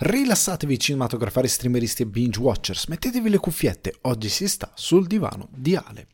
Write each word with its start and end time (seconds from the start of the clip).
Rilassatevi 0.00 0.78
cinematografari, 0.78 1.48
streameristi 1.48 2.02
e 2.02 2.06
binge 2.06 2.38
watchers, 2.38 2.86
mettetevi 2.86 3.28
le 3.28 3.38
cuffiette, 3.38 3.96
oggi 4.02 4.28
si 4.28 4.46
sta 4.46 4.70
sul 4.76 5.08
divano 5.08 5.48
di 5.52 5.74
Ale. 5.74 6.06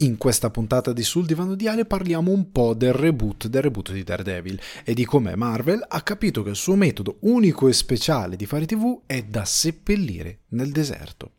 In 0.00 0.18
questa 0.18 0.50
puntata 0.50 0.92
di 0.92 1.02
Sul 1.02 1.24
divano 1.24 1.54
di 1.54 1.66
Ale 1.66 1.86
parliamo 1.86 2.30
un 2.30 2.52
po' 2.52 2.74
del 2.74 2.92
reboot, 2.92 3.46
del 3.46 3.62
reboot 3.62 3.92
di 3.92 4.02
Daredevil 4.02 4.60
e 4.84 4.92
di 4.92 5.06
come 5.06 5.36
Marvel 5.36 5.82
ha 5.88 6.02
capito 6.02 6.42
che 6.42 6.50
il 6.50 6.56
suo 6.56 6.74
metodo 6.74 7.16
unico 7.20 7.66
e 7.66 7.72
speciale 7.72 8.36
di 8.36 8.44
fare 8.44 8.66
tv 8.66 9.00
è 9.06 9.22
da 9.22 9.46
seppellire 9.46 10.40
nel 10.48 10.70
deserto. 10.70 11.33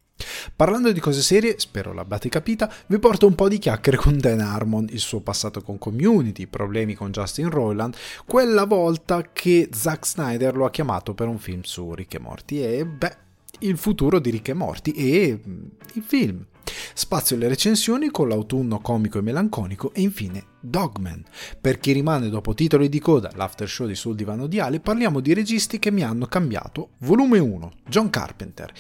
Parlando 0.55 0.91
di 0.91 0.99
cose 0.99 1.21
serie, 1.21 1.55
spero 1.59 1.91
l'abbiate 1.91 2.29
capita, 2.29 2.71
vi 2.87 2.99
porto 2.99 3.27
un 3.27 3.35
po' 3.35 3.49
di 3.49 3.57
chiacchiere 3.57 3.97
con 3.97 4.17
Dan 4.17 4.39
Harmon, 4.39 4.87
il 4.91 4.99
suo 4.99 5.19
passato 5.19 5.61
con 5.61 5.77
Community, 5.77 6.47
problemi 6.47 6.93
con 6.93 7.11
Justin 7.11 7.49
Roiland, 7.49 7.95
quella 8.25 8.65
volta 8.65 9.31
che 9.33 9.69
Zack 9.71 10.07
Snyder 10.07 10.55
lo 10.55 10.65
ha 10.65 10.71
chiamato 10.71 11.13
per 11.13 11.27
un 11.27 11.39
film 11.39 11.61
su 11.63 11.93
Rick 11.93 12.13
e 12.13 12.19
Morty 12.19 12.59
e 12.59 12.85
beh, 12.85 13.17
il 13.59 13.77
futuro 13.77 14.19
di 14.19 14.29
Rick 14.29 14.49
e 14.49 14.53
Morty 14.53 14.91
e 14.91 15.39
mm, 15.45 15.65
il 15.93 16.03
film. 16.03 16.45
Spazio 16.93 17.35
alle 17.35 17.47
recensioni 17.47 18.09
con 18.09 18.29
l'autunno 18.29 18.79
comico 18.79 19.17
e 19.17 19.21
melanconico 19.21 19.93
e 19.93 20.01
infine 20.01 20.43
Dogman. 20.59 21.23
Per 21.59 21.77
chi 21.79 21.91
rimane 21.91 22.29
dopo 22.29 22.53
titoli 22.53 22.89
di 22.89 22.99
coda, 22.99 23.31
l'after 23.35 23.67
show 23.67 23.85
di 23.85 23.95
Sul 23.95 24.15
Divano 24.15 24.47
di 24.47 24.59
Ale, 24.59 24.79
parliamo 24.79 25.19
di 25.19 25.33
registi 25.33 25.77
che 25.79 25.91
mi 25.91 26.03
hanno 26.03 26.25
cambiato. 26.25 26.91
Volume 26.99 27.39
1, 27.39 27.71
John 27.87 28.09
Carpenter. 28.09 28.71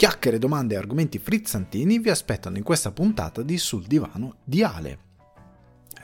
Chiacchiere, 0.00 0.38
domande 0.38 0.72
e 0.72 0.78
argomenti 0.78 1.18
frizzantini 1.18 1.98
vi 1.98 2.08
aspettano 2.08 2.56
in 2.56 2.62
questa 2.62 2.90
puntata 2.90 3.42
di 3.42 3.58
Sul 3.58 3.84
Divano 3.84 4.36
di 4.42 4.62
Ale. 4.62 4.98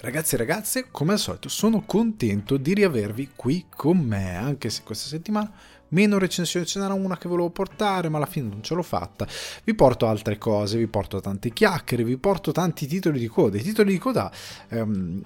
Ragazzi 0.02 0.34
e 0.34 0.36
ragazze, 0.36 0.88
come 0.90 1.14
al 1.14 1.18
solito 1.18 1.48
sono 1.48 1.80
contento 1.80 2.58
di 2.58 2.74
riavervi 2.74 3.30
qui 3.34 3.64
con 3.74 3.96
me, 3.96 4.36
anche 4.36 4.68
se 4.68 4.82
questa 4.82 5.08
settimana 5.08 5.50
meno 5.88 6.18
recensioni 6.18 6.66
ce 6.66 6.78
n'era 6.78 6.92
una 6.92 7.16
che 7.16 7.26
volevo 7.26 7.48
portare, 7.48 8.10
ma 8.10 8.18
alla 8.18 8.26
fine 8.26 8.50
non 8.50 8.62
ce 8.62 8.74
l'ho 8.74 8.82
fatta. 8.82 9.26
Vi 9.64 9.74
porto 9.74 10.06
altre 10.06 10.36
cose, 10.36 10.76
vi 10.76 10.88
porto 10.88 11.22
tante 11.22 11.50
chiacchiere, 11.50 12.04
vi 12.04 12.18
porto 12.18 12.52
tanti 12.52 12.86
titoli 12.86 13.18
di 13.18 13.28
coda. 13.28 13.56
I 13.56 13.62
titoli 13.62 13.92
di 13.92 13.98
coda 13.98 14.30
ehm, 14.68 15.22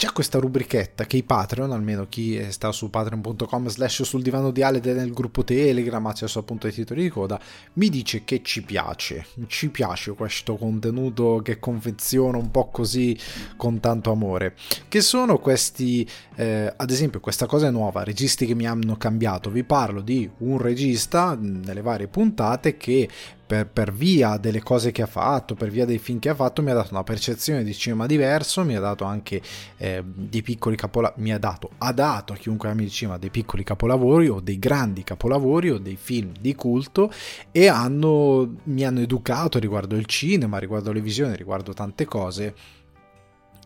c'è 0.00 0.12
questa 0.12 0.38
rubrichetta 0.38 1.04
che 1.04 1.18
i 1.18 1.22
Patreon, 1.22 1.72
almeno 1.72 2.06
chi 2.08 2.42
sta 2.52 2.72
su 2.72 2.88
patreon.com 2.88 3.68
slash 3.68 4.04
sul 4.04 4.22
divano 4.22 4.50
di 4.50 4.62
Ale 4.62 4.80
nel 4.80 5.12
gruppo 5.12 5.44
Telegram, 5.44 6.06
accesso 6.06 6.38
appunto 6.38 6.66
ai 6.66 6.72
titoli 6.72 7.02
di 7.02 7.10
coda, 7.10 7.38
mi 7.74 7.90
dice 7.90 8.24
che 8.24 8.40
ci 8.42 8.62
piace, 8.62 9.26
ci 9.46 9.68
piace 9.68 10.12
questo 10.12 10.56
contenuto 10.56 11.42
che 11.44 11.58
confeziono 11.58 12.38
un 12.38 12.50
po' 12.50 12.68
così 12.68 13.14
con 13.58 13.78
tanto 13.78 14.10
amore, 14.10 14.54
che 14.88 15.02
sono 15.02 15.38
questi, 15.38 16.08
eh, 16.34 16.72
ad 16.74 16.90
esempio 16.90 17.20
questa 17.20 17.44
cosa 17.44 17.66
è 17.66 17.70
nuova, 17.70 18.02
registi 18.02 18.46
che 18.46 18.54
mi 18.54 18.66
hanno 18.66 18.96
cambiato, 18.96 19.50
vi 19.50 19.64
parlo 19.64 20.00
di 20.00 20.26
un 20.38 20.56
regista 20.56 21.36
nelle 21.38 21.82
varie 21.82 22.08
puntate 22.08 22.78
che 22.78 23.06
per, 23.50 23.66
per, 23.66 23.92
via 23.92 24.36
delle 24.36 24.62
cose 24.62 24.92
che 24.92 25.02
ha 25.02 25.06
fatto, 25.06 25.56
per 25.56 25.70
via 25.70 25.84
dei 25.84 25.98
film 25.98 26.20
che 26.20 26.28
ha 26.28 26.36
fatto, 26.36 26.62
mi 26.62 26.70
ha 26.70 26.74
dato 26.74 26.90
una 26.92 27.02
percezione 27.02 27.64
di 27.64 27.74
cinema 27.74 28.06
diverso, 28.06 28.62
mi 28.62 28.76
ha 28.76 28.80
dato 28.80 29.02
anche 29.02 29.42
eh, 29.76 30.04
dei 30.04 30.40
piccoli 30.40 30.76
capolavori, 30.76 31.20
mi 31.20 31.32
ha 31.32 31.38
dato, 31.38 31.70
ha 31.78 31.92
dato 31.92 32.32
a 32.32 32.36
chiunque 32.36 32.68
ami 32.68 32.84
il 32.84 32.92
cinema 32.92 33.18
dei 33.18 33.30
piccoli 33.30 33.64
capolavori 33.64 34.28
o 34.28 34.38
dei 34.38 34.60
grandi 34.60 35.02
capolavori 35.02 35.70
o 35.70 35.78
dei 35.78 35.96
film 35.96 36.30
di 36.40 36.54
culto 36.54 37.10
e 37.50 37.66
hanno, 37.66 38.54
mi 38.64 38.84
hanno 38.84 39.00
educato 39.00 39.58
riguardo 39.58 39.96
il 39.96 40.06
cinema, 40.06 40.58
riguardo 40.58 40.92
le 40.92 41.00
visioni, 41.00 41.34
riguardo 41.34 41.72
tante 41.72 42.04
cose 42.04 42.54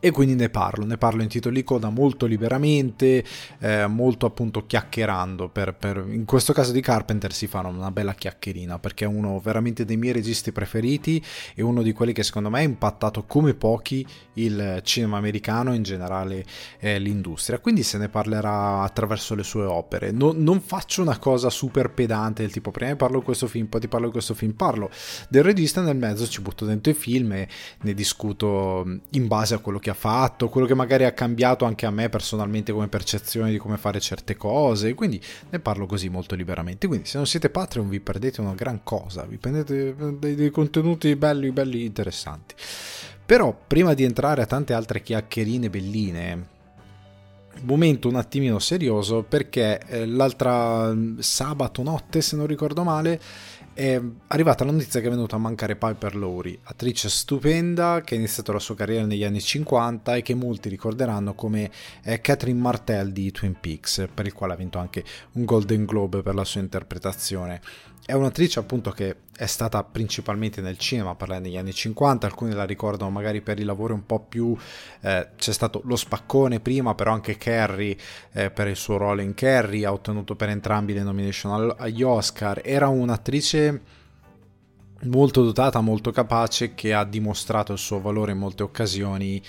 e 0.04 0.10
quindi 0.10 0.34
ne 0.34 0.50
parlo, 0.50 0.84
ne 0.84 0.98
parlo 0.98 1.22
in 1.22 1.28
titoli 1.28 1.64
coda 1.64 1.88
molto 1.88 2.26
liberamente, 2.26 3.24
eh, 3.58 3.86
molto 3.86 4.26
appunto 4.26 4.66
chiacchierando, 4.66 5.48
per, 5.48 5.74
per, 5.74 6.04
in 6.06 6.26
questo 6.26 6.52
caso 6.52 6.72
di 6.72 6.82
Carpenter 6.82 7.32
si 7.32 7.46
fa 7.46 7.60
una 7.60 7.90
bella 7.90 8.12
chiacchierina 8.12 8.78
perché 8.78 9.06
è 9.06 9.08
uno 9.08 9.40
veramente 9.40 9.86
dei 9.86 9.96
miei 9.96 10.12
registi 10.12 10.52
preferiti 10.52 11.24
e 11.54 11.62
uno 11.62 11.80
di 11.80 11.94
quelli 11.94 12.12
che 12.12 12.22
secondo 12.22 12.50
me 12.50 12.58
ha 12.58 12.62
impattato 12.62 13.24
come 13.24 13.54
pochi 13.54 14.06
il 14.34 14.80
cinema 14.82 15.16
americano 15.16 15.72
e 15.72 15.76
in 15.76 15.84
generale 15.84 16.44
eh, 16.80 16.98
l'industria, 16.98 17.58
quindi 17.58 17.82
se 17.82 17.96
ne 17.96 18.10
parlerà 18.10 18.82
attraverso 18.82 19.34
le 19.34 19.42
sue 19.42 19.64
opere, 19.64 20.10
no, 20.10 20.32
non 20.36 20.60
faccio 20.60 21.00
una 21.00 21.16
cosa 21.16 21.48
super 21.48 21.92
pedante 21.92 22.42
del 22.42 22.52
tipo 22.52 22.70
prima 22.70 22.94
parlo 22.94 23.20
di 23.20 23.24
questo 23.24 23.46
film, 23.46 23.68
poi 23.68 23.80
ti 23.80 23.88
parlo 23.88 24.08
di 24.08 24.12
questo 24.12 24.34
film, 24.34 24.52
parlo 24.52 24.90
del 25.30 25.42
regista 25.42 25.80
nel 25.80 25.96
mezzo 25.96 26.28
ci 26.28 26.42
butto 26.42 26.66
dentro 26.66 26.92
i 26.92 26.94
film 26.94 27.32
e 27.32 27.48
ne 27.80 27.94
discuto 27.94 28.84
in 29.12 29.26
base 29.28 29.54
a 29.54 29.58
quello 29.60 29.78
che 29.78 29.88
ha 29.88 29.93
fatto, 29.94 30.48
quello 30.48 30.66
che 30.66 30.74
magari 30.74 31.04
ha 31.04 31.12
cambiato 31.12 31.64
anche 31.64 31.86
a 31.86 31.90
me 31.90 32.08
personalmente 32.08 32.72
come 32.72 32.88
percezione 32.88 33.50
di 33.50 33.58
come 33.58 33.76
fare 33.76 34.00
certe 34.00 34.36
cose, 34.36 34.94
quindi 34.94 35.20
ne 35.50 35.58
parlo 35.58 35.86
così 35.86 36.08
molto 36.08 36.34
liberamente. 36.34 36.86
Quindi 36.86 37.06
se 37.06 37.16
non 37.16 37.26
siete 37.26 37.50
Patreon 37.50 37.88
vi 37.88 38.00
perdete 38.00 38.40
una 38.40 38.54
gran 38.54 38.82
cosa, 38.82 39.24
vi 39.24 39.38
prendete 39.38 39.94
dei, 40.18 40.34
dei 40.34 40.50
contenuti 40.50 41.14
belli, 41.16 41.50
belli 41.50 41.84
interessanti. 41.84 42.54
Però 43.24 43.56
prima 43.66 43.94
di 43.94 44.04
entrare 44.04 44.42
a 44.42 44.46
tante 44.46 44.74
altre 44.74 45.00
chiacchierine 45.00 45.70
belline, 45.70 46.52
momento 47.62 48.08
un 48.08 48.16
attimino 48.16 48.58
serioso 48.58 49.22
perché 49.22 49.80
eh, 49.86 50.06
l'altra 50.06 50.92
mm, 50.92 51.18
sabato 51.20 51.82
notte, 51.82 52.20
se 52.20 52.36
non 52.36 52.46
ricordo 52.46 52.82
male, 52.82 53.20
è 53.74 54.00
arrivata 54.28 54.64
la 54.64 54.70
notizia 54.70 55.00
che 55.00 55.08
è 55.08 55.10
venuta 55.10 55.34
a 55.34 55.40
mancare 55.40 55.74
Piper 55.74 56.14
Lowry, 56.14 56.56
attrice 56.62 57.08
stupenda 57.08 58.02
che 58.02 58.14
ha 58.14 58.18
iniziato 58.18 58.52
la 58.52 58.60
sua 58.60 58.76
carriera 58.76 59.04
negli 59.04 59.24
anni 59.24 59.40
50 59.40 60.14
e 60.14 60.22
che 60.22 60.34
molti 60.34 60.68
ricorderanno 60.68 61.34
come 61.34 61.70
eh, 62.04 62.20
Catherine 62.20 62.60
Martell 62.60 63.08
di 63.08 63.32
Twin 63.32 63.56
Peaks, 63.58 64.08
per 64.14 64.26
il 64.26 64.32
quale 64.32 64.52
ha 64.52 64.56
vinto 64.56 64.78
anche 64.78 65.04
un 65.32 65.44
Golden 65.44 65.84
Globe 65.84 66.22
per 66.22 66.34
la 66.34 66.44
sua 66.44 66.60
interpretazione. 66.60 67.60
È 68.06 68.12
un'attrice 68.12 68.58
appunto 68.58 68.90
che 68.90 69.16
è 69.34 69.46
stata 69.46 69.82
principalmente 69.82 70.60
nel 70.60 70.76
cinema, 70.76 71.14
parla 71.14 71.38
negli 71.38 71.56
anni 71.56 71.72
50, 71.72 72.26
alcuni 72.26 72.52
la 72.52 72.64
ricordano 72.64 73.10
magari 73.10 73.40
per 73.40 73.58
i 73.58 73.64
lavori 73.64 73.94
un 73.94 74.04
po' 74.04 74.20
più... 74.20 74.54
Eh, 75.00 75.28
c'è 75.36 75.52
stato 75.52 75.80
lo 75.84 75.96
spaccone 75.96 76.60
prima, 76.60 76.94
però 76.94 77.12
anche 77.12 77.38
Carrie 77.38 77.96
eh, 78.32 78.50
per 78.50 78.68
il 78.68 78.76
suo 78.76 78.98
ruolo 78.98 79.22
in 79.22 79.32
Carrie, 79.32 79.86
ha 79.86 79.92
ottenuto 79.92 80.36
per 80.36 80.50
entrambi 80.50 80.92
le 80.92 81.02
nomination 81.02 81.74
agli 81.78 82.02
Oscar, 82.02 82.60
era 82.62 82.88
un'attrice 82.88 83.80
molto 85.04 85.42
dotata, 85.42 85.80
molto 85.80 86.10
capace, 86.10 86.74
che 86.74 86.92
ha 86.92 87.04
dimostrato 87.04 87.72
il 87.72 87.78
suo 87.78 88.02
valore 88.02 88.32
in 88.32 88.38
molte 88.38 88.62
occasioni 88.64 89.42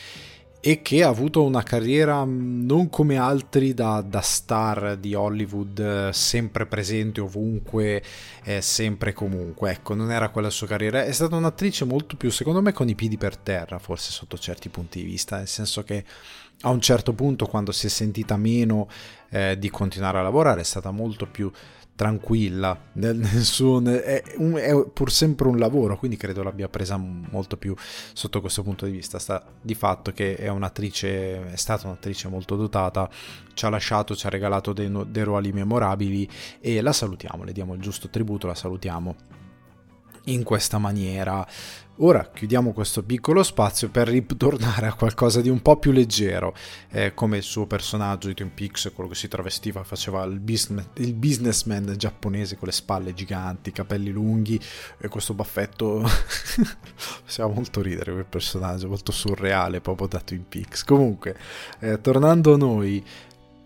e 0.67 0.81
che 0.81 1.03
ha 1.03 1.09
avuto 1.09 1.43
una 1.43 1.61
carriera 1.61 2.25
mm, 2.25 2.65
non 2.65 2.89
come 2.89 3.17
altri 3.17 3.75
da, 3.75 4.01
da 4.01 4.21
star 4.21 4.97
di 4.97 5.13
Hollywood 5.13 5.77
eh, 5.77 6.09
sempre 6.11 6.65
presente 6.65 7.21
ovunque, 7.21 8.01
eh, 8.43 8.61
sempre 8.61 9.11
e 9.11 9.13
comunque. 9.13 9.69
Ecco, 9.69 9.93
non 9.93 10.11
era 10.11 10.29
quella 10.29 10.49
sua 10.49 10.65
carriera. 10.65 11.03
È 11.03 11.11
stata 11.11 11.35
un'attrice 11.35 11.85
molto 11.85 12.15
più, 12.15 12.31
secondo 12.31 12.63
me, 12.63 12.73
con 12.73 12.89
i 12.89 12.95
piedi 12.95 13.15
per 13.15 13.37
terra, 13.37 13.77
forse 13.77 14.09
sotto 14.09 14.39
certi 14.39 14.69
punti 14.69 15.03
di 15.03 15.05
vista, 15.05 15.37
nel 15.37 15.47
senso 15.47 15.83
che 15.83 16.03
a 16.61 16.69
un 16.69 16.81
certo 16.81 17.13
punto, 17.13 17.45
quando 17.45 17.71
si 17.71 17.85
è 17.85 17.89
sentita 17.89 18.35
meno 18.35 18.87
eh, 19.29 19.59
di 19.59 19.69
continuare 19.69 20.17
a 20.17 20.23
lavorare, 20.23 20.61
è 20.61 20.63
stata 20.63 20.89
molto 20.89 21.27
più 21.27 21.51
tranquilla 21.95 22.77
nel, 22.93 23.15
nel 23.15 23.43
suo, 23.43 23.81
è, 23.81 24.21
un, 24.37 24.55
è, 24.55 24.85
pur 24.89 25.11
sempre 25.11 25.47
un 25.47 25.57
lavoro 25.57 25.97
quindi 25.97 26.17
credo 26.17 26.43
l'abbia 26.43 26.67
presa 26.67 26.97
molto 26.97 27.57
più 27.57 27.73
sotto 28.13 28.41
questo 28.41 28.63
punto 28.63 28.85
di 28.85 28.91
vista. 28.91 29.17
Sta 29.17 29.43
di 29.61 29.75
fatto 29.75 30.11
che 30.11 30.35
è 30.35 30.49
un'attrice 30.49 31.51
è 31.51 31.55
stata 31.55 31.87
un'attrice 31.87 32.27
molto 32.27 32.55
dotata 32.55 33.09
ci 33.53 33.65
ha 33.65 33.69
lasciato 33.69 34.15
ci 34.15 34.25
ha 34.27 34.29
regalato 34.29 34.73
dei, 34.73 34.91
dei 35.07 35.23
ruoli 35.23 35.51
memorabili 35.53 36.29
e 36.59 36.81
la 36.81 36.91
salutiamo 36.91 37.43
le 37.43 37.53
diamo 37.53 37.73
il 37.73 37.81
giusto 37.81 38.09
tributo 38.09 38.47
la 38.47 38.55
salutiamo 38.55 39.15
in 40.25 40.43
questa 40.43 40.77
maniera 40.77 41.45
Ora 41.99 42.29
chiudiamo 42.29 42.73
questo 42.73 43.03
piccolo 43.03 43.41
spazio 43.41 43.87
per 43.87 44.09
ritornare 44.09 44.87
a 44.87 44.93
qualcosa 44.93 45.39
di 45.39 45.47
un 45.47 45.61
po' 45.61 45.77
più 45.77 45.93
leggero, 45.93 46.53
eh, 46.89 47.13
come 47.13 47.37
il 47.37 47.43
suo 47.43 47.67
personaggio 47.67 48.27
di 48.27 48.33
Twin 48.33 48.53
Peaks, 48.53 48.91
quello 48.93 49.09
che 49.09 49.15
si 49.15 49.29
travestiva, 49.29 49.81
faceva 49.85 50.25
il, 50.25 50.41
business, 50.41 50.87
il 50.95 51.13
businessman 51.13 51.93
giapponese 51.95 52.57
con 52.57 52.67
le 52.67 52.73
spalle 52.73 53.13
giganti, 53.13 53.71
capelli 53.71 54.11
lunghi 54.11 54.59
e 54.97 55.07
questo 55.07 55.33
baffetto. 55.33 56.03
Faceva 56.05 57.47
molto 57.47 57.81
ridere 57.81 58.11
quel 58.11 58.25
personaggio, 58.25 58.89
molto 58.89 59.13
surreale 59.13 59.79
proprio 59.79 60.07
da 60.07 60.19
Twin 60.19 60.49
Peaks. 60.49 60.83
Comunque, 60.83 61.37
eh, 61.79 62.01
tornando 62.01 62.55
a 62.55 62.57
noi, 62.57 63.01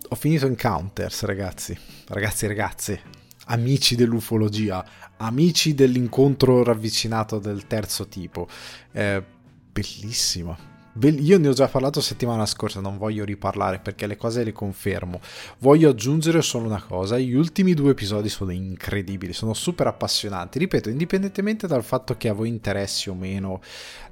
ho 0.08 0.16
finito 0.16 0.46
Encounters, 0.46 1.24
ragazzi, 1.24 1.76
ragazzi 2.10 2.46
ragazze, 2.46 3.02
amici 3.46 3.96
dell'ufologia, 3.96 4.86
amici 5.20 5.74
dell'incontro 5.74 6.64
ravvicinato 6.64 7.40
del 7.40 7.68
terzo 7.68 8.08
tipo. 8.08 8.48
Eh, 8.92 9.24
bellissima, 9.72 10.58
io 11.02 11.38
ne 11.38 11.48
ho 11.48 11.54
già 11.54 11.68
parlato 11.68 12.02
settimana 12.02 12.46
scorsa, 12.46 12.82
non 12.82 12.98
voglio 12.98 13.24
riparlare 13.24 13.80
perché 13.80 14.06
le 14.06 14.18
cose 14.18 14.44
le 14.44 14.52
confermo. 14.52 15.22
Voglio 15.60 15.90
aggiungere 15.90 16.42
solo 16.42 16.66
una 16.66 16.82
cosa, 16.82 17.18
gli 17.18 17.34
ultimi 17.34 17.74
due 17.74 17.92
episodi 17.92 18.28
sono 18.28 18.52
incredibili, 18.52 19.32
sono 19.32 19.54
super 19.54 19.88
appassionanti. 19.88 20.60
Ripeto, 20.60 20.90
indipendentemente 20.90 21.68
dal 21.68 21.84
fatto 21.84 22.18
che 22.18 22.28
a 22.28 22.34
voi 22.34 22.50
interessi 22.50 23.10
o 23.10 23.14
meno 23.14 23.62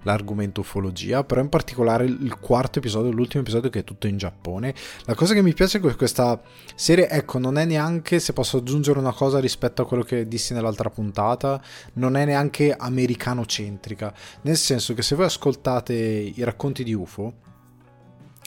l'argomento 0.03 0.61
ufologia, 0.61 1.23
però 1.23 1.41
in 1.41 1.49
particolare 1.49 2.05
il 2.05 2.37
quarto 2.39 2.79
episodio, 2.79 3.11
l'ultimo 3.11 3.43
episodio 3.43 3.69
che 3.69 3.79
è 3.79 3.83
tutto 3.83 4.07
in 4.07 4.17
Giappone. 4.17 4.73
La 5.05 5.15
cosa 5.15 5.33
che 5.33 5.41
mi 5.41 5.53
piace 5.53 5.79
di 5.79 5.93
questa 5.95 6.41
serie, 6.75 7.09
ecco, 7.09 7.39
non 7.39 7.57
è 7.57 7.65
neanche, 7.65 8.19
se 8.19 8.33
posso 8.33 8.57
aggiungere 8.57 8.99
una 8.99 9.13
cosa 9.13 9.39
rispetto 9.39 9.81
a 9.81 9.85
quello 9.85 10.03
che 10.03 10.27
dissi 10.27 10.53
nell'altra 10.53 10.89
puntata, 10.89 11.61
non 11.93 12.15
è 12.15 12.25
neanche 12.25 12.73
americano-centrica, 12.75 14.13
nel 14.41 14.57
senso 14.57 14.93
che 14.93 15.01
se 15.01 15.15
voi 15.15 15.25
ascoltate 15.25 15.93
i 15.93 16.43
racconti 16.43 16.83
di 16.83 16.93
UFO, 16.93 17.33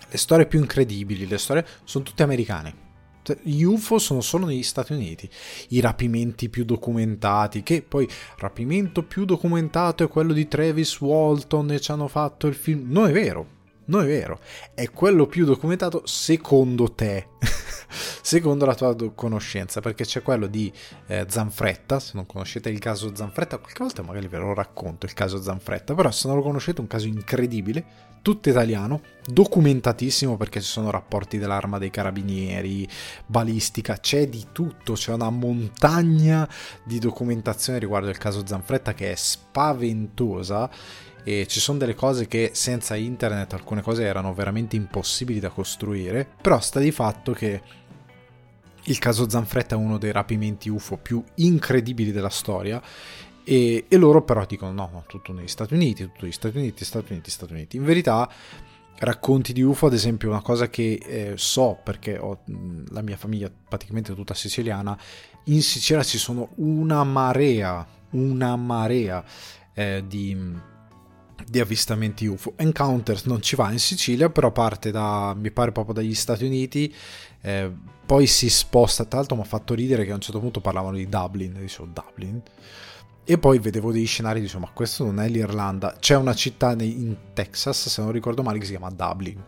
le 0.09 0.19
storie 0.19 0.47
più 0.47 0.59
incredibili, 0.59 1.27
le 1.27 1.39
storie 1.39 1.65
sono 1.85 2.05
tutte 2.05 2.23
americane 2.23 2.89
gli 3.43 3.63
UFO 3.63 3.99
sono 3.99 4.21
solo 4.21 4.47
negli 4.47 4.63
Stati 4.63 4.93
Uniti. 4.93 5.29
I 5.69 5.81
rapimenti 5.81 6.49
più 6.49 6.65
documentati, 6.65 7.63
che 7.63 7.83
poi 7.83 8.09
rapimento 8.39 9.03
più 9.03 9.25
documentato 9.25 10.05
è 10.05 10.09
quello 10.09 10.33
di 10.33 10.49
Travis 10.49 11.01
Walton 11.01 11.73
e 11.73 11.81
ci 11.81 11.91
hanno 11.91 12.09
fatto 12.09 12.47
il 12.47 12.55
film. 12.55 12.91
Non 12.91 13.09
è 13.09 13.13
vero, 13.13 13.59
non 13.91 14.03
è 14.03 14.07
vero. 14.07 14.39
È 14.73 14.89
quello 14.91 15.27
più 15.27 15.45
documentato 15.45 16.03
secondo 16.07 16.93
te. 16.93 17.27
secondo 18.23 18.65
la 18.65 18.75
tua 18.75 18.95
conoscenza, 19.15 19.81
perché 19.81 20.05
c'è 20.05 20.23
quello 20.23 20.47
di 20.47 20.73
eh, 21.09 21.27
Zanfretta, 21.29 21.99
se 21.99 22.13
non 22.15 22.25
conoscete 22.25 22.71
il 22.71 22.79
caso 22.79 23.15
Zanfretta, 23.15 23.59
qualche 23.59 23.83
volta 23.83 24.03
magari 24.03 24.29
ve 24.29 24.39
lo 24.39 24.55
racconto 24.55 25.07
il 25.07 25.13
caso 25.13 25.43
Zanfretta, 25.43 25.95
però 25.95 26.11
se 26.13 26.29
non 26.29 26.37
lo 26.37 26.43
conoscete 26.43 26.79
è 26.79 26.81
un 26.83 26.87
caso 26.87 27.09
incredibile, 27.09 28.09
tutto 28.23 28.49
italiano, 28.49 29.01
documentatissimo 29.27 30.37
perché 30.37 30.61
ci 30.61 30.69
sono 30.69 30.91
rapporti 30.91 31.39
dell'arma 31.39 31.79
dei 31.79 31.91
carabinieri, 31.91 32.87
balistica, 33.27 33.99
c'è 33.99 34.29
di 34.29 34.47
tutto, 34.53 34.93
c'è 34.93 35.13
una 35.13 35.31
montagna 35.31 36.49
di 36.85 36.99
documentazione 36.99 37.79
riguardo 37.79 38.11
il 38.11 38.19
caso 38.19 38.47
Zanfretta 38.47 38.95
che 38.95 39.13
è 39.13 39.17
spaventosa 39.17 40.71
e 41.25 41.47
ci 41.47 41.61
sono 41.61 41.79
delle 41.79 41.95
cose 41.95 42.27
che 42.27 42.51
senza 42.55 42.97
internet 42.97 43.53
alcune 43.53 43.83
cose 43.83 44.05
erano 44.05 44.33
veramente 44.35 44.77
impossibili 44.77 45.41
da 45.41 45.51
costruire, 45.51 46.29
però 46.41 46.61
sta 46.61 46.81
di 46.81 46.91
fatto 46.91 47.33
che 47.33 47.63
il 48.85 48.99
caso 48.99 49.29
Zanfretta 49.29 49.75
è 49.75 49.79
uno 49.79 49.99
dei 49.99 50.13
rapimenti 50.13 50.69
UFO 50.69 50.97
più 50.97 51.23
incredibili 51.37 52.13
della 52.13 52.31
storia 52.31 52.83
e, 53.45 53.85
e, 53.89 53.97
loro 53.97 54.23
però 54.23 54.45
dicono 54.47 54.73
no, 54.73 54.89
no, 54.93 55.05
tutto 55.07 55.33
negli 55.33 55.49
Stati 55.49 55.75
Uniti, 55.75 56.05
tutto 56.05 56.23
negli 56.23 56.33
Stati 56.33 56.57
Uniti, 56.57 56.85
Stati 56.85 57.13
Uniti, 57.13 57.31
Stati 57.31 57.53
Uniti. 57.53 57.77
In 57.77 57.85
verità 57.85 58.31
racconti 58.99 59.53
di 59.53 59.63
UFO, 59.63 59.87
ad 59.87 59.95
esempio, 59.95 60.29
una 60.29 60.43
cosa 60.43 60.69
che 60.69 61.01
eh, 61.05 61.33
so 61.37 61.79
perché 61.83 62.19
ho 62.19 62.43
la 62.91 63.03
mia 63.03 63.17
famiglia 63.17 63.51
praticamente 63.69 64.15
tutta 64.15 64.35
siciliana, 64.35 64.97
in 65.45 65.63
Sicilia 65.63 66.03
ci 66.03 66.19
sono 66.19 66.51
una 66.57 67.03
marea, 67.05 67.87
una 68.11 68.57
marea 68.57 69.25
eh, 69.73 70.05
di, 70.07 70.37
di 71.51 71.59
avvistamenti 71.59 72.27
UFO. 72.27 72.53
Encounters 72.55 73.25
non 73.25 73.43
ci 73.43 73.57
va 73.57 73.73
in 73.73 73.81
Sicilia, 73.81 74.31
però 74.31 74.53
parte 74.53 74.93
da, 74.93 75.35
mi 75.37 75.51
pare 75.51 75.73
proprio 75.73 75.95
dagli 75.95 76.15
Stati 76.15 76.45
Uniti, 76.45 76.95
eh, 77.41 77.69
poi 78.07 78.29
si 78.29 78.49
sposta, 78.49 79.05
tra 79.05 79.19
l'altro 79.19 79.35
mi 79.35 79.43
ha 79.43 79.47
fatto 79.47 79.75
ridere 79.75 80.05
che 80.05 80.13
a 80.13 80.15
un 80.15 80.21
certo 80.21 80.39
punto 80.39 80.61
parlavano 80.61 80.97
di 80.97 81.09
Dublin, 81.09 81.57
dicevo 81.59 81.89
Dublin, 81.93 82.41
e 83.25 83.39
poi 83.39 83.59
vedevo 83.59 83.93
dei 83.93 84.07
scenari, 84.07 84.41
dicevo, 84.41 84.61
ma 84.65 84.71
questo 84.73 85.05
non 85.05 85.21
è 85.21 85.29
l'Irlanda. 85.29 85.95
C'è 86.01 86.17
una 86.17 86.35
città 86.35 86.73
in 86.73 87.17
Texas, 87.33 87.89
se 87.89 88.03
non 88.03 88.11
ricordo 88.11 88.43
male, 88.43 88.59
che 88.59 88.65
si 88.65 88.73
chiama 88.73 88.91
Dublin. 88.91 89.41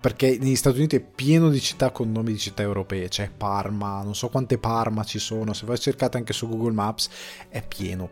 Perché 0.00 0.38
negli 0.40 0.56
Stati 0.56 0.78
Uniti 0.78 0.96
è 0.96 1.00
pieno 1.00 1.48
di 1.48 1.60
città 1.60 1.90
con 1.90 2.10
nomi 2.10 2.32
di 2.32 2.38
città 2.38 2.62
europee. 2.62 3.08
C'è 3.08 3.30
Parma, 3.30 4.02
non 4.02 4.14
so 4.14 4.28
quante 4.28 4.58
Parma 4.58 5.04
ci 5.04 5.20
sono. 5.20 5.52
Se 5.52 5.66
voi 5.66 5.78
cercate 5.78 6.16
anche 6.16 6.32
su 6.32 6.48
Google 6.48 6.72
Maps, 6.72 7.08
è 7.48 7.62
pieno. 7.64 8.10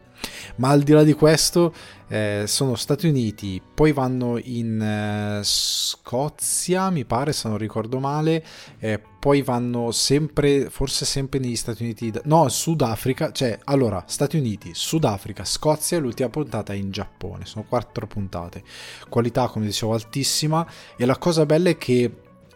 Ma 0.57 0.69
al 0.69 0.83
di 0.83 0.93
là 0.93 1.03
di 1.03 1.15
questo, 1.15 1.75
eh, 2.09 2.45
sono 2.47 2.77
Stati 2.77 3.09
Uniti, 3.09 3.61
poi 3.75 3.93
vanno 3.93 4.39
in 4.39 4.81
eh, 4.81 5.41
Scozia, 5.43 6.91
mi 6.91 7.05
pare, 7.05 7.33
se 7.33 7.49
non 7.49 7.59
ricordo 7.59 7.99
male, 7.99 8.45
eh, 8.79 9.03
poi 9.27 9.43
vanno 9.43 9.91
sempre, 9.91 10.71
forse 10.71 11.05
sempre 11.05 11.41
negli 11.41 11.57
Stati 11.57 11.83
Uniti, 11.83 12.13
no, 12.27 12.49
Sudafrica, 12.49 13.33
cioè, 13.33 13.59
allora, 13.65 14.05
Stati 14.07 14.37
Uniti, 14.37 14.71
Sudafrica, 14.73 15.45
Scozia 15.45 15.99
l'ultima 15.99 16.29
puntata 16.29 16.73
è 16.73 16.77
in 16.77 16.93
Giappone, 16.93 17.45
sono 17.45 17.65
quattro 17.69 18.07
puntate. 18.07 18.63
Qualità, 19.09 19.49
come 19.49 19.65
dicevo, 19.65 19.95
altissima 19.95 20.65
e 20.97 21.05
la 21.07 21.19
cosa 21.19 21.45
bella 21.45 21.71
è 21.71 21.77
che 21.77 22.09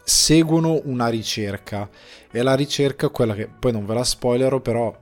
seguono 0.05 0.81
una 0.85 1.09
ricerca 1.09 1.91
e 2.31 2.41
la 2.41 2.55
ricerca, 2.55 3.09
quella 3.09 3.35
che 3.35 3.49
poi 3.49 3.73
non 3.73 3.85
ve 3.85 3.95
la 3.95 4.05
spoilerò, 4.05 4.61
però 4.61 4.97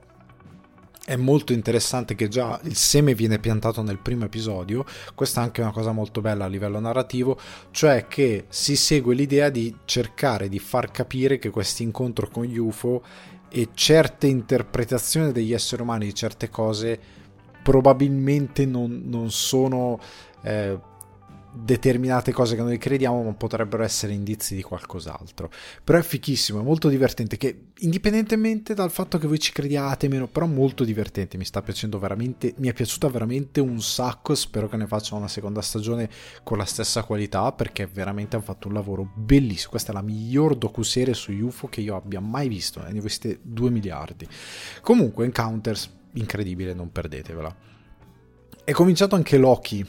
è 1.09 1.15
molto 1.15 1.53
interessante 1.53 2.13
che 2.13 2.27
già 2.27 2.59
il 2.65 2.75
seme 2.75 3.15
viene 3.15 3.39
piantato 3.39 3.81
nel 3.81 3.97
primo 3.97 4.25
episodio, 4.25 4.85
questa 5.15 5.41
è 5.41 5.43
anche 5.43 5.61
una 5.61 5.71
cosa 5.71 5.91
molto 5.91 6.21
bella 6.21 6.45
a 6.45 6.47
livello 6.47 6.79
narrativo, 6.79 7.35
cioè 7.71 8.05
che 8.07 8.45
si 8.49 8.75
segue 8.75 9.15
l'idea 9.15 9.49
di 9.49 9.75
cercare 9.85 10.49
di 10.49 10.59
far 10.59 10.91
capire 10.91 11.39
che 11.39 11.49
questo 11.49 11.81
incontro 11.81 12.29
con 12.29 12.43
gli 12.43 12.59
UFO 12.59 13.01
e 13.49 13.69
certe 13.73 14.27
interpretazioni 14.27 15.31
degli 15.31 15.51
esseri 15.51 15.81
umani 15.81 16.05
di 16.05 16.13
certe 16.13 16.51
cose 16.51 16.99
probabilmente 17.63 18.67
non, 18.67 19.01
non 19.05 19.31
sono 19.31 19.99
eh, 20.43 20.79
determinate 21.51 22.31
cose 22.31 22.55
che 22.55 22.61
noi 22.61 22.77
crediamo 22.77 23.23
ma 23.23 23.33
potrebbero 23.33 23.83
essere 23.83 24.13
indizi 24.13 24.55
di 24.55 24.61
qualcos'altro. 24.61 25.49
Però 25.83 25.97
è 25.97 26.01
fichissimo, 26.01 26.59
è 26.59 26.63
molto 26.63 26.89
divertente 26.89 27.37
che 27.37 27.67
indipendentemente 27.79 28.73
dal 28.73 28.91
fatto 28.91 29.17
che 29.17 29.27
voi 29.27 29.39
ci 29.39 29.51
crediate 29.51 30.07
meno 30.07 30.27
però 30.27 30.45
molto 30.45 30.83
divertente 30.83 31.37
mi 31.37 31.45
sta 31.45 31.61
piacendo 31.61 31.97
veramente 31.97 32.53
mi 32.57 32.67
è 32.67 32.73
piaciuta 32.73 33.07
veramente 33.07 33.59
un 33.59 33.81
sacco 33.81 34.35
spero 34.35 34.67
che 34.67 34.77
ne 34.77 34.87
faccia 34.87 35.15
una 35.15 35.27
seconda 35.27 35.61
stagione 35.61 36.09
con 36.43 36.57
la 36.57 36.65
stessa 36.65 37.03
qualità 37.03 37.51
perché 37.51 37.87
veramente 37.87 38.35
hanno 38.35 38.45
fatto 38.45 38.67
un 38.67 38.73
lavoro 38.73 39.11
bellissimo. 39.15 39.71
Questa 39.71 39.91
è 39.91 39.95
la 39.95 40.01
miglior 40.01 40.55
docuserie 40.55 41.13
su 41.13 41.31
UFO 41.31 41.67
che 41.67 41.81
io 41.81 41.95
abbia 41.95 42.19
mai 42.19 42.47
visto 42.47 42.81
ne 42.81 42.97
ho 42.97 43.01
viste 43.01 43.39
2 43.41 43.69
miliardi. 43.69 44.27
Comunque 44.81 45.25
Encounters 45.25 45.97
incredibile 46.13 46.73
non 46.73 46.91
perdetevela. 46.91 47.55
È 48.63 48.71
cominciato 48.71 49.15
anche 49.15 49.37
Loki 49.37 49.85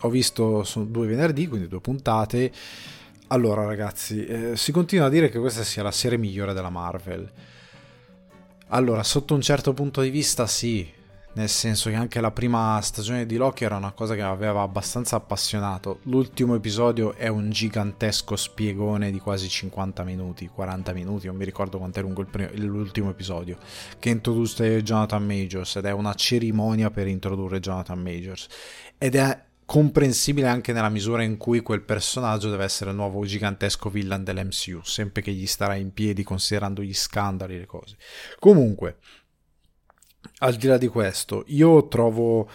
ho 0.00 0.08
visto 0.08 0.66
due 0.86 1.06
venerdì, 1.06 1.46
quindi 1.46 1.68
due 1.68 1.80
puntate. 1.80 2.52
Allora, 3.28 3.64
ragazzi, 3.64 4.24
eh, 4.24 4.56
si 4.56 4.72
continua 4.72 5.06
a 5.06 5.08
dire 5.10 5.28
che 5.28 5.38
questa 5.38 5.64
sia 5.64 5.82
la 5.82 5.90
serie 5.90 6.18
migliore 6.18 6.52
della 6.52 6.70
Marvel. 6.70 7.28
Allora, 8.68 9.02
sotto 9.02 9.34
un 9.34 9.40
certo 9.40 9.72
punto 9.72 10.00
di 10.00 10.10
vista, 10.10 10.46
sì, 10.46 10.88
nel 11.36 11.48
senso 11.48 11.90
che 11.90 11.96
anche 11.96 12.20
la 12.20 12.30
prima 12.30 12.80
stagione 12.80 13.26
di 13.26 13.36
Loki 13.36 13.64
era 13.64 13.76
una 13.76 13.92
cosa 13.92 14.14
che 14.14 14.22
aveva 14.22 14.62
abbastanza 14.62 15.16
appassionato. 15.16 16.00
L'ultimo 16.04 16.54
episodio 16.54 17.14
è 17.14 17.28
un 17.28 17.50
gigantesco 17.50 18.36
spiegone 18.36 19.10
di 19.10 19.18
quasi 19.18 19.48
50 19.48 20.02
minuti, 20.02 20.48
40 20.48 20.92
minuti, 20.92 21.26
non 21.26 21.36
mi 21.36 21.44
ricordo 21.44 21.78
quanto 21.78 21.98
è 21.98 22.02
lungo 22.02 22.24
primo, 22.24 22.48
l'ultimo 22.54 23.10
episodio, 23.10 23.58
che 23.98 24.08
introduce 24.08 24.82
Jonathan 24.82 25.24
Majors 25.24 25.76
ed 25.76 25.84
è 25.84 25.92
una 25.92 26.14
cerimonia 26.14 26.90
per 26.90 27.06
introdurre 27.06 27.60
Jonathan 27.60 28.00
Majors. 28.00 28.46
Ed 28.96 29.14
è 29.14 29.45
comprensibile 29.66 30.46
anche 30.46 30.72
nella 30.72 30.88
misura 30.88 31.24
in 31.24 31.36
cui 31.36 31.60
quel 31.60 31.82
personaggio 31.82 32.48
deve 32.48 32.64
essere 32.64 32.90
il 32.90 32.96
nuovo 32.96 33.24
gigantesco 33.26 33.90
villain 33.90 34.22
dell'MCU, 34.22 34.80
sempre 34.82 35.20
che 35.20 35.32
gli 35.32 35.46
starà 35.46 35.74
in 35.74 35.92
piedi 35.92 36.22
considerando 36.22 36.82
gli 36.82 36.94
scandali 36.94 37.56
e 37.56 37.58
le 37.58 37.66
cose. 37.66 37.96
Comunque, 38.38 38.98
al 40.38 40.54
di 40.54 40.68
là 40.68 40.78
di 40.78 40.86
questo, 40.86 41.44
io 41.48 41.88
trovo 41.88 42.48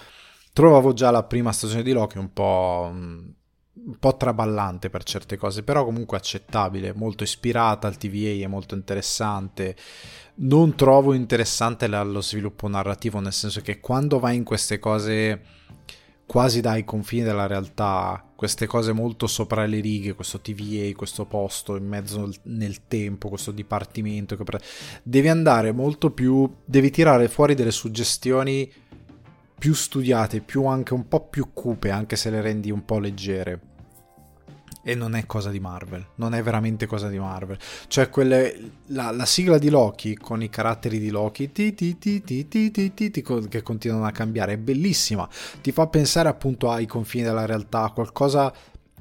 trovavo 0.53 0.93
già 0.93 1.11
la 1.11 1.23
prima 1.23 1.51
stagione 1.51 1.83
di 1.83 1.91
Loki 1.93 2.17
un 2.17 2.33
po' 2.33 2.91
un 3.73 3.97
po' 3.97 4.15
traballante 4.15 4.89
per 4.89 5.03
certe 5.03 5.37
cose, 5.37 5.63
però 5.63 5.83
comunque 5.83 6.17
accettabile, 6.17 6.93
molto 6.93 7.23
ispirata 7.23 7.87
al 7.87 7.97
TVA, 7.97 8.43
è 8.43 8.47
molto 8.47 8.75
interessante. 8.75 9.75
Non 10.35 10.75
trovo 10.75 11.13
interessante 11.13 11.87
lo 11.87 12.21
sviluppo 12.21 12.67
narrativo, 12.67 13.19
nel 13.19 13.33
senso 13.33 13.61
che 13.61 13.79
quando 13.79 14.19
vai 14.19 14.35
in 14.35 14.43
queste 14.43 14.77
cose 14.77 15.41
quasi 16.31 16.61
dai 16.61 16.85
confini 16.85 17.23
della 17.23 17.45
realtà, 17.45 18.25
queste 18.37 18.65
cose 18.65 18.93
molto 18.93 19.27
sopra 19.27 19.65
le 19.65 19.81
righe, 19.81 20.13
questo 20.13 20.39
TVA, 20.39 20.95
questo 20.95 21.25
posto 21.25 21.75
in 21.75 21.85
mezzo 21.85 22.31
nel 22.43 22.87
tempo, 22.87 23.27
questo 23.27 23.51
dipartimento, 23.51 24.37
che 24.37 24.45
pre... 24.45 24.61
devi 25.03 25.27
andare 25.27 25.73
molto 25.73 26.11
più, 26.11 26.49
devi 26.63 26.89
tirare 26.89 27.27
fuori 27.27 27.53
delle 27.53 27.71
suggestioni 27.71 28.71
più 29.59 29.73
studiate, 29.73 30.39
più 30.39 30.63
anche 30.67 30.93
un 30.93 31.09
po' 31.09 31.27
più 31.27 31.51
cupe, 31.51 31.89
anche 31.89 32.15
se 32.15 32.29
le 32.29 32.39
rendi 32.39 32.71
un 32.71 32.85
po' 32.85 32.99
leggere 32.99 33.70
e 34.83 34.95
non 34.95 35.15
è 35.15 35.25
cosa 35.25 35.49
di 35.49 35.59
Marvel, 35.59 36.05
non 36.15 36.33
è 36.33 36.41
veramente 36.41 36.85
cosa 36.85 37.07
di 37.07 37.19
Marvel. 37.19 37.57
Cioè, 37.87 38.09
quelle, 38.09 38.71
la, 38.87 39.11
la 39.11 39.25
sigla 39.25 39.57
di 39.57 39.69
Loki 39.69 40.15
con 40.15 40.41
i 40.41 40.49
caratteri 40.49 40.99
di 40.99 41.09
Loki 41.09 41.51
ti, 41.51 41.73
ti, 41.73 41.97
ti, 41.97 42.23
che 43.49 43.61
continuano 43.61 44.05
a 44.05 44.11
cambiare 44.11 44.53
è 44.53 44.57
bellissima, 44.57 45.27
ti 45.61 45.71
fa 45.71 45.87
pensare 45.87 46.29
appunto 46.29 46.71
ai 46.71 46.85
confini 46.85 47.23
della 47.23 47.45
realtà, 47.45 47.91
qualcosa 47.93 48.53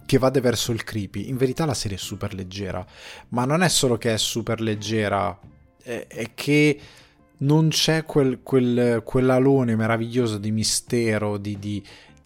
che 0.05 0.19
vada 0.19 0.41
verso 0.41 0.73
il 0.73 0.85
creepy. 0.85 1.29
In 1.29 1.37
verità 1.37 1.65
la 1.65 1.75
serie 1.75 1.97
è 1.97 2.01
super 2.01 2.35
leggera, 2.35 2.85
ma 3.29 3.45
non 3.45 3.63
è 3.63 3.69
solo 3.69 3.97
che 3.97 4.15
è 4.15 4.19
super 4.19 4.61
leggera, 4.61 5.39
è, 5.83 6.07
è 6.09 6.31
che 6.35 6.81
non 7.39 7.69
c'è 7.69 8.05
quel, 8.05 8.41
quel, 8.43 9.03
quell'alone 9.05 9.77
meraviglioso 9.77 10.37
di 10.37 10.51
mistero, 10.51 11.39
di, 11.39 11.59
di, 11.59 11.83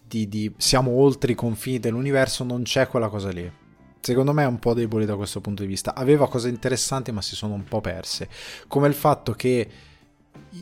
di, 0.06 0.28
di, 0.28 0.52
siamo 0.56 0.92
oltre 0.92 1.32
i 1.32 1.34
confini 1.34 1.78
dell'universo, 1.80 2.44
non 2.44 2.62
c'è 2.62 2.87
quella 2.87 3.08
cosa 3.08 3.30
lì. 3.30 3.50
Secondo 4.00 4.32
me 4.32 4.42
è 4.42 4.46
un 4.46 4.58
po' 4.58 4.75
debole 4.75 5.06
da 5.06 5.16
questo 5.16 5.40
punto 5.40 5.62
di 5.62 5.68
vista. 5.68 5.94
Aveva 5.94 6.28
cose 6.28 6.49
interessanti, 6.49 7.11
ma 7.11 7.23
si 7.23 7.34
sono 7.34 7.54
un 7.54 7.64
po' 7.64 7.80
perse. 7.80 8.28
Come 8.68 8.87
il 8.87 8.94
fatto 8.94 9.32
che 9.32 9.68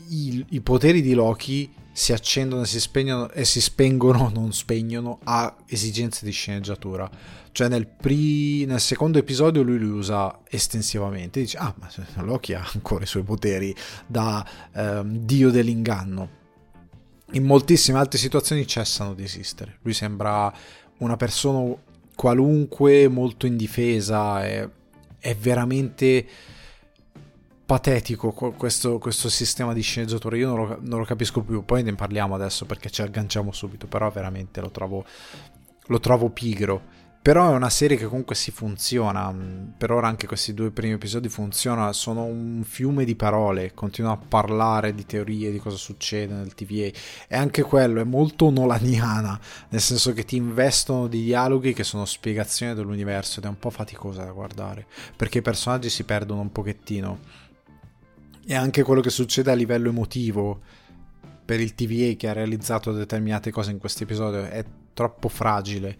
i, 0.09 0.45
i 0.49 0.61
poteri 0.61 1.01
di 1.01 1.13
Loki 1.13 1.71
si 1.91 2.11
accendono 2.11 2.63
e 2.63 2.65
si, 2.65 2.79
spegnono, 2.79 3.29
e 3.31 3.45
si 3.45 3.61
spengono, 3.61 4.29
non 4.33 4.51
spegnono, 4.53 5.19
a 5.23 5.55
esigenze 5.67 6.25
di 6.25 6.31
sceneggiatura. 6.31 7.09
Cioè 7.51 7.67
nel, 7.67 7.85
pri, 7.85 8.65
nel 8.65 8.79
secondo 8.79 9.19
episodio 9.19 9.61
lui 9.61 9.77
li 9.77 9.85
usa 9.85 10.39
estensivamente, 10.49 11.39
dice 11.39 11.57
ah 11.57 11.73
ma 11.77 11.87
Loki 12.23 12.53
ha 12.53 12.67
ancora 12.73 13.03
i 13.03 13.07
suoi 13.07 13.21
poteri 13.21 13.75
da 14.07 14.45
ehm, 14.73 15.17
dio 15.17 15.51
dell'inganno. 15.51 16.41
In 17.33 17.45
moltissime 17.45 17.97
altre 17.97 18.19
situazioni 18.19 18.65
cessano 18.67 19.13
di 19.13 19.23
esistere. 19.23 19.77
Lui 19.81 19.93
sembra 19.93 20.53
una 20.97 21.17
persona 21.17 21.75
qualunque, 22.15 23.07
molto 23.07 23.47
indifesa, 23.47 24.43
è, 24.43 24.69
è 25.17 25.35
veramente 25.35 26.25
patetico 27.65 28.31
questo, 28.31 28.99
questo, 28.99 29.29
sistema 29.29 29.73
di 29.73 29.81
sceneggiatura. 29.81 30.35
Io 30.35 30.47
non 30.47 30.67
lo, 30.67 30.77
non 30.81 30.99
lo, 30.99 31.05
capisco 31.05 31.41
più. 31.41 31.65
Poi 31.65 31.81
ne 31.81 31.95
parliamo 31.95 32.35
adesso 32.35 32.65
perché 32.65 32.91
ci 32.91 33.01
agganciamo 33.01 33.51
subito. 33.51 33.87
Però 33.87 34.11
veramente 34.11 34.61
lo 34.61 34.69
trovo, 34.69 35.03
lo 35.87 35.99
trovo 35.99 36.29
pigro. 36.29 37.01
Però 37.23 37.53
è 37.53 37.55
una 37.55 37.69
serie 37.69 37.95
che 37.95 38.05
comunque 38.05 38.35
si 38.35 38.51
funziona. 38.51 39.33
Per 39.77 39.91
ora 39.91 40.09
anche 40.09 40.27
questi 40.27 40.53
due 40.53 40.71
primi 40.71 40.95
episodi 40.95 41.29
funzionano. 41.29 41.93
Sono 41.93 42.25
un 42.25 42.63
fiume 42.65 43.05
di 43.05 43.15
parole. 43.15 43.73
Continuano 43.73 44.19
a 44.21 44.25
parlare 44.27 44.93
di 44.93 45.05
teorie, 45.05 45.49
di 45.49 45.57
cosa 45.57 45.77
succede 45.77 46.33
nel 46.33 46.53
TVA. 46.53 46.91
E 47.29 47.37
anche 47.37 47.61
quello 47.61 48.01
è 48.01 48.03
molto 48.03 48.49
nolaniana. 48.49 49.39
Nel 49.69 49.79
senso 49.79 50.11
che 50.11 50.25
ti 50.25 50.35
investono 50.35 51.07
di 51.07 51.23
dialoghi 51.23 51.71
che 51.71 51.85
sono 51.85 52.03
spiegazioni 52.03 52.73
dell'universo. 52.73 53.39
Ed 53.39 53.45
è 53.45 53.47
un 53.47 53.57
po' 53.57 53.69
faticosa 53.69 54.25
da 54.25 54.31
guardare. 54.31 54.85
Perché 55.15 55.37
i 55.37 55.41
personaggi 55.41 55.89
si 55.89 56.03
perdono 56.03 56.41
un 56.41 56.51
pochettino 56.51 57.19
e 58.45 58.55
anche 58.55 58.83
quello 58.83 58.99
che 58.99 59.09
succede 59.09 59.51
a 59.51 59.53
livello 59.53 59.87
emotivo 59.87 60.59
per 61.43 61.59
il 61.59 61.75
TVA 61.75 62.15
che 62.15 62.29
ha 62.29 62.33
realizzato 62.33 62.91
determinate 62.91 63.51
cose 63.51 63.71
in 63.71 63.77
questo 63.77 64.03
episodio 64.03 64.43
è 64.43 64.63
troppo 64.93 65.27
fragile. 65.27 65.97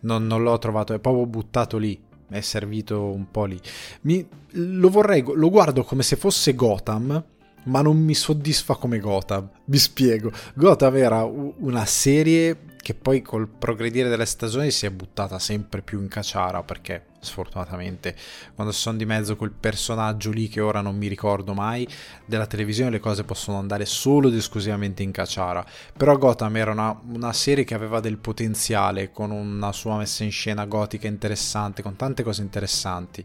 Non, 0.00 0.26
non 0.26 0.42
l'ho 0.42 0.58
trovato, 0.58 0.94
è 0.94 0.98
proprio 0.98 1.26
buttato 1.26 1.76
lì. 1.76 2.00
È 2.28 2.40
servito 2.40 3.04
un 3.04 3.30
po' 3.30 3.44
lì. 3.44 3.60
Mi, 4.02 4.26
lo 4.52 4.88
vorrei, 4.88 5.22
lo 5.24 5.50
guardo 5.50 5.84
come 5.84 6.02
se 6.02 6.16
fosse 6.16 6.54
Gotham, 6.54 7.24
ma 7.64 7.82
non 7.82 7.96
mi 7.98 8.14
soddisfa 8.14 8.74
come 8.76 8.98
Gotham. 8.98 9.48
Vi 9.64 9.78
spiego. 9.78 10.32
Gotham 10.54 10.96
era 10.96 11.22
una 11.24 11.84
serie 11.84 12.74
che 12.86 12.94
poi 12.94 13.20
col 13.20 13.48
progredire 13.48 14.08
delle 14.08 14.26
stagioni 14.26 14.70
si 14.70 14.86
è 14.86 14.92
buttata 14.92 15.40
sempre 15.40 15.82
più 15.82 16.00
in 16.00 16.06
cacciara 16.06 16.62
perché 16.62 17.06
sfortunatamente 17.18 18.14
quando 18.54 18.72
sono 18.72 18.96
di 18.96 19.04
mezzo 19.04 19.34
quel 19.34 19.50
personaggio 19.50 20.30
lì 20.30 20.46
che 20.46 20.60
ora 20.60 20.82
non 20.82 20.96
mi 20.96 21.08
ricordo 21.08 21.52
mai 21.52 21.88
della 22.24 22.46
televisione 22.46 22.90
le 22.90 23.00
cose 23.00 23.24
possono 23.24 23.58
andare 23.58 23.86
solo 23.86 24.28
ed 24.28 24.36
esclusivamente 24.36 25.02
in 25.02 25.10
cacciara 25.10 25.66
però 25.96 26.16
Gotham 26.16 26.56
era 26.56 26.70
una, 26.70 26.96
una 27.12 27.32
serie 27.32 27.64
che 27.64 27.74
aveva 27.74 27.98
del 27.98 28.18
potenziale 28.18 29.10
con 29.10 29.32
una 29.32 29.72
sua 29.72 29.96
messa 29.96 30.22
in 30.22 30.30
scena 30.30 30.64
gotica 30.66 31.08
interessante 31.08 31.82
con 31.82 31.96
tante 31.96 32.22
cose 32.22 32.42
interessanti. 32.42 33.24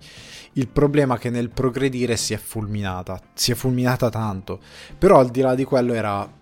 Il 0.53 0.70
problema 0.70 1.18
è 1.18 1.20
che 1.20 1.30
nel 1.30 1.50
progredire 1.50 2.18
si 2.18 2.34
è 2.34 2.38
fulminata 2.38 3.22
si 3.36 3.51
è 3.51 3.56
fulminata 3.56 4.10
tanto. 4.10 4.60
Però 4.98 5.20
al 5.20 5.30
di 5.30 5.41
là 5.41 5.53
di 5.53 5.65
quello 5.65 5.94
era 5.94 6.39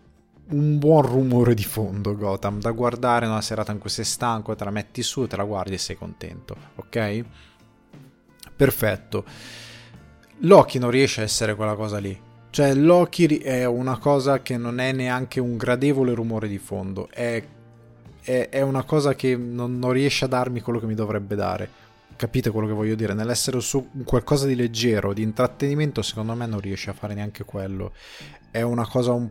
un 0.49 0.79
buon 0.79 1.03
rumore 1.03 1.53
di 1.53 1.63
fondo 1.63 2.15
Gotham 2.15 2.59
da 2.59 2.71
guardare 2.71 3.25
una 3.25 3.41
serata 3.41 3.71
in 3.71 3.77
cui 3.77 3.89
sei 3.89 4.05
stanco, 4.05 4.55
te 4.55 4.63
la 4.63 4.71
metti 4.71 5.03
su, 5.03 5.27
te 5.27 5.35
la 5.35 5.43
guardi 5.43 5.75
e 5.75 5.77
sei 5.77 5.95
contento, 5.95 6.55
ok? 6.75 7.23
Perfetto. 8.55 9.25
Loki 10.39 10.79
non 10.79 10.89
riesce 10.89 11.21
a 11.21 11.23
essere 11.23 11.55
quella 11.55 11.75
cosa 11.75 11.97
lì. 11.97 12.17
Cioè 12.49 12.73
Loki 12.73 13.37
è 13.37 13.65
una 13.65 13.97
cosa 13.97 14.41
che 14.41 14.57
non 14.57 14.79
è 14.79 14.91
neanche 14.91 15.39
un 15.39 15.55
gradevole 15.55 16.13
rumore 16.13 16.47
di 16.47 16.57
fondo, 16.57 17.09
è, 17.11 17.43
è, 18.21 18.49
è 18.49 18.61
una 18.61 18.83
cosa 18.83 19.13
che 19.13 19.35
non, 19.35 19.77
non 19.77 19.91
riesce 19.91 20.25
a 20.25 20.29
darmi 20.29 20.61
quello 20.61 20.79
che 20.79 20.87
mi 20.87 20.95
dovrebbe 20.95 21.35
dare 21.35 21.87
capite 22.19 22.49
quello 22.49 22.67
che 22.67 22.73
voglio 22.73 22.95
dire? 22.95 23.13
Nell'essere 23.13 23.61
su 23.61 23.91
qualcosa 24.03 24.45
di 24.45 24.53
leggero, 24.53 25.13
di 25.13 25.21
intrattenimento, 25.21 26.01
secondo 26.01 26.33
me 26.35 26.47
non 26.47 26.59
riesce 26.59 26.89
a 26.89 26.93
fare 26.93 27.13
neanche 27.13 27.45
quello. 27.45 27.93
È 28.51 28.61
una 28.61 28.85
cosa 28.85 29.13
un 29.13 29.29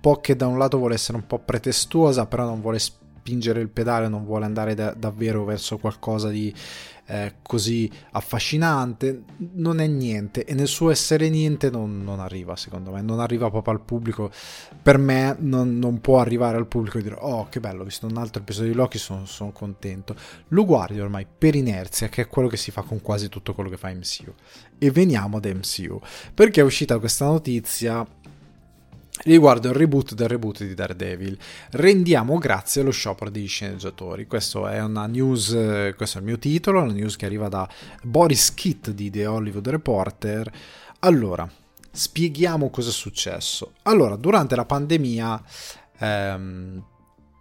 po' 0.00 0.20
che 0.20 0.36
da 0.36 0.46
un 0.46 0.58
lato 0.58 0.78
vuole 0.78 0.94
essere 0.94 1.18
un 1.18 1.26
po' 1.26 1.38
pretestuosa, 1.38 2.26
però 2.26 2.44
non 2.44 2.60
vuole 2.60 2.78
spingere 2.78 3.60
il 3.60 3.68
pedale, 3.68 4.08
non 4.08 4.24
vuole 4.24 4.46
andare 4.46 4.74
da, 4.74 4.92
davvero 4.92 5.44
verso 5.44 5.78
qualcosa 5.78 6.28
di 6.28 6.52
eh, 7.10 7.34
così 7.42 7.90
affascinante, 8.12 9.24
non 9.54 9.80
è 9.80 9.86
niente 9.88 10.44
e 10.44 10.54
nel 10.54 10.68
suo 10.68 10.90
essere 10.90 11.28
niente 11.28 11.68
non, 11.68 12.04
non, 12.04 12.20
arriva 12.20 12.54
secondo 12.54 12.92
me, 12.92 13.02
non 13.02 13.18
arriva 13.18 13.50
proprio 13.50 13.74
al 13.74 13.80
pubblico, 13.80 14.30
per 14.80 14.96
me 14.96 15.34
non, 15.40 15.76
non, 15.76 16.00
può 16.00 16.20
arrivare 16.20 16.56
al 16.56 16.68
pubblico 16.68 16.98
e 16.98 17.02
dire 17.02 17.16
oh 17.18 17.48
che 17.48 17.58
bello, 17.58 17.82
ho 17.82 17.84
visto 17.84 18.06
un 18.06 18.16
altro 18.16 18.42
episodio 18.42 18.70
di 18.70 18.76
Loki, 18.76 18.98
sono, 18.98 19.26
sono 19.26 19.50
contento, 19.50 20.14
lo 20.48 20.64
guardi 20.64 21.00
ormai 21.00 21.26
per 21.26 21.56
inerzia 21.56 22.08
che 22.08 22.22
è 22.22 22.28
quello 22.28 22.46
che 22.46 22.56
si 22.56 22.70
fa 22.70 22.82
con 22.82 23.00
quasi 23.00 23.28
tutto 23.28 23.54
quello 23.54 23.70
che 23.70 23.76
fa 23.76 23.92
MCU 23.92 24.32
e 24.78 24.90
veniamo 24.92 25.38
ad 25.38 25.46
MCU 25.46 26.00
perché 26.32 26.60
è 26.60 26.64
uscita 26.64 27.00
questa 27.00 27.24
notizia 27.24 28.06
riguardo 29.24 29.68
il 29.68 29.74
reboot 29.74 30.14
del 30.14 30.28
reboot 30.28 30.64
di 30.64 30.74
Daredevil. 30.74 31.38
Rendiamo 31.70 32.38
grazie 32.38 32.82
allo 32.82 32.90
sciopero 32.90 33.30
degli 33.30 33.48
sceneggiatori. 33.48 34.26
Questo 34.26 34.66
è 34.66 34.82
una 34.82 35.06
news, 35.06 35.94
questo 35.96 36.18
è 36.18 36.20
il 36.20 36.26
mio 36.26 36.38
titolo, 36.38 36.82
una 36.82 36.92
news 36.92 37.16
che 37.16 37.26
arriva 37.26 37.48
da 37.48 37.68
Boris 38.02 38.54
Kitt 38.54 38.90
di 38.90 39.10
The 39.10 39.26
Hollywood 39.26 39.68
Reporter. 39.68 40.50
Allora, 41.00 41.48
spieghiamo 41.90 42.70
cosa 42.70 42.90
è 42.90 42.92
successo. 42.92 43.72
Allora, 43.82 44.16
durante 44.16 44.56
la 44.56 44.64
pandemia 44.64 45.42
ehm, 45.98 46.84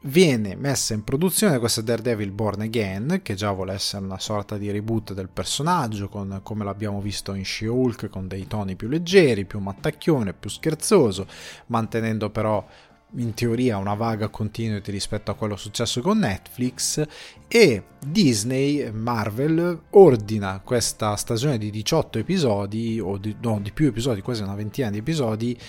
viene 0.02 0.56
messa 0.56 0.94
in 0.94 1.04
produzione 1.04 1.60
questa 1.60 1.82
Daredevil 1.82 2.32
Born 2.32 2.62
Again, 2.62 3.20
che 3.22 3.34
già 3.34 3.52
vuole 3.52 3.74
essere 3.74 4.06
una 4.06 4.20
sorta 4.20 4.58
di 4.58 4.72
reboot 4.72 5.14
del 5.14 5.30
personaggio, 5.30 6.08
con, 6.08 6.40
come 6.44 6.64
l'abbiamo 6.64 7.02
visto 7.02 7.34
in 7.34 7.44
She-Hulk, 7.44 8.08
con 8.10 8.28
dei 8.28 8.48
toni 8.48 8.76
più 8.76 8.88
leggeri, 8.88 9.46
più 9.46 9.60
mattacchione, 9.60 10.34
più 10.34 10.50
scherzoso, 10.50 11.28
mantenendo 11.68 12.30
però 12.30 12.66
in 13.14 13.34
teoria 13.34 13.78
una 13.78 13.96
vaga 13.96 14.30
continuity 14.30 14.92
rispetto 14.92 15.32
a 15.32 15.36
quello 15.36 15.56
successo 15.58 16.02
con 16.02 16.20
Netflix. 16.20 17.04
E 17.48 17.84
Disney, 18.00 18.92
Marvel, 18.92 19.82
ordina 19.92 20.62
questa 20.64 21.16
stagione 21.16 21.58
di 21.58 21.70
18 21.72 22.20
episodi, 22.20 23.00
o 23.00 23.18
di, 23.18 23.36
no, 23.42 23.60
di 23.62 23.72
più 23.72 23.88
episodi, 23.88 24.22
quasi 24.22 24.44
una 24.44 24.56
ventina 24.56 24.90
di 24.90 25.00
episodi, 25.00 25.60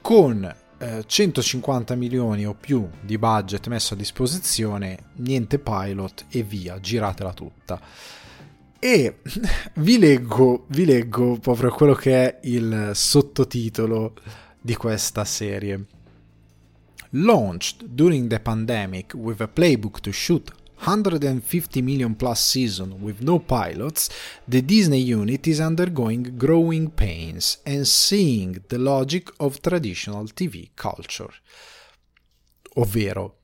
con 0.00 0.62
150 0.78 1.94
eh, 1.94 1.96
milioni 1.96 2.46
o 2.46 2.54
più 2.54 2.88
di 3.00 3.18
budget 3.18 3.66
messo 3.68 3.94
a 3.94 3.96
disposizione, 3.96 5.10
niente 5.16 5.58
pilot 5.58 6.26
e 6.28 6.42
via, 6.42 6.80
giratela 6.80 7.32
tutta. 7.32 7.80
E 8.78 9.20
vi 9.76 9.98
leggo, 9.98 10.64
vi 10.68 10.84
leggo 10.84 11.38
proprio 11.38 11.70
quello 11.70 11.94
che 11.94 12.14
è 12.14 12.38
il 12.42 12.90
sottotitolo 12.94 14.14
di 14.60 14.74
questa 14.76 15.24
serie. 15.24 15.86
Launched 17.10 17.84
during 17.86 18.28
the 18.28 18.40
pandemic 18.40 19.14
with 19.14 19.40
a 19.40 19.48
playbook 19.48 20.00
to 20.00 20.10
shoot 20.10 20.52
150 20.76 21.82
million 21.82 22.14
plus 22.14 22.40
season 22.40 22.96
with 23.00 23.20
no 23.20 23.38
pilots, 23.38 24.10
the 24.48 24.64
Disney 24.64 25.00
unit 25.00 25.46
is 25.46 25.58
undergoing 25.58 26.36
growing 26.36 26.90
pains 26.90 27.60
and 27.64 27.86
seeing 27.86 28.62
the 28.68 28.78
logic 28.78 29.32
of 29.38 29.60
traditional 29.60 30.28
TV 30.32 30.70
culture. 30.74 31.32
Ovvero, 32.74 33.42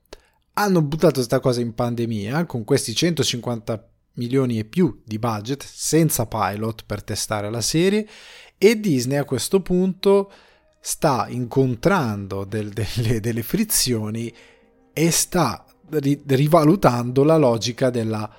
hanno 0.53 0.81
buttato 0.81 1.15
questa 1.15 1.39
cosa 1.39 1.61
in 1.61 1.73
pandemia 1.73 2.45
con 2.45 2.63
questi 2.63 2.93
150 2.93 3.89
milioni 4.13 4.59
e 4.59 4.65
più 4.65 5.01
di 5.05 5.17
budget 5.17 5.63
senza 5.63 6.25
pilot 6.25 6.83
per 6.85 7.03
testare 7.03 7.49
la 7.49 7.61
serie 7.61 8.07
e 8.57 8.79
Disney 8.79 9.17
a 9.17 9.23
questo 9.23 9.61
punto 9.61 10.31
sta 10.81 11.27
incontrando 11.29 12.43
del, 12.43 12.69
delle, 12.73 13.19
delle 13.19 13.43
frizioni 13.43 14.33
e 14.93 15.11
sta 15.11 15.65
ri- 15.91 16.21
rivalutando 16.25 17.23
la 17.23 17.37
logica 17.37 17.89
della 17.89 18.29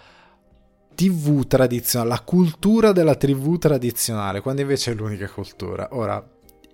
TV 0.95 1.47
tradizionale, 1.47 2.11
la 2.11 2.21
cultura 2.21 2.93
della 2.93 3.15
TV 3.15 3.59
tradizionale, 3.59 4.41
quando 4.41 4.61
invece 4.61 4.93
è 4.93 4.95
l'unica 4.95 5.29
cultura. 5.29 5.89
Ora, 5.93 6.25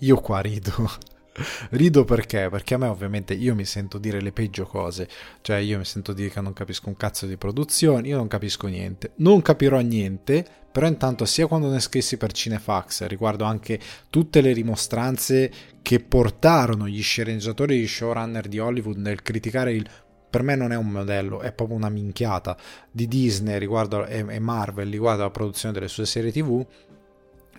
io 0.00 0.16
qua 0.20 0.40
rido. 0.40 0.90
Rido 1.70 2.04
perché? 2.04 2.48
Perché 2.50 2.74
a 2.74 2.78
me 2.78 2.88
ovviamente 2.88 3.32
io 3.32 3.54
mi 3.54 3.64
sento 3.64 3.98
dire 3.98 4.20
le 4.20 4.32
peggio 4.32 4.66
cose, 4.66 5.08
cioè 5.40 5.58
io 5.58 5.78
mi 5.78 5.84
sento 5.84 6.12
dire 6.12 6.30
che 6.30 6.40
non 6.40 6.52
capisco 6.52 6.88
un 6.88 6.96
cazzo 6.96 7.26
di 7.26 7.36
produzione, 7.36 8.08
io 8.08 8.16
non 8.16 8.26
capisco 8.26 8.66
niente, 8.66 9.12
non 9.16 9.40
capirò 9.40 9.78
niente, 9.78 10.44
però 10.70 10.86
intanto 10.86 11.24
sia 11.24 11.46
quando 11.46 11.70
ne 11.70 11.78
scrissi 11.78 12.16
per 12.16 12.32
Cinefax, 12.32 13.06
riguardo 13.06 13.44
anche 13.44 13.78
tutte 14.10 14.40
le 14.40 14.52
rimostranze 14.52 15.50
che 15.80 16.00
portarono 16.00 16.88
gli 16.88 17.02
sceneggiatori 17.02 17.74
e 17.74 17.78
gli 17.82 17.86
showrunner 17.86 18.48
di 18.48 18.58
Hollywood 18.58 18.96
nel 18.96 19.22
criticare 19.22 19.72
il 19.72 19.88
per 20.28 20.42
me 20.42 20.54
non 20.54 20.72
è 20.72 20.76
un 20.76 20.88
modello, 20.88 21.40
è 21.40 21.52
proprio 21.52 21.76
una 21.76 21.88
minchiata 21.88 22.56
di 22.90 23.06
Disney 23.08 23.58
riguardo, 23.58 24.06
e 24.06 24.38
Marvel 24.38 24.90
riguardo 24.90 25.22
alla 25.22 25.30
produzione 25.30 25.74
delle 25.74 25.88
sue 25.88 26.06
serie 26.06 26.32
TV 26.32 26.66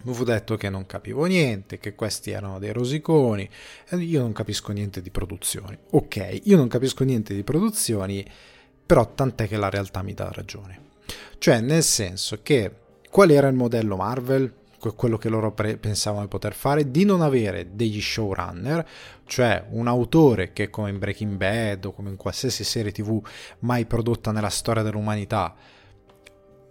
mi 0.01 0.13
fu 0.13 0.23
detto 0.23 0.55
che 0.55 0.69
non 0.69 0.85
capivo 0.85 1.25
niente, 1.25 1.77
che 1.77 1.93
questi 1.93 2.31
erano 2.31 2.57
dei 2.59 2.71
rosiconi, 2.71 3.49
io 3.91 4.21
non 4.21 4.31
capisco 4.31 4.71
niente 4.71 5.01
di 5.01 5.09
produzioni. 5.09 5.77
Ok, 5.89 6.41
io 6.43 6.55
non 6.55 6.67
capisco 6.69 7.03
niente 7.03 7.33
di 7.33 7.43
produzioni, 7.43 8.25
però 8.85 9.13
tant'è 9.13 9.47
che 9.47 9.57
la 9.57 9.69
realtà 9.69 10.01
mi 10.01 10.13
dà 10.13 10.31
ragione. 10.31 10.87
Cioè, 11.37 11.59
nel 11.59 11.83
senso 11.83 12.39
che 12.41 12.71
qual 13.09 13.31
era 13.31 13.47
il 13.47 13.55
modello 13.55 13.97
Marvel? 13.97 14.53
Quello 14.95 15.17
che 15.17 15.29
loro 15.29 15.51
pre- 15.51 15.77
pensavano 15.77 16.23
di 16.23 16.29
poter 16.29 16.53
fare, 16.53 16.89
di 16.89 17.05
non 17.05 17.21
avere 17.21 17.69
degli 17.73 18.01
showrunner, 18.01 18.87
cioè 19.25 19.65
un 19.71 19.87
autore 19.87 20.53
che 20.53 20.69
come 20.69 20.89
in 20.89 20.99
Breaking 20.99 21.35
Bad 21.35 21.85
o 21.85 21.91
come 21.91 22.09
in 22.09 22.15
qualsiasi 22.15 22.63
serie 22.63 22.91
tv 22.91 23.21
mai 23.59 23.85
prodotta 23.85 24.31
nella 24.31 24.49
storia 24.49 24.83
dell'umanità, 24.83 25.55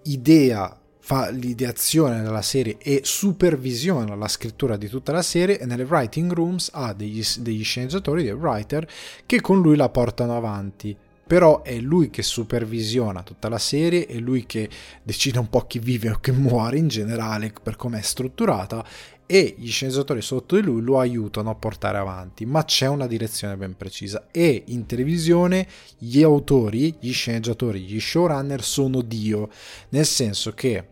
idea 0.05 0.81
fa 1.01 1.31
l'ideazione 1.31 2.21
della 2.21 2.43
serie 2.43 2.77
e 2.79 3.01
supervisiona 3.03 4.15
la 4.15 4.29
scrittura 4.29 4.77
di 4.77 4.89
tutta 4.89 5.13
la 5.13 5.23
serie 5.23 5.59
e 5.59 5.65
nelle 5.65 5.85
writing 5.85 6.31
rooms 6.33 6.69
ha 6.73 6.93
degli, 6.93 7.23
degli 7.39 7.65
sceneggiatori, 7.65 8.25
dei 8.25 8.33
writer 8.33 8.87
che 9.25 9.41
con 9.41 9.63
lui 9.63 9.77
la 9.77 9.89
portano 9.89 10.37
avanti 10.37 10.95
però 11.29 11.61
è 11.61 11.79
lui 11.79 12.09
che 12.09 12.23
supervisiona 12.23 13.23
tutta 13.23 13.51
la 13.51 13.59
serie, 13.59 14.07
è 14.07 14.17
lui 14.17 14.47
che 14.47 14.69
decide 15.03 15.39
un 15.39 15.51
po' 15.51 15.67
chi 15.67 15.79
vive 15.79 16.11
o 16.11 16.19
chi 16.19 16.31
muore 16.31 16.79
in 16.79 16.89
generale 16.89 17.53
per 17.63 17.77
come 17.77 17.99
è 17.99 18.03
strutturata 18.03 18.83
e 19.27 19.55
gli 19.59 19.69
sceneggiatori 19.69 20.23
sotto 20.23 20.57
di 20.57 20.63
lui 20.63 20.81
lo 20.81 20.99
aiutano 20.99 21.51
a 21.51 21.55
portare 21.55 21.99
avanti, 21.99 22.47
ma 22.47 22.65
c'è 22.65 22.87
una 22.87 23.07
direzione 23.07 23.59
ben 23.59 23.77
precisa. 23.77 24.29
E 24.31 24.63
in 24.69 24.87
televisione 24.87 25.69
gli 25.99 26.23
autori, 26.23 26.95
gli 26.99 27.13
sceneggiatori, 27.13 27.81
gli 27.81 28.01
showrunner 28.01 28.63
sono 28.63 29.03
Dio, 29.03 29.51
nel 29.91 30.07
senso 30.07 30.53
che 30.53 30.87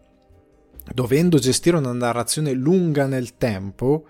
dovendo 0.92 1.38
gestire 1.38 1.78
una 1.78 1.92
narrazione 1.92 2.52
lunga 2.52 3.06
nel 3.06 3.38
tempo, 3.38 4.06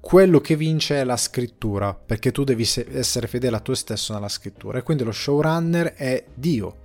quello 0.00 0.40
che 0.40 0.56
vince 0.56 1.00
è 1.00 1.04
la 1.04 1.16
scrittura, 1.16 1.94
perché 1.94 2.32
tu 2.32 2.42
devi 2.42 2.62
essere 2.62 3.26
fedele 3.26 3.56
a 3.56 3.60
te 3.60 3.74
stesso 3.74 4.14
nella 4.14 4.28
scrittura 4.28 4.78
e 4.78 4.82
quindi 4.82 5.04
lo 5.04 5.12
showrunner 5.12 5.92
è 5.94 6.24
Dio. 6.34 6.78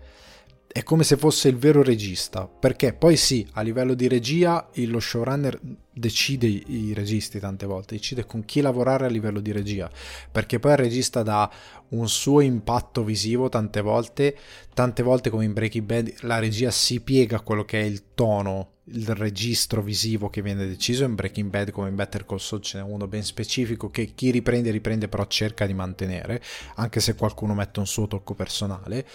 È 0.68 0.84
come 0.84 1.06
se 1.06 1.16
fosse 1.16 1.48
il 1.48 1.56
vero 1.56 1.82
regista, 1.82 2.48
perché 2.48 2.92
poi 2.92 3.16
sì, 3.16 3.48
a 3.54 3.62
livello 3.62 3.94
di 3.94 4.10
regia 4.10 4.70
lo 4.74 5.00
showrunner 5.00 5.58
decide 5.90 6.48
i 6.48 6.92
registi 6.94 7.40
tante 7.40 7.66
volte, 7.66 7.96
decide 7.96 8.26
con 8.26 8.44
chi 8.44 8.60
lavorare 8.60 9.06
a 9.06 9.10
livello 9.10 9.40
di 9.40 9.54
regia, 9.54 9.90
perché 10.30 10.60
poi 10.60 10.72
il 10.72 10.78
regista 10.78 11.24
dà 11.24 11.50
un 11.92 12.10
suo 12.10 12.42
impatto 12.42 13.06
visivo 13.06 13.48
tante 13.48 13.80
volte, 13.80 14.38
tante 14.74 15.02
volte 15.02 15.30
come 15.30 15.46
in 15.46 15.54
Breaking 15.54 15.86
Bad 15.86 16.14
la 16.24 16.40
regia 16.40 16.72
si 16.72 17.00
piega 17.00 17.38
a 17.38 17.42
quello 17.42 17.64
che 17.64 17.80
è 17.80 17.84
il 17.86 18.14
tono 18.14 18.72
il 18.90 19.08
registro 19.16 19.82
visivo 19.82 20.30
che 20.30 20.42
viene 20.42 20.68
deciso 20.68 21.06
in 21.06 21.16
Breaking 21.16 21.50
Bad 21.50 21.72
come 21.72 21.90
in 21.90 21.96
Better 21.96 22.26
Call 22.26 22.38
Saul 22.38 22.62
ce 22.62 22.78
n'è 22.78 22.84
uno 22.84 23.08
ben 23.08 23.24
specifico 23.24 23.90
che 23.90 24.14
chi 24.14 24.30
riprende 24.30 24.70
riprende 24.70 25.08
però 25.08 25.26
cerca 25.26 25.66
di 25.66 25.74
mantenere 25.74 26.42
anche 26.76 27.00
se 27.00 27.16
qualcuno 27.16 27.56
mette 27.56 27.80
un 27.80 27.88
suo 27.88 28.08
tocco 28.08 28.36
personale 28.36 29.06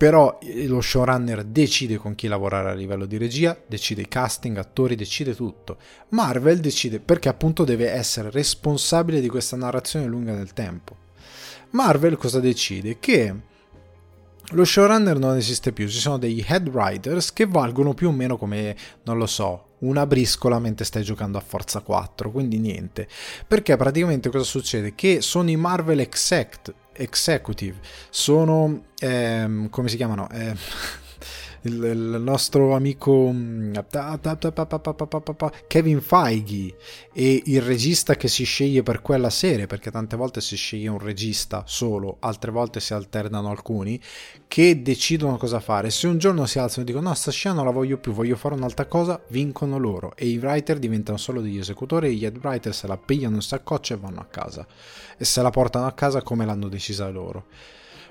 però 0.00 0.38
lo 0.66 0.80
showrunner 0.80 1.44
decide 1.44 1.98
con 1.98 2.14
chi 2.14 2.26
lavorare 2.26 2.70
a 2.70 2.72
livello 2.72 3.04
di 3.04 3.18
regia, 3.18 3.54
decide 3.66 4.00
i 4.00 4.08
casting, 4.08 4.56
attori, 4.56 4.94
decide 4.94 5.34
tutto. 5.34 5.76
Marvel 6.08 6.60
decide 6.60 7.00
perché 7.00 7.28
appunto 7.28 7.64
deve 7.64 7.90
essere 7.90 8.30
responsabile 8.30 9.20
di 9.20 9.28
questa 9.28 9.58
narrazione 9.58 10.06
lunga 10.06 10.32
nel 10.32 10.54
tempo. 10.54 10.96
Marvel 11.72 12.16
cosa 12.16 12.40
decide? 12.40 12.98
Che 12.98 13.34
lo 14.50 14.64
showrunner 14.64 15.18
non 15.18 15.36
esiste 15.36 15.72
più, 15.72 15.88
ci 15.88 15.98
sono 15.98 16.18
degli 16.18 16.44
head 16.46 16.68
writers 16.68 17.32
che 17.32 17.46
valgono 17.46 17.94
più 17.94 18.08
o 18.08 18.12
meno 18.12 18.36
come, 18.36 18.76
non 19.04 19.18
lo 19.18 19.26
so, 19.26 19.74
una 19.80 20.06
briscola 20.06 20.58
mentre 20.58 20.84
stai 20.84 21.02
giocando 21.02 21.38
a 21.38 21.40
Forza 21.40 21.80
4, 21.80 22.30
quindi 22.30 22.58
niente. 22.58 23.08
Perché 23.46 23.76
praticamente 23.76 24.28
cosa 24.30 24.44
succede? 24.44 24.94
Che 24.94 25.20
sono 25.20 25.50
i 25.50 25.56
Marvel 25.56 26.00
Exec- 26.00 26.74
Executive, 26.92 27.78
sono, 28.10 28.84
ehm, 28.98 29.68
come 29.70 29.88
si 29.88 29.96
chiamano? 29.96 30.28
Eh, 30.30 30.54
il, 31.62 31.82
il 31.82 32.20
nostro 32.22 32.74
amico 32.74 33.32
Kevin 35.66 36.00
Feige 36.00 36.76
e 37.12 37.42
il 37.46 37.60
regista 37.60 38.16
che 38.16 38.28
si 38.28 38.44
sceglie 38.44 38.82
per 38.82 39.02
quella 39.02 39.30
serie, 39.30 39.66
perché 39.66 39.90
tante 39.90 40.16
volte 40.16 40.40
si 40.40 40.56
sceglie 40.56 40.88
un 40.88 40.98
regista 40.98 41.64
solo, 41.66 42.16
altre 42.20 42.50
volte 42.50 42.80
si 42.80 42.94
alternano 42.94 43.50
alcuni, 43.50 44.00
che 44.48 44.80
decidono 44.82 45.36
cosa 45.36 45.60
fare. 45.60 45.90
Se 45.90 46.06
un 46.06 46.18
giorno 46.18 46.46
si 46.46 46.58
alzano 46.58 46.82
e 46.82 46.86
dicono 46.86 47.08
no, 47.08 47.14
sta 47.14 47.30
scena 47.30 47.56
non 47.56 47.64
la 47.64 47.70
voglio 47.72 47.98
più, 47.98 48.12
voglio 48.12 48.36
fare 48.36 48.54
un'altra 48.54 48.86
cosa, 48.86 49.20
vincono 49.28 49.78
loro 49.78 50.14
e 50.16 50.26
i 50.26 50.38
writer 50.38 50.78
diventano 50.78 51.18
solo 51.18 51.40
degli 51.40 51.58
esecutori 51.58 52.08
e 52.08 52.12
gli 52.12 52.24
head 52.24 52.38
writer 52.42 52.74
se 52.74 52.86
la 52.86 52.96
pigliano 52.96 53.36
in 53.36 53.42
saccoccia 53.42 53.94
e 53.94 53.98
vanno 53.98 54.20
a 54.20 54.26
casa. 54.26 54.66
E 55.16 55.24
se 55.24 55.42
la 55.42 55.50
portano 55.50 55.86
a 55.86 55.92
casa 55.92 56.22
come 56.22 56.46
l'hanno 56.46 56.68
decisa 56.68 57.08
loro. 57.08 57.46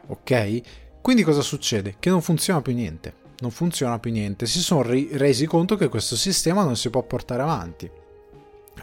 Ok? 0.07 0.61
Quindi 1.01 1.23
cosa 1.23 1.41
succede? 1.41 1.95
Che 1.97 2.09
non 2.09 2.21
funziona 2.21 2.61
più 2.61 2.73
niente 2.73 3.27
non 3.41 3.51
funziona 3.51 3.99
più 3.99 4.11
niente. 4.11 4.45
Si 4.45 4.59
sono 4.59 4.83
resi 4.83 5.45
conto 5.45 5.75
che 5.75 5.89
questo 5.89 6.15
sistema 6.15 6.63
non 6.63 6.75
si 6.75 6.89
può 6.89 7.03
portare 7.03 7.41
avanti. 7.41 7.89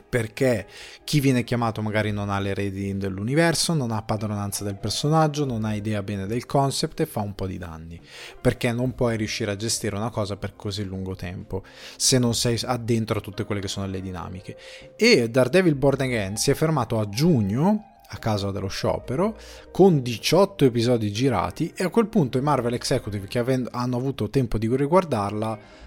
Perché 0.09 0.66
chi 1.05 1.21
viene 1.21 1.42
chiamato 1.42 1.83
magari 1.83 2.12
non 2.12 2.31
ha 2.31 2.38
le 2.38 2.55
redini 2.55 2.97
dell'universo, 2.97 3.75
non 3.75 3.90
ha 3.90 4.03
padronanza 4.03 4.62
del 4.62 4.77
personaggio, 4.77 5.45
non 5.45 5.64
ha 5.64 5.75
idea 5.75 6.03
bene 6.03 6.27
del 6.27 6.47
concept 6.47 7.01
e 7.01 7.07
fa 7.07 7.21
un 7.21 7.35
po' 7.35 7.47
di 7.47 7.59
danni. 7.59 8.01
Perché 8.40 8.73
non 8.73 8.95
puoi 8.95 9.16
riuscire 9.16 9.51
a 9.51 9.57
gestire 9.57 9.97
una 9.97 10.11
cosa 10.11 10.37
per 10.37 10.55
così 10.55 10.85
lungo 10.85 11.16
tempo 11.16 11.64
se 11.97 12.19
non 12.19 12.35
sei 12.35 12.61
addentro 12.64 13.19
a 13.19 13.23
tutte 13.23 13.45
quelle 13.45 13.61
che 13.61 13.69
sono 13.69 13.87
le 13.87 14.01
dinamiche. 14.01 14.57
E 14.97 15.29
Daredevil 15.29 15.75
Born 15.75 16.03
Again 16.03 16.37
si 16.37 16.51
è 16.51 16.55
fermato 16.55 17.01
a 17.01 17.09
giugno 17.09 17.96
a 18.09 18.19
causa 18.19 18.51
dello 18.51 18.69
sciopero, 18.69 19.37
con 19.73 20.03
18 20.03 20.64
episodi 20.64 21.12
girati 21.12 21.73
e 21.75 21.85
a 21.85 21.88
quel 21.88 22.07
punto 22.07 22.38
i 22.38 22.42
Marvel 22.42 22.75
Executive 22.75 23.27
che 23.27 23.38
hanno 23.38 23.97
avuto 23.97 24.31
tempo 24.31 24.59
di 24.59 24.75
riguardarla 24.75 25.85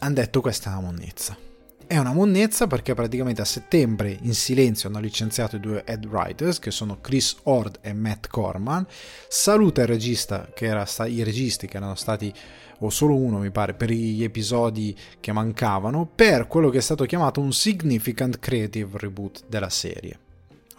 hanno 0.00 0.14
detto 0.14 0.40
questa 0.40 0.70
è 0.70 0.72
una 0.74 0.82
monnezza. 0.82 1.36
È 1.86 1.96
una 1.96 2.12
monnezza 2.12 2.66
perché 2.66 2.92
praticamente 2.94 3.40
a 3.40 3.46
settembre 3.46 4.16
in 4.20 4.34
silenzio 4.34 4.88
hanno 4.88 5.00
licenziato 5.00 5.56
i 5.56 5.60
due 5.60 5.84
head 5.86 6.04
writers 6.04 6.58
che 6.58 6.70
sono 6.70 7.00
Chris 7.00 7.34
Ord 7.44 7.78
e 7.80 7.94
Matt 7.94 8.28
Corman. 8.28 8.86
Saluta 9.26 9.80
il 9.80 9.86
regista 9.86 10.50
che 10.54 10.66
era 10.66 10.84
sta- 10.84 11.06
i 11.06 11.22
registi 11.22 11.66
che 11.66 11.78
erano 11.78 11.94
stati 11.94 12.32
o 12.80 12.90
solo 12.90 13.16
uno 13.16 13.38
mi 13.38 13.50
pare 13.50 13.74
per 13.74 13.90
gli 13.90 14.22
episodi 14.22 14.96
che 15.18 15.32
mancavano 15.32 16.06
per 16.14 16.46
quello 16.46 16.68
che 16.68 16.78
è 16.78 16.82
stato 16.82 17.06
chiamato 17.06 17.40
un 17.40 17.52
significant 17.52 18.38
creative 18.38 18.98
reboot 18.98 19.44
della 19.48 19.70
serie 19.70 20.26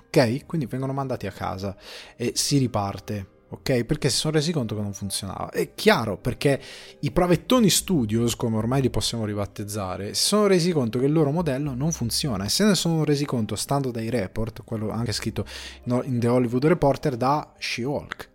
ok? 0.10 0.46
Quindi 0.46 0.66
vengono 0.66 0.94
mandati 0.94 1.28
a 1.28 1.32
casa 1.32 1.76
e 2.16 2.32
si 2.36 2.58
riparte. 2.58 3.38
Ok, 3.52 3.84
perché 3.84 4.12
si 4.12 4.18
sono 4.18 4.34
resi 4.34 4.52
conto 4.52 4.76
che 4.76 4.82
non 4.82 4.94
funzionava. 4.94 5.50
È 5.50 5.74
chiaro 5.74 6.18
perché 6.18 6.62
i 7.00 7.10
Pravettoni 7.10 7.68
Studios, 7.68 8.36
come 8.36 8.58
ormai 8.58 8.80
li 8.80 8.92
possiamo 8.92 9.26
ribattezzare, 9.26 10.14
si 10.14 10.24
sono 10.24 10.46
resi 10.46 10.72
conto 10.72 11.00
che 11.00 11.06
il 11.06 11.12
loro 11.12 11.32
modello 11.32 11.74
non 11.74 11.92
funziona 11.92 12.46
e 12.46 12.50
se 12.50 12.64
ne 12.64 12.76
sono 12.76 13.04
resi 13.04 13.26
conto 13.26 13.56
stando 13.56 13.90
dai 13.90 14.12
report, 14.12 14.64
quello 14.64 14.92
anche 14.92 15.14
scritto 15.14 15.46
in 15.86 16.20
The 16.20 16.28
Hollywood 16.28 16.66
Reporter 16.66 17.18
da 17.18 17.52
She-Hulk. 17.58 18.30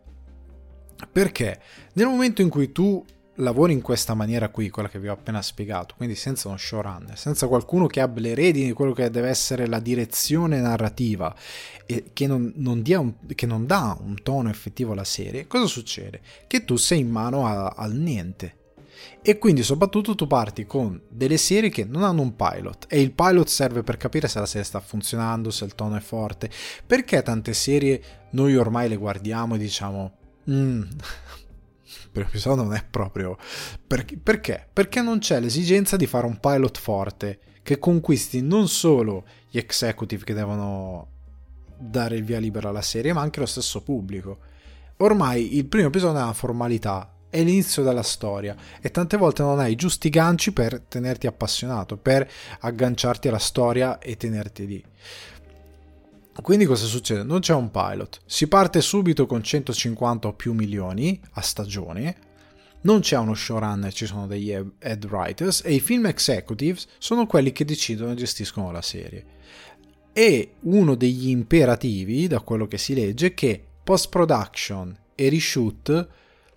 Perché 1.13 1.61
nel 1.93 2.07
momento 2.07 2.43
in 2.43 2.49
cui 2.49 2.73
tu 2.73 3.05
lavori 3.37 3.73
in 3.73 3.81
questa 3.81 4.15
maniera 4.15 4.49
qui, 4.49 4.71
quella 4.71 4.89
che 4.89 4.99
vi 4.99 5.09
ho 5.09 5.13
appena 5.13 5.43
spiegato, 5.43 5.95
quindi 5.97 6.15
senza 6.15 6.49
uno 6.49 6.57
showrunner, 6.57 7.19
senza 7.19 7.49
qualcuno 7.49 7.87
che 7.87 8.01
abbia 8.01 8.23
le 8.23 8.35
redini 8.35 8.67
di 8.67 8.73
quello 8.73 8.93
che 8.93 9.11
deve 9.11 9.29
essere 9.29 9.67
la 9.67 9.81
direzione 9.81 10.61
narrativa 10.61 11.35
e 11.87 12.11
che 12.13 12.27
non, 12.27 12.53
non, 12.57 12.83
un, 12.87 13.15
che 13.35 13.47
non 13.47 13.67
dà 13.67 13.97
un 14.01 14.23
tono 14.23 14.51
effettivo 14.51 14.93
alla 14.93 15.05
serie, 15.05 15.47
cosa 15.47 15.67
succede? 15.67 16.21
Che 16.47 16.65
tu 16.65 16.77
sei 16.77 17.01
in 17.01 17.11
mano 17.11 17.47
a, 17.47 17.75
al 17.77 17.95
niente. 17.95 18.63
E 19.21 19.39
quindi 19.39 19.63
soprattutto 19.63 20.15
tu 20.15 20.27
parti 20.27 20.67
con 20.67 21.01
delle 21.09 21.37
serie 21.37 21.71
che 21.71 21.85
non 21.85 22.05
hanno 22.05 22.23
un 22.23 22.37
pilot 22.37 22.87
e 22.89 23.01
il 23.01 23.13
pilot 23.13 23.49
serve 23.49 23.83
per 23.83 23.97
capire 23.97 24.29
se 24.29 24.39
la 24.39 24.47
serie 24.47 24.65
sta 24.65 24.81
funzionando, 24.81 25.51
se 25.51 25.65
il 25.65 25.75
tono 25.75 25.97
è 25.97 26.01
forte. 26.01 26.51
Perché 26.87 27.23
tante 27.23 27.55
serie 27.55 28.03
noi 28.31 28.57
ormai 28.57 28.89
le 28.89 28.97
guardiamo 28.97 29.57
e 29.57 29.59
diciamo... 29.59 30.13
Mm, 30.51 30.83
episodio 32.23 32.63
non 32.63 32.75
è 32.75 32.85
proprio... 32.89 33.37
Perché? 33.87 34.67
Perché? 34.73 35.01
Non 35.03 35.19
c'è 35.19 35.41
l'esigenza 35.41 35.97
di 35.97 36.07
fare 36.07 36.27
un 36.27 36.39
pilot 36.39 36.79
forte 36.79 37.39
che 37.63 37.79
conquisti 37.79 38.43
non 38.43 38.69
solo 38.69 39.25
gli 39.51 39.59
executive 39.59 40.25
che 40.25 40.35
devono 40.35 41.09
dare 41.77 42.17
il 42.17 42.25
via 42.25 42.39
libera 42.39 42.69
alla 42.69 42.83
serie, 42.83 43.13
ma 43.13 43.21
anche 43.21 43.41
lo 43.41 43.47
stesso 43.47 43.83
pubblico. 43.83 44.39
Ormai 44.99 45.57
il 45.57 45.67
primo 45.67 45.89
episodio 45.89 46.19
è 46.19 46.23
una 46.23 46.33
formalità, 46.33 47.13
è 47.29 47.43
l'inizio 47.43 47.83
della 47.83 48.03
storia 48.03 48.55
e 48.81 48.91
tante 48.91 49.17
volte 49.17 49.43
non 49.43 49.59
hai 49.59 49.73
i 49.73 49.77
giusti 49.77 50.09
ganci 50.09 50.53
per 50.53 50.81
tenerti 50.81 51.27
appassionato, 51.27 51.97
per 51.97 52.31
agganciarti 52.61 53.29
alla 53.29 53.39
storia 53.39 53.99
e 53.99 54.17
tenerti 54.17 54.67
lì. 54.67 54.85
Quindi 56.43 56.65
cosa 56.65 56.87
succede? 56.87 57.23
Non 57.23 57.41
c'è 57.41 57.55
un 57.55 57.71
pilot, 57.71 58.21
si 58.27 58.49
parte 58.49 58.81
subito 58.81 59.27
con 59.27 59.43
150 59.43 60.29
o 60.29 60.35
più 60.35 60.53
milioni 60.53 61.21
a 61.33 61.41
stagione, 61.41 62.17
non 62.83 63.01
c'è 63.01 63.17
uno 63.17 63.35
showrunner, 63.35 63.93
ci 63.93 64.07
sono 64.07 64.27
degli 64.27 64.51
head 64.51 65.05
writers 65.07 65.63
e 65.65 65.73
i 65.73 65.81
film 65.81 66.07
executives 66.07 66.87
sono 66.99 67.27
quelli 67.27 67.53
che 67.53 67.65
decidono 67.65 68.13
e 68.13 68.17
gestiscono 68.17 68.71
la 68.73 68.83
serie. 68.83 69.25
E 70.13 70.57
uno 70.61 70.95
degli 70.95 71.29
imperativi, 71.29 72.27
da 72.27 72.41
quello 72.41 72.67
che 72.67 72.79
si 72.79 72.95
legge, 72.95 73.29
è 73.29 73.35
che 73.35 73.63
post 73.83 74.11
production 74.11 74.97
e 75.15 75.29
reshoot 75.29 76.09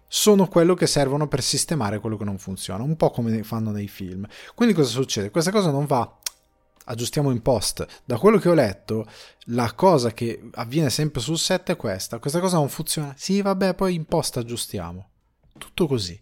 sono 0.10 0.48
quello 0.48 0.74
che 0.74 0.88
servono 0.88 1.28
per 1.28 1.42
sistemare 1.42 2.00
quello 2.00 2.18
che 2.18 2.24
non 2.24 2.38
funziona, 2.38 2.84
un 2.84 2.96
po' 2.96 3.10
come 3.10 3.44
fanno 3.44 3.72
nei 3.72 3.88
film. 3.88 4.26
Quindi 4.56 4.74
cosa 4.74 4.90
succede? 4.90 5.32
Questa 5.32 5.52
cosa 5.52 5.72
non 5.72 5.86
va 5.86 6.17
aggiustiamo 6.88 7.32
in 7.32 7.42
post. 7.42 7.86
Da 8.04 8.18
quello 8.18 8.38
che 8.38 8.50
ho 8.50 8.54
letto, 8.54 9.06
la 9.46 9.72
cosa 9.74 10.12
che 10.12 10.50
avviene 10.54 10.90
sempre 10.90 11.22
sul 11.22 11.38
set 11.38 11.72
è 11.72 11.76
questa. 11.76 12.20
Questa 12.20 12.40
cosa 12.40 12.58
non 12.58 12.70
funziona. 12.70 13.14
Sì, 13.18 13.42
vabbè, 13.42 13.76
poi 13.76 13.96
in 13.96 14.06
post 14.06 14.38
aggiustiamo. 14.38 15.10
Tutto 15.58 15.88
così. 15.88 16.20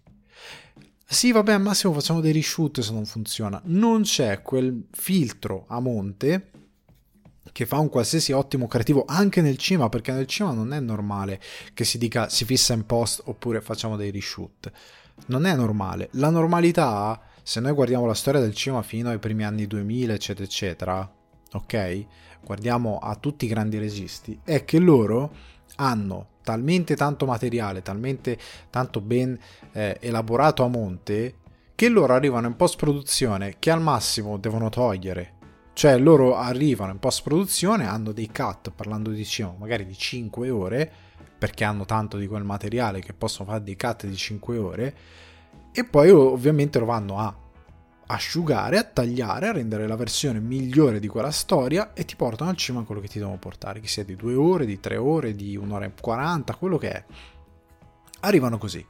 Sì, 1.08 1.32
vabbè, 1.32 1.54
al 1.54 1.62
massimo 1.62 1.94
facciamo 1.94 2.20
dei 2.20 2.34
reshoot 2.34 2.82
se 2.82 2.92
non 2.92 3.06
funziona. 3.06 3.62
Non 3.66 4.02
c'è 4.02 4.42
quel 4.42 4.88
filtro 4.92 5.66
a 5.68 5.80
monte 5.80 6.50
che 7.52 7.66
fa 7.66 7.78
un 7.78 7.90
qualsiasi 7.90 8.32
ottimo 8.32 8.68
creativo 8.68 9.06
anche 9.08 9.42
nel 9.42 9.58
cinema, 9.58 9.88
perché 9.88 10.12
nel 10.12 10.26
cinema 10.26 10.54
non 10.54 10.74
è 10.74 10.80
normale 10.80 11.40
che 11.74 11.86
si 11.86 11.98
dica 11.98 12.28
si 12.28 12.44
fissa 12.44 12.74
in 12.74 12.86
post 12.86 13.22
oppure 13.26 13.62
facciamo 13.62 13.96
dei 13.96 14.12
reshoot. 14.12 14.72
Non 15.28 15.46
è 15.46 15.56
normale. 15.56 16.10
La 16.14 16.30
normalità, 16.30 17.22
se 17.48 17.60
noi 17.60 17.74
guardiamo 17.74 18.08
la 18.08 18.16
storia 18.16 18.42
del 18.42 18.56
cinema 18.56 18.82
fino 18.82 19.12
ai 19.12 19.20
primi 19.20 19.46
anni 19.46 19.68
2000, 19.68 20.14
eccetera, 20.14 20.46
eccetera, 20.46 21.16
ok? 21.52 22.06
Guardiamo 22.44 22.98
a 22.98 23.16
tutti 23.18 23.46
i 23.46 23.48
grandi 23.48 23.78
registi, 23.78 24.40
è 24.44 24.66
che 24.66 24.80
loro 24.80 25.32
hanno 25.76 26.30
talmente 26.42 26.96
tanto 26.96 27.28
materiale, 27.28 27.84
talmente 27.84 28.40
tanto 28.72 29.00
ben 29.00 29.38
eh, 29.74 29.96
elaborato 30.00 30.64
a 30.64 30.70
monte, 30.70 31.36
che 31.76 31.88
loro 31.88 32.16
arrivano 32.16 32.48
in 32.48 32.56
post 32.56 32.78
produzione 32.78 33.58
che 33.60 33.70
al 33.70 33.82
massimo 33.82 34.38
devono 34.38 34.70
togliere 34.70 35.34
cioè 35.76 35.98
loro 35.98 36.38
arrivano 36.38 36.94
in 36.94 37.00
post 37.00 37.22
produzione, 37.22 37.86
hanno 37.86 38.14
dei 38.14 38.32
cut, 38.32 38.72
parlando 38.72 39.10
di 39.10 39.26
cinema, 39.26 39.56
magari 39.60 39.86
di 39.86 39.96
5 39.96 40.50
ore, 40.50 40.90
perché 41.38 41.66
hanno 41.66 41.84
tanto 41.84 42.16
di 42.18 42.28
quel 42.28 42.46
materiale 42.46 43.02
che 43.02 43.12
possono 43.12 43.50
fare 43.50 43.62
dei 43.62 43.76
cut 43.76 44.06
di 44.08 44.16
5 44.16 44.58
ore, 44.58 44.96
e 45.78 45.84
poi 45.84 46.10
ovviamente 46.10 46.80
lo 46.80 46.86
vanno 46.86 47.20
a 47.20 47.36
asciugare, 48.08 48.78
a 48.78 48.84
tagliare, 48.84 49.50
a 49.50 49.52
rendere 49.52 49.88
la 49.88 49.98
versione 49.98 50.40
migliore 50.40 51.02
di 51.02 51.08
quella 51.10 51.32
storia 51.32 51.92
e 51.94 52.06
ti 52.06 52.16
portano 52.16 52.50
al 52.50 52.56
cinema 52.56 52.86
quello 52.86 53.02
che 53.02 53.10
ti 53.10 53.20
devono 53.20 53.38
portare, 53.38 53.82
che 53.82 53.88
sia 53.90 54.06
di 54.06 54.16
2 54.16 54.36
ore, 54.36 54.66
di 54.66 54.80
3 54.80 54.96
ore, 54.96 55.36
di 55.36 55.58
1 55.58 55.76
ora 55.76 55.84
e 55.84 55.92
40, 56.00 56.56
quello 56.56 56.78
che 56.78 56.92
è. 56.92 57.06
Arrivano 58.22 58.58
così 58.58 58.86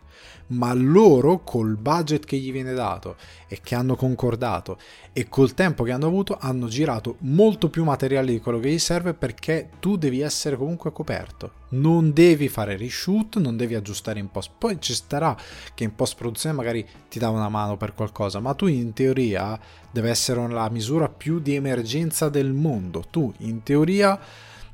ma 0.48 0.74
loro 0.74 1.40
col 1.44 1.76
budget 1.76 2.26
che 2.26 2.38
gli 2.38 2.52
viene 2.52 2.74
dato 2.74 3.16
e 3.48 3.60
che 3.64 3.76
hanno 3.76 3.96
concordato 3.96 4.78
e 5.14 5.28
col 5.28 5.54
tempo 5.54 5.84
che 5.84 5.92
hanno 5.92 6.08
avuto 6.08 6.38
hanno 6.40 6.68
girato 6.68 7.16
molto 7.20 7.70
più 7.70 7.84
materiale 7.84 8.32
di 8.32 8.40
quello 8.40 8.60
che 8.60 8.70
gli 8.70 8.80
serve 8.80 9.14
perché 9.14 9.70
tu 9.80 9.96
devi 9.96 10.22
essere 10.22 10.58
comunque 10.58 10.92
coperto. 10.92 11.64
Non 11.70 12.14
devi 12.14 12.48
fare 12.48 12.78
reshoot, 12.78 13.38
non 13.38 13.58
devi 13.58 13.76
aggiustare 13.76 14.20
in 14.20 14.30
post. 14.30 14.52
Poi 14.58 14.78
ci 14.80 14.94
starà 14.94 15.36
che 15.74 15.84
in 15.84 15.96
post 15.96 16.16
produzione 16.16 16.56
magari 16.56 16.86
ti 17.10 17.20
dà 17.20 17.30
una 17.30 17.50
mano 17.50 17.76
per 17.76 17.94
qualcosa, 17.94 18.40
ma 18.40 18.54
tu 18.54 18.68
in 18.68 18.94
teoria 18.94 19.60
deve 19.92 20.10
essere 20.10 20.48
la 20.48 20.70
misura 20.70 21.10
più 21.10 21.40
di 21.40 21.56
emergenza 21.56 22.30
del 22.30 22.54
mondo. 22.54 23.04
Tu 23.10 23.34
in 23.40 23.64
teoria 23.64 24.20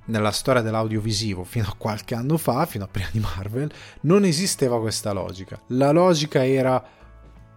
nella 0.06 0.32
storia 0.32 0.62
dell'audiovisivo 0.62 1.44
fino 1.44 1.68
a 1.68 1.76
qualche 1.78 2.16
anno 2.16 2.38
fa, 2.38 2.66
fino 2.66 2.86
a 2.86 2.88
prima 2.88 3.10
di 3.12 3.20
Marvel, 3.20 3.72
non 4.02 4.26
esisteva 4.26 4.80
questa 4.80 5.12
logica. 5.12 5.62
La 5.68 5.92
logica 5.92 6.46
era 6.46 6.84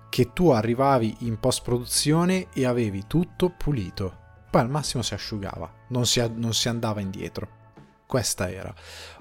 che 0.08 0.32
tu 0.32 0.50
arrivavi 0.50 1.16
in 1.20 1.40
post 1.40 1.62
produzione 1.62 2.46
e 2.52 2.66
avevi 2.66 3.04
tutto 3.06 3.50
pulito. 3.50 4.18
Poi 4.50 4.60
al 4.60 4.70
massimo 4.70 5.02
si 5.02 5.14
asciugava, 5.14 5.68
non 5.88 6.06
si, 6.06 6.24
non 6.36 6.54
si 6.54 6.68
andava 6.68 7.00
indietro. 7.00 7.62
Questa 8.06 8.48
era. 8.48 8.72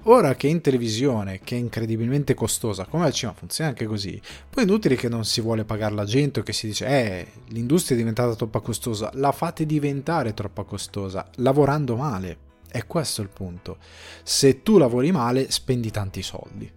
Ora 0.04 0.36
che 0.36 0.46
in 0.46 0.60
televisione, 0.60 1.40
che 1.40 1.56
è 1.56 1.58
incredibilmente 1.58 2.34
costosa, 2.34 2.84
come 2.84 3.06
al 3.06 3.12
cinema 3.12 3.36
funziona 3.36 3.70
anche 3.70 3.86
così, 3.86 4.20
poi 4.48 4.62
è 4.62 4.66
inutile 4.66 4.94
che 4.94 5.08
non 5.08 5.24
si 5.24 5.40
vuole 5.40 5.64
pagare 5.64 5.94
la 5.94 6.04
gente 6.04 6.40
o 6.40 6.42
che 6.44 6.52
si 6.52 6.68
dice, 6.68 6.86
eh, 6.86 7.32
l'industria 7.48 7.96
è 7.96 7.98
diventata 7.98 8.36
troppo 8.36 8.60
costosa. 8.60 9.10
La 9.14 9.32
fate 9.32 9.66
diventare 9.66 10.32
troppo 10.32 10.64
costosa, 10.64 11.28
lavorando 11.36 11.96
male 11.96 12.52
è 12.74 12.86
questo 12.88 13.22
il 13.22 13.28
punto. 13.28 13.76
Se 14.24 14.64
tu 14.64 14.78
lavori 14.78 15.12
male, 15.12 15.48
spendi 15.52 15.92
tanti 15.92 16.22
soldi. 16.22 16.68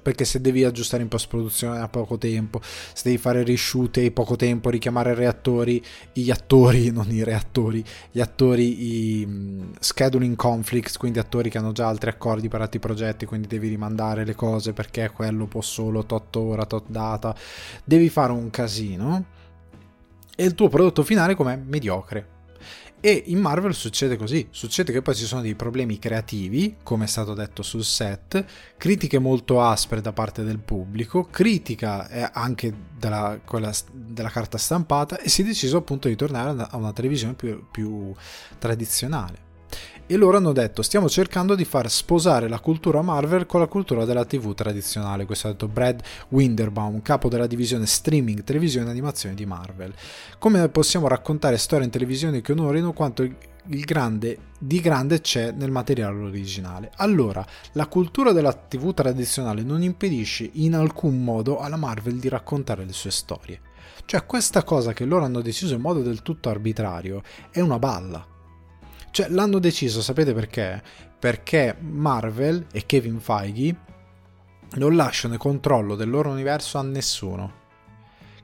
perché 0.00 0.24
se 0.24 0.40
devi 0.40 0.62
aggiustare 0.62 1.02
in 1.02 1.08
post 1.08 1.26
produzione 1.26 1.80
a 1.80 1.88
poco 1.88 2.16
tempo, 2.16 2.60
se 2.62 3.02
devi 3.02 3.18
fare 3.18 3.42
reshoot 3.42 3.96
hai 3.96 4.12
poco 4.12 4.36
tempo, 4.36 4.70
richiamare 4.70 5.14
reattori, 5.14 5.82
gli 6.12 6.30
attori, 6.30 6.90
non 6.94 7.10
i 7.10 7.24
reattori, 7.24 7.84
gli 8.12 8.20
attori, 8.20 9.18
i 9.20 9.72
scheduling 9.80 10.36
conflicts, 10.36 10.96
quindi 10.96 11.18
attori 11.18 11.50
che 11.50 11.58
hanno 11.58 11.72
già 11.72 11.88
altri 11.88 12.10
accordi 12.10 12.46
per 12.48 12.60
altri 12.60 12.78
progetti, 12.78 13.26
quindi 13.26 13.48
devi 13.48 13.66
rimandare 13.66 14.24
le 14.24 14.36
cose 14.36 14.72
perché 14.72 15.10
quello 15.10 15.46
può 15.46 15.60
solo 15.60 16.06
tot 16.06 16.36
ora, 16.36 16.66
tot 16.66 16.84
data, 16.86 17.34
devi 17.84 18.08
fare 18.08 18.30
un 18.30 18.48
casino 18.48 19.24
e 20.36 20.44
il 20.44 20.54
tuo 20.54 20.68
prodotto 20.68 21.02
finale 21.02 21.34
com'è? 21.34 21.56
Mediocre 21.56 22.33
e 23.04 23.24
in 23.26 23.38
Marvel 23.38 23.74
succede 23.74 24.16
così, 24.16 24.48
succede 24.50 24.90
che 24.90 25.02
poi 25.02 25.14
ci 25.14 25.26
sono 25.26 25.42
dei 25.42 25.54
problemi 25.54 25.98
creativi, 25.98 26.76
come 26.82 27.04
è 27.04 27.06
stato 27.06 27.34
detto 27.34 27.62
sul 27.62 27.84
set, 27.84 28.42
critiche 28.78 29.18
molto 29.18 29.60
aspre 29.60 30.00
da 30.00 30.14
parte 30.14 30.42
del 30.42 30.58
pubblico, 30.58 31.24
critica 31.24 32.08
eh, 32.08 32.30
anche 32.32 32.74
della, 32.98 33.38
quella, 33.44 33.70
della 33.92 34.30
carta 34.30 34.56
stampata. 34.56 35.18
E 35.18 35.28
si 35.28 35.42
è 35.42 35.44
deciso 35.44 35.76
appunto 35.76 36.08
di 36.08 36.16
tornare 36.16 36.66
a 36.66 36.76
una 36.78 36.94
televisione 36.94 37.34
più, 37.34 37.66
più 37.70 38.10
tradizionale 38.56 39.52
e 40.06 40.16
loro 40.16 40.36
hanno 40.36 40.52
detto 40.52 40.82
stiamo 40.82 41.08
cercando 41.08 41.54
di 41.54 41.64
far 41.64 41.90
sposare 41.90 42.48
la 42.48 42.60
cultura 42.60 43.02
Marvel 43.02 43.46
con 43.46 43.60
la 43.60 43.66
cultura 43.66 44.04
della 44.04 44.24
TV 44.24 44.54
tradizionale, 44.54 45.24
questo 45.24 45.48
ha 45.48 45.50
detto 45.50 45.68
Brad 45.68 46.02
Winderbaum, 46.28 47.00
capo 47.02 47.28
della 47.28 47.46
divisione 47.46 47.86
streaming, 47.86 48.44
televisione 48.44 48.88
e 48.88 48.90
animazione 48.90 49.34
di 49.34 49.46
Marvel. 49.46 49.94
Come 50.38 50.68
possiamo 50.68 51.08
raccontare 51.08 51.56
storie 51.56 51.86
in 51.86 51.90
televisione 51.90 52.40
che 52.40 52.52
onorino 52.52 52.92
quanto 52.92 53.22
il 53.22 53.84
grande, 53.84 54.38
di 54.58 54.80
grande 54.80 55.20
c'è 55.20 55.52
nel 55.52 55.70
materiale 55.70 56.20
originale. 56.20 56.90
Allora, 56.96 57.44
la 57.72 57.86
cultura 57.86 58.32
della 58.32 58.52
TV 58.52 58.92
tradizionale 58.92 59.62
non 59.62 59.82
impedisce 59.82 60.48
in 60.54 60.74
alcun 60.74 61.22
modo 61.22 61.60
alla 61.60 61.76
Marvel 61.76 62.18
di 62.18 62.28
raccontare 62.28 62.84
le 62.84 62.92
sue 62.92 63.10
storie. 63.10 63.60
Cioè 64.04 64.26
questa 64.26 64.64
cosa 64.64 64.92
che 64.92 65.06
loro 65.06 65.24
hanno 65.24 65.40
deciso 65.40 65.74
in 65.74 65.80
modo 65.80 66.02
del 66.02 66.20
tutto 66.20 66.50
arbitrario 66.50 67.22
è 67.50 67.60
una 67.60 67.78
balla 67.78 68.32
cioè, 69.14 69.28
l'hanno 69.28 69.60
deciso, 69.60 70.02
sapete 70.02 70.34
perché? 70.34 70.82
Perché 71.16 71.76
Marvel 71.78 72.66
e 72.72 72.84
Kevin 72.84 73.20
Feige 73.20 73.76
non 74.72 74.96
lasciano 74.96 75.34
il 75.34 75.38
controllo 75.38 75.94
del 75.94 76.10
loro 76.10 76.30
universo 76.30 76.78
a 76.78 76.82
nessuno. 76.82 77.62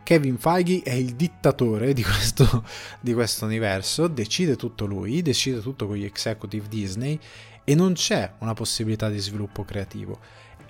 Kevin 0.04 0.38
Feige 0.38 0.82
è 0.84 0.92
il 0.92 1.16
dittatore 1.16 1.92
di 1.92 2.04
questo, 2.04 2.64
di 3.02 3.12
questo 3.14 3.46
universo, 3.46 4.06
decide 4.06 4.54
tutto 4.54 4.86
lui, 4.86 5.22
decide 5.22 5.60
tutto 5.60 5.88
con 5.88 5.96
gli 5.96 6.04
executive 6.04 6.68
Disney 6.68 7.18
e 7.64 7.74
non 7.74 7.94
c'è 7.94 8.34
una 8.38 8.54
possibilità 8.54 9.08
di 9.08 9.18
sviluppo 9.18 9.64
creativo. 9.64 10.20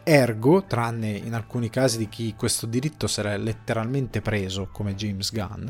Ergo, 0.03 0.65
tranne 0.65 1.11
in 1.11 1.35
alcuni 1.35 1.69
casi 1.69 1.99
di 1.99 2.09
chi 2.09 2.35
questo 2.35 2.65
diritto 2.65 3.07
sarà 3.07 3.37
letteralmente 3.37 4.23
preso, 4.23 4.71
come 4.73 4.95
James 4.95 5.31
Gunn, 5.31 5.69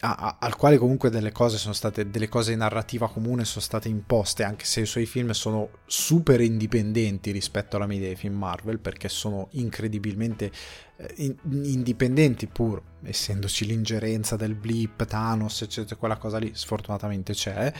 a, 0.00 0.14
a, 0.14 0.36
al 0.40 0.56
quale 0.56 0.78
comunque 0.78 1.10
delle 1.10 1.32
cose 1.32 1.56
sono 1.56 1.74
state, 1.74 2.10
delle 2.10 2.28
cose 2.28 2.52
in 2.52 2.58
narrativa 2.58 3.08
comune 3.08 3.44
sono 3.44 3.60
state 3.60 3.88
imposte, 3.88 4.42
anche 4.42 4.64
se 4.64 4.80
i 4.80 4.86
suoi 4.86 5.06
film 5.06 5.30
sono 5.30 5.70
super 5.86 6.40
indipendenti 6.40 7.30
rispetto 7.30 7.76
alla 7.76 7.86
media 7.86 8.06
dei 8.06 8.16
film 8.16 8.36
Marvel, 8.36 8.78
perché 8.78 9.08
sono 9.08 9.48
incredibilmente 9.52 10.50
eh, 10.96 11.14
in, 11.16 11.36
indipendenti 11.64 12.46
pur 12.46 12.82
essendoci 13.02 13.66
l'ingerenza 13.66 14.36
del 14.36 14.54
blip, 14.54 15.04
Thanos, 15.04 15.62
eccetera, 15.62 15.96
quella 15.96 16.16
cosa 16.16 16.38
lì 16.38 16.50
sfortunatamente 16.54 17.32
c'è, 17.32 17.72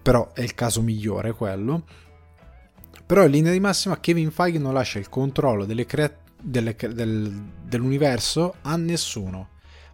però 0.00 0.32
è 0.32 0.42
il 0.42 0.54
caso 0.54 0.82
migliore 0.82 1.32
quello. 1.32 1.84
Però 3.04 3.24
in 3.24 3.30
linea 3.30 3.52
di 3.52 3.60
massima 3.60 4.00
Kevin 4.00 4.30
Feige 4.30 4.58
non 4.58 4.72
lascia 4.72 4.98
il 4.98 5.08
controllo 5.08 5.64
delle 5.64 5.86
crea- 5.86 6.16
delle, 6.40 6.74
del, 6.74 7.50
dell'universo 7.64 8.56
a 8.62 8.76
nessuno 8.76 9.51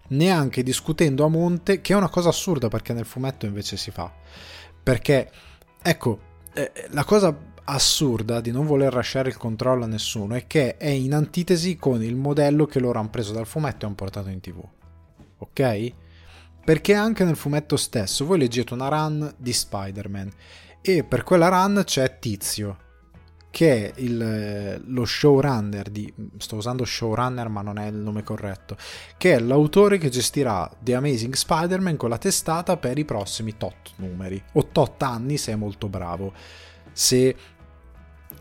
neanche 0.08 0.62
discutendo 0.62 1.24
a 1.24 1.28
monte, 1.28 1.80
che 1.80 1.92
è 1.92 1.96
una 1.96 2.08
cosa 2.08 2.28
assurda 2.28 2.68
perché 2.68 2.92
nel 2.92 3.04
fumetto 3.04 3.46
invece 3.46 3.76
si 3.76 3.90
fa. 3.90 4.12
Perché, 4.82 5.30
ecco, 5.82 6.20
eh, 6.54 6.72
la 6.90 7.04
cosa 7.04 7.36
assurda 7.64 8.40
di 8.40 8.50
non 8.50 8.66
voler 8.66 8.94
lasciare 8.94 9.28
il 9.28 9.36
controllo 9.36 9.84
a 9.84 9.88
nessuno 9.88 10.34
è 10.34 10.46
che 10.46 10.76
è 10.76 10.88
in 10.88 11.12
antitesi 11.12 11.76
con 11.76 12.02
il 12.02 12.16
modello 12.16 12.66
che 12.66 12.80
loro 12.80 12.98
hanno 12.98 13.10
preso 13.10 13.32
dal 13.32 13.46
fumetto 13.46 13.84
e 13.84 13.86
hanno 13.86 13.94
portato 13.94 14.28
in 14.30 14.40
tv. 14.40 14.66
Ok? 15.38 15.92
Perché 16.64 16.94
anche 16.94 17.24
nel 17.24 17.36
fumetto 17.36 17.76
stesso 17.76 18.24
voi 18.24 18.38
leggete 18.38 18.74
una 18.74 18.88
run 18.88 19.34
di 19.36 19.52
Spider-Man 19.52 20.30
e 20.80 21.04
per 21.04 21.22
quella 21.22 21.48
run 21.48 21.82
c'è 21.84 22.18
Tizio, 22.18 22.76
che 23.50 23.92
è 23.92 24.00
il, 24.00 24.82
lo 24.86 25.04
showrunner 25.04 25.88
di 25.88 26.12
sto 26.36 26.56
usando 26.56 26.84
showrunner 26.84 27.48
ma 27.48 27.62
non 27.62 27.78
è 27.78 27.86
il 27.86 27.94
nome 27.94 28.22
corretto 28.22 28.76
che 29.16 29.34
è 29.34 29.38
l'autore 29.38 29.98
che 29.98 30.10
gestirà 30.10 30.70
The 30.78 30.94
Amazing 30.94 31.34
Spider-Man 31.34 31.96
con 31.96 32.10
la 32.10 32.18
testata 32.18 32.76
per 32.76 32.98
i 32.98 33.04
prossimi 33.04 33.56
tot 33.56 33.92
numeri 33.96 34.42
o 34.52 34.66
tot 34.66 35.02
anni 35.02 35.38
se 35.38 35.52
è 35.52 35.56
molto 35.56 35.88
bravo 35.88 36.32
se 36.92 37.36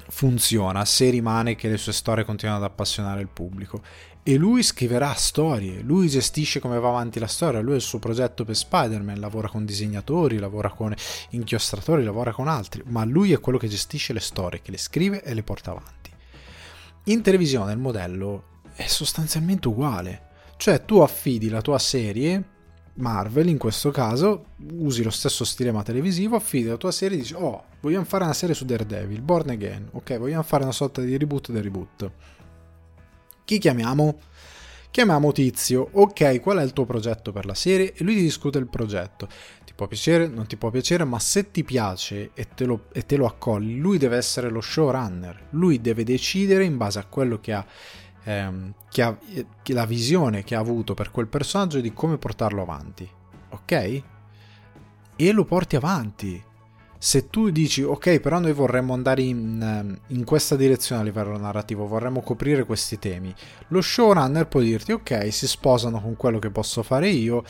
funziona, 0.10 0.86
se 0.86 1.10
rimane 1.10 1.56
che 1.56 1.70
le 1.70 1.78
sue 1.78 1.94
storie 1.94 2.24
continuano 2.24 2.64
ad 2.64 2.70
appassionare 2.70 3.22
il 3.22 3.28
pubblico. 3.28 3.82
E 4.30 4.36
lui 4.36 4.62
scriverà 4.62 5.14
storie, 5.14 5.80
lui 5.80 6.10
gestisce 6.10 6.60
come 6.60 6.80
va 6.80 6.90
avanti 6.90 7.18
la 7.18 7.28
storia, 7.28 7.62
lui 7.62 7.76
ha 7.76 7.78
il 7.78 7.82
suo 7.82 7.98
progetto 7.98 8.44
per 8.44 8.58
Spider-Man, 8.58 9.22
lavora 9.22 9.48
con 9.48 9.64
disegnatori, 9.64 10.38
lavora 10.38 10.70
con 10.70 10.94
inchiostratori, 11.30 12.04
lavora 12.04 12.34
con 12.34 12.50
altri, 12.50 12.84
ma 12.88 13.06
lui 13.06 13.32
è 13.32 13.40
quello 13.40 13.58
che 13.58 13.70
gestisce 13.70 14.12
le 14.12 14.20
storie, 14.20 14.62
che 14.62 14.72
le 14.72 14.78
scrive 14.78 15.24
e 15.24 15.34
le 15.34 15.44
porta 15.44 15.72
avanti. 15.72 16.12
In 17.06 17.22
televisione 17.22 17.72
il 17.72 17.78
modello 17.78 18.44
è 18.74 18.86
sostanzialmente 18.88 19.70
uguale, 19.70 20.24
cioè 20.58 20.84
tu 20.84 20.98
affidi 20.98 21.48
la 21.48 21.62
tua 21.62 21.80
serie 21.80 22.44
Marvel 22.96 23.48
in 23.48 23.58
questo 23.58 23.92
caso 23.92 24.48
usi 24.74 25.04
lo 25.04 25.10
stesso 25.10 25.46
stilema 25.46 25.84
televisivo, 25.84 26.36
affidi 26.36 26.68
la 26.68 26.76
tua 26.76 26.92
serie 26.92 27.18
e 27.18 27.22
dici 27.22 27.34
oh, 27.34 27.64
vogliamo 27.80 28.04
fare 28.04 28.26
una 28.26 28.34
serie 28.34 28.54
su 28.54 28.66
Daredevil, 28.66 29.22
Born 29.22 29.52
Again, 29.52 29.88
ok, 29.94 30.18
vogliamo 30.18 30.44
fare 30.44 30.64
una 30.64 30.74
sorta 30.74 31.00
di 31.02 31.16
reboot 31.18 31.50
del 31.50 31.64
reboot. 31.64 32.12
Chi 33.48 33.60
chiamiamo? 33.60 34.20
Chiamiamo 34.92 35.32
Tizio, 35.32 35.88
ok, 35.94 36.42
qual 36.42 36.58
è 36.58 36.64
il 36.64 36.74
tuo 36.74 36.84
progetto 36.84 37.32
per 37.32 37.46
la 37.46 37.54
serie? 37.54 37.94
E 37.94 38.04
lui 38.04 38.16
ti 38.16 38.22
discute 38.22 38.58
il 38.58 38.68
progetto. 38.68 39.30
Ti 39.64 39.72
può 39.74 39.88
piacere, 39.88 40.28
non 40.28 40.48
ti 40.48 40.58
può 40.58 40.70
piacere, 40.70 41.06
ma 41.06 41.18
se 41.18 41.50
ti 41.50 41.64
piace 41.64 42.32
e 42.34 42.50
te 42.54 42.66
lo, 42.66 42.88
e 42.92 43.06
te 43.06 43.16
lo 43.16 43.26
accogli, 43.26 43.80
lui 43.80 43.98
deve 43.98 44.18
essere 44.18 44.50
lo 44.50 44.60
showrunner, 44.60 45.46
lui 45.52 45.80
deve 45.80 46.04
decidere 46.04 46.66
in 46.66 46.76
base 46.76 47.00
a 47.00 47.06
quello 47.06 47.40
che 47.40 47.54
ha 47.54 47.66
ehm, 48.26 48.74
che 48.90 49.02
ha, 49.02 49.18
che 49.64 49.74
la 49.74 49.86
visione 49.86 50.44
che 50.44 50.54
ha 50.54 50.60
avuto 50.60 50.94
per 50.94 51.10
quel 51.12 51.28
personaggio 51.28 51.80
di 51.80 51.94
come 51.94 52.18
portarlo 52.18 52.62
avanti, 52.62 53.10
ok? 53.52 54.04
E 55.16 55.32
lo 55.32 55.46
porti 55.46 55.78
avanti. 55.78 56.44
Se 57.00 57.30
tu 57.30 57.50
dici, 57.50 57.84
ok, 57.84 58.20
però 58.20 58.40
noi 58.40 58.54
vorremmo 58.54 58.94
andare 58.94 59.22
in, 59.22 59.62
ehm, 59.62 60.00
in 60.08 60.24
questa 60.24 60.56
direzione 60.56 61.02
a 61.02 61.04
livello 61.04 61.38
narrativo, 61.38 61.86
vorremmo 61.86 62.22
coprire 62.22 62.64
questi 62.64 62.98
temi, 62.98 63.34
lo 63.68 63.82
showrunner 63.82 64.48
può 64.48 64.62
dirti, 64.62 64.94
ok, 64.94 65.32
si 65.32 65.48
sposano 65.48 66.02
con 66.02 66.16
quello 66.16 66.40
che 66.40 66.50
posso 66.50 66.82
fare 66.82 67.10
io, 67.10 67.44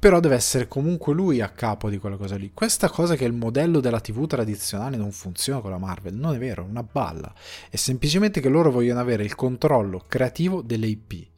però 0.00 0.18
deve 0.18 0.34
essere 0.34 0.66
comunque 0.66 1.12
lui 1.12 1.40
a 1.42 1.50
capo 1.50 1.90
di 1.90 1.98
quella 1.98 2.16
cosa 2.16 2.36
lì. 2.36 2.52
Questa 2.54 2.88
cosa 2.88 3.16
che 3.16 3.24
il 3.24 3.34
modello 3.34 3.80
della 3.80 4.00
TV 4.00 4.26
tradizionale 4.26 4.96
non 4.96 5.12
funziona 5.12 5.60
con 5.60 5.70
la 5.70 5.78
Marvel, 5.78 6.14
non 6.14 6.34
è 6.34 6.38
vero, 6.38 6.64
è 6.64 6.68
una 6.68 6.82
balla. 6.82 7.32
È 7.68 7.76
semplicemente 7.76 8.40
che 8.40 8.48
loro 8.48 8.70
vogliono 8.70 9.00
avere 9.00 9.24
il 9.24 9.34
controllo 9.34 10.04
creativo 10.08 10.62
delle 10.62 10.86
IP. 10.86 11.29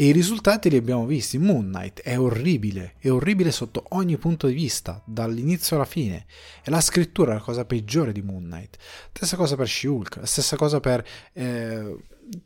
E 0.00 0.06
i 0.06 0.12
risultati 0.12 0.70
li 0.70 0.76
abbiamo 0.76 1.06
visti. 1.06 1.38
Moon 1.38 1.72
Knight 1.72 2.02
è 2.02 2.16
orribile, 2.16 2.94
è 3.00 3.10
orribile 3.10 3.50
sotto 3.50 3.82
ogni 3.88 4.16
punto 4.16 4.46
di 4.46 4.54
vista, 4.54 5.02
dall'inizio 5.04 5.74
alla 5.74 5.84
fine. 5.84 6.26
E 6.62 6.70
la 6.70 6.80
scrittura 6.80 7.32
è 7.32 7.34
la 7.34 7.40
cosa 7.40 7.64
peggiore 7.64 8.12
di 8.12 8.22
Moon 8.22 8.44
Knight. 8.44 8.76
Stessa 9.12 9.34
cosa 9.34 9.56
per 9.56 9.66
She-Hulk, 9.66 10.20
stessa 10.22 10.54
cosa 10.54 10.78
per 10.78 11.04
eh, 11.32 11.96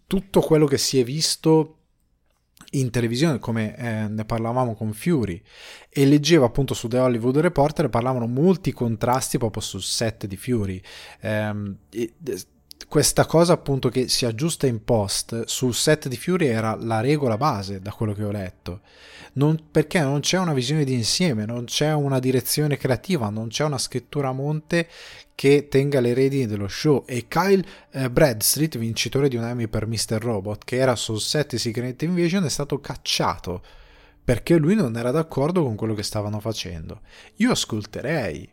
tutto 0.06 0.40
quello 0.40 0.64
che 0.64 0.78
si 0.78 0.98
è 0.98 1.04
visto 1.04 1.76
in 2.70 2.88
televisione 2.88 3.38
come 3.38 3.76
eh, 3.76 4.08
ne 4.08 4.24
parlavamo 4.24 4.74
con 4.74 4.94
Fury 4.94 5.42
e 5.90 6.06
leggevo 6.06 6.46
appunto 6.46 6.72
su 6.72 6.88
The 6.88 7.00
Hollywood 7.00 7.36
Reporter 7.36 7.90
parlavano 7.90 8.26
molti 8.26 8.72
contrasti 8.72 9.36
proprio 9.36 9.60
sul 9.60 9.82
set 9.82 10.24
di 10.24 10.38
Fury 10.38 10.80
ehm, 11.20 11.76
e, 11.90 12.14
questa 12.88 13.26
cosa 13.26 13.52
appunto 13.52 13.88
che 13.88 14.08
si 14.08 14.26
aggiusta 14.26 14.66
in 14.66 14.84
post 14.84 15.44
sul 15.46 15.74
set 15.74 16.08
di 16.08 16.16
Fury 16.16 16.46
era 16.46 16.74
la 16.74 17.00
regola 17.00 17.36
base 17.36 17.80
da 17.80 17.92
quello 17.92 18.12
che 18.12 18.24
ho 18.24 18.30
letto 18.30 18.80
non, 19.34 19.68
perché 19.70 20.00
non 20.00 20.20
c'è 20.20 20.38
una 20.38 20.52
visione 20.52 20.84
di 20.84 20.92
insieme 20.92 21.44
non 21.44 21.64
c'è 21.64 21.92
una 21.92 22.18
direzione 22.18 22.76
creativa 22.76 23.28
non 23.28 23.48
c'è 23.48 23.64
una 23.64 23.78
scrittura 23.78 24.28
a 24.28 24.32
monte 24.32 24.88
che 25.34 25.66
tenga 25.68 26.00
le 26.00 26.14
redini 26.14 26.46
dello 26.46 26.68
show 26.68 27.04
e 27.06 27.26
Kyle 27.26 27.64
eh, 27.90 28.10
Bradstreet, 28.10 28.78
vincitore 28.78 29.28
di 29.28 29.36
un 29.36 29.44
Emmy 29.44 29.66
per 29.66 29.86
Mr. 29.86 30.18
Robot, 30.20 30.64
che 30.64 30.76
era 30.76 30.94
sul 30.94 31.20
set 31.20 31.50
di 31.50 31.58
Secret 31.58 32.00
Invasion, 32.02 32.44
è 32.44 32.48
stato 32.48 32.80
cacciato 32.80 33.62
perché 34.24 34.56
lui 34.56 34.76
non 34.76 34.96
era 34.96 35.10
d'accordo 35.10 35.64
con 35.64 35.74
quello 35.74 35.94
che 35.94 36.04
stavano 36.04 36.38
facendo. 36.38 37.00
Io 37.36 37.50
ascolterei 37.50 38.48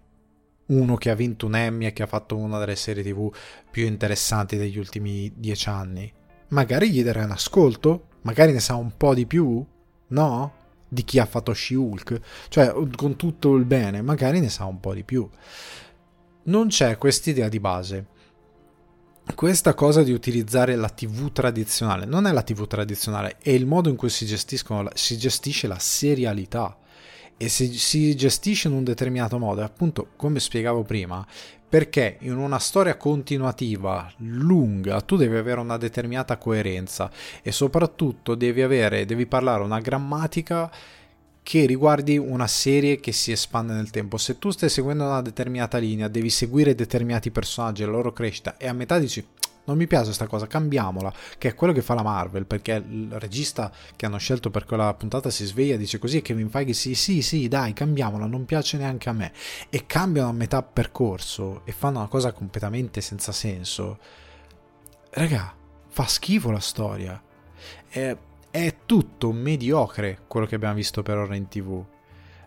uno 0.70 0.96
che 0.96 1.10
ha 1.10 1.16
vinto 1.16 1.46
un 1.46 1.56
Emmy 1.56 1.86
e 1.86 1.94
che 1.94 2.04
ha 2.04 2.08
fatto 2.08 2.36
una 2.36 2.58
delle 2.58 2.76
serie 2.76 3.04
tv 3.04 3.32
più 3.70 3.86
interessanti 3.86 4.58
degli 4.58 4.78
ultimi 4.78 5.32
dieci 5.36 5.70
anni. 5.70 6.12
Magari 6.50 6.92
gli 6.92 7.04
darei 7.04 7.26
un 7.26 7.32
ascolto, 7.32 8.08
magari 8.22 8.52
ne 8.52 8.60
sa 8.60 8.76
un 8.76 8.98
po' 8.98 9.14
di 9.14 9.26
più, 9.26 9.66
no? 10.08 10.54
Di 10.88 11.04
chi 11.04 11.20
ha 11.20 11.26
fatto 11.26 11.54
She-Hulk, 11.54 12.20
cioè 12.50 12.74
con 12.96 13.16
tutto 13.16 13.56
il 13.56 13.66
bene, 13.66 14.02
magari 14.02 14.40
ne 14.40 14.50
sa 14.50 14.66
un 14.66 14.80
po' 14.80 14.94
di 14.94 15.04
più 15.04 15.30
non 16.50 16.68
c'è 16.68 16.98
quest'idea 16.98 17.48
di 17.48 17.60
base. 17.60 18.08
Questa 19.34 19.76
cosa 19.76 20.02
di 20.02 20.12
utilizzare 20.12 20.76
la 20.76 20.90
TV 20.90 21.32
tradizionale 21.32 22.06
non 22.06 22.26
è 22.26 22.32
la 22.32 22.42
TV 22.42 22.66
tradizionale, 22.66 23.38
è 23.40 23.52
il 23.52 23.68
modo 23.68 23.90
in 23.90 23.96
cui 23.96 24.10
si, 24.10 24.26
si 24.26 25.18
gestisce 25.18 25.68
la 25.68 25.78
serialità 25.78 26.76
e 27.42 27.48
si, 27.48 27.74
si 27.78 28.14
gestisce 28.18 28.68
in 28.68 28.74
un 28.74 28.84
determinato 28.84 29.40
modo, 29.40 29.64
appunto 29.64 30.10
come 30.18 30.42
spiegavo 30.42 30.84
prima, 30.84 31.26
perché 31.70 32.18
in 32.22 32.36
una 32.36 32.60
storia 32.60 32.98
continuativa 32.98 34.12
lunga 34.18 35.00
tu 35.00 35.16
devi 35.16 35.38
avere 35.38 35.62
una 35.62 35.78
determinata 35.78 36.38
coerenza 36.38 37.10
e 37.42 37.54
soprattutto 37.54 38.36
devi 38.36 38.62
avere 38.62 39.06
devi 39.06 39.26
parlare 39.26 39.64
una 39.64 39.80
grammatica 39.80 40.70
che 41.42 41.66
riguardi 41.66 42.18
una 42.18 42.48
serie 42.48 43.00
che 43.00 43.14
si 43.14 43.32
espande 43.32 43.74
nel 43.74 43.90
tempo. 43.90 44.18
Se 44.18 44.38
tu 44.38 44.50
stai 44.52 44.70
seguendo 44.70 45.06
una 45.06 45.22
determinata 45.22 45.78
linea, 45.78 46.10
devi 46.10 46.30
seguire 46.30 46.76
determinati 46.76 47.32
personaggi 47.32 47.84
e 47.84 47.86
la 47.86 47.94
loro 47.94 48.12
crescita 48.12 48.58
e 48.58 48.68
a 48.68 48.74
metà 48.74 49.00
dici 49.00 49.26
non 49.70 49.78
mi 49.78 49.88
piace 49.88 50.06
questa 50.06 50.28
cosa, 50.28 50.48
cambiamola, 50.48 51.14
che 51.38 51.50
è 51.50 51.56
quello 51.56 51.74
che 51.74 51.82
fa 51.82 51.94
la 51.94 52.02
Marvel, 52.02 52.46
perché 52.46 52.74
il 52.74 53.12
regista 53.20 53.72
che 53.96 54.06
hanno 54.06 54.18
scelto 54.18 54.50
per 54.50 54.66
quella 54.66 54.94
puntata 54.96 55.30
si 55.30 55.46
sveglia 55.46 55.78
dice 55.78 56.00
così 56.00 56.18
e 56.18 56.22
Kevin 56.22 56.50
Feige 56.50 56.74
sì, 56.74 56.96
sì, 56.96 57.22
sì, 57.22 57.48
dai, 57.48 57.74
cambiamola, 57.74 58.26
non 58.26 58.46
piace 58.46 58.78
neanche 58.78 59.10
a 59.10 59.14
me. 59.14 59.32
E 59.70 59.86
cambiano 59.86 60.30
a 60.30 60.34
metà 60.34 60.64
percorso 60.64 61.62
e 61.66 61.72
fanno 61.72 62.00
una 62.00 62.08
cosa 62.08 62.32
completamente 62.32 63.00
senza 63.02 63.32
senso. 63.32 64.00
Raga, 65.12 65.56
fa 65.88 66.06
schifo 66.06 66.52
la 66.52 66.60
storia. 66.60 67.22
Eh, 67.90 68.18
è 68.50 68.76
tutto 68.86 69.32
mediocre 69.32 70.22
quello 70.28 70.48
che 70.48 70.56
abbiamo 70.56 70.74
visto 70.74 71.04
per 71.04 71.18
ora 71.18 71.36
in 71.36 71.48
tv 71.48 71.86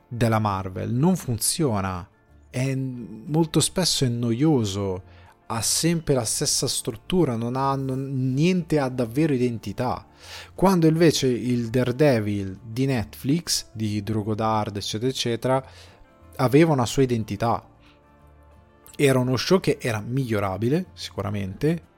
della 0.08 0.40
Marvel. 0.40 0.92
Non 0.92 1.16
funziona. 1.16 2.08
È 2.50 2.74
molto 2.74 3.60
spesso 3.60 4.04
è 4.04 4.08
noioso. 4.08 5.20
Ha 5.52 5.60
sempre 5.60 6.14
la 6.14 6.24
stessa 6.24 6.66
struttura, 6.66 7.36
non 7.36 7.56
ha 7.56 7.74
niente 7.76 8.78
ha 8.78 8.88
davvero 8.88 9.34
identità. 9.34 10.06
Quando 10.54 10.86
invece 10.86 11.26
il 11.26 11.68
Daredevil 11.68 12.58
di 12.62 12.86
Netflix, 12.86 13.66
di 13.72 14.02
Drogodard, 14.02 14.76
eccetera, 14.76 15.10
eccetera, 15.10 15.66
aveva 16.36 16.72
una 16.72 16.86
sua 16.86 17.02
identità. 17.02 17.68
Era 18.96 19.18
uno 19.18 19.36
show 19.36 19.60
che 19.60 19.76
era 19.78 20.00
migliorabile, 20.00 20.86
sicuramente, 20.94 21.90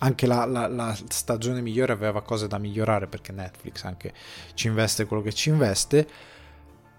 anche 0.00 0.26
la, 0.26 0.44
la, 0.44 0.66
la, 0.66 0.96
stagione 1.08 1.62
migliore 1.62 1.92
aveva 1.92 2.22
cose 2.22 2.46
da 2.46 2.58
migliorare 2.58 3.06
perché 3.06 3.32
Netflix 3.32 3.84
anche 3.84 4.12
ci 4.54 4.66
investe 4.66 5.06
quello 5.06 5.22
che 5.22 5.32
ci 5.32 5.48
investe 5.48 6.06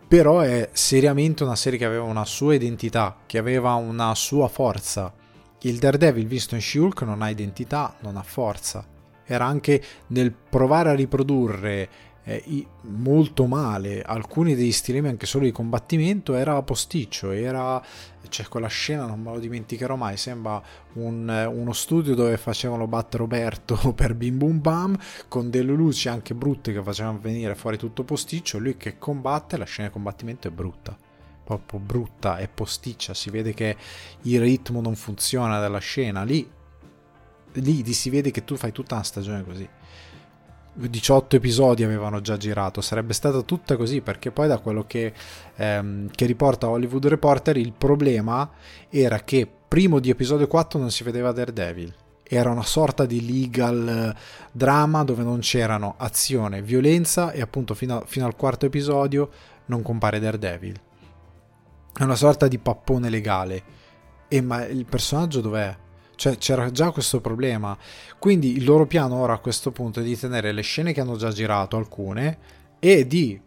però 0.08 0.40
è 0.40 0.70
seriamente 0.74 1.44
una 1.44 1.56
serie 1.56 1.78
che 1.78 1.86
aveva 1.86 2.04
una 2.04 2.26
sua 2.26 2.56
identità 2.56 3.20
che 3.26 3.38
aveva 3.38 3.76
una 3.76 4.14
sua 4.16 4.50
forza 4.50 5.14
il 5.62 5.78
Daredevil 5.78 6.28
visto 6.28 6.56
in 6.56 6.62
She-Hulk 6.62 7.02
non 7.04 7.22
ha 7.22 7.30
identità 7.30 7.96
non 8.02 8.18
ha 8.18 8.24
forza. 8.24 8.86
Era 9.26 9.46
anche 9.46 9.82
nel 10.08 10.32
provare 10.32 10.90
a 10.90 10.96
riprodurre 10.96 11.90
eh, 12.24 12.68
molto 12.82 13.48
male 13.48 14.02
alcuni 14.02 14.54
degli 14.54 14.72
stilemi 14.72 15.08
anche 15.08 15.26
solo 15.26 15.46
di 15.46 15.52
combattimento 15.52 16.36
era 16.36 16.62
posticcio 16.62 17.32
era 17.32 17.82
c'è 18.28 18.48
quella 18.48 18.68
scena 18.68 19.06
non 19.06 19.22
me 19.22 19.32
lo 19.32 19.40
dimenticherò 19.40 19.96
mai 19.96 20.16
sembra 20.18 20.62
un, 20.94 21.50
uno 21.52 21.74
studio 21.74 22.14
dove 22.14 22.38
facevano 22.38 22.86
battere 22.88 23.24
Roberto 23.24 23.94
per 23.96 24.14
Bim 24.14 24.38
Bum 24.38 24.62
Bam 24.62 24.98
con 25.28 25.50
delle 25.50 25.72
luci 25.72 26.08
anche 26.08 26.36
brutte 26.36 26.72
che 26.72 26.84
facevano 26.84 27.20
venire 27.20 27.56
fuori 27.56 27.78
tutto 27.78 28.04
posticcio 28.04 28.60
lui 28.60 28.78
che 28.78 28.98
combatte 29.00 29.58
la 29.58 29.66
scena 29.66 29.88
di 29.88 29.94
combattimento 29.94 30.48
è 30.48 30.52
brutta 30.52 30.96
proprio 31.58 31.80
brutta 31.80 32.38
e 32.38 32.48
posticcia, 32.48 33.14
si 33.14 33.30
vede 33.30 33.54
che 33.54 33.76
il 34.24 34.40
ritmo 34.40 34.82
non 34.82 34.96
funziona 34.96 35.60
della 35.60 35.80
scena, 35.80 36.24
lì, 36.24 36.48
lì 37.54 37.94
si 37.94 38.10
vede 38.10 38.30
che 38.32 38.44
tu 38.46 38.56
fai 38.56 38.72
tutta 38.72 38.96
una 38.96 39.04
stagione 39.04 39.44
così. 39.44 39.68
18 40.72 41.36
episodi 41.36 41.84
avevano 41.84 42.22
già 42.22 42.38
girato, 42.38 42.80
sarebbe 42.82 43.14
stata 43.14 43.42
tutta 43.42 43.76
così 43.76 44.02
perché 44.02 44.32
poi 44.32 44.48
da 44.48 44.60
quello 44.60 44.86
che, 44.86 45.12
ehm, 45.56 46.10
che 46.12 46.26
riporta 46.26 46.70
Hollywood 46.70 47.08
Reporter 47.08 47.58
il 47.58 47.74
problema 47.74 48.50
era 48.90 49.20
che 49.20 49.48
primo 49.68 50.00
di 50.00 50.10
episodio 50.10 50.48
4 50.48 50.80
non 50.80 50.92
si 50.92 51.04
vedeva 51.04 51.32
Daredevil 51.32 51.94
era 52.32 52.52
una 52.52 52.64
sorta 52.64 53.08
di 53.08 53.26
legal 53.26 53.88
eh, 54.16 54.20
drama 54.52 55.04
dove 55.04 55.24
non 55.24 55.40
c'erano 55.40 55.96
azione, 55.98 56.62
violenza 56.62 57.32
e 57.32 57.42
appunto 57.42 57.74
fino, 57.74 57.98
a, 57.98 58.04
fino 58.06 58.28
al 58.28 58.36
quarto 58.36 58.68
episodio 58.68 59.30
non 59.66 59.82
compare 59.82 60.20
Daredevil. 60.20 60.80
È 61.94 62.04
una 62.04 62.16
sorta 62.16 62.48
di 62.48 62.58
pappone 62.58 63.10
legale. 63.10 63.64
E 64.28 64.42
ma 64.42 64.66
il 64.66 64.86
personaggio 64.86 65.42
dov'è? 65.42 65.76
Cioè 66.16 66.38
c'era 66.38 66.72
già 66.72 66.92
questo 66.92 67.22
problema. 67.22 67.78
Quindi 68.18 68.58
il 68.58 68.64
loro 68.64 68.86
piano 68.86 69.16
ora 69.16 69.34
a 69.34 69.40
questo 69.40 69.72
punto 69.72 70.00
è 70.00 70.04
di 70.04 70.18
tenere 70.18 70.52
le 70.52 70.62
scene 70.62 70.94
che 70.94 71.02
hanno 71.02 71.16
già 71.16 71.32
girato 71.32 71.78
alcune 71.78 72.38
e 72.80 73.08
di 73.08 73.40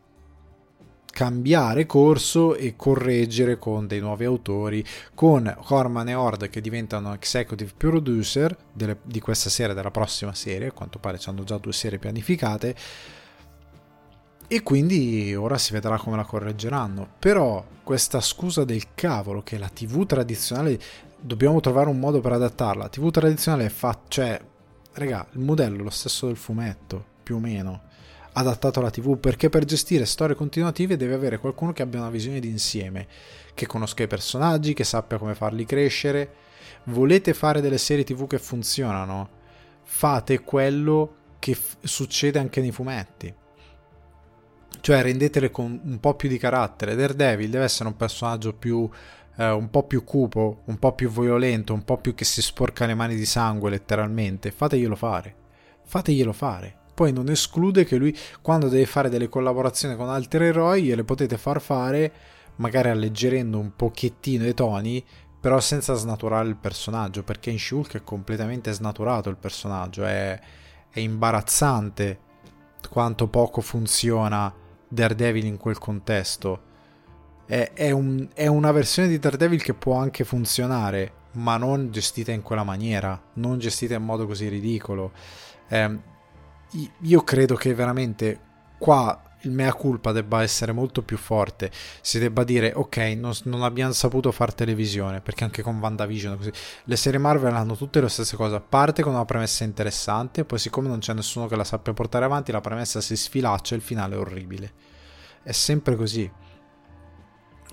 cambiare 1.13 1.85
corso 1.85 2.55
e 2.55 2.75
correggere 2.75 3.59
con 3.59 3.87
dei 3.87 4.01
nuovi 4.01 4.25
autori, 4.25 4.85
con 5.15 5.55
Corman 5.63 6.09
e 6.09 6.15
Horde 6.15 6.49
che 6.49 6.63
diventano 6.63 7.13
executive 7.13 7.73
producer 7.77 8.57
delle, 8.73 8.97
di 9.03 9.21
questa 9.21 9.51
serie, 9.51 9.75
della 9.75 9.91
prossima 9.91 10.35
serie, 10.35 10.69
a 10.69 10.73
quanto 10.73 10.99
pare 10.99 11.21
hanno 11.27 11.45
già 11.45 11.59
due 11.59 11.75
serie 11.75 11.99
pianificate, 11.99 12.75
e 14.55 14.63
quindi 14.63 15.35
ora 15.35 15.57
si 15.57 15.73
vedrà 15.73 15.97
come 15.97 16.17
la 16.17 16.27
correggeranno. 16.27 17.09
Però 17.19 17.65
questa 17.83 18.21
scusa 18.21 18.65
del 18.65 18.89
cavolo 18.95 19.43
che 19.43 19.57
la 19.57 19.71
TV 19.71 20.05
tradizionale 20.05 20.79
dobbiamo 21.19 21.59
trovare 21.61 21.89
un 21.89 21.99
modo 21.99 22.21
per 22.21 22.33
adattarla. 22.33 22.83
La 22.83 22.89
TV 22.91 23.11
tradizionale 23.11 23.71
fatta, 23.71 24.03
cioè, 24.09 24.39
raga, 24.93 25.27
il 25.33 25.41
modello 25.41 25.79
è 25.79 25.83
lo 25.83 25.89
stesso 25.89 26.27
del 26.27 26.37
fumetto, 26.37 27.03
più 27.23 27.37
o 27.37 27.39
meno 27.39 27.85
adattato 28.35 28.79
alla 28.79 28.91
TV, 28.91 29.19
perché 29.19 29.49
per 29.49 29.65
gestire 29.65 30.05
storie 30.05 30.37
continuative 30.37 30.99
deve 30.99 31.15
avere 31.15 31.39
qualcuno 31.39 31.73
che 31.73 31.81
abbia 31.81 32.01
una 32.01 32.11
visione 32.11 32.39
d'insieme, 32.39 33.07
che 33.55 33.67
conosca 33.67 34.03
i 34.03 34.07
personaggi, 34.07 34.75
che 34.75 34.85
sappia 34.85 35.17
come 35.17 35.35
farli 35.35 35.65
crescere. 35.65 36.31
Volete 36.85 37.33
fare 37.33 37.63
delle 37.63 37.79
serie 37.79 38.05
TV 38.05 38.27
che 38.27 38.39
funzionano? 38.39 39.31
Fate 39.83 40.41
quello 40.41 41.15
che 41.39 41.55
f- 41.55 41.77
succede 41.83 42.39
anche 42.39 42.61
nei 42.61 42.71
fumetti. 42.71 43.41
Cioè 44.83 45.01
rendetele 45.01 45.51
con 45.51 45.81
un 45.83 46.01
po' 46.01 46.15
più 46.15 46.29
di 46.29 46.37
carattere. 46.37 46.95
Daredevil 46.95 47.49
deve 47.49 47.65
essere 47.65 47.89
un 47.89 47.97
personaggio 47.97 48.53
più 48.53 48.87
eh, 49.37 49.49
un 49.49 49.71
po' 49.71 49.85
più 49.85 50.05
cupo, 50.05 50.63
un 50.67 50.79
po' 50.79 50.93
più 50.93 51.09
violento, 51.09 51.73
un 51.73 51.85
po' 51.85 51.97
più 51.97 52.15
che 52.15 52.25
si 52.25 52.43
sporca 52.43 52.85
le 52.85 52.95
mani 52.95 53.15
di 53.15 53.25
sangue 53.25 53.71
letteralmente. 53.71 54.51
Fateglielo 54.51 54.97
fare. 54.97 55.35
Fateglielo 55.85 56.33
fare 56.33 56.81
poi 56.95 57.13
non 57.13 57.29
esclude 57.31 57.85
che 57.85 57.97
lui 57.97 58.17
quando 58.41 58.69
deve 58.69 58.87
fare 58.87 59.09
delle 59.09 59.29
collaborazioni 59.29 59.97
con 59.97 60.09
altri 60.09 60.47
eroi 60.47 60.83
gliele 60.83 61.05
potete 61.05 61.39
far 61.39 61.61
fare 61.61 62.13
magari 62.57 62.91
alleggerendo 62.91 63.59
un 63.59 63.75
pochettino 63.75 64.47
i 64.47 64.55
toni 64.55 65.05
però 65.41 65.59
senza 65.59 65.95
snaturare 65.95 66.47
il 66.49 66.57
personaggio 66.57 67.23
perché 67.23 67.51
in 67.51 67.59
Shulk 67.59 67.97
è 67.97 68.05
completamente 68.05 68.73
snaturato 68.73 69.31
il 69.31 69.37
personaggio 69.37 70.05
è, 70.05 70.39
è 70.91 71.01
imbarazzante 71.01 72.19
quanto 72.91 73.27
poco 73.29 73.61
funziona 73.61 74.55
Daredevil 74.93 75.47
in 75.47 75.57
quel 75.57 75.79
contesto. 75.79 76.71
È, 77.47 77.73
è, 77.73 77.91
un, 77.91 78.29
è 78.35 78.47
una 78.47 78.73
versione 78.73 79.09
di 79.09 79.19
Daredevil 79.19 79.63
che 79.63 79.75
può 79.75 79.97
anche 79.97 80.25
funzionare 80.25 81.21
ma 81.33 81.57
non 81.57 81.91
gestita 81.91 82.31
in 82.31 82.43
quella 82.43 82.63
maniera 82.63 83.19
non 83.35 83.59
gestita 83.59 83.95
in 83.95 84.05
modo 84.05 84.27
così 84.27 84.49
ridicolo. 84.49 85.13
Eh, 85.69 85.99
io 87.01 87.23
credo 87.23 87.55
che 87.55 87.75
veramente 87.75 88.39
qua 88.79 89.32
il 89.43 89.51
mea 89.51 89.73
culpa 89.73 90.13
debba 90.13 90.43
essere 90.43 90.73
molto 90.73 91.03
più 91.03 91.17
forte. 91.17 91.71
Si 92.01 92.19
debba 92.19 92.45
dire, 92.45 92.73
ok, 92.75 92.97
non, 93.17 93.33
non, 93.45 93.63
abbiamo 93.63 93.93
saputo 93.93 94.31
fare 94.33 94.53
televisione, 94.53 95.21
perché 95.21 95.45
anche 95.45 95.63
con 95.63 95.79
WandaVision 95.79 96.37
così. 96.37 96.53
Le 96.85 96.97
serie 96.97 97.19
Marvel 97.19 97.55
hanno 97.55 97.77
tutte 97.77 98.01
le 98.01 98.09
stesse 98.09 98.37
cose. 98.37 98.61
Parte 98.67 99.03
con 99.03 99.15
una 99.15 99.25
premessa 99.25 99.65
interessante, 99.65 100.45
poi 100.45 100.59
siccome 100.59 100.89
non 100.89 100.99
c'è 100.99 101.13
nessuno 101.15 101.47
che 101.47 101.57
la 101.57 101.65
sappia 101.65 101.93
portare 101.93 102.25
avanti, 102.25 102.53
la 102.53 102.61
premessa 102.61 103.01
si 103.01 103.17
sfilaccia 103.17 103.75
e 103.75 103.79
il 103.79 103.85
finale 103.85 104.15
è 104.15 104.19
orribile. 104.19 104.73
È 105.43 105.53
sempre 105.53 105.97
così. 105.97 106.31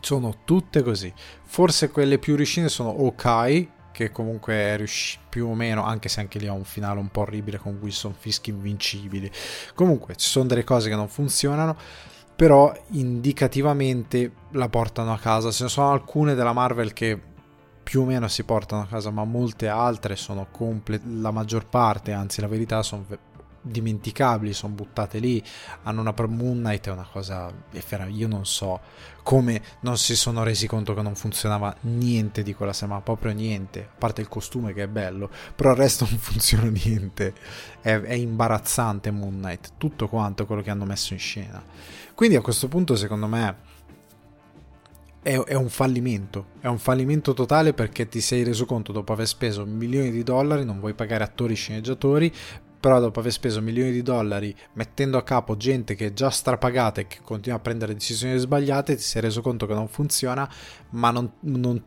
Sono 0.01 0.39
tutte 0.45 0.81
così. 0.81 1.13
Forse 1.43 1.89
quelle 1.89 2.19
più 2.19 2.35
riuscite 2.35 2.69
sono 2.69 2.89
Ok, 2.89 3.67
che 3.91 4.11
comunque 4.11 4.75
riuscì 4.77 5.17
più 5.27 5.47
o 5.47 5.53
meno, 5.53 5.83
anche 5.83 6.09
se 6.09 6.19
anche 6.19 6.39
lì 6.39 6.47
ha 6.47 6.53
un 6.53 6.63
finale 6.63 6.99
un 6.99 7.09
po' 7.09 7.21
orribile 7.21 7.57
con 7.57 7.77
Wilson 7.81 8.13
Fisk 8.13 8.47
invincibili. 8.47 9.29
Comunque 9.73 10.15
ci 10.15 10.27
sono 10.27 10.45
delle 10.45 10.63
cose 10.63 10.89
che 10.89 10.95
non 10.95 11.07
funzionano, 11.07 11.75
però 12.35 12.73
indicativamente 12.91 14.31
la 14.51 14.69
portano 14.69 15.11
a 15.13 15.17
casa. 15.17 15.51
Ce 15.51 15.63
ne 15.63 15.69
sono 15.69 15.91
alcune 15.91 16.35
della 16.35 16.53
Marvel 16.53 16.93
che 16.93 17.19
più 17.83 18.01
o 18.01 18.05
meno 18.05 18.27
si 18.27 18.43
portano 18.43 18.83
a 18.83 18.85
casa, 18.85 19.09
ma 19.09 19.23
molte 19.23 19.67
altre 19.67 20.15
sono 20.15 20.47
complete, 20.51 21.05
la 21.07 21.31
maggior 21.31 21.65
parte, 21.65 22.11
anzi 22.11 22.39
la 22.39 22.47
verità 22.47 22.83
sono 22.83 23.03
dimenticabili, 23.69 24.53
sono 24.53 24.73
buttate 24.73 25.19
lì, 25.19 25.43
hanno 25.83 26.01
una 26.01 26.13
Moon 26.27 26.57
Knight 26.57 26.87
è 26.87 26.91
una 26.91 27.07
cosa 27.09 27.51
io 28.09 28.27
non 28.27 28.45
so 28.45 28.79
come 29.23 29.61
non 29.81 29.97
si 29.97 30.15
sono 30.15 30.43
resi 30.43 30.67
conto 30.67 30.93
che 30.93 31.01
non 31.01 31.15
funzionava 31.15 31.75
niente 31.81 32.43
di 32.43 32.53
quella 32.53 32.73
serie, 32.73 32.95
ma 32.95 33.01
proprio 33.01 33.31
niente, 33.31 33.89
a 33.91 33.97
parte 33.97 34.21
il 34.21 34.27
costume 34.27 34.73
che 34.73 34.83
è 34.83 34.87
bello, 34.87 35.29
però 35.55 35.71
il 35.71 35.77
resto 35.77 36.05
non 36.09 36.17
funziona 36.17 36.69
niente, 36.69 37.33
è, 37.81 37.99
è 37.99 38.13
imbarazzante 38.13 39.11
Moon 39.11 39.37
Knight, 39.37 39.73
tutto 39.77 40.07
quanto 40.07 40.45
quello 40.45 40.61
che 40.61 40.71
hanno 40.71 40.85
messo 40.85 41.13
in 41.13 41.19
scena. 41.19 41.63
Quindi 42.15 42.35
a 42.35 42.41
questo 42.41 42.67
punto 42.67 42.95
secondo 42.95 43.27
me 43.27 43.77
è, 45.21 45.53
un 45.53 45.69
fallimento, 45.69 46.47
è 46.59 46.67
un 46.67 46.79
fallimento 46.79 47.33
totale 47.33 47.73
perché 47.73 48.07
ti 48.07 48.21
sei 48.21 48.43
reso 48.43 48.65
conto 48.65 48.91
dopo 48.91 49.13
aver 49.13 49.27
speso 49.27 49.65
milioni 49.65 50.11
di 50.11 50.23
dollari, 50.23 50.65
non 50.65 50.79
vuoi 50.79 50.93
pagare 50.93 51.23
attori 51.23 51.55
sceneggiatori, 51.55 52.33
però 52.79 52.99
dopo 52.99 53.19
aver 53.19 53.31
speso 53.31 53.61
milioni 53.61 53.91
di 53.91 54.01
dollari 54.01 54.55
mettendo 54.73 55.17
a 55.17 55.23
capo 55.23 55.57
gente 55.57 55.95
che 55.95 56.07
è 56.07 56.13
già 56.13 56.29
strapagata 56.29 57.01
e 57.01 57.07
che 57.07 57.19
continua 57.23 57.57
a 57.57 57.61
prendere 57.61 57.93
decisioni 57.93 58.37
sbagliate, 58.37 58.95
ti 58.95 59.01
sei 59.01 59.21
reso 59.21 59.41
conto 59.41 59.65
che 59.65 59.73
non 59.73 59.87
funziona, 59.87 60.49
ma 60.91 61.11
non, 61.11 61.31
non 61.41 61.83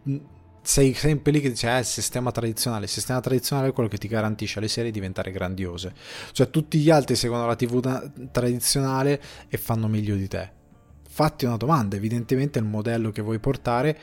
sei 0.62 0.94
sempre 0.94 1.32
lì 1.32 1.40
che 1.40 1.50
dici, 1.50 1.66
eh, 1.66 1.78
il 1.78 1.84
sistema 1.84 2.30
tradizionale. 2.30 2.84
Il 2.84 2.90
sistema 2.90 3.20
tradizionale 3.20 3.68
è 3.68 3.72
quello 3.72 3.88
che 3.88 3.98
ti 3.98 4.08
garantisce 4.08 4.58
alle 4.58 4.68
serie 4.68 4.90
di 4.90 4.98
diventare 4.98 5.32
grandiose. 5.32 5.92
Cioè, 6.30 6.50
tutti 6.50 6.78
gli 6.78 6.90
altri 6.90 7.16
seguono 7.16 7.46
la 7.46 7.56
TV 7.56 8.30
tradizionale 8.30 9.20
e 9.48 9.56
fanno 9.58 9.88
meglio 9.88 10.14
di 10.14 10.28
te. 10.28 10.60
Fatti 11.08 11.44
una 11.44 11.58
domanda, 11.58 11.96
evidentemente 11.96 12.58
il 12.58 12.64
modello 12.64 13.10
che 13.10 13.20
vuoi 13.20 13.38
portare 13.38 13.98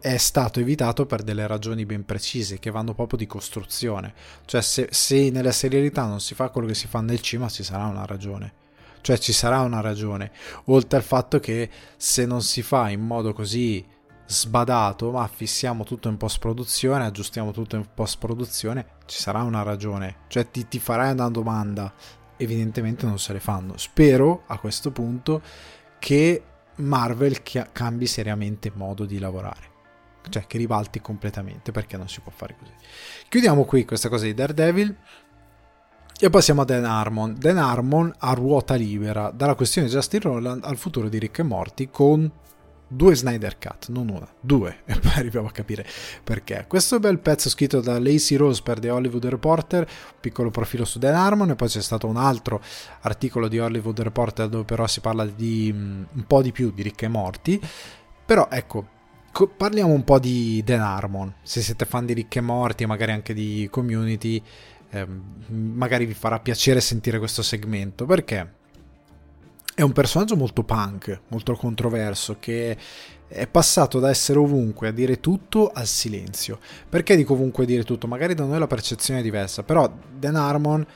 è 0.00 0.16
stato 0.18 0.60
evitato 0.60 1.04
per 1.04 1.22
delle 1.22 1.46
ragioni 1.48 1.84
ben 1.84 2.04
precise 2.04 2.60
che 2.60 2.70
vanno 2.70 2.94
proprio 2.94 3.18
di 3.18 3.26
costruzione. 3.26 4.14
Cioè, 4.44 4.60
se, 4.60 4.88
se, 4.90 5.30
nella 5.30 5.50
serialità 5.50 6.06
non 6.06 6.20
si 6.20 6.34
fa 6.34 6.50
quello 6.50 6.68
che 6.68 6.74
si 6.74 6.86
fa 6.86 7.00
nel 7.00 7.20
cinema, 7.20 7.48
ci 7.48 7.64
sarà 7.64 7.86
una 7.86 8.06
ragione. 8.06 8.52
Cioè, 9.00 9.18
ci 9.18 9.32
sarà 9.32 9.60
una 9.60 9.80
ragione. 9.80 10.30
Oltre 10.66 10.98
al 10.98 11.04
fatto 11.04 11.40
che 11.40 11.68
se 11.96 12.24
non 12.24 12.42
si 12.42 12.62
fa 12.62 12.88
in 12.88 13.00
modo 13.00 13.32
così 13.32 13.84
sbadato, 14.26 15.10
ma 15.10 15.26
fissiamo 15.26 15.82
tutto 15.82 16.08
in 16.08 16.16
post 16.16 16.38
produzione, 16.38 17.04
aggiustiamo 17.04 17.50
tutto 17.50 17.74
in 17.76 17.86
post 17.92 18.18
produzione, 18.18 18.86
ci 19.06 19.20
sarà 19.20 19.42
una 19.42 19.62
ragione. 19.62 20.18
Cioè, 20.28 20.50
ti, 20.50 20.68
ti 20.68 20.78
farai 20.78 21.12
una 21.12 21.28
domanda. 21.30 21.92
Evidentemente 22.36 23.06
non 23.06 23.18
se 23.18 23.32
le 23.32 23.40
fanno. 23.40 23.76
Spero 23.76 24.44
a 24.46 24.58
questo 24.58 24.92
punto 24.92 25.42
che 25.98 26.42
Marvel 26.76 27.42
cambi 27.72 28.06
seriamente 28.06 28.70
modo 28.74 29.04
di 29.04 29.18
lavorare. 29.18 29.72
Cioè 30.28 30.46
che 30.46 30.56
ribalti 30.56 31.00
completamente 31.00 31.70
perché 31.70 31.96
non 31.96 32.08
si 32.08 32.20
può 32.20 32.32
fare 32.34 32.56
così. 32.58 32.72
Chiudiamo 33.28 33.64
qui 33.64 33.84
questa 33.84 34.08
cosa 34.08 34.24
di 34.24 34.34
Daredevil. 34.34 34.96
E 36.18 36.30
passiamo 36.30 36.62
a 36.62 36.64
Dan 36.64 36.84
Harmon. 36.84 37.34
Dan 37.38 37.58
Harmon 37.58 38.12
a 38.18 38.32
ruota 38.32 38.74
libera 38.74 39.30
dalla 39.30 39.54
questione 39.54 39.88
Justin 39.88 40.20
Roland 40.20 40.64
al 40.64 40.76
futuro 40.76 41.08
di 41.08 41.18
Rick 41.18 41.40
e 41.40 41.42
Morty 41.42 41.90
con 41.90 42.30
due 42.94 43.14
Snyder 43.14 43.58
Cut, 43.58 43.88
non 43.88 44.08
una, 44.08 44.28
due, 44.40 44.78
e 44.86 44.98
poi 44.98 45.12
arriviamo 45.16 45.48
a 45.48 45.52
capire 45.52 45.86
perché. 46.22 46.64
Questo 46.68 46.98
bel 46.98 47.18
pezzo 47.18 47.48
scritto 47.48 47.80
da 47.80 47.98
Lacey 47.98 48.36
Rose 48.36 48.62
per 48.62 48.78
The 48.78 48.90
Hollywood 48.90 49.26
Reporter, 49.26 49.88
piccolo 50.20 50.50
profilo 50.50 50.84
su 50.84 50.98
Dan 50.98 51.14
Harmon, 51.14 51.50
e 51.50 51.54
poi 51.54 51.68
c'è 51.68 51.82
stato 51.82 52.06
un 52.06 52.16
altro 52.16 52.62
articolo 53.00 53.48
di 53.48 53.58
Hollywood 53.58 54.00
Reporter 54.00 54.48
dove 54.48 54.64
però 54.64 54.86
si 54.86 55.00
parla 55.00 55.24
di 55.26 55.70
um, 55.72 56.06
un 56.10 56.24
po' 56.26 56.42
di 56.42 56.52
più 56.52 56.72
di 56.72 56.82
ricche 56.82 57.08
morti. 57.08 57.60
Però 58.26 58.48
ecco, 58.50 58.88
co- 59.32 59.48
parliamo 59.48 59.92
un 59.92 60.04
po' 60.04 60.18
di 60.18 60.62
Dan 60.64 60.80
Harmon, 60.80 61.34
se 61.42 61.60
siete 61.60 61.84
fan 61.84 62.06
di 62.06 62.14
ricche 62.14 62.40
morti, 62.40 62.86
magari 62.86 63.12
anche 63.12 63.34
di 63.34 63.68
community, 63.70 64.42
ehm, 64.90 65.22
magari 65.74 66.06
vi 66.06 66.14
farà 66.14 66.38
piacere 66.38 66.80
sentire 66.80 67.18
questo 67.18 67.42
segmento, 67.42 68.06
perché 68.06 68.62
è 69.74 69.82
un 69.82 69.92
personaggio 69.92 70.36
molto 70.36 70.62
punk, 70.62 71.22
molto 71.28 71.54
controverso, 71.54 72.36
che 72.38 72.76
è 73.26 73.46
passato 73.48 73.98
da 73.98 74.08
essere 74.08 74.38
ovunque 74.38 74.88
a 74.88 74.92
dire 74.92 75.18
tutto 75.18 75.70
al 75.74 75.86
silenzio. 75.86 76.60
Perché 76.88 77.16
dico 77.16 77.32
ovunque 77.32 77.64
a 77.64 77.66
dire 77.66 77.82
tutto? 77.82 78.06
Magari 78.06 78.34
da 78.34 78.44
noi 78.44 78.60
la 78.60 78.68
percezione 78.68 79.20
è 79.20 79.22
diversa, 79.22 79.64
però 79.64 79.92
Dan 80.16 80.36
Harmon 80.36 80.86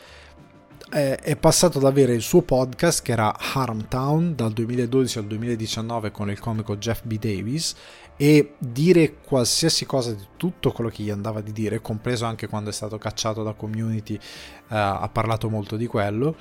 è, 0.90 1.18
è 1.20 1.36
passato 1.36 1.78
ad 1.78 1.84
avere 1.84 2.14
il 2.14 2.22
suo 2.22 2.42
podcast 2.42 3.02
che 3.02 3.12
era 3.12 3.36
Harmtown 3.36 4.34
dal 4.36 4.52
2012 4.52 5.18
al 5.18 5.26
2019 5.26 6.12
con 6.12 6.30
il 6.30 6.38
comico 6.38 6.76
Jeff 6.76 7.02
B. 7.02 7.18
Davis 7.18 7.74
e 8.16 8.54
dire 8.58 9.16
qualsiasi 9.24 9.86
cosa 9.86 10.12
di 10.12 10.26
tutto 10.36 10.70
quello 10.70 10.90
che 10.90 11.02
gli 11.02 11.10
andava 11.10 11.40
di 11.40 11.52
dire, 11.52 11.80
compreso 11.80 12.24
anche 12.24 12.46
quando 12.46 12.70
è 12.70 12.72
stato 12.72 12.96
cacciato 12.98 13.42
da 13.42 13.54
community, 13.54 14.14
uh, 14.14 14.20
ha 14.68 15.08
parlato 15.12 15.48
molto 15.48 15.76
di 15.76 15.86
quello 15.86 16.36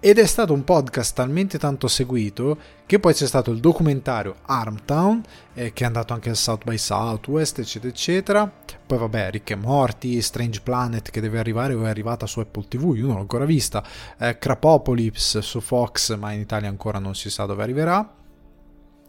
ed 0.00 0.18
è 0.18 0.26
stato 0.26 0.52
un 0.52 0.62
podcast 0.62 1.16
talmente 1.16 1.58
tanto 1.58 1.88
seguito 1.88 2.56
che 2.86 3.00
poi 3.00 3.14
c'è 3.14 3.26
stato 3.26 3.50
il 3.50 3.58
documentario 3.58 4.36
Armtown 4.42 5.20
eh, 5.54 5.72
che 5.72 5.82
è 5.82 5.86
andato 5.86 6.12
anche 6.12 6.28
al 6.28 6.36
South 6.36 6.62
by 6.62 6.78
Southwest 6.78 7.58
eccetera 7.58 7.90
eccetera. 7.90 8.52
Poi 8.86 8.96
vabbè 8.96 9.30
Rick 9.30 9.50
e 9.50 9.56
Morty 9.56 10.20
Strange 10.20 10.60
Planet 10.60 11.10
che 11.10 11.20
deve 11.20 11.40
arrivare 11.40 11.74
o 11.74 11.84
è 11.84 11.88
arrivata 11.88 12.26
su 12.26 12.38
Apple 12.38 12.66
TV 12.68 12.94
io 12.94 13.06
non 13.06 13.16
l'ho 13.16 13.20
ancora 13.22 13.44
vista. 13.44 13.84
Eh, 14.18 14.38
Crapopolis 14.38 15.38
su 15.38 15.60
Fox 15.60 16.16
ma 16.16 16.30
in 16.30 16.40
Italia 16.40 16.68
ancora 16.68 17.00
non 17.00 17.16
si 17.16 17.28
sa 17.28 17.44
dove 17.46 17.64
arriverà. 17.64 18.14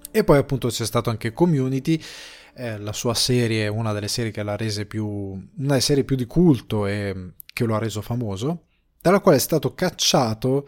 E 0.09 0.23
poi 0.23 0.37
appunto 0.39 0.69
c'è 0.69 0.85
stato 0.85 1.11
anche 1.11 1.33
Community 1.33 2.01
eh, 2.55 2.79
la 2.79 2.93
sua 2.93 3.13
serie 3.13 3.67
una 3.67 3.93
delle 3.93 4.07
serie 4.07 4.31
che 4.31 4.41
l'ha 4.41 4.55
rese 4.57 4.87
più 4.87 5.05
una 5.07 5.43
delle 5.55 5.81
serie 5.81 6.03
più 6.03 6.15
di 6.15 6.25
culto 6.25 6.87
e 6.87 7.33
che 7.53 7.63
lo 7.65 7.75
ha 7.75 7.79
reso 7.79 8.01
famoso 8.01 8.63
dalla 9.01 9.19
quale 9.19 9.37
è 9.37 9.39
stato 9.41 9.73
cacciato, 9.73 10.67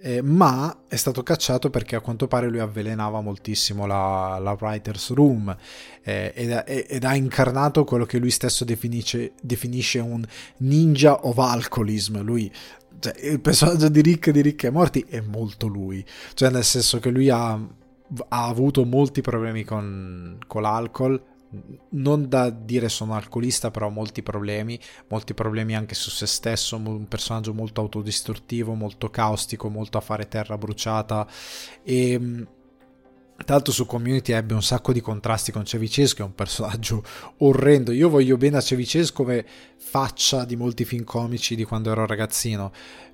eh, 0.00 0.22
ma 0.22 0.84
è 0.88 0.96
stato 0.96 1.22
cacciato 1.22 1.70
perché 1.70 1.96
a 1.96 2.00
quanto 2.00 2.28
pare 2.28 2.48
lui 2.48 2.60
avvelenava 2.60 3.20
moltissimo 3.20 3.84
la, 3.84 4.38
la 4.40 4.56
writer's 4.58 5.12
room 5.12 5.54
eh, 6.02 6.32
ed, 6.34 6.64
ed, 6.66 7.04
ha 7.04 7.16
incarnato 7.16 7.84
quello 7.84 8.04
che 8.04 8.18
lui 8.18 8.30
stesso 8.30 8.64
definisce, 8.64 9.32
definisce 9.42 9.98
un 9.98 10.24
ninja 10.58 11.26
of 11.26 11.38
alcoholism. 11.38 12.20
Lui 12.22 12.50
cioè, 13.00 13.14
il 13.22 13.40
personaggio 13.40 13.88
di 13.88 14.00
Rick 14.00 14.30
di 14.30 14.40
Rick 14.40 14.64
e 14.64 14.70
Morti 14.70 15.04
è 15.08 15.20
molto 15.20 15.66
lui, 15.66 16.04
cioè 16.34 16.50
nel 16.50 16.64
senso 16.64 16.98
che 16.98 17.10
lui 17.10 17.30
ha, 17.30 17.52
ha 17.52 18.46
avuto 18.46 18.84
molti 18.84 19.20
problemi 19.20 19.64
con, 19.64 20.38
con 20.46 20.62
l'alcol, 20.62 21.20
non 21.90 22.28
da 22.28 22.50
dire 22.50 22.88
sono 22.88 23.14
alcolista, 23.14 23.70
però 23.70 23.88
molti 23.88 24.22
problemi, 24.22 24.78
molti 25.08 25.34
problemi 25.34 25.74
anche 25.74 25.94
su 25.94 26.10
se 26.10 26.26
stesso, 26.26 26.76
un 26.76 27.08
personaggio 27.08 27.54
molto 27.54 27.80
autodistruttivo, 27.80 28.74
molto 28.74 29.08
caustico, 29.10 29.68
molto 29.68 29.98
a 29.98 30.02
fare 30.02 30.28
terra 30.28 30.58
bruciata 30.58 31.26
e 31.82 32.46
tra 33.44 33.54
l'altro 33.54 33.72
su 33.72 33.86
Community 33.86 34.32
ebbe 34.32 34.52
un 34.52 34.62
sacco 34.64 34.92
di 34.92 35.00
contrasti 35.00 35.52
con 35.52 35.64
Cevices 35.64 36.12
che 36.12 36.22
è 36.22 36.24
un 36.24 36.34
personaggio 36.34 37.02
orrendo. 37.38 37.92
Io 37.92 38.08
voglio 38.08 38.36
bene 38.36 38.56
a 38.56 38.60
Cevices 38.60 39.12
come 39.12 39.46
faccia 39.76 40.44
di 40.44 40.56
molti 40.56 40.84
film 40.84 41.04
comici 41.04 41.54
di 41.54 41.62
quando 41.62 41.92
ero 41.92 42.04
ragazzino, 42.04 42.72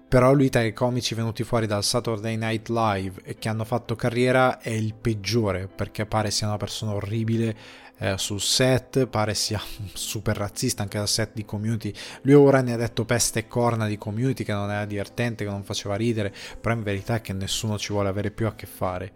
però 0.09 0.33
lui 0.33 0.49
tra 0.49 0.63
i 0.63 0.73
comici 0.73 1.15
venuti 1.15 1.45
fuori 1.45 1.67
dal 1.67 1.85
Saturday 1.85 2.37
Night 2.37 2.69
Live 2.69 3.21
e 3.23 3.37
che 3.37 3.49
hanno 3.49 3.65
fatto 3.65 3.97
carriera 3.97 4.61
è 4.61 4.71
il 4.71 4.95
peggiore 4.95 5.69
perché 5.69 6.07
pare 6.07 6.31
sia 6.31 6.47
una 6.47 6.57
persona 6.57 6.95
orribile 6.95 7.57
eh, 7.99 8.19
sul 8.19 8.41
set, 8.41 9.07
pare 9.07 9.35
sia 9.35 9.61
super 9.93 10.37
razzista 10.37 10.83
anche 10.83 10.99
dal 10.99 11.09
set 11.09 11.31
di 11.35 11.45
community. 11.45 11.93
Lui 12.23 12.35
ora 12.35 12.61
ne 12.61 12.73
ha 12.73 12.77
detto 12.77 13.05
peste 13.05 13.41
e 13.41 13.49
corna 13.49 13.87
di 13.87 13.99
community 13.99 14.45
che 14.45 14.53
non 14.53 14.71
era 14.71 14.85
divertente, 14.85 15.45
che 15.45 15.51
non 15.51 15.65
faceva 15.65 15.95
ridere, 15.97 16.33
però 16.61 16.75
in 16.75 16.83
verità 16.83 17.17
è 17.17 17.21
che 17.21 17.33
nessuno 17.33 17.79
ci 17.79 17.93
vuole 17.93 18.09
avere 18.09 18.31
più 18.31 18.47
a 18.47 18.55
che 18.55 18.67
fare. 18.67 19.13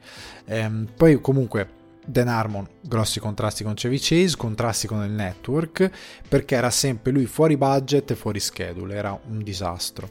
Ehm, 0.46 0.88
poi 0.96 1.20
comunque 1.20 1.76
Dan 2.08 2.28
Harmon, 2.28 2.66
grossi 2.80 3.20
contrasti 3.20 3.64
con 3.64 3.74
Chevy 3.74 3.98
Chase, 4.00 4.36
contrasti 4.36 4.86
con 4.86 5.04
il 5.04 5.10
network, 5.10 5.90
perché 6.26 6.54
era 6.54 6.70
sempre 6.70 7.12
lui 7.12 7.26
fuori 7.26 7.58
budget 7.58 8.10
e 8.12 8.14
fuori 8.14 8.40
schedule, 8.40 8.94
era 8.94 9.18
un 9.28 9.42
disastro. 9.42 10.08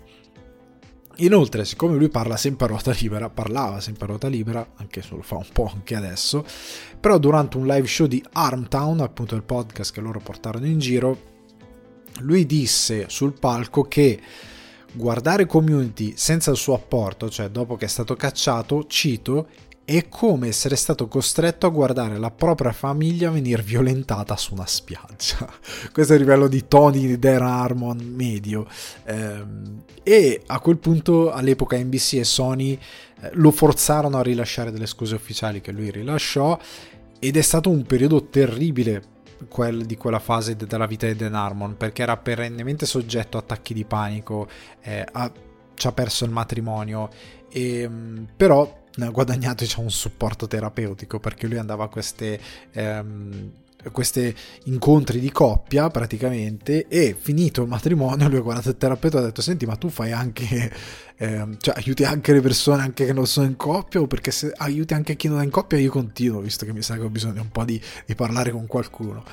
Inoltre, 1.20 1.65
siccome 1.65 1.97
lui 1.97 2.09
parla 2.09 2.38
sempre 2.38 2.65
a 2.65 2.70
ruota 2.70 2.91
libera, 2.91 3.30
parlava 3.30 3.80
sempre 3.80 4.05
a 4.05 4.07
ruota 4.07 4.28
libera, 4.28 4.74
anche 4.76 5.01
se 5.01 5.15
lo 5.15 5.24
fa 5.24 5.38
un 5.38 5.47
po' 5.51 5.72
anche 5.74 5.95
adesso, 5.95 6.45
però 6.99 7.18
durante 7.18 7.57
un 7.57 7.65
live 7.65 7.88
show 7.88 8.05
di 8.05 8.24
Armtown, 8.34 8.99
appunto 8.99 9.34
il 9.34 9.41
podcast 9.41 9.91
che 9.91 10.01
loro 10.01 10.20
portarono 10.20 10.68
in 10.68 10.78
giro, 10.78 11.36
lui 12.20 12.45
disse 12.45 13.05
sul 13.09 13.34
palco 13.34 13.84
che 13.84 14.20
guardare 14.93 15.47
community 15.47 16.13
senza 16.15 16.51
il 16.51 16.57
suo 16.57 16.76
apporto, 16.76 17.30
cioè 17.30 17.49
dopo 17.49 17.76
che 17.78 17.86
è 17.86 17.89
stato 17.89 18.15
cacciato, 18.15 18.86
cito, 18.86 19.47
è 19.89 20.09
come 20.09 20.49
essere 20.49 20.75
stato 20.75 21.07
costretto 21.07 21.65
a 21.65 21.69
guardare 21.69 22.17
la 22.17 22.29
propria 22.29 22.73
famiglia 22.73 23.31
venire 23.31 23.61
violentata 23.61 24.35
su 24.35 24.53
una 24.53 24.65
spiaggia. 24.65 25.49
Questo 25.93 26.11
è 26.11 26.17
il 26.17 26.23
livello 26.23 26.49
di 26.49 26.67
Tony 26.67 27.07
di 27.07 27.17
Dan 27.17 27.41
Harmon 27.41 27.97
medio. 27.97 28.67
Ehm, 29.05 29.83
e 30.03 30.41
a 30.45 30.59
quel 30.59 30.77
punto 30.77 31.31
all'epoca 31.31 31.77
NBC 31.77 32.15
e 32.15 32.25
Sony 32.25 32.77
eh, 33.21 33.29
lo 33.35 33.49
forzarono 33.51 34.17
a 34.17 34.23
rilasciare 34.23 34.71
delle 34.71 34.88
scuse 34.88 35.15
ufficiali 35.15 35.61
che 35.61 35.71
lui 35.71 35.89
rilasciò 35.89 36.59
ed 37.17 37.38
è 37.38 37.41
stato 37.41 37.69
un 37.69 37.83
periodo 37.83 38.25
terribile 38.25 39.01
quel, 39.47 39.85
di 39.85 39.95
quella 39.95 40.19
fase 40.19 40.57
della 40.57 40.85
vita 40.85 41.07
di 41.07 41.15
Dan 41.15 41.33
Harmon 41.33 41.77
perché 41.77 42.01
era 42.01 42.17
perennemente 42.17 42.85
soggetto 42.85 43.38
a 43.38 43.39
attacchi 43.39 43.73
di 43.73 43.85
panico, 43.85 44.49
eh, 44.81 45.05
ha, 45.09 45.31
ci 45.75 45.88
ha 45.88 45.93
perso 45.93 46.25
il 46.25 46.31
matrimonio, 46.31 47.07
e, 47.49 47.79
ehm, 47.83 48.27
però 48.35 48.76
guadagnato 49.11 49.63
diciamo, 49.63 49.83
un 49.83 49.91
supporto 49.91 50.47
terapeutico 50.47 51.19
perché 51.19 51.47
lui 51.47 51.57
andava 51.57 51.85
a 51.85 51.87
queste, 51.87 52.39
ehm, 52.71 53.51
questi 53.91 54.35
incontri 54.65 55.19
di 55.19 55.31
coppia 55.31 55.89
praticamente 55.89 56.87
e 56.87 57.15
finito 57.17 57.61
il 57.61 57.67
matrimonio 57.67 58.27
lui 58.27 58.39
ha 58.39 58.41
guardato 58.41 58.69
il 58.69 58.77
terapeuta 58.77 59.17
e 59.17 59.21
ha 59.21 59.25
detto 59.25 59.41
senti 59.41 59.65
ma 59.65 59.75
tu 59.75 59.89
fai 59.89 60.11
anche 60.11 60.71
ehm, 61.17 61.57
cioè 61.59 61.75
aiuti 61.77 62.03
anche 62.03 62.33
le 62.33 62.41
persone 62.41 62.81
anche 62.81 63.05
che 63.05 63.13
non 63.13 63.27
sono 63.27 63.45
in 63.45 63.55
coppia 63.55 64.01
o 64.01 64.07
perché 64.07 64.31
se 64.31 64.51
aiuti 64.55 64.93
anche 64.93 65.15
chi 65.15 65.27
non 65.27 65.39
è 65.39 65.43
in 65.43 65.51
coppia 65.51 65.77
io 65.77 65.91
continuo 65.91 66.41
visto 66.41 66.65
che 66.65 66.73
mi 66.73 66.81
sa 66.81 66.95
che 66.95 67.01
ho 67.01 67.09
bisogno 67.09 67.41
un 67.41 67.49
po' 67.49 67.63
di, 67.63 67.79
di 68.05 68.15
parlare 68.15 68.51
con 68.51 68.67
qualcuno? 68.67 69.23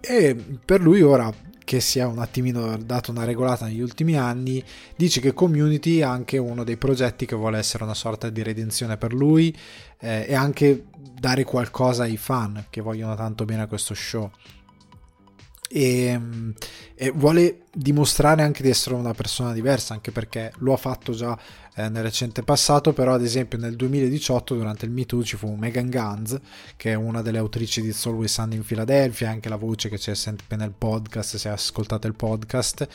E 0.00 0.36
per 0.64 0.80
lui 0.80 1.02
ora 1.02 1.32
che 1.66 1.80
si 1.80 1.98
è 1.98 2.04
un 2.04 2.20
attimino 2.20 2.76
dato 2.76 3.10
una 3.10 3.24
regolata 3.24 3.66
negli 3.66 3.80
ultimi 3.80 4.16
anni, 4.16 4.62
dice 4.94 5.20
che 5.20 5.34
Community 5.34 5.98
è 5.98 6.04
anche 6.04 6.38
uno 6.38 6.62
dei 6.62 6.76
progetti 6.76 7.26
che 7.26 7.34
vuole 7.34 7.58
essere 7.58 7.82
una 7.82 7.92
sorta 7.92 8.30
di 8.30 8.40
redenzione 8.44 8.96
per 8.96 9.12
lui 9.12 9.54
eh, 9.98 10.26
e 10.28 10.34
anche 10.34 10.84
dare 10.96 11.42
qualcosa 11.42 12.04
ai 12.04 12.16
fan 12.16 12.66
che 12.70 12.80
vogliono 12.80 13.16
tanto 13.16 13.44
bene 13.44 13.62
a 13.62 13.66
questo 13.66 13.94
show. 13.94 14.30
E, 15.68 16.20
e 16.94 17.10
vuole 17.10 17.62
dimostrare 17.72 18.42
anche 18.42 18.62
di 18.62 18.70
essere 18.70 18.94
una 18.94 19.12
persona 19.12 19.52
diversa, 19.52 19.94
anche 19.94 20.10
perché 20.10 20.52
lo 20.58 20.72
ha 20.72 20.76
fatto 20.76 21.12
già 21.12 21.38
eh, 21.78 21.90
nel 21.90 22.02
recente 22.02 22.42
passato, 22.42 22.94
però 22.94 23.12
ad 23.12 23.22
esempio 23.22 23.58
nel 23.58 23.76
2018 23.76 24.54
durante 24.54 24.86
il 24.86 24.90
Me 24.90 25.04
Too 25.04 25.22
ci 25.22 25.36
fu 25.36 25.54
Megan 25.54 25.90
Guns, 25.90 26.40
che 26.76 26.92
è 26.92 26.94
una 26.94 27.20
delle 27.20 27.36
autrici 27.36 27.82
di 27.82 27.88
It's 27.88 28.06
Always 28.06 28.32
Sunny 28.32 28.56
in 28.56 28.64
Philadelphia, 28.64 29.28
anche 29.28 29.50
la 29.50 29.56
voce 29.56 29.90
che 29.90 29.98
c'è 29.98 30.14
sempre 30.14 30.56
nel 30.56 30.72
podcast, 30.76 31.36
se 31.36 31.50
ascoltate 31.50 32.06
il 32.06 32.14
podcast, 32.14 32.88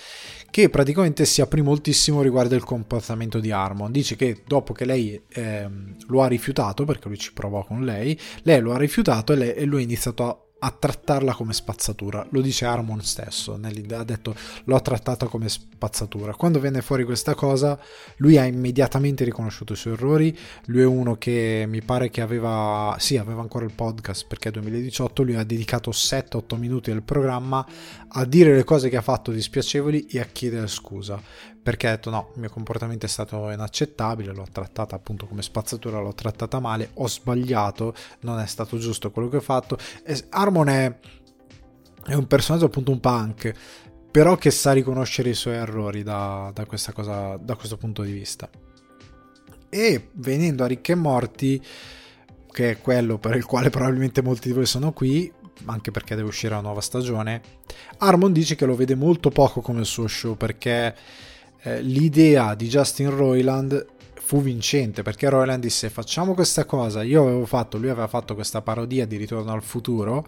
che 0.50 0.70
praticamente 0.70 1.26
si 1.26 1.42
aprì 1.42 1.62
moltissimo 1.62 2.24
riguardo 2.24 2.56
il 2.56 2.64
comportamento 2.64 3.40
di 3.40 3.52
Harmon. 3.52 3.92
Dice 3.92 4.16
che 4.16 4.42
dopo 4.48 4.74
che 4.74 4.86
lei 4.86 5.22
eh, 5.30 5.70
lo 6.08 6.24
ha 6.24 6.28
rifiutato, 6.28 6.84
perché 6.84 7.08
lui 7.08 7.20
ci 7.20 7.34
provò 7.34 7.64
con 7.64 7.84
lei, 7.84 8.20
lei 8.44 8.60
lo 8.62 8.74
ha 8.74 8.78
rifiutato 8.78 9.34
e, 9.34 9.36
lei, 9.36 9.54
e 9.54 9.66
lui 9.66 9.82
ha 9.82 9.84
iniziato 9.84 10.24
a 10.24 10.38
a 10.64 10.72
trattarla 10.78 11.34
come 11.34 11.54
spazzatura. 11.54 12.26
Lo 12.30 12.42
dice 12.42 12.66
Harmon 12.66 13.02
stesso, 13.02 13.60
ha 13.60 14.04
detto 14.04 14.36
l'ho 14.66 14.82
trattata 14.82 15.26
come 15.26 15.50
spazzatura. 15.50 16.36
Quando 16.36 16.60
venne 16.60 16.82
fuori 16.82 17.04
questa 17.04 17.34
cosa, 17.34 17.80
lui 18.18 18.38
ha 18.38 18.46
immediatamente 18.46 19.24
riconosciuto 19.24 19.74
i 19.74 19.76
suoi 19.76 19.94
errori. 19.94 20.38
Lui 20.66 20.82
è 20.82 20.86
uno 20.86 21.16
che 21.16 21.66
mi 21.68 21.82
pare 21.82 22.12
che 22.12 22.22
aveva, 22.22 22.96
sì, 23.00 23.18
aveva 23.18 23.42
ancora 23.42 23.66
il 23.66 23.74
podcast 23.74 24.28
perché 24.28 24.50
è 24.50 24.52
2018, 24.52 25.24
lui 25.24 25.36
ha 25.36 25.44
dedicato 25.44 25.90
7-8 25.90 26.58
minuti 26.58 26.92
del 26.92 27.02
programma 27.02 27.66
a 28.10 28.26
dire 28.26 28.56
le 28.56 28.64
cose 28.64 28.90
che 28.90 28.98
ha 28.98 29.02
fatto 29.02 29.32
dispiacevoli 29.32 30.06
e 30.06 30.20
a 30.20 30.26
chiedere 30.26 30.68
scusa 30.68 31.20
perché 31.64 31.88
ha 31.88 31.92
detto 31.92 32.10
no, 32.10 32.32
il 32.34 32.40
mio 32.40 32.50
comportamento 32.50 33.06
è 33.06 33.10
stato 33.10 33.50
inaccettabile, 33.52 34.34
l'ho 34.34 34.48
trattata 34.52 34.96
appunto 34.96 35.28
come 35.28 35.44
spazzatura, 35.44 36.00
l'ho 36.00 36.14
trattata 36.14 36.60
male, 36.60 36.90
ho 36.96 37.08
sbagliato, 37.08 37.94
non 38.22 38.40
è 38.40 38.48
stato 38.48 38.78
giusto 38.78 39.12
quello 39.12 39.30
che 39.30 39.38
ho 39.38 39.42
fatto. 39.42 39.78
E 40.04 40.26
Harmon 40.30 40.70
è, 40.70 41.00
è 42.06 42.14
un 42.14 42.26
personaggio 42.26 42.66
appunto 42.66 42.92
un 42.92 43.00
punk, 43.00 43.54
però 44.10 44.36
che 44.38 44.50
sa 44.50 44.72
riconoscere 44.72 45.30
i 45.30 45.36
suoi 45.36 45.56
errori 45.56 46.02
da, 46.02 46.52
da, 46.54 46.66
cosa, 46.66 47.38
da 47.40 47.56
questo 47.56 47.78
punto 47.78 48.02
di 48.02 48.12
vista. 48.12 48.50
E 49.70 50.10
venendo 50.14 50.64
a 50.64 50.68
Ricche 50.68 50.94
e 50.94 50.96
Morti, 50.96 51.64
che 52.52 52.72
è 52.72 52.82
quello 52.82 53.20
per 53.20 53.36
il 53.36 53.46
quale 53.46 53.70
probabilmente 53.70 54.24
molti 54.24 54.48
di 54.48 54.54
voi 54.56 54.66
sono 54.66 54.92
qui, 54.94 55.32
anche 55.66 55.92
perché 55.92 56.16
deve 56.16 56.28
uscire 56.28 56.56
la 56.56 56.62
nuova 56.62 56.82
stagione, 56.82 57.42
Harmon 58.00 58.34
dice 58.34 58.56
che 58.56 58.66
lo 58.66 58.76
vede 58.76 58.96
molto 58.96 59.30
poco 59.30 59.62
come 59.62 59.82
il 59.82 59.86
suo 59.86 60.08
show 60.08 60.36
perché 60.36 60.96
eh, 61.64 61.82
l'idea 61.82 62.56
di 62.56 62.68
Justin 62.68 63.10
Roiland 63.10 63.86
fu 64.32 64.42
vincente 64.42 65.02
perché 65.02 65.28
Roland 65.28 65.62
disse 65.62 65.90
facciamo 65.90 66.34
questa 66.34 66.66
cosa, 66.66 67.04
io 67.04 67.24
avevo 67.24 67.46
fatto, 67.46 67.78
lui 67.78 67.90
aveva 67.90 68.08
fatto 68.08 68.34
questa 68.34 68.62
parodia 68.62 69.06
di 69.06 69.18
Ritorno 69.18 69.52
al 69.52 69.62
futuro 69.62 70.26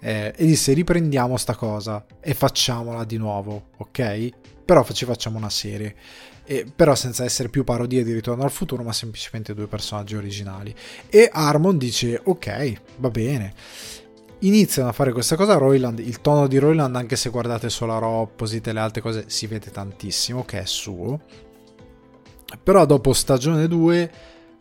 eh, 0.00 0.32
e 0.36 0.46
disse 0.46 0.72
riprendiamo 0.72 1.36
sta 1.36 1.54
cosa 1.56 2.04
e 2.20 2.32
facciamola 2.32 3.04
di 3.04 3.16
nuovo, 3.16 3.70
ok? 3.78 4.28
Però 4.64 4.86
ci 4.92 5.04
facciamo 5.04 5.36
una 5.36 5.50
serie. 5.50 5.96
E, 6.44 6.66
però 6.74 6.94
senza 6.94 7.24
essere 7.24 7.48
più 7.48 7.64
parodie 7.64 8.02
di 8.02 8.12
Ritorno 8.12 8.44
al 8.44 8.50
futuro, 8.50 8.82
ma 8.82 8.92
semplicemente 8.92 9.54
due 9.54 9.66
personaggi 9.66 10.16
originali. 10.16 10.74
E 11.08 11.28
Harmon 11.32 11.76
dice: 11.76 12.20
Ok, 12.24 12.80
va 12.96 13.10
bene. 13.10 13.54
Iniziano 14.40 14.88
a 14.88 14.92
fare 14.92 15.12
questa 15.12 15.36
cosa. 15.36 15.54
Royland, 15.54 15.98
il 15.98 16.20
tono 16.20 16.46
di 16.46 16.58
Royland, 16.58 16.96
anche 16.96 17.16
se 17.16 17.28
guardate 17.28 17.68
Solar 17.68 18.02
Opposite 18.02 18.70
e 18.70 18.72
le 18.72 18.80
altre 18.80 19.02
cose, 19.02 19.24
si 19.26 19.46
vede 19.46 19.70
tantissimo 19.70 20.44
che 20.44 20.60
è 20.60 20.64
suo. 20.64 21.20
Però 22.62 22.86
dopo 22.86 23.12
stagione 23.12 23.68
2 23.68 24.12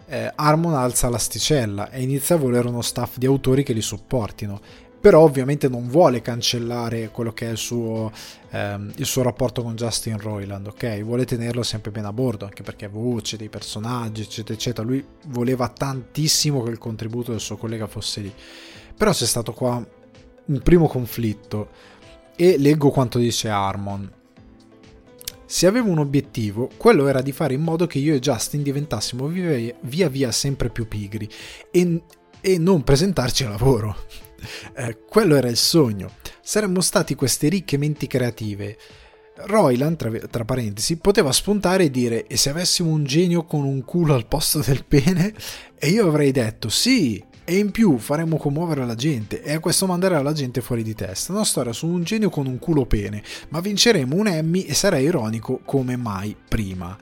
eh, 0.05 0.31
Harmon 0.35 0.73
alza 0.73 1.07
l'asticella 1.09 1.89
e 1.91 2.01
inizia 2.01 2.35
a 2.35 2.39
volere 2.39 2.67
uno 2.67 2.81
staff 2.81 3.17
di 3.17 3.25
autori 3.25 3.63
che 3.63 3.73
li 3.73 3.81
supportino 3.81 4.59
però 4.99 5.21
ovviamente 5.21 5.69
non 5.69 5.87
vuole 5.87 6.21
cancellare 6.21 7.09
quello 7.09 7.31
che 7.31 7.47
è 7.47 7.51
il 7.51 7.57
suo, 7.57 8.11
ehm, 8.49 8.91
il 8.97 9.05
suo, 9.05 9.21
rapporto 9.21 9.63
con 9.63 9.75
Justin 9.75 10.19
Roiland, 10.19 10.67
ok? 10.67 11.01
Vuole 11.03 11.25
tenerlo 11.25 11.63
sempre 11.63 11.91
ben 11.91 12.05
a 12.05 12.11
bordo, 12.11 12.45
anche 12.45 12.63
perché 12.63 12.87
voce 12.87 13.37
dei 13.37 13.47
personaggi, 13.47 14.21
eccetera, 14.21 14.53
eccetera. 14.53 14.85
Lui 14.85 15.05
voleva 15.27 15.69
tantissimo 15.69 16.63
che 16.63 16.71
il 16.71 16.77
contributo 16.77 17.31
del 17.31 17.39
suo 17.39 17.55
collega 17.55 17.87
fosse 17.87 18.21
lì. 18.21 18.33
Però 18.99 19.11
c'è 19.13 19.25
stato 19.25 19.53
qua 19.53 19.81
un 20.47 20.59
primo 20.61 20.89
conflitto 20.89 21.69
e 22.35 22.57
leggo 22.57 22.89
quanto 22.89 23.17
dice 23.17 23.47
Harmon. 23.47 24.11
Se 25.45 25.67
avevo 25.67 25.89
un 25.89 25.99
obiettivo, 25.99 26.69
quello 26.75 27.07
era 27.07 27.21
di 27.21 27.31
fare 27.31 27.53
in 27.53 27.61
modo 27.61 27.87
che 27.87 27.97
io 27.97 28.13
e 28.13 28.19
Justin 28.19 28.61
diventassimo 28.61 29.27
via 29.27 29.73
via, 29.79 30.09
via 30.09 30.33
sempre 30.33 30.69
più 30.69 30.85
pigri 30.89 31.29
e, 31.71 32.01
e 32.41 32.57
non 32.57 32.83
presentarci 32.83 33.45
a 33.45 33.49
lavoro. 33.49 33.95
Eh, 34.73 34.99
quello 35.05 35.35
era 35.35 35.49
il 35.49 35.57
sogno. 35.57 36.11
Saremmo 36.41 36.79
stati 36.79 37.13
queste 37.13 37.49
ricche 37.49 37.75
menti 37.75 38.07
creative. 38.07 38.77
Royland, 39.35 39.97
tra, 39.97 40.09
tra, 40.29 40.45
parentesi, 40.45 40.95
poteva 40.95 41.33
spuntare 41.33 41.85
e 41.85 41.91
dire: 41.91 42.25
E 42.25 42.37
se 42.37 42.49
avessimo 42.49 42.89
un 42.89 43.03
genio 43.03 43.43
con 43.43 43.65
un 43.65 43.83
culo 43.83 44.13
al 44.13 44.27
posto 44.27 44.59
del 44.59 44.85
pene? 44.85 45.33
E 45.77 45.89
io 45.89 46.07
avrei 46.07 46.31
detto: 46.31 46.69
Sì, 46.69 47.21
e 47.49 47.57
in 47.57 47.71
più 47.71 47.97
faremmo 47.97 48.37
commuovere 48.37 48.85
la 48.85 48.93
gente 48.93 49.41
e 49.41 49.53
a 49.53 49.59
questo 49.59 49.87
manderà 49.87 50.21
la 50.21 50.33
gente 50.33 50.61
fuori 50.61 50.83
di 50.83 50.93
testa. 50.93 51.31
Una 51.33 51.43
storia 51.43 51.73
su 51.73 51.87
un 51.87 52.03
genio 52.03 52.29
con 52.29 52.45
un 52.45 52.59
culo 52.59 52.85
pene, 52.85 53.23
ma 53.49 53.59
vinceremo 53.59 54.15
un 54.15 54.27
Emmy 54.27 54.65
e 54.65 54.75
sarà 54.75 54.99
ironico 54.99 55.59
come 55.65 55.95
mai 55.95 56.35
prima. 56.47 56.95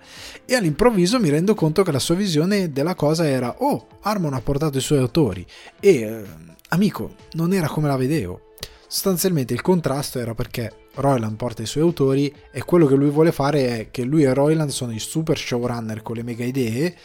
E 0.45 0.55
all'improvviso 0.55 1.19
mi 1.19 1.27
rendo 1.27 1.53
conto 1.53 1.83
che 1.83 1.91
la 1.91 1.99
sua 1.99 2.15
visione 2.15 2.71
della 2.71 2.95
cosa 2.95 3.27
era: 3.27 3.57
Oh, 3.59 3.87
Harmon 4.03 4.35
ha 4.35 4.39
portato 4.39 4.77
i 4.77 4.81
suoi 4.81 4.99
autori 4.99 5.45
e. 5.81 5.89
Eh, 5.89 6.23
amico, 6.69 7.15
non 7.33 7.51
era 7.51 7.67
come 7.67 7.89
la 7.89 7.97
vedevo. 7.97 8.53
Sostanzialmente 8.87 9.53
il 9.53 9.61
contrasto 9.61 10.17
era 10.17 10.33
perché 10.33 10.71
Royland 10.93 11.35
porta 11.35 11.61
i 11.61 11.65
suoi 11.65 11.83
autori 11.83 12.33
e 12.53 12.63
quello 12.63 12.85
che 12.85 12.95
lui 12.95 13.09
vuole 13.09 13.33
fare 13.33 13.79
è 13.79 13.91
che 13.91 14.03
lui 14.03 14.23
e 14.23 14.33
Royland 14.33 14.69
sono 14.69 14.93
i 14.93 14.99
super 14.99 15.37
showrunner 15.37 16.01
con 16.01 16.15
le 16.15 16.23
mega 16.23 16.45
idee, 16.45 16.95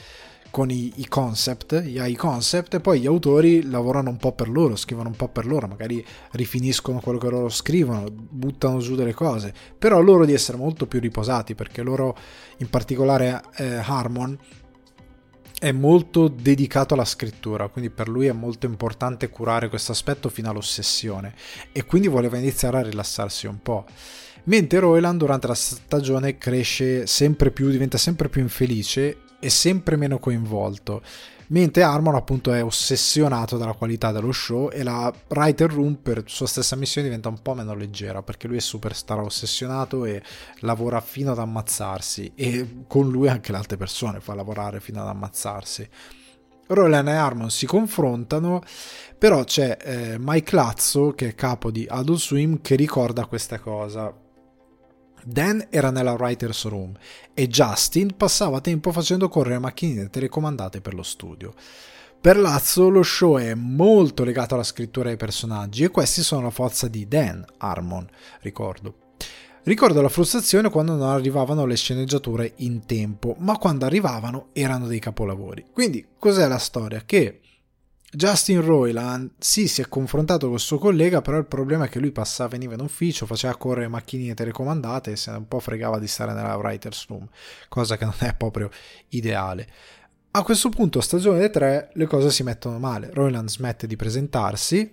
con 0.53 0.71
i, 0.71 0.93
i 0.97 1.09
concept, 1.09 1.81
gli 1.81 1.97
high 1.99 2.15
concept, 2.15 2.75
e 2.75 2.81
poi 2.81 3.01
gli 3.01 3.07
autori 3.07 3.63
lavorano 3.63 4.11
un 4.11 4.19
po' 4.19 4.33
per 4.33 4.51
loro, 4.51 4.77
scrivono 4.77 5.09
un 5.09 5.17
po' 5.17 5.29
per 5.29 5.47
loro, 5.47 5.67
magari 5.67 6.05
rifiniscono 6.33 7.01
quello 7.01 7.19
che 7.19 7.31
loro 7.31 7.49
scrivono, 7.49 8.05
buttano 8.13 8.79
giù 8.79 8.95
delle 8.95 9.15
cose, 9.15 9.53
però 9.79 9.99
loro 10.01 10.27
di 10.27 10.35
essere 10.35 10.59
molto 10.59 10.87
più 10.87 11.01
riposati 11.01 11.55
perché 11.55 11.83
loro, 11.83 12.15
in 12.59 12.69
particolare 12.69 13.41
eh, 13.57 13.81
Harmon, 13.83 14.39
è 15.59 15.73
molto 15.73 16.29
dedicato 16.29 16.93
alla 16.93 17.07
scrittura, 17.07 17.69
quindi 17.69 17.89
per 17.89 18.09
lui 18.09 18.27
è 18.27 18.33
molto 18.33 18.67
importante 18.67 19.31
curare 19.31 19.71
questo 19.71 19.93
aspetto 19.93 20.29
fino 20.29 20.51
all'ossessione 20.51 21.35
e 21.73 21.87
quindi 21.87 22.09
voleva 22.09 22.37
iniziare 22.37 22.79
a 22.79 22.83
rilassarsi 22.83 23.47
un 23.47 23.63
po'. 23.63 23.87
Mentre 24.45 24.81
Royland 24.81 25.19
durante 25.19 25.47
la 25.47 25.55
stagione 25.55 26.37
cresce 26.37 27.07
sempre 27.07 27.53
più, 27.53 27.71
diventa 27.71 27.97
sempre 27.97 28.29
più 28.29 28.43
infelice 28.43 29.31
e 29.43 29.51
sempre 29.51 29.97
meno 29.97 30.19
coinvolto 30.21 31.03
mentre 31.53 31.83
Harmon 31.83 32.15
appunto 32.15 32.53
è 32.53 32.65
ossessionato 32.65 33.57
dalla 33.57 33.75
qualità 33.75 34.11
dello 34.11 34.33
show 34.33 34.71
e 34.73 34.83
la 34.83 35.13
writer 35.29 35.71
room 35.71 35.95
per 35.95 36.25
sua 36.27 36.47
stessa 36.47 36.77
missione 36.77 37.07
diventa 37.09 37.29
un 37.29 37.41
po' 37.41 37.55
meno 37.55 37.75
leggera 37.75 38.23
perché 38.23 38.49
lui 38.49 38.57
è 38.57 38.61
superstar 38.61 39.19
ossessionato 39.21 40.05
e 40.05 40.23
lavora 40.61 41.01
fino 41.01 41.33
ad 41.33 41.39
ammazzarsi 41.39 42.33
e 42.35 42.85
con 42.87 43.11
lui 43.11 43.29
anche 43.29 43.53
le 43.53 43.59
altre 43.59 43.77
persone 43.77 44.21
fa 44.21 44.35
lavorare 44.35 44.81
fino 44.81 45.01
ad 45.03 45.09
ammazzarsi. 45.09 45.89
Roland 46.69 47.09
e 47.09 47.13
Harmon 47.13 47.51
si 47.51 47.67
confrontano, 47.67 48.63
però 49.19 49.45
c'è 49.45 49.77
eh, 49.79 50.17
Mike 50.19 50.55
Lazzo, 50.55 51.13
che 51.13 51.29
è 51.29 51.35
capo 51.35 51.71
di 51.71 51.87
Adult 51.89 52.19
Swim, 52.19 52.61
che 52.63 52.77
ricorda 52.77 53.27
questa 53.27 53.59
cosa. 53.59 54.22
Dan 55.25 55.67
era 55.71 55.91
nella 55.91 56.13
writer's 56.13 56.65
room 56.67 56.93
e 57.35 57.49
Justin 57.49 58.15
passava 58.17 58.61
tempo 58.61 58.93
facendo 58.93 59.29
correre 59.29 59.59
macchinine 59.59 60.11
telecomandate 60.11 60.81
per 60.81 60.95
lo 60.95 61.03
studio. 61.03 61.55
Per 62.21 62.39
Lazzo 62.39 62.89
lo 62.89 63.03
show 63.03 63.39
è 63.39 63.55
molto 63.55 64.23
legato 64.23 64.55
alla 64.55 64.63
scrittura 64.63 65.09
dei 65.09 65.17
personaggi 65.17 65.83
e 65.83 65.91
questi 65.91 66.23
sono 66.23 66.43
la 66.43 66.51
forza 66.51 66.87
di 66.87 67.09
Dan 67.09 67.45
Harmon, 67.59 68.09
ricordo. 68.43 68.95
Ricordo 69.65 70.03
la 70.03 70.09
frustrazione 70.09 70.71
quando 70.71 70.95
non 70.97 71.09
arrivavano 71.09 71.67
le 71.67 71.77
sceneggiature 71.77 72.55
in 72.57 72.85
tempo, 72.85 73.37
ma 73.39 73.59
quando 73.59 73.87
arrivavano 73.87 74.49
erano 74.53 74.87
dei 74.87 74.99
capolavori. 74.99 75.67
Quindi 75.73 76.07
cos'è 76.19 76.49
la 76.49 76.59
storia? 76.59 77.03
Che 77.05 77.41
Justin 78.15 78.61
Roiland 78.61 79.31
sì 79.39 79.67
si 79.67 79.81
è 79.81 79.89
confrontato 79.89 80.47
con 80.47 80.57
il 80.57 80.61
suo 80.61 80.77
collega 80.77 81.23
però 81.23 81.39
il 81.39 81.47
problema 81.47 81.87
è 81.87 81.89
che 81.89 81.99
lui 81.99 82.13
passava 82.13 82.51
veniva 82.51 82.75
in 82.75 82.81
ufficio 82.81 83.25
faceva 83.25 83.57
correre 83.57 83.89
macchinine 83.89 84.35
telecomandate 84.35 85.13
e 85.13 85.17
se 85.17 85.31
ne 85.31 85.39
un 85.39 85.49
po' 85.49 85.61
fregava 85.61 85.99
di 85.99 86.07
stare 86.07 86.35
nella 86.35 86.57
writer's 86.57 87.07
room 87.09 87.27
cosa 87.69 87.97
che 87.97 88.05
non 88.05 88.15
è 88.19 88.35
proprio 88.35 88.71
ideale. 89.09 89.67
A 90.33 90.43
questo 90.43 90.69
punto 90.69 91.01
stagione 91.01 91.49
3 91.49 91.91
le 91.95 92.07
cose 92.07 92.31
si 92.31 92.43
mettono 92.43 92.79
male. 92.79 93.11
Roiland 93.13 93.49
smette 93.49 93.87
di 93.87 93.97
presentarsi 93.97 94.93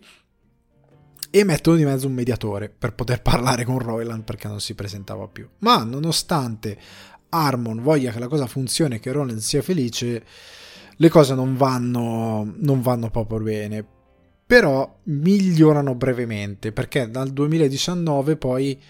e 1.29 1.43
mettono 1.43 1.77
di 1.77 1.85
mezzo 1.85 2.07
un 2.07 2.13
mediatore 2.13 2.69
per 2.69 2.93
poter 2.93 3.21
parlare 3.21 3.63
con 3.63 3.79
Roiland 3.79 4.23
perché 4.23 4.47
non 4.47 4.59
si 4.59 4.75
presentava 4.75 5.27
più. 5.27 5.47
Ma 5.59 5.83
nonostante 5.83 6.77
Harmon 7.29 7.81
voglia 7.81 8.11
che 8.11 8.19
la 8.19 8.27
cosa 8.27 8.47
funzioni 8.47 8.95
e 8.95 8.99
che 8.99 9.11
Roiland 9.11 9.39
sia 9.39 9.61
felice 9.61 10.25
le 11.01 11.09
cose 11.09 11.33
non 11.33 11.55
vanno, 11.55 12.53
non 12.57 12.81
vanno 12.81 13.09
proprio 13.09 13.39
bene, 13.39 13.85
però 14.45 14.99
migliorano 15.03 15.95
brevemente 15.95 16.73
perché 16.73 17.09
dal 17.09 17.29
2019 17.29 18.35
poi 18.35 18.81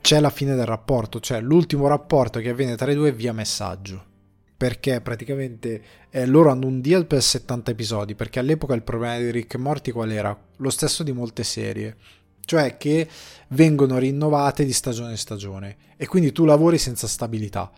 c'è 0.00 0.20
la 0.20 0.30
fine 0.30 0.54
del 0.54 0.66
rapporto, 0.66 1.18
cioè 1.18 1.40
l'ultimo 1.40 1.88
rapporto 1.88 2.38
che 2.38 2.50
avviene 2.50 2.76
tra 2.76 2.90
i 2.92 2.94
due 2.94 3.10
via 3.10 3.32
messaggio. 3.32 4.12
Perché 4.56 5.00
praticamente 5.00 5.82
eh, 6.10 6.26
loro 6.26 6.50
hanno 6.50 6.66
un 6.66 6.80
deal 6.80 7.06
per 7.06 7.20
70 7.20 7.72
episodi. 7.72 8.14
Perché 8.14 8.38
all'epoca 8.38 8.74
il 8.74 8.82
problema 8.82 9.18
di 9.18 9.30
Rick 9.30 9.54
e 9.54 9.58
Morty 9.58 9.90
qual 9.90 10.12
era? 10.12 10.38
Lo 10.58 10.70
stesso 10.70 11.02
di 11.02 11.12
molte 11.12 11.42
serie. 11.42 11.96
Cioè 12.40 12.76
che 12.76 13.08
vengono 13.48 13.98
rinnovate 13.98 14.64
di 14.64 14.72
stagione 14.72 15.10
in 15.10 15.18
stagione. 15.18 15.76
E 15.96 16.06
quindi 16.06 16.30
tu 16.30 16.44
lavori 16.44 16.78
senza 16.78 17.08
stabilità 17.08 17.70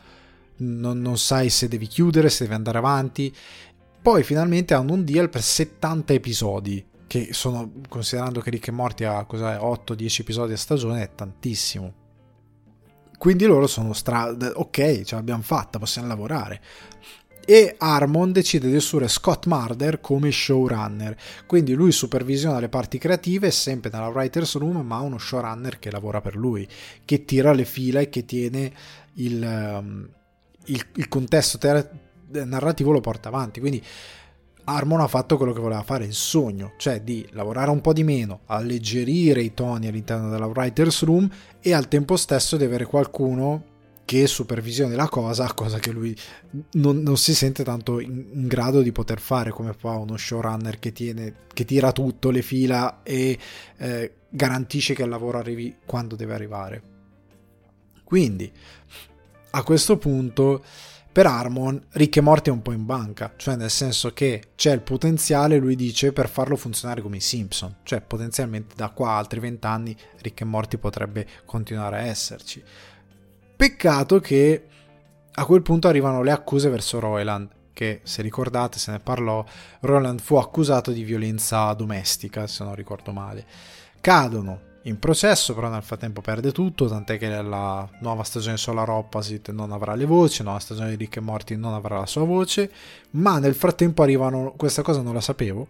non, 0.59 1.01
non 1.01 1.19
sai 1.19 1.51
se 1.51 1.69
devi 1.69 1.87
chiudere, 1.87 2.29
se 2.31 2.45
devi 2.45 2.55
andare 2.55 2.79
avanti. 2.79 3.35
Poi 4.01 4.23
finalmente 4.23 4.75
hanno 4.75 4.93
un 4.93 5.05
deal 5.05 5.29
per 5.29 5.43
70 5.43 6.13
episodi, 6.13 6.85
che 7.07 7.29
sono, 7.33 7.73
considerando 7.89 8.41
che 8.41 8.51
Rick 8.51 8.69
e 8.69 8.73
Morty 8.73 9.05
ha 9.05 9.27
8-10 9.29 10.21
episodi 10.21 10.53
a 10.53 10.57
stagione, 10.57 11.03
è 11.03 11.11
tantissimo. 11.15 12.05
Quindi 13.19 13.47
loro 13.47 13.67
sono 13.67 13.93
stra... 13.93 14.31
ok, 14.31 15.03
ce 15.03 15.15
l'abbiamo 15.15 15.43
fatta, 15.43 15.79
possiamo 15.79 16.09
lavorare. 16.09 16.61
E 17.49 17.77
Harmon 17.79 18.33
decide 18.33 18.69
di 18.69 18.77
assumere 18.77 19.09
Scott 19.09 19.47
Marder 19.47 20.01
come 20.01 20.31
showrunner. 20.31 21.17
Quindi 21.47 21.75
lui 21.75 21.93
supervisiona 21.93 22.59
le 22.59 22.69
parti 22.69 22.99
creative, 22.99 23.51
sempre 23.51 23.91
nella 23.93 24.09
writer's 24.09 24.57
room, 24.57 24.79
ma 24.81 24.97
ha 24.97 25.01
uno 25.01 25.19
showrunner 25.19 25.79
che 25.79 25.91
lavora 25.91 26.21
per 26.21 26.37
lui, 26.37 26.69
che 27.05 27.25
tira 27.25 27.53
le 27.53 27.65
fila 27.65 28.01
e 28.01 28.09
che 28.09 28.25
tiene 28.25 28.73
il, 29.15 29.43
um, 29.43 30.09
il, 30.67 30.85
il 30.95 31.09
contesto 31.09 31.59
ter- 31.59 31.91
narrativo 32.31 32.93
lo 32.93 33.01
porta 33.01 33.29
avanti. 33.29 33.61
Quindi 33.61 33.83
Harmon 34.69 35.01
ha 35.01 35.07
fatto 35.07 35.37
quello 35.37 35.53
che 35.53 35.61
voleva 35.61 35.83
fare, 35.83 36.05
il 36.05 36.15
sogno, 36.15 36.73
cioè 36.77 37.01
di 37.01 37.27
lavorare 37.31 37.71
un 37.71 37.81
po' 37.81 37.93
di 37.93 38.03
meno, 38.03 38.41
alleggerire 38.47 39.41
i 39.41 39.55
toni 39.55 39.87
all'interno 39.87 40.29
della 40.29 40.47
writer's 40.47 41.05
room 41.05 41.29
e 41.61 41.73
al 41.73 41.89
tempo 41.89 42.17
stesso 42.17 42.57
di 42.57 42.65
avere 42.65 42.85
qualcuno 42.85 43.75
che 44.05 44.27
supervisioni 44.29 44.95
la 44.95 45.09
cosa, 45.09 45.53
cosa 45.53 45.79
che 45.79 45.91
lui 45.91 46.17
non, 46.73 47.03
non 47.03 47.17
si 47.17 47.35
sente 47.35 47.65
tanto 47.65 47.99
in, 47.99 48.25
in, 48.33 48.47
grado 48.47 48.81
di 48.81 48.93
poter 48.93 49.19
fare 49.21 49.51
come 49.51 49.73
fa 49.73 49.97
uno 49.97 50.17
showrunner 50.17 50.79
che, 50.79 50.93
tiene, 50.93 51.35
che 51.53 51.65
tira 51.65 51.91
tutto 51.91 52.31
le 52.31 52.43
fila 52.43 53.03
e 53.03 53.37
eh, 53.79 54.13
garantisce 54.29 54.95
che 54.95 55.03
il 55.03 55.09
lavoro 55.09 55.39
arrivi 55.39 55.77
quando 55.85 56.15
deve 56.15 56.35
arrivare. 56.35 56.83
Quindi 58.05 58.53
a 59.51 59.63
questo 59.63 59.97
punto 59.97 60.63
per 61.17 61.25
Harmon 61.25 61.83
Rick 61.93 62.19
e 62.19 62.21
Morty 62.21 62.51
è 62.51 62.53
un 62.53 62.61
po' 62.61 62.73
in 62.73 62.85
banca, 62.85 63.33
cioè 63.37 63.57
nel 63.57 63.71
senso 63.71 64.13
che 64.13 64.51
c'è 64.55 64.73
il 64.73 64.83
potenziale, 64.83 65.57
lui 65.57 65.75
dice, 65.75 66.13
per 66.13 66.29
farlo 66.29 66.57
funzionare 66.57 67.01
come 67.01 67.17
i 67.17 67.21
Simpson, 67.21 67.77
cioè 67.85 68.03
potenzialmente 68.03 68.75
da 68.77 68.91
qua 68.91 69.13
a 69.13 69.17
altri 69.17 69.41
vent'anni 69.41 69.97
Rick 70.21 70.43
e 70.43 70.45
Morty 70.45 70.77
potrebbe 70.77 71.27
continuare 71.47 72.01
a 72.01 72.03
esserci. 72.03 72.63
Peccato 73.57 74.21
che 74.21 74.67
a 75.33 75.45
quel 75.47 75.63
punto 75.63 75.89
arrivano 75.89 76.23
le 76.23 76.33
accuse 76.33 76.69
verso 76.69 76.99
Royland, 76.99 77.49
che 77.73 78.01
se 78.05 78.21
ricordate 78.21 78.79
se 78.79 78.91
ne 78.91 79.01
parlò, 79.01 79.43
Roland 79.81 80.21
fu 80.21 80.37
accusato 80.37 80.91
di 80.91 81.03
violenza 81.03 81.73
domestica, 81.73 82.47
se 82.47 82.63
non 82.63 82.75
ricordo 82.75 83.13
male. 83.13 83.47
Cadono 84.03 84.66
in 84.87 84.99
processo, 84.99 85.55
però 85.55 85.69
nel 85.69 85.83
frattempo 85.83 86.21
perde 86.21 86.53
tutto, 86.53 86.87
tant'è 86.87 87.19
che 87.19 87.29
la 87.43 87.89
nuova 88.01 88.23
stagione 88.23 88.57
Solar 88.57 88.89
Opposite 88.89 89.53
non 89.53 89.73
avrà 89.73 89.95
le 89.95 90.05
voci, 90.05 90.43
la 90.43 90.59
stagione 90.59 90.91
di 90.91 90.97
Rick 90.97 91.17
e 91.17 91.21
Morty 91.21 91.57
non 91.57 91.75
avrà 91.75 91.99
la 91.99 92.07
sua 92.07 92.25
voce, 92.25 92.71
ma 93.11 93.39
nel 93.39 93.55
frattempo 93.55 94.03
arrivano, 94.03 94.55
questa 94.57 94.83
cosa 94.83 95.03
non 95.03 95.15
la 95.15 95.21
sapevo, 95.21 95.69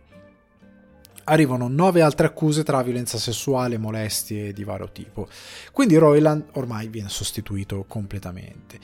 arrivano 1.24 1.66
nove 1.68 2.02
altre 2.02 2.26
accuse 2.26 2.62
tra 2.62 2.82
violenza 2.82 3.16
sessuale, 3.18 3.78
molestie 3.78 4.52
di 4.52 4.64
vario 4.64 4.90
tipo. 4.92 5.28
Quindi 5.72 5.96
Royland 5.96 6.44
ormai 6.52 6.88
viene 6.88 7.08
sostituito 7.08 7.84
completamente. 7.88 8.78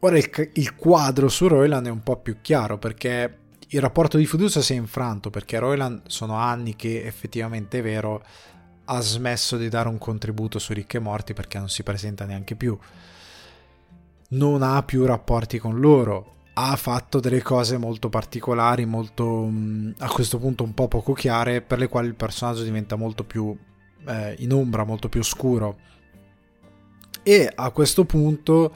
Ora 0.00 0.18
il, 0.18 0.50
il 0.54 0.74
quadro 0.74 1.28
su 1.28 1.48
Royland 1.48 1.86
è 1.86 1.90
un 1.90 2.02
po' 2.02 2.16
più 2.16 2.36
chiaro 2.42 2.76
perché 2.76 3.38
il 3.68 3.80
rapporto 3.80 4.18
di 4.18 4.26
fiducia 4.26 4.60
si 4.60 4.74
è 4.74 4.76
infranto 4.76 5.30
perché 5.30 5.58
Royland 5.58 6.02
sono 6.08 6.34
anni 6.34 6.76
che 6.76 7.04
effettivamente 7.04 7.78
è 7.78 7.82
vero 7.82 8.22
ha 8.84 9.00
smesso 9.00 9.56
di 9.56 9.68
dare 9.68 9.88
un 9.88 9.98
contributo 9.98 10.58
su 10.58 10.72
Ricche 10.72 10.98
Morti 10.98 11.34
perché 11.34 11.58
non 11.58 11.68
si 11.68 11.82
presenta 11.82 12.24
neanche 12.24 12.56
più. 12.56 12.76
Non 14.30 14.62
ha 14.62 14.82
più 14.82 15.04
rapporti 15.04 15.58
con 15.58 15.78
loro. 15.78 16.30
Ha 16.54 16.76
fatto 16.76 17.20
delle 17.20 17.42
cose 17.42 17.78
molto 17.78 18.08
particolari, 18.08 18.84
molto 18.84 19.50
a 19.98 20.08
questo 20.08 20.38
punto 20.38 20.64
un 20.64 20.74
po' 20.74 20.88
poco 20.88 21.12
chiare, 21.12 21.62
per 21.62 21.78
le 21.78 21.88
quali 21.88 22.08
il 22.08 22.14
personaggio 22.14 22.62
diventa 22.62 22.96
molto 22.96 23.24
più 23.24 23.56
eh, 24.06 24.36
in 24.38 24.52
ombra, 24.52 24.84
molto 24.84 25.08
più 25.08 25.22
scuro. 25.22 25.78
E 27.22 27.50
a 27.54 27.70
questo 27.70 28.04
punto, 28.04 28.74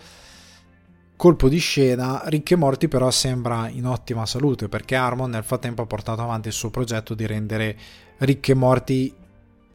colpo 1.17 1.49
di 1.49 1.59
scena, 1.59 2.23
Ricche 2.27 2.57
Morti 2.57 2.89
però 2.89 3.11
sembra 3.11 3.69
in 3.69 3.87
ottima 3.87 4.25
salute 4.25 4.69
perché 4.69 4.95
Armon 4.95 5.31
nel 5.31 5.45
frattempo 5.45 5.83
ha 5.83 5.87
portato 5.87 6.23
avanti 6.23 6.49
il 6.49 6.55
suo 6.55 6.71
progetto 6.71 7.15
di 7.15 7.27
rendere 7.27 7.77
Ricche 8.19 8.55
Morti 8.55 9.13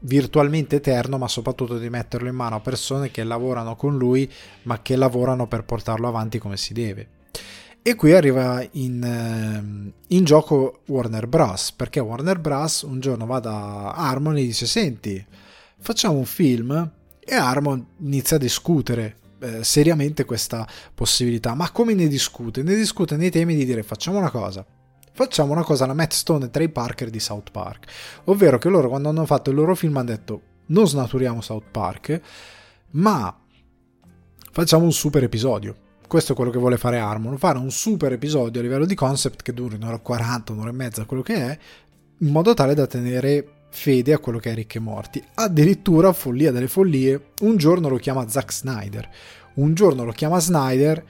virtualmente 0.02 0.78
eterno, 0.78 1.18
ma 1.18 1.28
soprattutto 1.28 1.78
di 1.78 1.90
metterlo 1.90 2.28
in 2.28 2.36
mano 2.36 2.56
a 2.56 2.60
persone 2.60 3.12
che 3.12 3.24
lavorano 3.24 3.76
con 3.76 3.98
lui, 3.98 4.30
ma 4.64 4.82
che 4.82 4.96
lavorano 4.96 5.48
per 5.48 5.64
portarlo 5.64 6.08
avanti 6.08 6.40
come 6.40 6.58
si 6.58 6.74
deve. 6.74 7.08
E 7.84 7.96
qui 7.96 8.14
arriva 8.14 8.64
in, 8.74 9.04
ehm, 9.04 9.92
in 10.08 10.24
gioco 10.24 10.82
Warner 10.88 11.28
Bros. 11.28 11.72
Perché 11.72 12.00
Warner 12.00 12.40
Bros. 12.40 12.84
un 12.84 13.00
giorno 13.00 13.26
va 13.26 13.40
da 13.40 13.92
Harmon 13.94 14.38
e 14.38 14.44
dice: 14.44 14.68
Senti, 14.68 15.24
facciamo 15.80 16.18
un 16.18 16.26
film. 16.26 16.92
E 17.24 17.36
Harmon 17.36 17.84
inizia 18.02 18.36
a 18.36 18.40
discutere 18.40 19.18
eh, 19.40 19.64
seriamente 19.64 20.26
questa 20.26 20.68
possibilità. 20.94 21.56
Ma 21.56 21.72
come 21.72 21.94
ne 21.96 22.08
discute? 22.08 22.62
Ne 22.62 22.76
discute 22.76 23.18
nei 23.18 23.32
temi 23.32 23.56
di 23.56 23.66
dire: 23.66 23.82
Facciamo 23.82 24.20
una 24.20 24.30
cosa 24.30 24.64
facciamo 25.12 25.52
una 25.52 25.64
cosa 25.64 25.84
alla 25.84 25.94
Matt 25.94 26.14
Stone 26.14 26.46
e 26.46 26.50
Trey 26.50 26.70
Parker 26.70 27.10
di 27.10 27.20
South 27.20 27.52
Park. 27.52 27.92
Ovvero 28.26 28.58
che 28.58 28.70
loro 28.70 28.90
quando 28.90 29.10
hanno 29.10 29.26
fatto 29.26 29.50
il 29.50 29.56
loro 29.56 29.76
film 29.76 29.98
hanno 29.98 30.08
detto 30.08 30.42
non 30.68 30.88
snaturiamo 30.88 31.42
South 31.42 31.66
Park, 31.70 32.22
ma 32.92 33.36
facciamo 34.52 34.86
un 34.86 34.94
super 34.94 35.24
episodio. 35.24 35.76
Questo 36.08 36.34
è 36.34 36.36
quello 36.36 36.52
che 36.52 36.60
vuole 36.60 36.78
fare 36.78 37.00
Harmon, 37.00 37.38
fare 37.38 37.58
un 37.58 37.72
super 37.72 38.12
episodio 38.12 38.60
a 38.60 38.64
livello 38.64 38.86
di 38.86 38.96
concept 38.96 39.44
che 39.44 39.54
duri 39.54 39.76
un'ora 39.76 39.96
e 39.96 40.02
40, 40.02 40.52
un'ora 40.52 40.70
e 40.70 40.74
mezza, 40.74 41.06
quello 41.06 41.24
che 41.24 41.36
è, 41.36 41.58
in 42.18 42.32
modo 42.32 42.54
tale 42.54 42.74
da 42.74 42.86
tenere 42.86 43.48
fede 43.70 44.12
a 44.12 44.20
quello 44.20 44.38
che 44.38 44.52
è 44.52 44.54
Ricche 44.54 44.80
Morti. 44.80 45.24
Addirittura, 45.36 46.12
follia 46.12 46.52
delle 46.52 46.68
follie, 46.68 47.32
un 47.42 47.56
giorno 47.56 47.88
lo 47.88 47.98
chiama 47.98 48.28
Zack 48.28 48.52
Snyder. 48.52 49.10
Un 49.54 49.74
giorno 49.74 50.04
lo 50.04 50.12
chiama 50.12 50.40
Snyder 50.40 51.04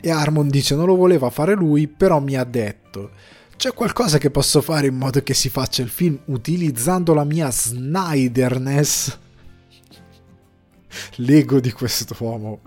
e 0.00 0.10
Harmon 0.10 0.48
dice 0.48 0.74
non 0.74 0.86
lo 0.86 0.96
voleva 0.96 1.30
fare 1.30 1.54
lui, 1.54 1.86
però 1.88 2.20
mi 2.20 2.36
ha 2.36 2.44
detto 2.44 3.10
c'è 3.56 3.72
qualcosa 3.72 4.18
che 4.18 4.30
posso 4.30 4.60
fare 4.60 4.88
in 4.88 4.96
modo 4.96 5.22
che 5.22 5.32
si 5.32 5.48
faccia 5.48 5.82
il 5.82 5.88
film 5.88 6.18
utilizzando 6.26 7.14
la 7.14 7.24
mia 7.24 7.50
Snyderness? 7.50 9.18
L'ego 11.16 11.60
di 11.60 11.72
quest'uomo 11.72 12.60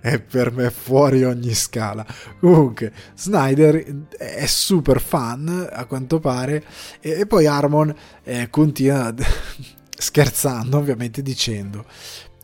è 0.00 0.20
per 0.20 0.52
me 0.52 0.70
fuori 0.70 1.24
ogni 1.24 1.54
scala. 1.54 2.06
Comunque, 2.38 2.92
Snyder 3.14 4.06
è 4.16 4.46
super 4.46 5.00
fan 5.00 5.68
a 5.70 5.84
quanto 5.86 6.20
pare, 6.20 6.64
e, 7.00 7.26
poi 7.26 7.46
Harmon 7.46 7.94
eh, 8.22 8.48
continua 8.50 9.12
scherzando, 9.96 10.76
ovviamente, 10.76 11.22
dicendo: 11.22 11.86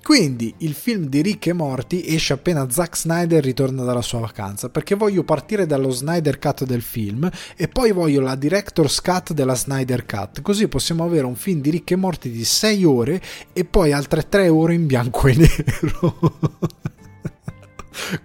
quindi 0.02 0.54
il 0.58 0.74
film 0.74 1.06
di 1.06 1.20
Rick 1.20 1.48
e 1.48 1.52
Morty 1.52 2.02
esce 2.06 2.32
appena 2.32 2.70
Zack 2.70 2.96
Snyder 2.96 3.42
ritorna 3.42 3.84
dalla 3.84 4.02
sua 4.02 4.20
vacanza, 4.20 4.68
perché 4.68 4.94
voglio 4.94 5.22
partire 5.24 5.66
dallo 5.66 5.90
Snyder 5.90 6.38
Cut 6.38 6.64
del 6.64 6.82
film 6.82 7.30
e 7.56 7.68
poi 7.68 7.92
voglio 7.92 8.20
la 8.20 8.34
Director's 8.34 9.00
Cut 9.00 9.32
della 9.32 9.54
Snyder 9.54 10.06
Cut, 10.06 10.42
così 10.42 10.68
possiamo 10.68 11.04
avere 11.04 11.26
un 11.26 11.36
film 11.36 11.60
di 11.60 11.70
Rick 11.70 11.90
e 11.90 11.96
Morty 11.96 12.30
di 12.30 12.44
6 12.44 12.84
ore 12.84 13.22
e 13.52 13.64
poi 13.64 13.92
altre 13.92 14.28
3 14.28 14.48
ore 14.48 14.74
in 14.74 14.86
bianco 14.86 15.26
e 15.28 15.36
nero. 15.36 16.38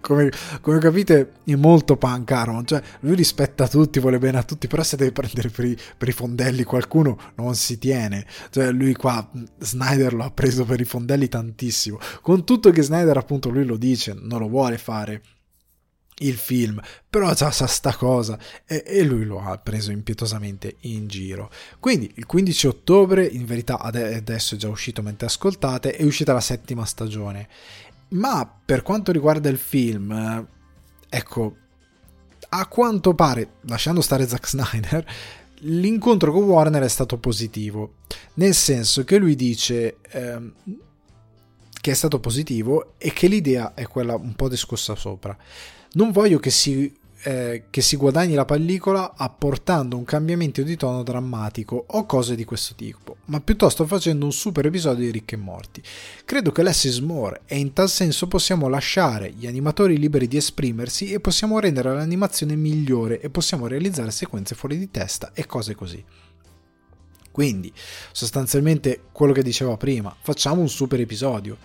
come, 0.01 0.32
come, 0.61 0.80
capite 0.80 1.34
è 1.43 1.55
molto 1.55 1.97
punk 1.97 2.32
Aaron, 2.32 2.65
cioè 2.65 2.82
lui 3.01 3.15
rispetta 3.15 3.67
tutti, 3.67 3.99
vuole 3.99 4.19
bene 4.19 4.38
a 4.38 4.43
tutti, 4.43 4.67
però 4.67 4.84
se 4.84 4.97
deve 4.97 5.11
prendere 5.11 5.49
per 5.49 5.65
i, 5.65 5.78
per 5.97 6.07
i 6.07 6.13
fondelli 6.13 6.63
qualcuno 6.63 7.17
non 7.36 7.55
si 7.55 7.78
tiene, 7.78 8.26
cioè 8.49 8.71
lui 8.71 8.93
qua 8.93 9.30
Snyder 9.59 10.13
lo 10.13 10.24
ha 10.24 10.32
preso 10.32 10.65
per 10.65 10.80
i 10.80 10.86
fondelli 10.86 11.28
tantissimo, 11.28 11.99
con 12.21 12.43
tutto 12.43 12.71
che 12.71 12.82
Snyder 12.82 13.17
appunto 13.17 13.49
lui 13.49 13.65
lo 13.65 13.78
dice, 13.78 14.15
non 14.19 14.39
lo 14.39 14.47
vuole 14.47 14.78
fare 14.78 15.21
il 16.19 16.36
film, 16.36 16.80
però 17.09 17.34
già 17.34 17.51
sa 17.51 17.65
sta 17.65 17.95
cosa 17.95 18.38
e, 18.65 18.84
e, 18.86 19.03
lui 19.03 19.26
lo 19.26 19.41
ha 19.41 19.57
preso 19.57 19.91
impietosamente 19.91 20.76
in 20.82 21.07
giro. 21.07 21.49
Quindi 21.80 22.11
il 22.15 22.26
15 22.26 22.67
ottobre, 22.67 23.26
in 23.26 23.45
verità 23.45 23.80
adesso 23.80 24.55
è 24.55 24.57
già 24.57 24.69
uscito 24.69 25.01
mentre 25.01 25.28
ascoltate, 25.28 25.95
è 25.95 26.03
uscita 26.03 26.34
la 26.34 26.41
settima 26.41 26.86
stagione 26.86 27.47
ma 28.14 28.59
per 28.66 28.82
quanto 28.82 29.11
riguarda 29.11 29.49
il 29.49 29.57
film, 29.57 30.47
ecco, 31.09 31.55
a 32.49 32.68
quanto 32.68 33.14
pare, 33.16 33.55
lasciando 33.61 34.01
stare 34.01 34.28
Zack 34.28 34.47
Snyder, 34.47 35.05
l'incontro 35.61 36.32
con 36.32 36.43
Warner 36.43 36.84
è 36.84 36.89
stato 36.89 37.18
positivo, 37.18 37.95
nel 38.36 38.53
senso 38.53 39.03
che 39.03 39.18
lui 39.18 39.36
dice 39.36 39.97
ehm, 40.09 40.53
che 41.82 41.91
è 41.91 41.93
stato 41.95 42.20
positivo 42.20 42.93
e 42.97 43.11
che 43.11 43.28
l'idea 43.28 43.74
è 43.74 43.88
quella 43.88 44.16
un 44.16 44.36
po' 44.36 44.47
discussa 44.47 44.95
sopra. 44.95 45.36
Non 45.93 46.11
voglio 46.11 46.39
che 46.39 46.49
si 46.49 46.91
eh, 47.24 47.63
che 47.69 47.82
si 47.82 47.95
guadagni 47.95 48.34
la 48.34 48.45
pellicola 48.45 49.13
apportando 49.15 49.97
un 49.97 50.03
cambiamento 50.03 50.61
di 50.61 50.76
tono 50.76 51.03
drammatico 51.03 51.86
o 51.88 52.05
cose 52.05 52.36
di 52.36 52.43
questo 52.43 52.76
tipo, 52.76 53.17
ma 53.26 53.39
piuttosto 53.39 53.86
facendo 53.86 54.26
un 54.26 54.32
super 54.32 54.65
episodio 54.65 55.05
di 55.05 55.11
Rick 55.11 55.34
e 55.34 55.38
Morti. 55.38 55.82
Credo 56.26 56.51
che 56.51 56.63
less 56.63 56.99
more 56.99 57.41
e 57.45 57.57
in 57.57 57.74
tal 57.74 57.89
senso 57.89 58.28
possiamo 58.28 58.67
lasciare 58.67 59.32
gli 59.32 59.47
animatori 59.47 59.97
liberi 59.97 60.28
di 60.28 60.38
esprimersi 60.38 61.11
e 61.11 61.19
possiamo 61.19 61.59
rendere 61.59 61.93
l'animazione 61.93 62.55
migliore 62.55 63.21
e 63.21 63.30
possiamo 63.30 63.67
realizzare 63.67 64.11
sequenze 64.11 64.55
fuori 64.55 64.78
di 64.78 64.91
testa 64.91 65.32
e 65.34 65.45
cose 65.45 65.76
così. 65.76 66.03
Quindi, 67.34 67.74
sostanzialmente 68.11 69.05
quello 69.11 69.34
che 69.34 69.41
dicevo 69.41 69.76
prima, 69.76 70.15
facciamo 70.21 70.61
un 70.61 70.69
super 70.69 70.99
episodio. 70.99 71.57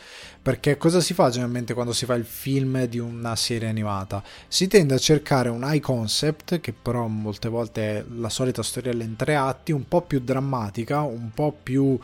Perché 0.48 0.78
cosa 0.78 1.02
si 1.02 1.12
fa 1.12 1.28
generalmente 1.28 1.74
quando 1.74 1.92
si 1.92 2.06
fa 2.06 2.14
il 2.14 2.24
film 2.24 2.86
di 2.86 2.98
una 2.98 3.36
serie 3.36 3.68
animata? 3.68 4.22
Si 4.48 4.66
tende 4.66 4.94
a 4.94 4.98
cercare 4.98 5.50
un 5.50 5.60
high 5.62 5.78
concept, 5.78 6.60
che 6.60 6.72
però 6.72 7.06
molte 7.06 7.50
volte 7.50 7.82
è 7.82 8.04
la 8.16 8.30
solita 8.30 8.62
storiella 8.62 9.04
in 9.04 9.14
tre 9.14 9.36
atti, 9.36 9.72
un 9.72 9.86
po' 9.86 10.00
più 10.00 10.20
drammatica, 10.20 11.02
un 11.02 11.32
po' 11.34 11.52
più 11.52 12.00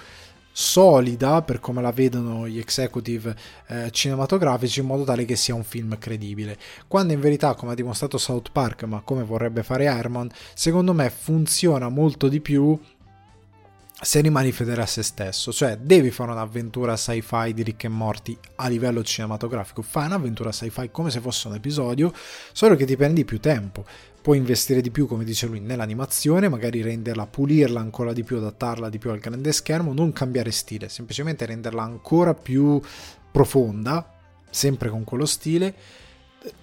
solida 0.56 1.42
per 1.42 1.58
come 1.58 1.82
la 1.82 1.90
vedono 1.90 2.46
gli 2.46 2.58
executive 2.58 3.34
eh, 3.66 3.90
cinematografici 3.90 4.78
in 4.78 4.86
modo 4.86 5.02
tale 5.02 5.24
che 5.24 5.34
sia 5.34 5.52
un 5.52 5.64
film 5.64 5.98
credibile 5.98 6.56
quando 6.86 7.12
in 7.12 7.18
verità 7.18 7.54
come 7.54 7.72
ha 7.72 7.74
dimostrato 7.74 8.18
South 8.18 8.52
Park 8.52 8.84
ma 8.84 9.00
come 9.00 9.24
vorrebbe 9.24 9.64
fare 9.64 9.86
Herman 9.86 10.30
secondo 10.54 10.92
me 10.92 11.10
funziona 11.10 11.88
molto 11.88 12.28
di 12.28 12.40
più 12.40 12.78
se 14.04 14.20
rimani 14.20 14.52
fedele 14.52 14.82
a 14.82 14.86
se 14.86 15.02
stesso, 15.02 15.52
cioè 15.52 15.78
devi 15.78 16.10
fare 16.10 16.30
un'avventura 16.30 16.96
sci-fi 16.96 17.52
di 17.54 17.62
Rick 17.62 17.84
e 17.84 17.88
Morty 17.88 18.36
a 18.56 18.68
livello 18.68 19.02
cinematografico, 19.02 19.82
fai 19.82 20.06
un'avventura 20.06 20.52
sci-fi 20.52 20.90
come 20.90 21.10
se 21.10 21.20
fosse 21.20 21.48
un 21.48 21.54
episodio, 21.54 22.12
solo 22.52 22.76
che 22.76 22.84
ti 22.84 22.96
prendi 22.96 23.24
più 23.24 23.40
tempo, 23.40 23.84
puoi 24.20 24.38
investire 24.38 24.80
di 24.80 24.90
più, 24.90 25.06
come 25.06 25.24
dice 25.24 25.46
lui, 25.46 25.60
nell'animazione, 25.60 26.48
magari 26.48 26.82
renderla, 26.82 27.26
pulirla 27.26 27.80
ancora 27.80 28.12
di 28.12 28.22
più, 28.22 28.36
adattarla 28.36 28.88
di 28.88 28.98
più 28.98 29.10
al 29.10 29.18
grande 29.18 29.52
schermo, 29.52 29.92
non 29.92 30.12
cambiare 30.12 30.50
stile, 30.50 30.88
semplicemente 30.88 31.46
renderla 31.46 31.82
ancora 31.82 32.34
più 32.34 32.80
profonda, 33.30 34.12
sempre 34.50 34.88
con 34.88 35.04
quello 35.04 35.26
stile, 35.26 35.74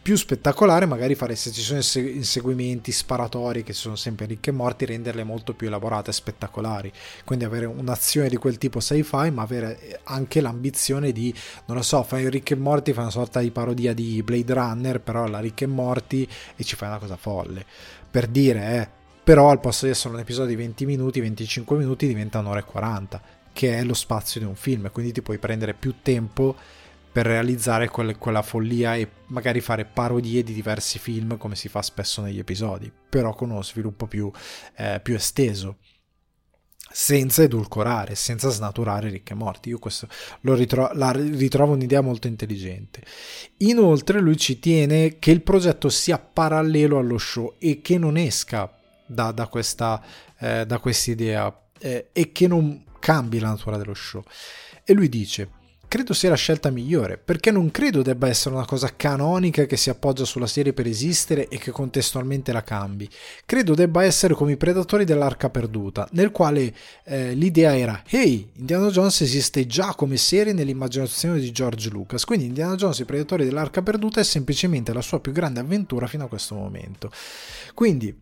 più 0.02 0.16
spettacolare 0.16 0.86
magari 0.86 1.16
fare 1.16 1.36
se 1.36 1.52
ci 1.52 1.62
sono 1.62 1.80
inseguimenti 2.08 2.92
sparatori 2.92 3.64
che 3.64 3.74
sono 3.74 3.96
sempre 3.96 4.28
ricche 4.28 4.52
e 4.52 4.54
morti 4.54 4.86
renderle 4.86 5.24
molto 5.24 5.54
più 5.54 5.68
elaborate 5.68 6.12
e 6.12 6.14
spettacolari. 6.14 6.92
Quindi 7.26 7.46
avere 7.46 7.66
un'azione 7.66 8.30
di 8.30 8.38
quel 8.38 8.58
tipo 8.58 8.80
sci-fi 8.80 9.32
ma 9.32 9.42
avere 9.42 10.02
anche 10.04 10.42
l'ambizione 10.42 11.12
di 11.12 11.34
non 11.66 11.78
lo 11.78 11.84
so 11.84 12.04
fai 12.04 12.30
ricche 12.30 12.54
e 12.54 12.58
morti 12.58 12.94
fai 12.94 13.04
una 13.04 13.12
sorta 13.12 13.40
di 13.40 13.52
parodia 13.52 13.94
di 13.94 14.22
Blade 14.22 14.54
Runner 14.54 15.00
però 15.02 15.28
la 15.28 15.40
ricche 15.40 15.64
e 15.64 15.68
morti 15.68 16.28
e 16.56 16.64
ci 16.64 16.76
fai 16.76 16.90
una 16.90 17.00
cosa 17.00 17.18
folle. 17.18 17.66
Per 18.10 18.28
dire 18.28 18.76
eh 18.76 19.00
però 19.24 19.50
al 19.50 19.60
posto 19.60 19.86
di 19.86 19.92
essere 19.92 20.14
un 20.14 20.20
episodio 20.20 20.50
di 20.50 20.56
20 20.56 20.86
minuti 20.86 21.20
25 21.20 21.78
minuti 21.78 22.08
diventa 22.08 22.40
un'ora 22.40 22.60
e 22.60 22.64
40 22.64 23.22
che 23.54 23.78
è 23.78 23.84
lo 23.84 23.94
spazio 23.94 24.40
di 24.40 24.46
un 24.46 24.56
film 24.56 24.90
quindi 24.92 25.12
ti 25.12 25.22
puoi 25.22 25.38
prendere 25.38 25.74
più 25.74 25.96
tempo 26.02 26.56
per 27.12 27.26
realizzare 27.26 27.90
quelle, 27.90 28.16
quella 28.16 28.42
follia 28.42 28.96
e 28.96 29.10
magari 29.28 29.60
fare 29.60 29.86
parodie 29.86 30.44
di 30.44 30.54
diversi 30.54 30.98
film 30.98 31.38
come 31.38 31.56
si 31.56 31.68
fa 31.68 31.82
spesso 31.82 32.22
negli 32.22 32.40
episodi, 32.40 32.92
però 33.10 33.34
con 33.34 33.50
uno 33.50 33.62
sviluppo 33.62 34.08
più, 34.08 34.32
eh, 34.78 35.00
più 35.02 35.16
esteso 35.16 35.78
senza 36.94 37.42
edulcorare, 37.44 38.16
senza 38.16 38.50
snaturare 38.50 39.10
ricche 39.10 39.34
morti. 39.34 39.70
Io 39.70 39.80
questo 39.80 40.08
lo 40.42 40.54
ritro- 40.54 40.92
la 40.94 41.12
ritrovo 41.12 41.74
un'idea 41.74 42.02
molto 42.02 42.28
intelligente. 42.28 43.02
Inoltre 43.58 44.20
lui 44.20 44.38
ci 44.38 44.60
tiene 44.60 45.18
che 45.20 45.32
il 45.32 45.42
progetto 45.42 45.90
sia 45.90 46.20
parallelo 46.20 46.98
allo 46.98 47.18
show 47.18 47.56
e 47.60 47.82
che 47.82 47.98
non 47.98 48.18
esca 48.18 48.78
da, 49.06 49.32
da 49.32 49.48
questa 49.48 50.02
eh, 50.38 50.66
idea 51.06 51.62
eh, 51.80 52.10
e 52.12 52.32
che 52.32 52.48
non 52.48 52.84
cambi 53.00 53.40
la 53.40 53.50
natura 53.50 53.78
dello 53.78 53.94
show. 53.94 54.24
E 54.84 54.94
lui 54.94 55.10
dice 55.10 55.60
credo 55.92 56.14
sia 56.14 56.30
la 56.30 56.36
scelta 56.36 56.70
migliore, 56.70 57.18
perché 57.18 57.52
non 57.52 57.70
credo 57.70 58.02
debba 58.02 58.30
essere 58.30 58.56
una 58.56 58.64
cosa 58.64 58.96
canonica 58.96 59.66
che 59.66 59.76
si 59.76 59.90
appoggia 59.90 60.24
sulla 60.24 60.48
serie 60.48 60.72
per 60.72 60.88
esistere 60.88 61.50
e 61.50 61.58
che 61.58 61.72
contestualmente 61.72 62.54
la 62.54 62.64
cambi. 62.64 63.10
Credo 63.46 63.74
debba 63.74 64.02
essere 64.06 64.34
come 64.34 64.54
i 64.54 64.56
Predatori 64.56 65.04
dell'Arca 65.04 65.50
Perduta, 65.50 66.08
nel 66.14 66.32
quale 66.32 66.74
eh, 67.04 67.34
l'idea 67.34 67.78
era 67.78 68.04
«Hey, 68.08 68.52
Indiana 68.56 68.88
Jones 68.88 69.20
esiste 69.20 69.68
già 69.68 69.94
come 69.94 70.16
serie 70.16 70.54
nell'immaginazione 70.54 71.42
di 71.42 71.52
George 71.52 71.90
Lucas, 71.90 72.24
quindi 72.24 72.46
Indiana 72.46 72.76
Jones 72.76 73.00
e 73.00 73.04
i 73.04 73.06
Predatori 73.06 73.44
dell'Arca 73.44 73.82
Perduta 73.82 74.22
è 74.22 74.24
semplicemente 74.24 74.94
la 74.94 75.02
sua 75.02 75.20
più 75.20 75.34
grande 75.34 75.60
avventura 75.60 76.08
fino 76.08 76.24
a 76.24 76.30
questo 76.30 76.56
momento». 76.56 77.12
Quindi 77.74 78.18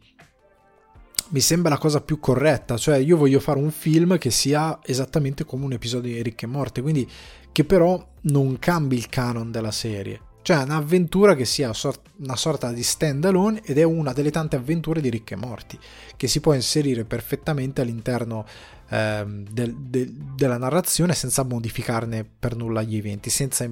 mi 1.32 1.42
sembra 1.42 1.70
la 1.70 1.78
cosa 1.78 2.02
più 2.02 2.20
corretta, 2.20 2.76
cioè 2.78 2.98
io 2.98 3.16
voglio 3.16 3.40
fare 3.40 3.60
un 3.60 3.70
film 3.70 4.18
che 4.18 4.32
sia 4.32 4.80
esattamente 4.84 5.46
come 5.46 5.66
un 5.66 5.74
episodio 5.74 6.12
di 6.12 6.24
Ricche 6.24 6.46
e 6.46 6.48
Morte, 6.48 6.82
quindi 6.82 7.08
che 7.52 7.64
però 7.64 8.06
non 8.22 8.60
cambi 8.60 8.96
il 8.96 9.10
canon 9.10 9.52
della 9.52 9.72
serie. 9.72 10.22
Cioè 10.42 10.64
un'avventura 10.64 11.36
che 11.36 11.46
sia 11.46 11.72
una 12.18 12.36
sorta 12.36 12.72
di 12.72 12.82
stand 12.82 13.26
alone 13.26 13.62
ed 13.64 13.78
è 13.78 13.84
una 13.84 14.14
delle 14.14 14.32
tante 14.32 14.56
avventure 14.56 15.02
di 15.02 15.10
Ricche 15.10 15.36
Morti, 15.36 15.78
che 16.16 16.28
si 16.28 16.40
può 16.40 16.54
inserire 16.54 17.04
perfettamente 17.06 17.82
all'interno 17.82 18.46
eh, 18.90 19.24
del, 19.28 19.76
de, 19.76 20.12
della 20.36 20.58
narrazione 20.58 21.14
senza 21.14 21.44
modificarne 21.44 22.26
per 22.26 22.56
nulla 22.56 22.82
gli 22.82 22.96
eventi, 22.96 23.30
senza 23.30 23.64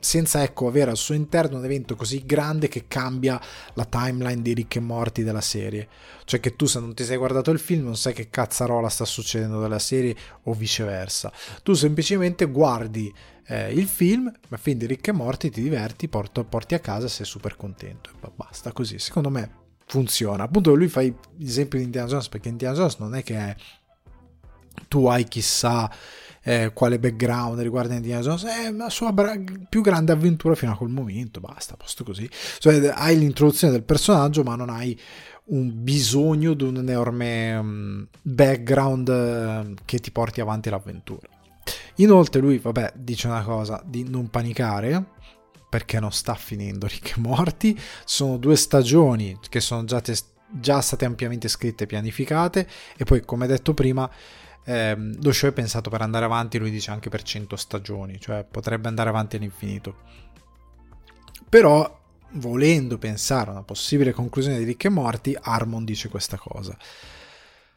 senza 0.00 0.42
ecco, 0.42 0.66
avere 0.66 0.90
al 0.90 0.96
suo 0.96 1.14
interno 1.14 1.58
un 1.58 1.64
evento 1.64 1.94
così 1.94 2.22
grande 2.24 2.68
che 2.68 2.84
cambia 2.88 3.40
la 3.74 3.84
timeline 3.84 4.42
di 4.42 4.54
ricchi 4.54 4.78
e 4.78 4.80
morti 4.80 5.22
della 5.22 5.40
serie. 5.40 5.88
Cioè 6.24 6.40
che 6.40 6.56
tu 6.56 6.66
se 6.66 6.80
non 6.80 6.94
ti 6.94 7.04
sei 7.04 7.16
guardato 7.16 7.50
il 7.50 7.58
film 7.58 7.84
non 7.84 7.96
sai 7.96 8.12
che 8.12 8.30
cazzarola 8.30 8.88
sta 8.88 9.04
succedendo 9.04 9.60
della 9.60 9.78
serie 9.78 10.16
o 10.44 10.54
viceversa. 10.54 11.32
Tu 11.62 11.74
semplicemente 11.74 12.46
guardi 12.46 13.12
eh, 13.46 13.72
il 13.72 13.86
film, 13.86 14.32
ma 14.48 14.56
film 14.56 14.78
di 14.78 14.86
ricchi 14.86 15.10
e 15.10 15.12
morti, 15.12 15.50
ti 15.50 15.62
diverti, 15.62 16.08
porto, 16.08 16.44
porti 16.44 16.74
a 16.74 16.80
casa 16.80 17.06
e 17.06 17.10
sei 17.10 17.26
super 17.26 17.56
contento. 17.56 18.10
E 18.22 18.30
basta 18.34 18.72
così. 18.72 18.98
Secondo 18.98 19.30
me 19.30 19.58
funziona. 19.86 20.44
Appunto 20.44 20.74
lui 20.74 20.88
fa 20.88 21.02
l'esempio 21.36 21.78
di 21.78 21.84
Indiana 21.84 22.08
Jones 22.08 22.28
perché 22.28 22.48
Indiana 22.48 22.76
Jones 22.76 22.96
non 22.98 23.14
è 23.16 23.22
che 23.24 23.34
è... 23.36 23.56
tu 24.86 25.06
hai 25.06 25.24
chissà 25.24 25.90
eh, 26.42 26.72
quale 26.72 26.98
background 26.98 27.60
riguarda 27.60 27.94
Indiana 27.94 28.22
Jones, 28.22 28.44
è 28.44 28.70
la 28.70 28.88
sua 28.88 29.12
bra- 29.12 29.40
più 29.68 29.80
grande 29.82 30.12
avventura 30.12 30.54
fino 30.54 30.72
a 30.72 30.76
quel 30.76 30.90
momento, 30.90 31.40
basta, 31.40 31.76
posto 31.76 32.04
così. 32.04 32.28
Cioè, 32.58 32.92
hai 32.94 33.18
l'introduzione 33.18 33.72
del 33.72 33.84
personaggio, 33.84 34.42
ma 34.42 34.56
non 34.56 34.70
hai 34.70 34.98
un 35.46 35.82
bisogno 35.82 36.54
di 36.54 36.62
un 36.64 36.76
enorme 36.76 37.56
um, 37.56 38.06
background 38.22 39.08
uh, 39.08 39.74
che 39.84 39.98
ti 39.98 40.10
porti 40.10 40.40
avanti 40.40 40.70
l'avventura. 40.70 41.28
Inoltre 41.96 42.40
lui, 42.40 42.58
vabbè, 42.58 42.92
dice 42.96 43.26
una 43.26 43.42
cosa, 43.42 43.82
di 43.84 44.08
non 44.08 44.30
panicare, 44.30 45.04
perché 45.68 46.00
non 46.00 46.12
sta 46.12 46.34
finendo 46.34 46.86
e 46.86 46.90
Morti, 47.16 47.78
sono 48.04 48.38
due 48.38 48.56
stagioni 48.56 49.38
che 49.48 49.60
sono 49.60 49.84
già, 49.84 50.00
te- 50.00 50.16
già 50.48 50.80
state 50.80 51.04
ampiamente 51.04 51.48
scritte 51.48 51.84
e 51.84 51.86
pianificate, 51.86 52.66
e 52.96 53.04
poi, 53.04 53.20
come 53.24 53.46
detto 53.46 53.74
prima, 53.74 54.10
eh, 54.70 54.96
lo 55.20 55.32
show 55.32 55.50
è 55.50 55.52
pensato 55.52 55.90
per 55.90 56.00
andare 56.00 56.24
avanti, 56.24 56.58
lui 56.58 56.70
dice 56.70 56.92
anche 56.92 57.08
per 57.08 57.22
100 57.22 57.56
stagioni, 57.56 58.20
cioè 58.20 58.46
potrebbe 58.48 58.86
andare 58.86 59.08
avanti 59.08 59.34
all'infinito. 59.34 59.96
Però, 61.48 61.98
volendo 62.34 62.96
pensare 62.96 63.48
a 63.48 63.54
una 63.54 63.62
possibile 63.64 64.12
conclusione 64.12 64.58
di 64.58 64.64
Ricchi 64.64 64.86
e 64.86 64.90
Morti, 64.90 65.36
Harmon 65.40 65.84
dice 65.84 66.08
questa 66.08 66.36
cosa. 66.36 66.76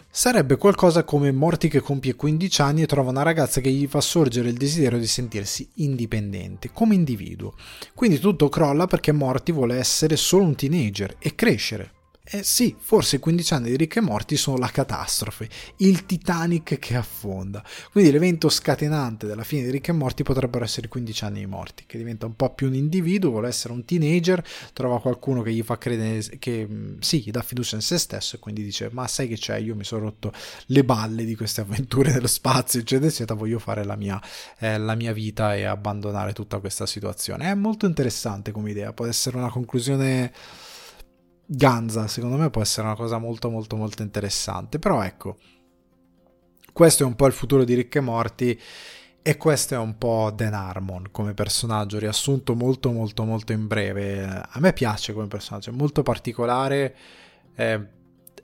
Sarebbe 0.08 0.58
qualcosa 0.58 1.04
come 1.04 1.32
Morti 1.32 1.68
che 1.68 1.80
compie 1.80 2.14
15 2.14 2.62
anni 2.62 2.84
e 2.84 2.86
trova 2.86 3.10
una 3.10 3.24
ragazza 3.24 3.60
che 3.60 3.72
gli 3.72 3.88
fa 3.88 4.00
sorgere 4.00 4.50
il 4.50 4.58
desiderio 4.58 5.00
di 5.00 5.08
sentirsi 5.08 5.68
indipendente, 5.78 6.70
come 6.72 6.94
individuo. 6.94 7.56
Quindi 7.96 8.20
tutto 8.20 8.50
crolla 8.50 8.86
perché 8.86 9.12
Morti 9.12 9.52
vuole 9.52 9.78
essere 9.78 10.16
solo 10.16 10.44
un 10.44 10.54
teenager 10.54 11.16
e 11.18 11.34
crescere. 11.34 12.03
Eh 12.26 12.42
sì, 12.42 12.74
forse 12.80 13.18
i 13.18 13.20
15 13.20 13.54
anni 13.54 13.70
di 13.70 13.76
Rick 13.76 13.98
e 13.98 14.02
Morti 14.02 14.38
sono 14.38 14.56
la 14.56 14.70
catastrofe, 14.70 15.50
il 15.78 16.06
Titanic 16.06 16.80
che 16.80 16.96
affonda. 16.96 17.62
Quindi 17.92 18.12
l'evento 18.12 18.48
scatenante 18.48 19.28
della 19.28 19.44
fine 19.44 19.64
di 19.64 19.72
Rick 19.72 19.90
e 19.90 19.92
Morti 19.92 20.24
potrebbero 20.24 20.64
essere 20.64 20.86
i 20.88 20.90
15 20.90 21.26
anni 21.26 21.40
di 21.40 21.46
Morti, 21.48 21.84
che 21.86 21.98
diventa 21.98 22.26
un 22.26 22.36
po' 22.38 22.54
più 22.54 22.68
un 22.68 22.76
individuo, 22.76 23.30
vuole 23.32 23.50
essere 23.50 23.74
un 23.74 23.84
teenager, 23.84 24.42
trova 24.72 25.02
qualcuno 25.02 25.42
che 25.42 25.52
gli 25.52 25.62
fa 25.64 25.78
credere 25.78 26.22
che 26.40 26.66
mm, 26.66 27.00
sì, 27.00 27.24
gli 27.26 27.30
dà 27.32 27.42
fiducia 27.42 27.76
in 27.76 27.82
se 27.82 27.98
stesso 27.98 28.38
e 28.38 28.40
quindi 28.40 28.64
dice 28.64 28.88
"Ma 28.94 29.06
sai 29.06 29.28
che 29.28 29.36
c'è, 29.36 29.58
io 29.58 29.76
mi 29.76 29.84
sono 29.84 30.04
rotto 30.04 30.32
le 30.68 30.84
balle 30.86 31.26
di 31.26 31.36
queste 31.36 31.60
avventure 31.60 32.14
dello 32.14 32.28
spazio, 32.28 32.80
eccetera, 32.80 33.10
eccetera, 33.10 33.38
voglio 33.38 33.60
fare 33.60 33.84
la 33.84 33.98
mia, 33.98 34.20
eh, 34.60 34.78
la 34.78 34.96
mia 34.96 35.12
vita 35.12 35.56
e 35.56 35.66
abbandonare 35.66 36.32
tutta 36.32 36.60
questa 36.60 36.86
situazione". 36.86 37.52
È 37.52 37.54
molto 37.54 37.86
interessante 37.86 38.52
come 38.52 38.72
idea, 38.72 38.94
può 38.94 39.06
essere 39.06 39.36
una 39.36 39.50
conclusione 39.50 40.32
Ganza, 41.56 42.08
secondo 42.08 42.36
me 42.36 42.50
può 42.50 42.64
essere 42.64 42.88
una 42.88 42.96
cosa 42.96 43.20
molto 43.20 43.52
molto 43.52 43.76
molto 43.76 44.02
interessante, 44.02 44.80
però 44.80 45.04
ecco, 45.04 45.38
questo 46.74 47.04
è 47.04 47.06
un 47.06 47.16
po' 47.16 47.28
il 47.28 47.34
futuro 47.34 47.64
di 47.64 47.76
Rick 47.76 47.98
e 47.98 48.00
Morti 48.00 48.60
e 49.22 49.38
questo 49.38 49.76
è 49.76 49.78
un 49.78 50.00
po' 50.00 50.32
Dan 50.36 50.56
Harmon 50.56 51.10
come 51.12 51.36
personaggio, 51.36 52.00
riassunto 52.00 52.56
molto 52.56 52.92
molto 52.92 53.24
molto 53.24 53.52
in 53.52 53.68
breve. 53.68 54.24
A 54.26 54.60
me 54.60 54.74
piace 54.74 55.14
come 55.14 55.28
personaggio, 55.28 55.70
è 55.70 55.74
molto 55.74 56.02
particolare, 56.02 56.96
è, 57.54 57.80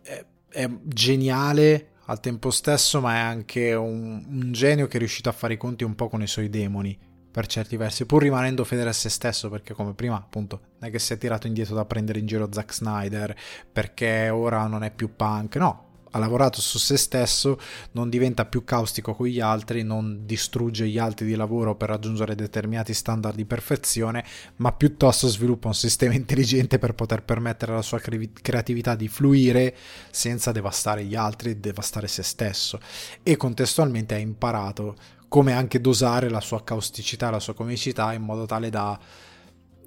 è, 0.03 0.26
è 0.47 0.70
geniale 0.84 1.93
al 2.05 2.20
tempo 2.20 2.51
stesso, 2.51 3.01
ma 3.01 3.16
è 3.16 3.20
anche 3.20 3.74
un, 3.74 4.24
un 4.30 4.51
genio 4.51 4.86
che 4.86 4.97
è 4.97 4.99
riuscito 4.99 5.30
a 5.30 5.34
fare 5.34 5.55
i 5.55 5.57
conti 5.57 5.84
un 5.84 5.95
po' 5.95 6.10
con 6.10 6.22
i 6.22 6.28
suoi 6.28 6.49
demoni 6.49 7.09
per 7.32 7.48
certi 7.48 7.78
versi, 7.78 8.06
pur 8.06 8.22
rimanendo 8.22 8.64
fedele 8.64 8.90
a 8.90 8.94
se 8.94 9.10
stesso, 9.10 9.50
perché 9.50 9.74
come 9.74 9.94
prima 9.94 10.16
appunto 10.16 10.60
non 10.80 10.90
è 10.90 10.92
che 10.92 11.00
si 11.00 11.14
è 11.14 11.18
tirato 11.18 11.48
indietro 11.48 11.76
da 11.76 11.86
prendere 11.86 12.20
in 12.20 12.26
giro 12.26 12.50
Zack 12.52 12.74
Snyder 12.74 13.36
perché 13.72 14.30
ora 14.30 14.66
non 14.68 14.84
è 14.84 14.92
più 14.92 15.16
punk, 15.16 15.56
no, 15.58 15.90
ha 16.12 16.18
lavorato 16.18 16.62
su 16.62 16.78
se 16.78 16.98
stesso, 16.98 17.60
non 17.92 18.10
diventa 18.10 18.46
più 18.46 18.64
caustico 18.64 19.14
con 19.14 19.28
gli 19.28 19.40
altri, 19.40 19.84
non 19.84 20.26
distrugge 20.26 20.88
gli 20.88 20.98
altri 20.98 21.26
di 21.26 21.36
lavoro 21.36 21.76
per 21.76 21.90
raggiungere 21.90 22.36
determinati 22.36 22.94
standard 22.94 23.36
di 23.36 23.46
perfezione, 23.46 24.24
ma 24.58 24.72
piuttosto 24.72 25.28
sviluppa 25.28 25.68
un 25.68 25.76
sistema 25.76 26.14
intelligente 26.16 26.80
per 26.80 26.96
poter 26.96 27.24
permettere 27.24 27.74
alla 27.74 27.82
sua 27.82 28.00
creatività 28.00 28.96
di 28.96 29.08
fluire 29.08 29.76
senza 30.10 30.52
devastare 30.52 31.04
gli 31.06 31.16
altri 31.16 31.52
e 31.52 31.58
devastare 31.58 32.08
se 32.08 32.24
stesso. 32.24 32.80
E 33.22 33.38
contestualmente 33.38 34.16
ha 34.16 34.20
imparato 34.20 34.96
come 35.30 35.54
anche 35.54 35.80
dosare 35.80 36.28
la 36.28 36.42
sua 36.42 36.64
causticità, 36.64 37.30
la 37.30 37.40
sua 37.40 37.54
comicità 37.54 38.12
in 38.14 38.24
modo 38.24 38.46
tale 38.46 38.70
da 38.70 39.00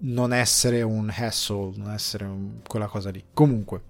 non 0.04 0.32
essere 0.32 0.82
un 0.82 1.12
hassle, 1.14 1.72
non 1.76 1.92
essere 1.92 2.24
un, 2.24 2.60
quella 2.66 2.86
cosa 2.86 3.10
lì. 3.10 3.22
Comunque, 3.34 3.82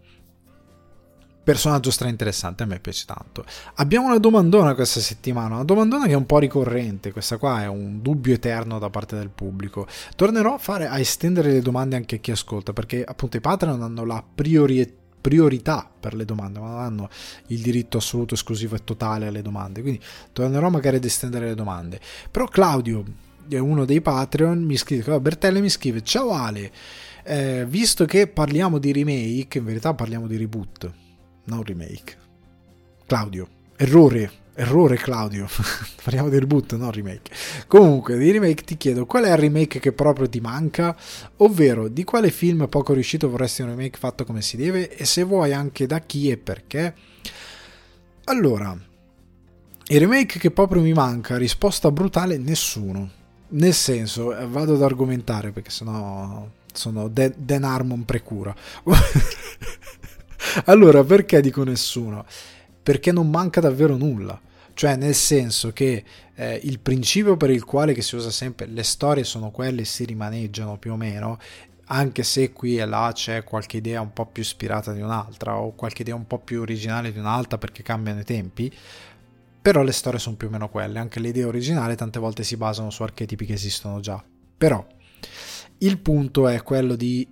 personaggio 1.44 1.90
stra 1.90 2.08
interessante, 2.08 2.62
a 2.62 2.66
me 2.66 2.80
piace 2.80 3.04
tanto. 3.06 3.44
Abbiamo 3.74 4.06
una 4.06 4.18
domandona 4.18 4.74
questa 4.74 5.00
settimana, 5.00 5.56
una 5.56 5.64
domandona 5.64 6.06
che 6.06 6.12
è 6.12 6.16
un 6.16 6.26
po' 6.26 6.38
ricorrente, 6.38 7.12
questa 7.12 7.36
qua 7.36 7.62
è 7.62 7.66
un 7.66 8.00
dubbio 8.00 8.34
eterno 8.34 8.78
da 8.78 8.90
parte 8.90 9.16
del 9.16 9.30
pubblico. 9.30 9.86
Tornerò 10.16 10.54
a, 10.54 10.58
fare, 10.58 10.86
a 10.86 10.98
estendere 10.98 11.52
le 11.52 11.60
domande 11.60 11.96
anche 11.96 12.16
a 12.16 12.18
chi 12.18 12.30
ascolta, 12.30 12.72
perché 12.72 13.04
appunto 13.04 13.36
i 13.36 13.40
Patreon 13.40 13.82
hanno 13.82 14.04
la 14.04 14.24
priorità 14.34 15.00
priorità 15.22 15.88
per 15.98 16.12
le 16.12 16.26
domande, 16.26 16.58
ma 16.58 16.68
non 16.68 16.80
hanno 16.80 17.08
il 17.46 17.62
diritto 17.62 17.96
assoluto, 17.96 18.34
esclusivo 18.34 18.74
e 18.74 18.84
totale 18.84 19.28
alle 19.28 19.40
domande. 19.40 19.80
Quindi 19.80 20.00
tornerò 20.32 20.68
magari 20.68 20.96
ad 20.96 21.04
estendere 21.04 21.46
le 21.46 21.54
domande. 21.54 21.98
Però 22.30 22.46
Claudio, 22.46 23.04
è 23.48 23.56
uno 23.56 23.84
dei 23.86 24.02
Patreon, 24.02 24.62
mi 24.62 24.76
scrive, 24.76 25.20
Bertelle 25.20 25.60
mi 25.60 25.70
scrive, 25.70 26.02
ciao 26.02 26.32
Ale, 26.32 26.70
eh, 27.24 27.64
visto 27.66 28.04
che 28.04 28.26
parliamo 28.26 28.78
di 28.78 28.92
remake, 28.92 29.58
in 29.58 29.64
verità 29.64 29.94
parliamo 29.94 30.26
di 30.26 30.36
reboot, 30.36 30.92
non 31.44 31.62
remake. 31.62 32.16
Claudio, 33.06 33.48
errore, 33.76 34.41
errore 34.54 34.96
Claudio, 34.96 35.46
parliamo 36.02 36.28
di 36.28 36.38
reboot, 36.38 36.74
non 36.74 36.90
remake. 36.90 37.30
Comunque, 37.66 38.18
di 38.18 38.30
remake 38.30 38.64
ti 38.64 38.76
chiedo 38.76 39.06
qual 39.06 39.24
è 39.24 39.30
il 39.30 39.36
remake 39.36 39.78
che 39.78 39.92
proprio 39.92 40.28
ti 40.28 40.40
manca, 40.40 40.96
ovvero 41.38 41.88
di 41.88 42.04
quale 42.04 42.30
film 42.30 42.68
poco 42.68 42.92
riuscito 42.92 43.30
vorresti 43.30 43.62
un 43.62 43.68
remake 43.68 43.98
fatto 43.98 44.24
come 44.24 44.42
si 44.42 44.56
deve 44.56 44.94
e 44.94 45.04
se 45.04 45.22
vuoi 45.22 45.52
anche 45.52 45.86
da 45.86 46.00
chi 46.00 46.30
e 46.30 46.36
perché. 46.36 46.94
Allora, 48.24 48.76
il 49.86 50.00
remake 50.00 50.38
che 50.38 50.50
proprio 50.50 50.82
mi 50.82 50.92
manca, 50.92 51.36
risposta 51.36 51.90
brutale, 51.90 52.38
nessuno. 52.38 53.10
Nel 53.48 53.74
senso, 53.74 54.36
eh, 54.36 54.46
vado 54.46 54.74
ad 54.74 54.82
argomentare 54.82 55.50
perché 55.50 55.70
sennò 55.70 56.48
sono 56.72 57.08
Dan, 57.08 57.34
Dan 57.36 57.64
Harmon 57.64 58.04
precura. 58.04 58.54
allora, 60.66 61.04
perché 61.04 61.40
dico 61.40 61.62
nessuno? 61.64 62.24
Perché 62.82 63.12
non 63.12 63.30
manca 63.30 63.60
davvero 63.60 63.96
nulla. 63.96 64.40
Cioè, 64.74 64.96
nel 64.96 65.14
senso 65.14 65.72
che 65.72 66.02
eh, 66.34 66.60
il 66.64 66.80
principio 66.80 67.36
per 67.36 67.50
il 67.50 67.64
quale 67.64 68.00
si 68.00 68.16
usa 68.16 68.30
sempre 68.30 68.66
le 68.66 68.82
storie 68.82 69.24
sono 69.24 69.50
quelle, 69.50 69.84
si 69.84 70.04
rimaneggiano 70.04 70.78
più 70.78 70.92
o 70.92 70.96
meno, 70.96 71.38
anche 71.86 72.22
se 72.22 72.52
qui 72.52 72.78
e 72.78 72.86
là 72.86 73.10
c'è 73.12 73.44
qualche 73.44 73.76
idea 73.76 74.00
un 74.00 74.12
po' 74.12 74.26
più 74.26 74.42
ispirata 74.42 74.92
di 74.92 75.02
un'altra 75.02 75.58
o 75.58 75.74
qualche 75.74 76.02
idea 76.02 76.14
un 76.14 76.26
po' 76.26 76.38
più 76.38 76.60
originale 76.60 77.12
di 77.12 77.18
un'altra 77.18 77.58
perché 77.58 77.82
cambiano 77.82 78.20
i 78.20 78.24
tempi, 78.24 78.72
però 79.60 79.82
le 79.82 79.92
storie 79.92 80.18
sono 80.18 80.36
più 80.36 80.48
o 80.48 80.50
meno 80.50 80.68
quelle, 80.68 80.98
anche 80.98 81.20
le 81.20 81.28
idee 81.28 81.44
originali 81.44 81.94
tante 81.94 82.18
volte 82.18 82.42
si 82.44 82.56
basano 82.56 82.90
su 82.90 83.02
archetipi 83.02 83.44
che 83.44 83.52
esistono 83.52 84.00
già. 84.00 84.22
Però 84.56 84.84
il 85.78 85.98
punto 85.98 86.48
è 86.48 86.62
quello 86.62 86.96
di 86.96 87.28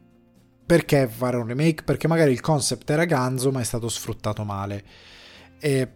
perché 0.67 1.09
fare 1.09 1.37
un 1.37 1.47
remake? 1.47 1.83
Perché 1.83 2.07
magari 2.07 2.33
il 2.33 2.41
concept 2.41 2.89
era 2.91 3.05
ganzo 3.05 3.51
ma 3.51 3.61
è 3.61 3.65
stato 3.65 3.89
sfruttato 3.89 4.45
male. 4.45 4.85
E 5.61 5.89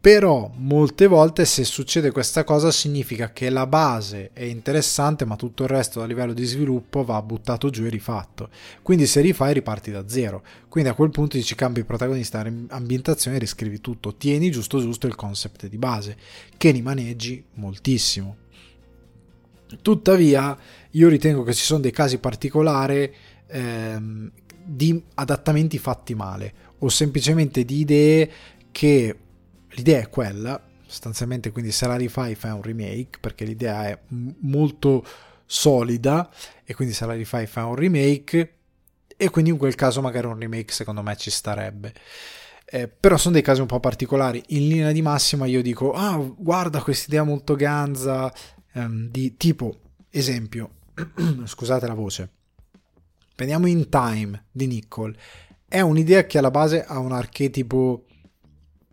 però 0.00 0.50
molte 0.54 1.08
volte 1.08 1.44
se 1.44 1.64
succede 1.64 2.12
questa 2.12 2.44
cosa 2.44 2.70
significa 2.70 3.32
che 3.32 3.50
la 3.50 3.66
base 3.66 4.30
è 4.32 4.44
interessante 4.44 5.24
ma 5.24 5.34
tutto 5.34 5.64
il 5.64 5.68
resto 5.68 6.00
a 6.00 6.06
livello 6.06 6.32
di 6.32 6.44
sviluppo 6.44 7.04
va 7.04 7.20
buttato 7.20 7.68
giù 7.68 7.84
e 7.84 7.88
rifatto. 7.88 8.48
Quindi 8.80 9.06
se 9.06 9.20
rifai 9.20 9.52
riparti 9.54 9.90
da 9.90 10.08
zero. 10.08 10.44
Quindi 10.68 10.88
a 10.88 10.94
quel 10.94 11.10
punto 11.10 11.36
dici 11.36 11.56
cambi 11.56 11.82
protagonista, 11.82 12.46
ambientazione 12.68 13.36
e 13.36 13.40
riscrivi 13.40 13.80
tutto. 13.80 14.14
Tieni 14.14 14.52
giusto 14.52 14.78
giusto 14.78 15.08
il 15.08 15.16
concept 15.16 15.66
di 15.66 15.78
base 15.78 16.16
che 16.56 16.70
rimaneggi 16.70 17.44
moltissimo. 17.54 18.36
Tuttavia 19.82 20.56
io 20.92 21.08
ritengo 21.08 21.42
che 21.42 21.52
ci 21.52 21.64
sono 21.64 21.80
dei 21.80 21.90
casi 21.90 22.18
particolari 22.18 23.12
ehm, 23.48 24.30
di 24.64 25.02
adattamenti 25.14 25.76
fatti 25.76 26.14
male 26.14 26.66
o 26.78 26.88
semplicemente 26.88 27.64
di 27.64 27.80
idee 27.80 28.30
che 28.70 29.18
l'idea 29.70 30.00
è 30.00 30.08
quella, 30.08 30.62
sostanzialmente 30.86 31.50
quindi 31.50 31.70
se 31.70 31.86
la 31.86 31.96
rifai 31.96 32.34
fai 32.34 32.50
un 32.52 32.62
remake 32.62 33.18
perché 33.20 33.44
l'idea 33.44 33.88
è 33.88 33.98
m- 34.08 34.30
molto 34.40 35.04
solida 35.44 36.30
e 36.64 36.74
quindi 36.74 36.94
se 36.94 37.06
la 37.06 37.14
rifai 37.14 37.46
fai 37.46 37.64
un 37.64 37.74
remake 37.74 38.54
e 39.16 39.30
quindi 39.30 39.50
in 39.50 39.56
quel 39.56 39.74
caso 39.74 40.00
magari 40.00 40.26
un 40.26 40.38
remake 40.38 40.72
secondo 40.72 41.02
me 41.02 41.16
ci 41.16 41.30
starebbe. 41.30 41.92
Eh, 42.70 42.86
però 42.86 43.16
sono 43.16 43.34
dei 43.34 43.42
casi 43.42 43.60
un 43.60 43.66
po' 43.66 43.80
particolari. 43.80 44.42
In 44.48 44.68
linea 44.68 44.92
di 44.92 45.02
massima 45.02 45.46
io 45.46 45.62
dico, 45.62 45.92
ah, 45.92 46.16
guarda 46.18 46.82
questa 46.82 47.06
idea 47.08 47.24
molto 47.24 47.56
ganza, 47.56 48.32
ehm, 48.74 49.08
di 49.08 49.36
tipo, 49.36 49.80
esempio, 50.10 50.70
scusate 51.44 51.86
la 51.86 51.94
voce, 51.94 52.30
prendiamo 53.34 53.66
In 53.66 53.88
Time 53.88 54.44
di 54.52 54.66
Nicole. 54.66 55.16
È 55.66 55.80
un'idea 55.80 56.26
che 56.26 56.38
alla 56.38 56.50
base 56.50 56.84
ha 56.84 56.98
un 56.98 57.12
archetipo 57.12 58.04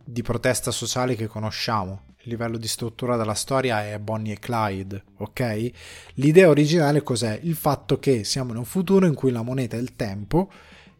di 0.08 0.22
protesta 0.22 0.70
sociale 0.70 1.16
che 1.16 1.26
conosciamo. 1.26 2.14
Il 2.18 2.30
livello 2.30 2.58
di 2.58 2.68
struttura 2.68 3.16
della 3.16 3.34
storia 3.34 3.84
è 3.84 3.98
Bonnie 3.98 4.34
e 4.34 4.38
Clyde, 4.38 5.02
ok? 5.16 5.70
L'idea 6.14 6.48
originale 6.48 7.02
cos'è? 7.02 7.38
Il 7.42 7.56
fatto 7.56 7.98
che 7.98 8.22
siamo 8.22 8.52
in 8.52 8.58
un 8.58 8.64
futuro 8.64 9.06
in 9.06 9.14
cui 9.14 9.32
la 9.32 9.42
moneta 9.42 9.76
è 9.76 9.80
il 9.80 9.96
tempo, 9.96 10.50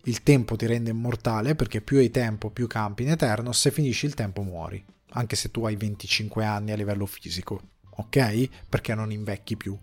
il 0.04 0.22
tempo 0.22 0.56
ti 0.56 0.66
rende 0.66 0.90
immortale 0.90 1.54
perché 1.54 1.80
più 1.80 1.98
hai 1.98 2.10
tempo 2.10 2.50
più 2.50 2.66
campi 2.66 3.04
in 3.04 3.10
eterno, 3.10 3.52
se 3.52 3.70
finisci 3.70 4.06
il 4.06 4.14
tempo 4.14 4.42
muori, 4.42 4.84
anche 5.10 5.36
se 5.36 5.50
tu 5.50 5.64
hai 5.64 5.76
25 5.76 6.44
anni 6.44 6.72
a 6.72 6.76
livello 6.76 7.06
fisico, 7.06 7.60
ok? 7.90 8.48
Perché 8.68 8.94
non 8.94 9.12
invecchi 9.12 9.56
più. 9.56 9.78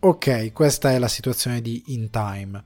Ok, 0.00 0.52
questa 0.52 0.90
è 0.90 0.98
la 0.98 1.08
situazione 1.08 1.62
di 1.62 1.82
In 1.86 2.10
Time. 2.10 2.64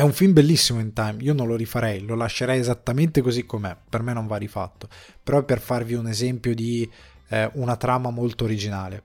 È 0.00 0.02
un 0.02 0.14
film 0.14 0.32
bellissimo 0.32 0.80
in 0.80 0.94
time, 0.94 1.16
io 1.22 1.34
non 1.34 1.46
lo 1.46 1.56
rifarei, 1.56 2.00
lo 2.00 2.14
lascerei 2.14 2.58
esattamente 2.58 3.20
così 3.20 3.44
com'è, 3.44 3.76
per 3.86 4.00
me 4.00 4.14
non 4.14 4.26
va 4.26 4.38
rifatto, 4.38 4.88
però 5.22 5.40
è 5.40 5.44
per 5.44 5.60
farvi 5.60 5.92
un 5.92 6.06
esempio 6.06 6.54
di 6.54 6.90
eh, 7.28 7.50
una 7.56 7.76
trama 7.76 8.08
molto 8.08 8.44
originale. 8.44 9.02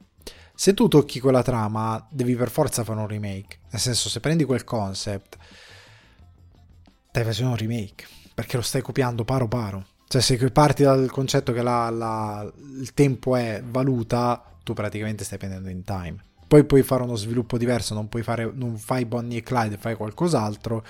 Se 0.55 0.73
tu 0.73 0.87
tocchi 0.87 1.19
quella 1.19 1.43
trama, 1.43 2.07
devi 2.09 2.33
per 2.37 2.49
forza 2.49 2.85
fare 2.85 3.01
un 3.01 3.07
remake, 3.07 3.57
nel 3.71 3.81
senso 3.81 4.07
se 4.07 4.21
prendi 4.21 4.45
quel 4.45 4.63
concept, 4.63 5.37
stai 7.09 7.25
facendo 7.25 7.51
un 7.51 7.57
remake, 7.57 8.07
perché 8.33 8.55
lo 8.55 8.63
stai 8.63 8.81
copiando 8.81 9.25
paro 9.25 9.49
paro. 9.49 9.85
Cioè 10.07 10.21
se 10.21 10.37
parti 10.49 10.83
dal 10.83 11.11
concetto 11.11 11.51
che 11.51 11.61
la, 11.61 11.89
la, 11.89 12.49
il 12.79 12.93
tempo 12.93 13.35
è 13.35 13.61
valuta, 13.65 14.41
tu 14.63 14.71
praticamente 14.71 15.25
stai 15.25 15.39
prendendo 15.39 15.67
in 15.67 15.83
time 15.83 16.23
poi 16.55 16.63
puoi 16.63 16.83
fare 16.83 17.03
uno 17.03 17.17
sviluppo 17.17 17.57
diverso, 17.57 17.93
non, 17.93 18.07
puoi 18.07 18.23
fare, 18.23 18.49
non 18.53 18.77
fai 18.77 19.03
Bonnie 19.03 19.39
e 19.39 19.43
Clyde, 19.43 19.75
fai 19.75 19.95
qualcos'altro, 19.95 20.85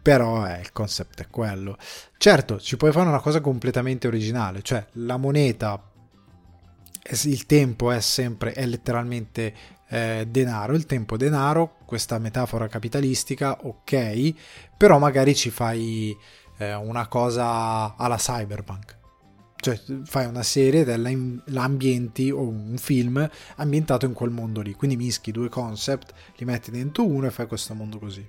però 0.00 0.46
eh, 0.46 0.60
il 0.60 0.72
concept 0.72 1.20
è 1.20 1.28
quello. 1.28 1.76
Certo, 2.16 2.58
ci 2.58 2.78
puoi 2.78 2.90
fare 2.90 3.06
una 3.06 3.20
cosa 3.20 3.42
completamente 3.42 4.06
originale, 4.06 4.62
cioè 4.62 4.86
la 4.92 5.18
moneta, 5.18 5.90
il 7.24 7.44
tempo 7.44 7.90
è 7.90 8.00
sempre, 8.00 8.52
è 8.52 8.64
letteralmente 8.64 9.54
eh, 9.88 10.26
denaro, 10.26 10.72
il 10.72 10.86
tempo 10.86 11.18
denaro, 11.18 11.76
questa 11.84 12.18
metafora 12.18 12.66
capitalistica, 12.66 13.58
ok, 13.62 14.32
però 14.74 14.98
magari 14.98 15.34
ci 15.34 15.50
fai 15.50 16.16
eh, 16.56 16.74
una 16.74 17.08
cosa 17.08 17.94
alla 17.94 18.16
cyberpunk 18.16 18.96
cioè 19.56 19.80
fai 20.04 20.26
una 20.26 20.42
serie 20.42 20.84
dell'ambienti 20.84 22.30
o 22.30 22.42
un 22.42 22.76
film 22.78 23.28
ambientato 23.56 24.06
in 24.06 24.12
quel 24.12 24.30
mondo 24.30 24.60
lì, 24.60 24.74
quindi 24.74 24.96
mischi 24.96 25.32
due 25.32 25.48
concept, 25.48 26.12
li 26.36 26.44
metti 26.44 26.70
dentro 26.70 27.04
uno 27.04 27.26
e 27.26 27.30
fai 27.30 27.46
questo 27.46 27.74
mondo 27.74 27.98
così, 27.98 28.28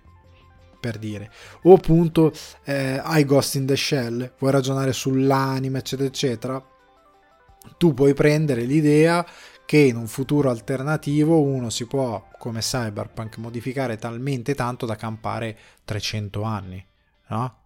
per 0.79 0.97
dire. 0.97 1.31
O 1.63 1.73
appunto 1.73 2.33
eh, 2.63 2.99
hai 3.03 3.25
Ghost 3.25 3.55
in 3.55 3.65
the 3.65 3.75
Shell, 3.75 4.33
vuoi 4.39 4.51
ragionare 4.51 4.93
sull'anima, 4.93 5.77
eccetera, 5.77 6.07
eccetera, 6.07 6.65
tu 7.77 7.93
puoi 7.93 8.13
prendere 8.13 8.63
l'idea 8.63 9.25
che 9.65 9.77
in 9.77 9.97
un 9.97 10.07
futuro 10.07 10.49
alternativo 10.49 11.41
uno 11.41 11.69
si 11.69 11.85
può, 11.85 12.29
come 12.37 12.61
Cyberpunk, 12.61 13.37
modificare 13.37 13.97
talmente 13.97 14.55
tanto 14.55 14.85
da 14.85 14.95
campare 14.95 15.57
300 15.83 16.41
anni, 16.41 16.85
no? 17.27 17.56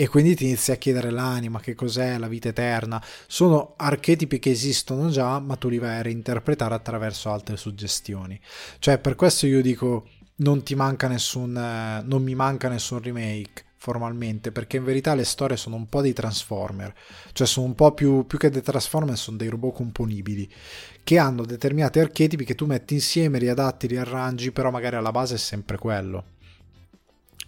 E 0.00 0.08
quindi 0.08 0.34
ti 0.34 0.44
inizi 0.44 0.72
a 0.72 0.76
chiedere 0.76 1.10
l'anima, 1.10 1.60
che 1.60 1.74
cos'è 1.74 2.16
la 2.16 2.26
vita 2.26 2.48
eterna. 2.48 3.04
Sono 3.26 3.74
archetipi 3.76 4.38
che 4.38 4.48
esistono 4.48 5.10
già, 5.10 5.38
ma 5.40 5.56
tu 5.56 5.68
li 5.68 5.76
vai 5.76 5.98
a 5.98 6.00
reinterpretare 6.00 6.72
attraverso 6.72 7.30
altre 7.30 7.58
suggestioni. 7.58 8.40
Cioè, 8.78 8.96
per 8.96 9.14
questo 9.14 9.46
io 9.46 9.60
dico 9.60 10.08
non 10.36 10.62
ti 10.62 10.74
manca 10.74 11.06
nessun 11.06 11.54
eh, 11.54 12.02
non 12.02 12.22
mi 12.22 12.34
manca 12.34 12.70
nessun 12.70 13.02
remake 13.02 13.64
formalmente, 13.76 14.52
perché 14.52 14.78
in 14.78 14.84
verità 14.84 15.14
le 15.14 15.24
storie 15.24 15.58
sono 15.58 15.76
un 15.76 15.86
po' 15.86 16.00
dei 16.00 16.14
Transformer, 16.14 16.94
cioè 17.32 17.46
sono 17.46 17.66
un 17.66 17.74
po' 17.74 17.92
più, 17.92 18.24
più 18.26 18.38
che 18.38 18.48
dei 18.48 18.62
Transformer, 18.62 19.18
sono 19.18 19.36
dei 19.36 19.48
robot 19.48 19.74
componibili 19.74 20.50
che 21.04 21.18
hanno 21.18 21.44
determinati 21.44 21.98
archetipi 21.98 22.46
che 22.46 22.54
tu 22.54 22.64
metti 22.64 22.94
insieme, 22.94 23.38
riadatti, 23.38 23.86
riarrangi, 23.86 24.50
però 24.50 24.70
magari 24.70 24.96
alla 24.96 25.10
base 25.10 25.34
è 25.34 25.38
sempre 25.38 25.76
quello. 25.76 26.24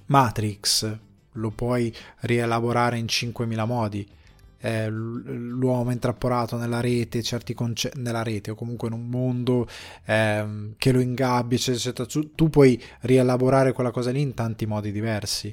Matrix, 0.09 0.99
lo 1.33 1.51
puoi 1.51 1.95
rielaborare 2.21 2.99
in 2.99 3.07
5.000 3.07 3.67
modi. 3.67 4.09
Eh, 4.65 4.89
l'uomo 4.89 5.91
intrapporato 5.91 6.57
nella 6.57 6.81
rete, 6.81 7.21
certi 7.23 7.53
concetti 7.53 8.01
nella 8.01 8.23
rete 8.23 8.53
o 8.53 8.55
comunque 8.55 8.87
in 8.87 8.95
un 8.95 9.09
mondo 9.09 9.67
eh, 10.05 10.75
che 10.77 10.93
lo 10.93 11.01
ingabbia, 11.01 11.57
eccetera, 11.57 12.05
eccetera. 12.05 12.31
Tu, 12.35 12.49
puoi 12.49 12.81
rielaborare 13.01 13.73
quella 13.73 13.91
cosa 13.91 14.13
lì 14.13 14.21
in 14.21 14.35
tanti 14.35 14.67
modi 14.67 14.93
diversi. 14.93 15.53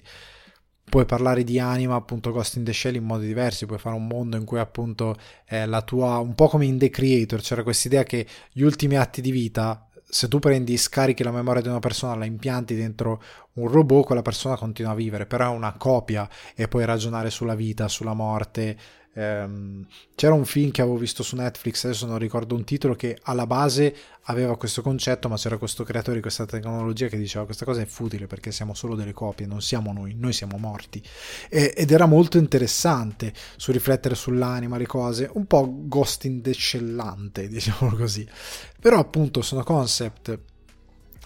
Puoi 0.83 1.05
parlare 1.05 1.43
di 1.43 1.59
anima, 1.59 1.95
appunto, 1.95 2.31
Ghost 2.31 2.57
in 2.57 2.63
the 2.63 2.73
Shell 2.73 2.95
in 2.95 3.03
modi 3.03 3.25
diversi. 3.25 3.65
Puoi 3.65 3.79
fare 3.79 3.95
un 3.95 4.05
mondo 4.07 4.37
in 4.37 4.45
cui, 4.45 4.59
appunto, 4.59 5.15
eh, 5.47 5.65
la 5.65 5.81
tua 5.81 6.17
un 6.19 6.35
po' 6.35 6.47
come 6.47 6.65
in 6.65 6.77
The 6.77 6.89
Creator 6.89 7.41
c'era 7.41 7.63
questa 7.63 7.87
idea 7.87 8.03
che 8.03 8.27
gli 8.51 8.61
ultimi 8.61 8.95
atti 8.95 9.21
di 9.21 9.31
vita 9.31 9.88
se 10.09 10.27
tu 10.27 10.39
prendi, 10.39 10.75
scarichi 10.75 11.21
la 11.23 11.31
memoria 11.31 11.61
di 11.61 11.67
una 11.67 11.79
persona, 11.79 12.15
la 12.15 12.25
impianti 12.25 12.75
dentro 12.75 13.21
un 13.53 13.67
robot, 13.67 14.05
quella 14.05 14.23
persona 14.23 14.57
continua 14.57 14.91
a 14.91 14.95
vivere, 14.95 15.27
però 15.27 15.51
è 15.51 15.55
una 15.55 15.73
copia 15.73 16.27
e 16.55 16.67
puoi 16.67 16.83
ragionare 16.85 17.29
sulla 17.29 17.53
vita, 17.53 17.87
sulla 17.87 18.13
morte, 18.13 18.75
ehm, 19.13 19.85
c'era 20.15 20.33
un 20.33 20.45
film 20.45 20.71
che 20.71 20.81
avevo 20.81 20.97
visto 20.97 21.23
su 21.23 21.35
Netflix, 21.35 21.85
adesso 21.85 22.05
non 22.05 22.17
ricordo 22.17 22.55
un 22.55 22.63
titolo, 22.63 22.95
che 22.95 23.17
alla 23.23 23.47
base 23.47 23.95
aveva 24.23 24.57
questo 24.57 24.81
concetto, 24.81 25.27
ma 25.29 25.35
c'era 25.37 25.57
questo 25.57 25.83
creatore 25.83 26.17
di 26.17 26.21
questa 26.21 26.45
tecnologia 26.45 27.07
che 27.07 27.17
diceva 27.17 27.45
questa 27.45 27.65
cosa 27.65 27.81
è 27.81 27.85
futile 27.85 28.27
perché 28.27 28.51
siamo 28.51 28.73
solo 28.73 28.95
delle 28.95 29.13
copie, 29.13 29.45
non 29.45 29.61
siamo 29.61 29.91
noi, 29.91 30.13
noi 30.15 30.33
siamo 30.33 30.57
morti. 30.57 31.01
E, 31.49 31.73
ed 31.75 31.91
era 31.91 32.05
molto 32.05 32.37
interessante 32.37 33.33
su 33.55 33.71
riflettere 33.71 34.15
sull'anima, 34.15 34.77
le 34.77 34.87
cose, 34.87 35.29
un 35.33 35.45
po' 35.45 35.67
Ghost 35.87 36.25
in 36.25 36.41
the 36.41 36.53
Shellante, 36.53 37.47
diciamo 37.49 37.95
così. 37.95 38.27
Però 38.79 38.99
appunto 38.99 39.41
sono 39.41 39.63
concept 39.63 40.39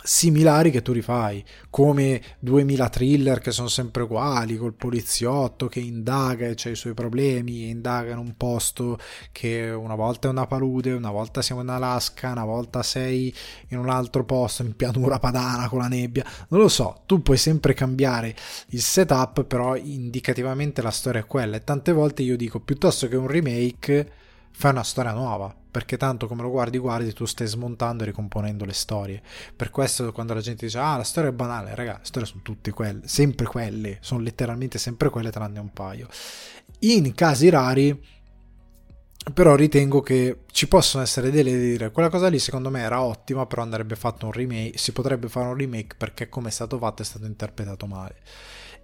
similari 0.04 0.70
che 0.70 0.82
tu 0.82 0.92
rifai, 0.92 1.44
come 1.70 2.22
2000 2.40 2.90
thriller 2.90 3.40
che 3.40 3.52
sono 3.52 3.70
sempre 3.70 4.04
uguali, 4.04 4.58
col 4.58 4.74
poliziotto 4.74 5.68
che 5.68 5.80
indaga 5.80 6.46
e 6.46 6.54
c'ha 6.56 6.70
i 6.70 6.76
suoi 6.76 6.94
problemi, 6.94 7.70
indaga 7.70 8.12
in 8.12 8.18
un 8.18 8.36
posto 8.36 9.00
che 9.32 9.70
una 9.70 9.96
volta 9.96 10.28
è 10.28 10.32
una 10.32 10.46
palude, 10.46 10.92
una 10.92 11.12
volta 11.12 11.42
siamo 11.42 11.62
in 11.62 11.70
Alaska, 11.70 12.32
una 12.32 12.44
volta 12.44 12.84
sei 12.84 13.34
in 13.70 13.78
un 13.78 13.90
altro 13.90 14.26
posto, 14.26 14.64
in 14.64 14.76
pianura 14.76 15.20
padana 15.20 15.70
con 15.70 15.80
la 15.80 15.88
nebbia, 15.88 16.26
non 16.50 16.60
lo 16.60 16.68
so, 16.68 17.04
tu 17.06 17.22
puoi 17.22 17.38
sempre 17.38 17.74
cambiare 17.74 18.36
il 18.70 18.82
setup, 18.82 19.46
però 19.46 19.76
indicativamente 19.78 20.82
la 20.82 20.92
storia 20.92 21.22
è 21.22 21.26
quella. 21.26 21.56
E 21.56 21.64
tante 21.64 21.94
volte 21.94 22.24
io 22.24 22.36
dico 22.36 22.60
piuttosto 22.60 23.08
che 23.08 23.16
un 23.16 23.28
remake 23.28 24.12
fai 24.52 24.72
una 24.72 24.84
storia 24.84 25.14
nuova 25.14 25.56
perché 25.74 25.98
tanto 25.98 26.28
come 26.28 26.44
lo 26.44 26.52
guardi 26.52 26.78
guardi 26.78 27.12
tu 27.14 27.26
stai 27.26 27.48
smontando 27.48 28.04
e 28.04 28.06
ricomponendo 28.06 28.64
le 28.64 28.74
storie. 28.74 29.24
Per 29.56 29.72
questo 29.72 30.12
quando 30.12 30.36
la 30.36 30.40
gente 30.40 30.68
dice 30.68 30.78
ah 30.78 30.98
la 30.98 31.04
storia 31.04 31.32
è 31.32 31.34
banale 31.34 31.74
raga 31.74 31.94
le 31.94 32.06
storie 32.06 32.28
sono 32.28 32.42
tutte 32.44 32.70
quelle 32.70 33.02
sempre 33.06 33.48
quelle 33.48 33.98
sono 34.00 34.22
letteralmente 34.22 34.78
sempre 34.78 35.10
quelle 35.10 35.32
tranne 35.32 35.60
un 35.60 35.74
paio. 35.74 36.08
In 36.82 37.12
casi 37.16 37.50
rari 37.50 38.00
però 39.34 39.56
ritengo 39.56 40.02
che 40.02 40.42
ci 40.52 40.68
possono 40.68 41.02
essere 41.02 41.32
delle 41.32 41.58
dire. 41.58 41.90
Quella 41.90 42.10
cosa 42.10 42.28
lì 42.28 42.38
secondo 42.38 42.70
me 42.70 42.82
era 42.82 43.02
ottima 43.02 43.48
però 43.48 43.64
andrebbe 43.64 43.96
fatto 43.96 44.28
un 44.28 44.32
remake 44.32 44.78
si 44.78 44.92
potrebbe 44.92 45.28
fare 45.28 45.48
un 45.48 45.58
remake 45.58 45.96
perché 45.98 46.30
come 46.30 46.50
è 46.50 46.52
stato 46.52 46.78
fatto 46.78 47.02
è 47.02 47.06
stato 47.06 47.26
interpretato 47.26 47.88
male 47.88 48.18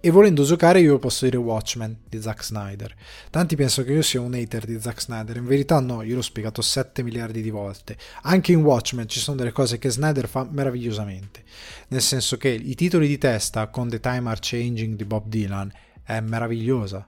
e 0.02 0.10
volendo 0.10 0.44
giocare 0.44 0.80
io 0.80 0.98
posso 0.98 1.26
dire 1.26 1.36
Watchmen 1.36 1.98
di 2.08 2.20
Zack 2.22 2.42
Snyder. 2.42 2.94
Tanti 3.28 3.54
pensano 3.54 3.86
che 3.86 3.92
io 3.92 4.02
sia 4.02 4.20
un 4.20 4.32
hater 4.32 4.64
di 4.64 4.80
Zack 4.80 5.02
Snyder, 5.02 5.36
in 5.36 5.46
verità 5.46 5.78
no, 5.80 6.02
io 6.02 6.14
l'ho 6.14 6.22
spiegato 6.22 6.62
7 6.62 7.02
miliardi 7.02 7.42
di 7.42 7.50
volte. 7.50 7.98
Anche 8.22 8.52
in 8.52 8.62
Watchmen 8.62 9.08
ci 9.08 9.20
sono 9.20 9.36
delle 9.36 9.52
cose 9.52 9.78
che 9.78 9.90
Snyder 9.90 10.26
fa 10.26 10.46
meravigliosamente, 10.50 11.44
nel 11.88 12.00
senso 12.00 12.38
che 12.38 12.48
i 12.48 12.74
titoli 12.74 13.06
di 13.06 13.18
testa 13.18 13.68
con 13.68 13.90
The 13.90 14.00
Time 14.00 14.30
Are 14.30 14.38
Changing 14.40 14.96
di 14.96 15.04
Bob 15.04 15.28
Dylan 15.28 15.70
è 16.02 16.20
meravigliosa, 16.20 17.06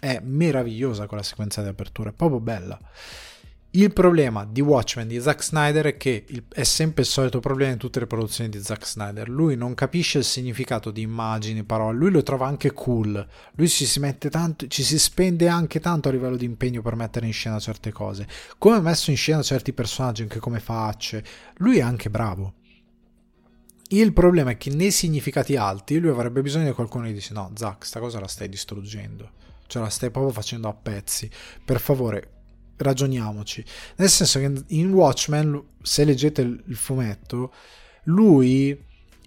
è 0.00 0.20
meravigliosa 0.20 1.06
quella 1.06 1.22
sequenza 1.22 1.62
di 1.62 1.68
apertura, 1.68 2.10
è 2.10 2.12
proprio 2.12 2.40
bella. 2.40 2.78
Il 3.74 3.90
problema 3.94 4.44
di 4.44 4.60
Watchmen 4.60 5.08
di 5.08 5.18
Zack 5.18 5.42
Snyder 5.42 5.86
è 5.86 5.96
che 5.96 6.26
è 6.52 6.62
sempre 6.62 7.04
il 7.04 7.08
solito 7.08 7.40
problema 7.40 7.72
in 7.72 7.78
tutte 7.78 8.00
le 8.00 8.06
produzioni 8.06 8.50
di 8.50 8.62
Zack 8.62 8.86
Snyder. 8.86 9.30
Lui 9.30 9.56
non 9.56 9.72
capisce 9.72 10.18
il 10.18 10.24
significato 10.24 10.90
di 10.90 11.00
immagini, 11.00 11.64
parole, 11.64 11.96
lui 11.96 12.10
lo 12.10 12.22
trova 12.22 12.46
anche 12.46 12.72
cool. 12.72 13.26
Lui 13.54 13.68
ci 13.70 13.86
si 13.86 13.98
mette 13.98 14.28
tanto, 14.28 14.66
ci 14.66 14.82
si 14.82 14.98
spende 14.98 15.48
anche 15.48 15.80
tanto 15.80 16.10
a 16.10 16.12
livello 16.12 16.36
di 16.36 16.44
impegno 16.44 16.82
per 16.82 16.96
mettere 16.96 17.24
in 17.24 17.32
scena 17.32 17.58
certe 17.58 17.92
cose. 17.92 18.28
Come 18.58 18.76
ha 18.76 18.80
messo 18.80 19.10
in 19.10 19.16
scena 19.16 19.40
certi 19.40 19.72
personaggi, 19.72 20.20
anche 20.20 20.38
come 20.38 20.60
facce. 20.60 21.24
Lui 21.56 21.78
è 21.78 21.82
anche 21.82 22.10
bravo. 22.10 22.52
Il 23.88 24.12
problema 24.12 24.50
è 24.50 24.58
che 24.58 24.68
nei 24.68 24.90
significati 24.90 25.56
alti 25.56 25.98
lui 25.98 26.10
avrebbe 26.10 26.42
bisogno 26.42 26.66
di 26.66 26.72
qualcuno 26.72 27.06
che 27.06 27.14
dice 27.14 27.32
no, 27.32 27.50
Zack, 27.54 27.86
sta 27.86 28.00
cosa 28.00 28.20
la 28.20 28.28
stai 28.28 28.50
distruggendo. 28.50 29.30
Cioè 29.66 29.80
la 29.80 29.88
stai 29.88 30.10
proprio 30.10 30.34
facendo 30.34 30.68
a 30.68 30.74
pezzi. 30.74 31.30
Per 31.64 31.80
favore, 31.80 32.41
ragioniamoci. 32.76 33.64
Nel 33.96 34.08
senso 34.08 34.38
che 34.38 34.52
in 34.68 34.92
Watchmen, 34.92 35.62
se 35.82 36.04
leggete 36.04 36.42
il 36.42 36.76
fumetto, 36.76 37.52
lui 38.04 38.78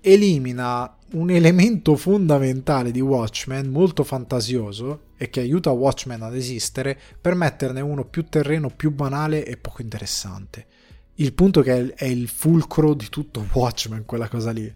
elimina 0.02 0.96
un 1.14 1.30
elemento 1.30 1.96
fondamentale 1.96 2.91
di 2.91 3.00
Watchmen 3.00 3.70
molto 3.70 4.04
fantasioso 4.04 5.12
e 5.18 5.30
che 5.30 5.39
aiuta 5.39 5.72
Watchmen 5.72 6.22
ad 6.22 6.36
esistere 6.36 7.00
per 7.20 7.36
metterne 7.36 7.82
uno 7.82 8.06
più 8.06 8.26
terreno, 8.28 8.70
più 8.70 8.91
banale 8.91 9.46
e 9.46 9.58
poco 9.58 9.82
interessante. 9.82 10.66
Il 11.16 11.34
punto 11.34 11.62
che 11.62 11.93
è 11.93 12.06
il 12.06 12.28
fulcro 12.28 12.93
di 12.93 13.08
tutto 13.10 13.48
Watchmen, 13.54 14.04
quella 14.06 14.28
cosa 14.28 14.52
lì 14.52 14.72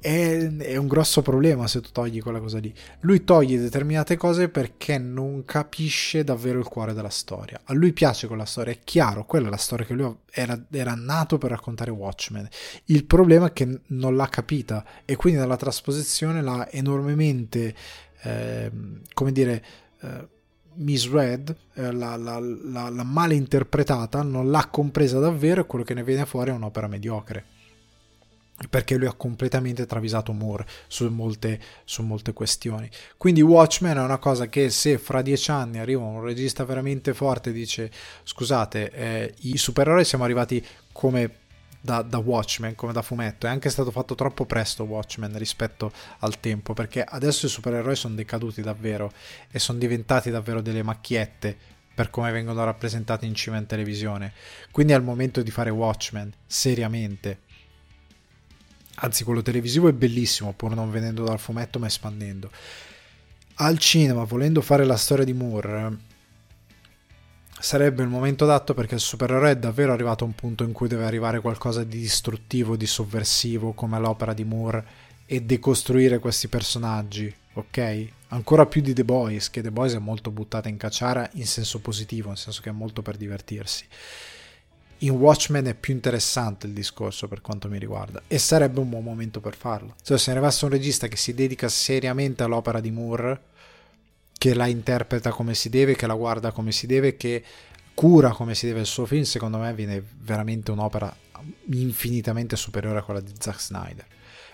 è, 0.00 0.46
è, 0.56 0.76
un 0.76 0.86
grosso 0.86 1.22
problema 1.22 1.66
se 1.66 1.80
tu 1.80 1.90
togli 1.90 2.22
quella 2.22 2.40
cosa 2.40 2.58
lì. 2.58 2.72
Lui 3.00 3.24
toglie 3.24 3.58
determinate 3.58 4.16
cose 4.16 4.48
perché 4.48 4.98
non 4.98 5.44
capisce 5.44 6.22
davvero 6.24 6.58
il 6.58 6.66
cuore 6.66 6.94
della 6.94 7.08
storia. 7.08 7.60
A 7.64 7.72
lui 7.74 7.92
piace 7.92 8.26
quella 8.26 8.44
storia, 8.44 8.72
è 8.72 8.78
chiaro, 8.84 9.24
quella 9.24 9.48
è 9.48 9.50
la 9.50 9.56
storia 9.56 9.84
che 9.84 9.94
lui 9.94 10.14
era, 10.30 10.60
era 10.70 10.94
nato 10.94 11.38
per 11.38 11.50
raccontare 11.50 11.90
Watchmen. 11.90 12.48
Il 12.86 13.04
problema 13.04 13.46
è 13.46 13.52
che 13.52 13.80
non 13.86 14.14
l'ha 14.14 14.28
capita 14.28 14.84
e 15.04 15.16
quindi 15.16 15.40
nella 15.40 15.56
trasposizione 15.56 16.42
l'ha 16.42 16.70
enormemente, 16.70 17.74
eh, 18.22 18.70
come 19.12 19.32
dire... 19.32 19.64
Eh, 20.00 20.36
misread, 20.80 21.52
eh, 21.74 21.90
l'ha, 21.90 22.14
l'ha, 22.14 22.38
l'ha, 22.38 22.88
l'ha 22.88 23.02
male 23.02 23.34
interpretata, 23.34 24.22
non 24.22 24.48
l'ha 24.48 24.68
compresa 24.70 25.18
davvero 25.18 25.62
e 25.62 25.66
quello 25.66 25.82
che 25.82 25.92
ne 25.92 26.04
viene 26.04 26.24
fuori 26.24 26.50
è 26.50 26.54
un'opera 26.54 26.86
mediocre 26.86 27.46
perché 28.68 28.96
lui 28.96 29.06
ha 29.06 29.12
completamente 29.12 29.86
travisato 29.86 30.32
Moore 30.32 30.66
su 30.88 31.08
molte, 31.08 31.60
su 31.84 32.02
molte, 32.02 32.32
questioni. 32.32 32.88
Quindi 33.16 33.40
Watchmen 33.40 33.96
è 33.96 34.00
una 34.00 34.18
cosa 34.18 34.48
che 34.48 34.70
se 34.70 34.98
fra 34.98 35.22
dieci 35.22 35.50
anni 35.50 35.78
arriva 35.78 36.02
un 36.02 36.22
regista 36.22 36.64
veramente 36.64 37.14
forte 37.14 37.50
e 37.50 37.52
dice 37.52 37.90
scusate, 38.24 38.90
eh, 38.90 39.34
i 39.40 39.56
supereroi 39.56 40.04
siamo 40.04 40.24
arrivati 40.24 40.64
come 40.92 41.46
da, 41.80 42.02
da, 42.02 42.18
Watchmen, 42.18 42.74
come 42.74 42.92
da 42.92 43.02
fumetto, 43.02 43.46
è 43.46 43.50
anche 43.50 43.70
stato 43.70 43.92
fatto 43.92 44.16
troppo 44.16 44.44
presto 44.44 44.84
Watchmen 44.84 45.38
rispetto 45.38 45.92
al 46.18 46.40
tempo, 46.40 46.74
perché 46.74 47.04
adesso 47.04 47.46
i 47.46 47.48
supereroi 47.48 47.94
sono 47.94 48.14
decaduti 48.14 48.60
davvero 48.60 49.12
e 49.50 49.58
sono 49.60 49.78
diventati 49.78 50.30
davvero 50.30 50.60
delle 50.60 50.82
macchiette 50.82 51.56
per 51.94 52.10
come 52.10 52.30
vengono 52.30 52.64
rappresentati 52.64 53.26
in 53.26 53.34
cima 53.34 53.56
in 53.56 53.66
televisione. 53.66 54.32
Quindi 54.70 54.92
è 54.92 54.96
il 54.96 55.02
momento 55.02 55.42
di 55.42 55.50
fare 55.50 55.70
Watchmen, 55.70 56.32
seriamente 56.46 57.46
anzi 59.00 59.24
quello 59.24 59.42
televisivo 59.42 59.88
è 59.88 59.92
bellissimo 59.92 60.52
pur 60.52 60.74
non 60.74 60.90
venendo 60.90 61.24
dal 61.24 61.38
fumetto 61.38 61.78
ma 61.78 61.86
espandendo 61.86 62.50
al 63.56 63.78
cinema 63.78 64.24
volendo 64.24 64.60
fare 64.60 64.84
la 64.84 64.96
storia 64.96 65.24
di 65.24 65.32
Moore 65.32 66.06
sarebbe 67.58 68.02
il 68.02 68.08
momento 68.08 68.44
adatto 68.44 68.74
perché 68.74 68.94
il 68.94 69.00
supereroe 69.00 69.50
è 69.50 69.56
davvero 69.56 69.92
arrivato 69.92 70.24
a 70.24 70.26
un 70.26 70.34
punto 70.34 70.64
in 70.64 70.72
cui 70.72 70.88
deve 70.88 71.04
arrivare 71.04 71.40
qualcosa 71.40 71.82
di 71.82 71.98
distruttivo, 71.98 72.76
di 72.76 72.86
sovversivo 72.86 73.72
come 73.72 73.98
l'opera 73.98 74.32
di 74.32 74.44
Moore 74.44 74.86
e 75.26 75.42
decostruire 75.42 76.20
questi 76.20 76.46
personaggi, 76.48 77.34
ok? 77.54 78.06
Ancora 78.28 78.66
più 78.66 78.80
di 78.80 78.92
The 78.92 79.04
Boys, 79.04 79.50
che 79.50 79.60
The 79.60 79.72
Boys 79.72 79.94
è 79.94 79.98
molto 79.98 80.30
buttata 80.30 80.68
in 80.68 80.76
cacciara 80.76 81.28
in 81.34 81.46
senso 81.46 81.80
positivo, 81.80 82.28
nel 82.28 82.38
senso 82.38 82.60
che 82.62 82.70
è 82.70 82.72
molto 82.72 83.02
per 83.02 83.16
divertirsi 83.16 83.86
in 85.00 85.10
Watchmen 85.10 85.66
è 85.66 85.74
più 85.74 85.94
interessante 85.94 86.66
il 86.66 86.72
discorso 86.72 87.28
per 87.28 87.40
quanto 87.40 87.68
mi 87.68 87.78
riguarda 87.78 88.22
e 88.26 88.38
sarebbe 88.38 88.80
un 88.80 88.88
buon 88.88 89.04
momento 89.04 89.40
per 89.40 89.56
farlo. 89.56 89.94
Cioè, 90.02 90.18
se 90.18 90.30
ne 90.30 90.38
arrivasse 90.38 90.64
un 90.64 90.70
regista 90.72 91.06
che 91.06 91.16
si 91.16 91.34
dedica 91.34 91.68
seriamente 91.68 92.42
all'opera 92.42 92.80
di 92.80 92.90
Moore, 92.90 93.40
che 94.32 94.54
la 94.54 94.66
interpreta 94.66 95.30
come 95.30 95.54
si 95.54 95.68
deve, 95.68 95.94
che 95.94 96.06
la 96.06 96.14
guarda 96.14 96.50
come 96.52 96.72
si 96.72 96.86
deve, 96.86 97.16
che 97.16 97.44
cura 97.94 98.30
come 98.30 98.54
si 98.54 98.66
deve 98.66 98.80
il 98.80 98.86
suo 98.86 99.06
film, 99.06 99.22
secondo 99.22 99.58
me 99.58 99.72
viene 99.74 100.02
veramente 100.20 100.70
un'opera 100.70 101.14
infinitamente 101.70 102.56
superiore 102.56 102.98
a 102.98 103.02
quella 103.02 103.20
di 103.20 103.32
Zack 103.38 103.60
Snyder. 103.60 104.06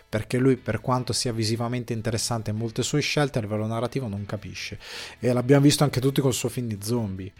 Perché 0.09 0.39
lui, 0.39 0.57
per 0.57 0.81
quanto 0.81 1.13
sia 1.13 1.33
visivamente 1.33 1.93
interessante 1.93 2.51
in 2.51 2.57
molte 2.57 2.83
sue 2.83 3.01
scelte, 3.01 3.39
a 3.39 3.41
livello 3.41 3.67
narrativo 3.67 4.07
non 4.09 4.25
capisce. 4.27 4.79
E 5.19 5.33
l'abbiamo 5.33 5.63
visto 5.63 5.85
anche 5.85 6.01
tutti 6.01 6.21
col 6.21 6.35
suo 6.35 6.49
film 6.49 6.69
di 6.69 6.79
zombie 6.81 7.33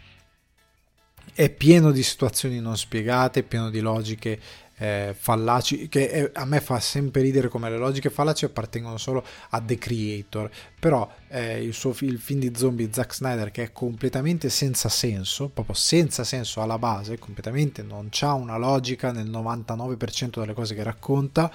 è 1.35 1.49
pieno 1.49 1.91
di 1.91 2.01
situazioni 2.01 2.61
non 2.61 2.77
spiegate, 2.77 3.43
pieno 3.43 3.69
di 3.69 3.81
logiche 3.81 4.39
eh, 4.77 5.13
fallaci, 5.17 5.89
che 5.89 6.09
è, 6.09 6.31
a 6.33 6.45
me 6.45 6.61
fa 6.61 6.79
sempre 6.79 7.21
ridere 7.21 7.49
come 7.49 7.69
le 7.69 7.77
logiche 7.77 8.09
fallaci 8.09 8.45
appartengono 8.45 8.97
solo 8.97 9.21
a 9.49 9.59
The 9.59 9.77
Creator, 9.77 10.49
però 10.79 11.09
eh, 11.27 11.61
il, 11.61 11.73
suo, 11.73 11.93
il 11.99 12.19
film 12.19 12.39
di 12.39 12.53
zombie 12.55 12.89
Zack 12.89 13.13
Snyder 13.13 13.51
che 13.51 13.63
è 13.63 13.71
completamente 13.73 14.49
senza 14.49 14.87
senso, 14.87 15.49
proprio 15.49 15.75
senza 15.75 16.23
senso 16.23 16.61
alla 16.61 16.77
base, 16.77 17.19
completamente 17.19 17.83
non 17.83 18.07
c'ha 18.11 18.31
una 18.31 18.57
logica 18.57 19.11
nel 19.11 19.29
99% 19.29 20.39
delle 20.39 20.53
cose 20.53 20.73
che 20.73 20.83
racconta, 20.83 21.51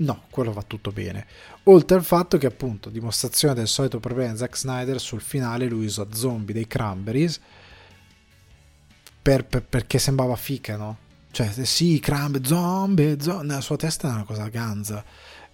No, 0.00 0.26
quello 0.30 0.52
va 0.52 0.62
tutto 0.62 0.92
bene. 0.92 1.26
Oltre 1.64 1.96
al 1.96 2.04
fatto 2.04 2.38
che, 2.38 2.46
appunto, 2.46 2.88
dimostrazione 2.88 3.54
del 3.54 3.66
solito 3.66 3.98
problema 3.98 4.30
di 4.30 4.38
Zack 4.38 4.56
Snyder, 4.56 5.00
sul 5.00 5.20
finale 5.20 5.66
lui 5.66 5.86
usa 5.86 6.06
zombie 6.12 6.54
dei 6.54 6.68
Cranberries 6.68 7.40
per, 9.28 9.44
per, 9.44 9.62
perché 9.62 9.98
sembrava 9.98 10.36
fica, 10.36 10.76
no? 10.76 10.96
Cioè, 11.30 11.50
sì, 11.66 12.00
crambe, 12.00 12.40
zombie, 12.44 13.20
zombie, 13.20 13.46
nella 13.46 13.60
sua 13.60 13.76
testa 13.76 14.08
è 14.08 14.12
una 14.12 14.24
cosa 14.24 14.48
ganza. 14.48 15.04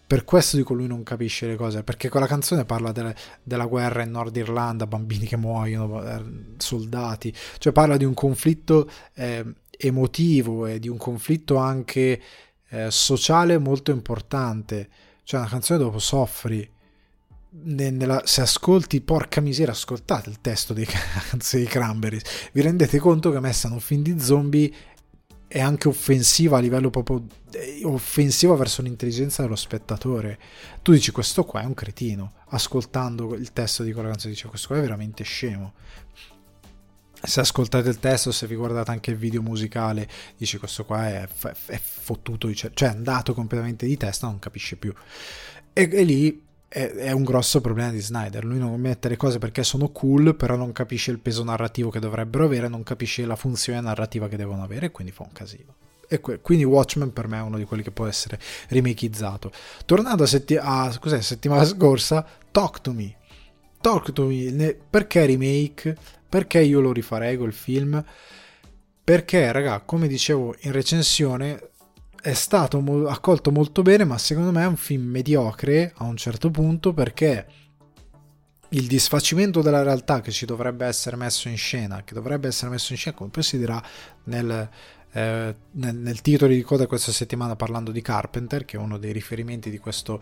per 0.07 0.25
questo 0.25 0.57
dico 0.57 0.75
lui 0.75 0.87
non 0.87 1.03
capisce 1.03 1.49
le 1.49 1.57
cose, 1.57 1.83
perché 1.83 2.09
quella 2.09 2.29
canzone 2.29 2.65
parla 2.65 2.93
delle, 2.93 3.17
della 3.43 3.67
guerra 3.67 4.05
in 4.05 4.13
Nord 4.13 4.37
Irlanda, 4.37 4.87
bambini 4.87 5.27
che 5.27 5.37
muoiono, 5.37 6.05
eh, 6.05 6.23
soldati, 6.57 7.35
cioè 7.59 7.73
parla 7.73 7.97
di 7.97 8.05
un 8.05 8.15
conflitto 8.15 8.89
eh, 9.15 9.45
emotivo 9.77 10.67
e 10.67 10.79
di 10.79 10.89
un 10.89 10.97
conflitto 10.97 11.57
anche 11.57 12.23
eh, 12.69 12.91
sociale 12.93 13.59
molto 13.59 13.91
importante, 13.91 14.89
cioè 15.25 15.41
una 15.41 15.49
canzone 15.49 15.81
dopo 15.81 15.99
soffri, 15.99 16.71
nella, 17.63 18.23
se 18.25 18.41
ascolti, 18.41 19.01
porca 19.01 19.41
miseria, 19.41 19.73
ascoltate 19.73 20.29
il 20.29 20.41
testo 20.41 20.73
dei 20.73 20.87
canzoni 20.87 21.63
dei 21.65 21.73
Cranberries, 21.73 22.23
vi 22.53 22.61
rendete 22.61 22.99
conto 22.99 23.31
che 23.31 23.41
messa 23.41 23.69
in 23.69 23.75
un 23.75 23.81
film 23.81 24.03
di 24.03 24.19
zombie 24.21 24.73
è 25.47 25.61
anche 25.61 25.87
offensiva 25.87 26.57
a 26.57 26.61
livello 26.61 26.91
proprio 26.91 27.25
offensiva 27.85 28.57
verso 28.57 28.83
l'intelligenza 28.83 29.43
dello 29.43 29.55
spettatore. 29.55 30.39
Tu 30.83 30.91
dici 30.91 31.13
questo 31.13 31.45
qua 31.45 31.63
è 31.63 31.65
un 31.65 31.75
cretino, 31.75 32.33
ascoltando 32.49 33.35
il 33.37 33.53
testo 33.53 33.85
di 33.85 33.93
quella 33.93 34.09
canzone 34.09 34.33
dici 34.33 34.49
questo 34.49 34.69
qua 34.69 34.79
è 34.79 34.81
veramente 34.81 35.23
scemo. 35.23 35.75
Se 37.23 37.41
ascoltate 37.41 37.89
il 37.89 38.01
testo, 38.01 38.33
se 38.33 38.49
vi 38.49 38.57
guardate 38.57 38.91
anche 38.91 39.11
il 39.13 39.17
video 39.17 39.41
musicale, 39.41 40.09
dici 40.37 40.59
questo 40.59 40.85
qua 40.85 41.09
è, 41.09 41.29
è 41.67 41.79
fottuto, 41.79 42.53
cioè 42.53 42.73
è 42.73 42.85
andato 42.87 43.33
completamente 43.33 43.87
di 43.87 43.97
testa, 43.97 44.27
non 44.27 44.41
capisce 44.41 44.77
più. 44.77 44.93
E, 45.73 45.89
e 45.91 46.03
lì 46.03 46.44
è, 46.75 47.13
un 47.13 47.23
grosso 47.23 47.61
problema 47.61 47.91
di 47.93 48.01
Snyder. 48.01 48.45
Lui 48.45 48.59
non 48.59 48.81
mette 48.81 49.09
le 49.09 49.17
cose 49.17 49.39
perché 49.39 49.63
sono 49.63 49.91
cool, 49.91 50.35
però 50.35 50.57
non 50.57 50.73
capisce 50.73 51.13
il 51.13 51.21
peso 51.21 51.45
narrativo 51.45 51.89
che 51.89 52.01
dovrebbero 52.01 52.45
avere, 52.45 52.67
non 52.67 52.83
capisce 52.83 53.25
la 53.25 53.37
funzione 53.37 53.81
narrativa 53.81 54.27
che 54.27 54.37
devono 54.37 54.65
avere 54.65 54.91
quindi 54.91 55.13
fa 55.13 55.23
un 55.23 55.33
casino. 55.33 55.75
E 56.09 56.19
que- 56.19 56.41
quindi 56.41 56.65
Watchmen 56.65 57.13
per 57.13 57.29
me 57.29 57.39
è 57.39 57.43
uno 57.43 57.59
di 57.59 57.65
quelli 57.65 57.85
che 57.85 57.93
può 57.93 58.07
essere 58.07 58.41
remakeizzato. 58.69 59.53
Tornando 59.87 60.25
a, 60.25 60.27
setti- 60.27 60.57
a 60.57 60.91
scusate, 60.91 61.23
settimana 61.23 61.65
scorsa, 61.65 62.27
Talk 62.51 62.81
to 62.81 62.93
Me. 62.93 63.15
Talk 63.81 64.13
to 64.13 64.27
Me, 64.27 64.51
ne- 64.51 64.75
perché 64.75 65.27
remake? 65.27 65.97
Perché 66.29 66.61
io 66.61 66.81
lo 66.81 66.91
rifarei 66.91 67.37
quel 67.37 67.53
film? 67.53 68.05
Perché, 69.05 69.53
raga, 69.53 69.81
come 69.81 70.09
dicevo 70.09 70.57
in 70.63 70.73
recensione, 70.73 71.71
è 72.25 72.33
stato 72.33 72.81
mo- 72.81 73.07
accolto 73.07 73.51
molto 73.51 73.83
bene, 73.83 74.05
ma 74.05 74.17
secondo 74.17 74.51
me 74.51 74.63
è 74.63 74.67
un 74.67 74.79
film 74.79 75.11
mediocre 75.11 75.93
a 75.97 76.05
un 76.05 76.17
certo 76.17 76.51
punto 76.51 76.95
perché 76.95 77.47
il 78.71 78.87
disfacimento 78.87 79.61
della 79.61 79.83
realtà 79.83 80.23
che 80.23 80.31
ci 80.31 80.47
dovrebbe 80.47 80.87
essere 80.87 81.17
messo 81.17 81.49
in 81.49 81.59
scena, 81.59 82.03
che 82.03 82.15
dovrebbe 82.15 82.49
essere 82.49 82.71
messo 82.71 82.93
in 82.93 82.99
scena, 82.99 83.15
come 83.15 83.29
poi 83.29 83.43
si 83.43 83.59
dirà 83.59 83.83
nel, 84.25 84.71
eh, 85.13 85.55
nel, 85.73 85.95
nel 85.97 86.21
titolo 86.23 86.51
di 86.51 86.63
coda 86.63 86.87
questa 86.87 87.13
settimana 87.13 87.57
parlando 87.57 87.91
di 87.91 88.01
Carpenter, 88.01 88.65
che 88.65 88.79
è 88.79 88.81
uno 88.81 88.97
dei 88.97 89.13
riferimenti 89.13 89.69
di 89.69 89.77
questo 89.77 90.19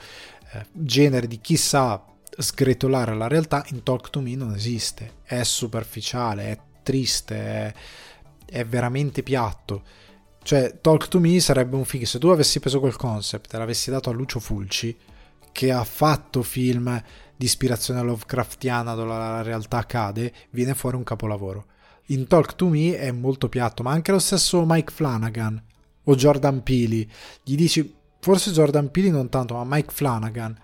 eh, 0.55 0.67
genere 0.73 1.29
di 1.29 1.41
chi 1.41 1.57
sa 1.57 2.05
sgretolare 2.37 3.15
la 3.15 3.29
realtà, 3.29 3.65
in 3.69 3.85
Talk 3.85 4.11
to 4.11 4.21
Me 4.21 4.35
non 4.35 4.57
esiste, 4.57 5.19
è 5.23 5.45
superficiale, 5.45 6.51
è 6.51 6.59
triste, 6.83 7.37
è, 7.37 7.75
è 8.45 8.65
veramente 8.65 9.23
piatto 9.23 10.01
cioè, 10.43 10.79
Talk 10.81 11.09
to 11.09 11.21
Me 11.21 11.39
sarebbe 11.41 11.77
un 11.77 11.85
film. 11.85 12.05
Se 12.05 12.19
tu 12.19 12.29
avessi 12.29 12.61
preso 12.61 12.81
quel 12.81 12.97
concept 12.97 13.55
e 13.55 13.59
l'avessi 13.59 13.91
dato 13.91 14.11
a 14.11 14.13
Lucio 14.13 14.41
Fulci, 14.41 14.97
che 15.53 15.71
ha 15.71 15.85
fatto 15.85 16.43
film 16.43 17.03
di 17.37 17.45
ispirazione 17.45 18.03
Lovecraftiana 18.03 18.95
dove 18.95 19.09
la 19.09 19.43
realtà 19.43 19.85
cade, 19.85 20.33
viene 20.51 20.75
fuori 20.75 20.97
un 20.97 21.05
capolavoro. 21.05 21.67
In 22.07 22.27
Talk 22.27 22.57
to 22.57 22.69
Me 22.69 22.99
è 22.99 23.11
molto 23.13 23.49
piatto, 23.49 23.83
ma 23.83 23.93
anche 23.93 24.11
lo 24.11 24.19
stesso 24.19 24.65
Mike 24.67 24.93
Flanagan 24.93 25.63
o 26.05 26.15
Jordan 26.15 26.63
Peele. 26.63 27.07
Gli 27.45 27.55
dici, 27.55 27.95
forse 28.21 28.51
Jordan 28.51 28.91
Peele 28.91 29.11
non 29.11 29.29
tanto, 29.29 29.55
ma 29.55 29.65
Mike 29.65 29.93
Flanagan. 29.93 30.59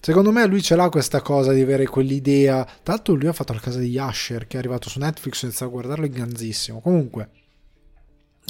Secondo 0.00 0.30
me 0.30 0.46
lui 0.46 0.62
ce 0.62 0.76
l'ha 0.76 0.88
questa 0.90 1.22
cosa 1.22 1.52
di 1.52 1.60
avere 1.60 1.86
quell'idea. 1.86 2.66
L'altro 2.84 3.14
lui 3.14 3.26
ha 3.26 3.32
fatto 3.32 3.52
la 3.52 3.60
casa 3.60 3.78
di 3.78 3.98
Asher, 3.98 4.46
che 4.46 4.56
è 4.56 4.60
arrivato 4.60 4.88
su 4.88 4.98
Netflix 4.98 5.38
senza 5.38 5.66
guardarlo, 5.66 6.04
è 6.04 6.10
ganzissimo. 6.10 6.80
Comunque, 6.80 7.30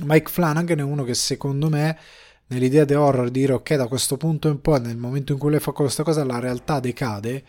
Mike 0.04 0.30
Flanagan 0.30 0.78
è 0.78 0.82
uno 0.82 1.04
che 1.04 1.14
secondo 1.14 1.68
me 1.68 1.98
nell'idea 2.48 2.84
di 2.84 2.94
horror 2.94 3.30
dire 3.30 3.52
ok 3.52 3.74
da 3.74 3.86
questo 3.86 4.16
punto 4.16 4.48
in 4.48 4.60
poi 4.60 4.80
nel 4.80 4.96
momento 4.96 5.32
in 5.32 5.38
cui 5.38 5.50
lei 5.50 5.60
fa 5.60 5.72
questa 5.72 6.02
cosa 6.02 6.24
la 6.24 6.38
realtà 6.38 6.80
decade 6.80 7.44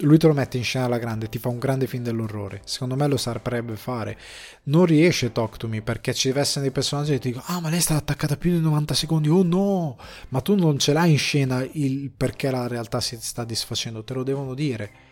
lui 0.00 0.18
te 0.18 0.26
lo 0.26 0.34
mette 0.34 0.58
in 0.58 0.64
scena 0.64 0.84
alla 0.84 0.98
grande 0.98 1.28
ti 1.28 1.38
fa 1.38 1.48
un 1.48 1.58
grande 1.58 1.86
film 1.86 2.02
dell'orrore. 2.02 2.60
Secondo 2.64 2.96
me 2.96 3.06
lo 3.06 3.16
saprebbe 3.16 3.76
fare. 3.76 4.18
Non 4.64 4.84
riesce 4.84 5.32
Talk 5.32 5.56
to 5.56 5.68
Me 5.68 5.80
perché 5.80 6.12
ci 6.12 6.28
deve 6.28 6.40
essere 6.40 6.62
dei 6.62 6.70
personaggi 6.70 7.12
che 7.12 7.18
ti 7.18 7.28
dicono 7.28 7.44
ah 7.48 7.60
ma 7.60 7.70
lei 7.70 7.80
sta 7.80 7.94
attaccata 7.94 8.36
più 8.36 8.52
di 8.52 8.60
90 8.60 8.94
secondi. 8.94 9.28
Oh 9.28 9.42
no! 9.42 9.96
Ma 10.28 10.40
tu 10.40 10.54
non 10.54 10.78
ce 10.78 10.92
l'hai 10.92 11.12
in 11.12 11.18
scena 11.18 11.66
il 11.72 12.10
perché 12.10 12.50
la 12.50 12.66
realtà 12.66 13.00
si 13.00 13.16
sta 13.20 13.44
disfacendo 13.44 14.04
te 14.04 14.12
lo 14.12 14.22
devono 14.22 14.52
dire. 14.52 15.04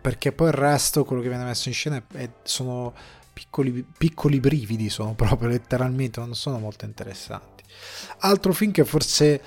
Perché 0.00 0.32
poi 0.32 0.48
il 0.48 0.54
resto 0.54 1.04
quello 1.04 1.22
che 1.22 1.28
viene 1.28 1.44
messo 1.44 1.68
in 1.68 1.74
scena 1.74 2.02
è, 2.12 2.30
sono 2.44 2.94
piccoli, 3.40 3.84
piccoli 3.96 4.38
brividi 4.38 4.90
sono 4.90 5.14
proprio 5.14 5.48
letteralmente, 5.50 6.20
non 6.20 6.34
sono 6.34 6.58
molto 6.58 6.84
interessanti. 6.84 7.64
Altro 8.18 8.52
film 8.52 8.72
che 8.72 8.84
forse 8.84 9.40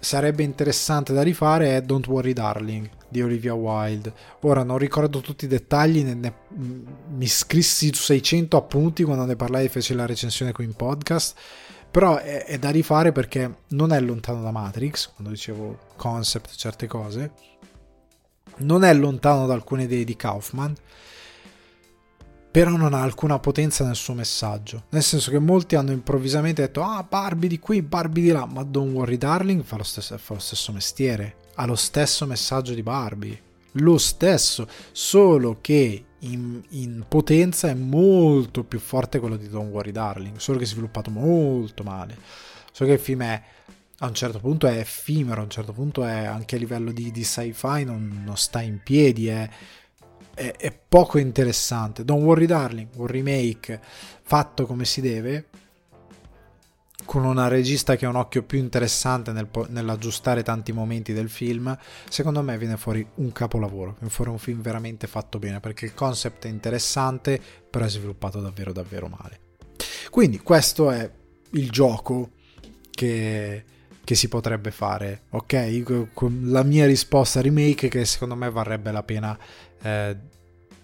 sarebbe 0.00 0.42
interessante 0.42 1.12
da 1.12 1.22
rifare 1.22 1.76
è 1.76 1.82
Don't 1.82 2.06
Worry 2.06 2.32
Darling 2.32 2.88
di 3.08 3.20
Olivia 3.20 3.54
Wilde. 3.54 4.12
Ora 4.40 4.62
non 4.62 4.78
ricordo 4.78 5.20
tutti 5.20 5.44
i 5.44 5.48
dettagli, 5.48 6.02
ne, 6.02 6.14
ne, 6.14 6.34
mi 7.10 7.26
scrissi 7.26 7.92
600 7.92 8.56
appunti 8.56 9.04
quando 9.04 9.26
ne 9.26 9.36
parlai 9.36 9.66
e 9.66 9.68
feci 9.68 9.94
la 9.94 10.06
recensione 10.06 10.52
qui 10.52 10.64
in 10.64 10.74
podcast, 10.74 11.38
però 11.90 12.16
è, 12.16 12.46
è, 12.46 12.58
da 12.58 12.70
rifare 12.70 13.12
perché 13.12 13.58
non 13.68 13.92
è 13.92 14.00
lontano 14.00 14.42
da 14.42 14.50
Matrix, 14.50 15.12
quando 15.12 15.32
dicevo 15.32 15.78
concept, 15.96 16.54
certe 16.56 16.86
cose, 16.86 17.32
non 18.58 18.84
è 18.84 18.94
lontano 18.94 19.46
da 19.46 19.52
alcune 19.52 19.84
idee 19.84 20.04
di 20.04 20.16
Kaufman, 20.16 20.74
però 22.52 22.76
non 22.76 22.92
ha 22.92 23.00
alcuna 23.00 23.38
potenza 23.38 23.82
nel 23.82 23.96
suo 23.96 24.12
messaggio. 24.12 24.84
Nel 24.90 25.02
senso 25.02 25.30
che 25.30 25.38
molti 25.38 25.74
hanno 25.74 25.90
improvvisamente 25.90 26.60
detto: 26.60 26.82
Ah, 26.82 27.04
Barbie 27.08 27.48
di 27.48 27.58
qui, 27.58 27.80
Barbie 27.80 28.22
di 28.22 28.30
là. 28.30 28.44
Ma 28.44 28.62
Don't 28.62 28.92
Worry 28.92 29.16
Darling 29.16 29.64
fa 29.64 29.78
lo 29.78 29.82
stesso, 29.82 30.16
fa 30.18 30.34
lo 30.34 30.40
stesso 30.40 30.70
mestiere, 30.70 31.36
ha 31.54 31.64
lo 31.64 31.74
stesso 31.74 32.26
messaggio 32.26 32.74
di 32.74 32.82
Barbie. 32.82 33.40
Lo 33.76 33.96
stesso, 33.96 34.68
solo 34.92 35.58
che 35.62 36.04
in, 36.18 36.62
in, 36.68 37.06
potenza 37.08 37.70
è 37.70 37.74
molto 37.74 38.64
più 38.64 38.78
forte 38.78 39.18
quello 39.18 39.38
di 39.38 39.48
Don't 39.48 39.72
Worry 39.72 39.90
Darling. 39.90 40.36
Solo 40.36 40.58
che 40.58 40.64
è 40.64 40.66
sviluppato 40.66 41.10
molto 41.10 41.82
male. 41.82 42.18
Solo 42.70 42.90
che 42.90 42.96
il 42.96 43.02
film 43.02 43.22
è 43.22 43.42
a 43.98 44.06
un 44.06 44.14
certo 44.14 44.40
punto 44.40 44.66
è 44.66 44.76
effimero, 44.76 45.40
a 45.40 45.44
un 45.44 45.50
certo 45.50 45.72
punto 45.72 46.04
è 46.04 46.24
anche 46.24 46.56
a 46.56 46.58
livello 46.58 46.90
di, 46.90 47.10
di 47.12 47.22
sci-fi 47.22 47.84
non, 47.84 48.22
non 48.24 48.36
sta 48.36 48.60
in 48.60 48.80
piedi, 48.82 49.28
è 49.28 49.48
è, 50.34 50.54
è 50.56 50.72
poco 50.88 51.18
interessante. 51.18 52.04
Don't 52.04 52.22
Worry 52.22 52.46
Darling, 52.46 52.88
un 52.96 53.06
remake 53.06 53.80
fatto 54.22 54.66
come 54.66 54.84
si 54.84 55.00
deve, 55.00 55.46
con 57.04 57.24
una 57.24 57.48
regista 57.48 57.96
che 57.96 58.06
ha 58.06 58.08
un 58.08 58.16
occhio 58.16 58.42
più 58.42 58.58
interessante 58.58 59.32
nel, 59.32 59.48
nell'aggiustare 59.68 60.42
tanti 60.42 60.72
momenti 60.72 61.12
del 61.12 61.28
film, 61.28 61.76
secondo 62.08 62.42
me 62.42 62.56
viene 62.58 62.76
fuori 62.76 63.06
un 63.16 63.32
capolavoro, 63.32 63.96
viene 63.98 64.12
fuori 64.12 64.30
un 64.30 64.38
film 64.38 64.60
veramente 64.60 65.06
fatto 65.06 65.38
bene, 65.38 65.60
perché 65.60 65.86
il 65.86 65.94
concept 65.94 66.46
è 66.46 66.48
interessante, 66.48 67.40
però 67.68 67.84
è 67.84 67.88
sviluppato 67.88 68.40
davvero 68.40 68.72
davvero 68.72 69.08
male. 69.08 69.40
Quindi 70.10 70.38
questo 70.38 70.90
è 70.90 71.10
il 71.50 71.70
gioco 71.70 72.30
che, 72.90 73.64
che 74.04 74.14
si 74.14 74.28
potrebbe 74.28 74.70
fare, 74.70 75.22
ok? 75.30 76.10
La 76.42 76.62
mia 76.62 76.86
risposta 76.86 77.40
remake 77.40 77.88
che 77.88 78.04
secondo 78.04 78.36
me 78.36 78.50
varrebbe 78.50 78.92
la 78.92 79.02
pena 79.02 79.38
eh, 79.82 80.16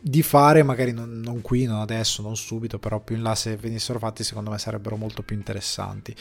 di 0.01 0.22
fare, 0.22 0.62
magari 0.62 0.92
non, 0.92 1.20
non, 1.20 1.40
qui, 1.40 1.64
non 1.64 1.80
adesso, 1.80 2.22
non 2.22 2.36
subito, 2.36 2.78
però 2.78 3.01
più 3.01 3.16
in 3.16 3.22
là 3.22 3.34
se 3.34 3.57
venissero 3.57 3.99
fatti 3.99 4.22
secondo 4.22 4.51
me 4.51 4.59
sarebbero 4.59 4.96
molto 4.96 5.22
più 5.22 5.36
interessanti. 5.36 6.14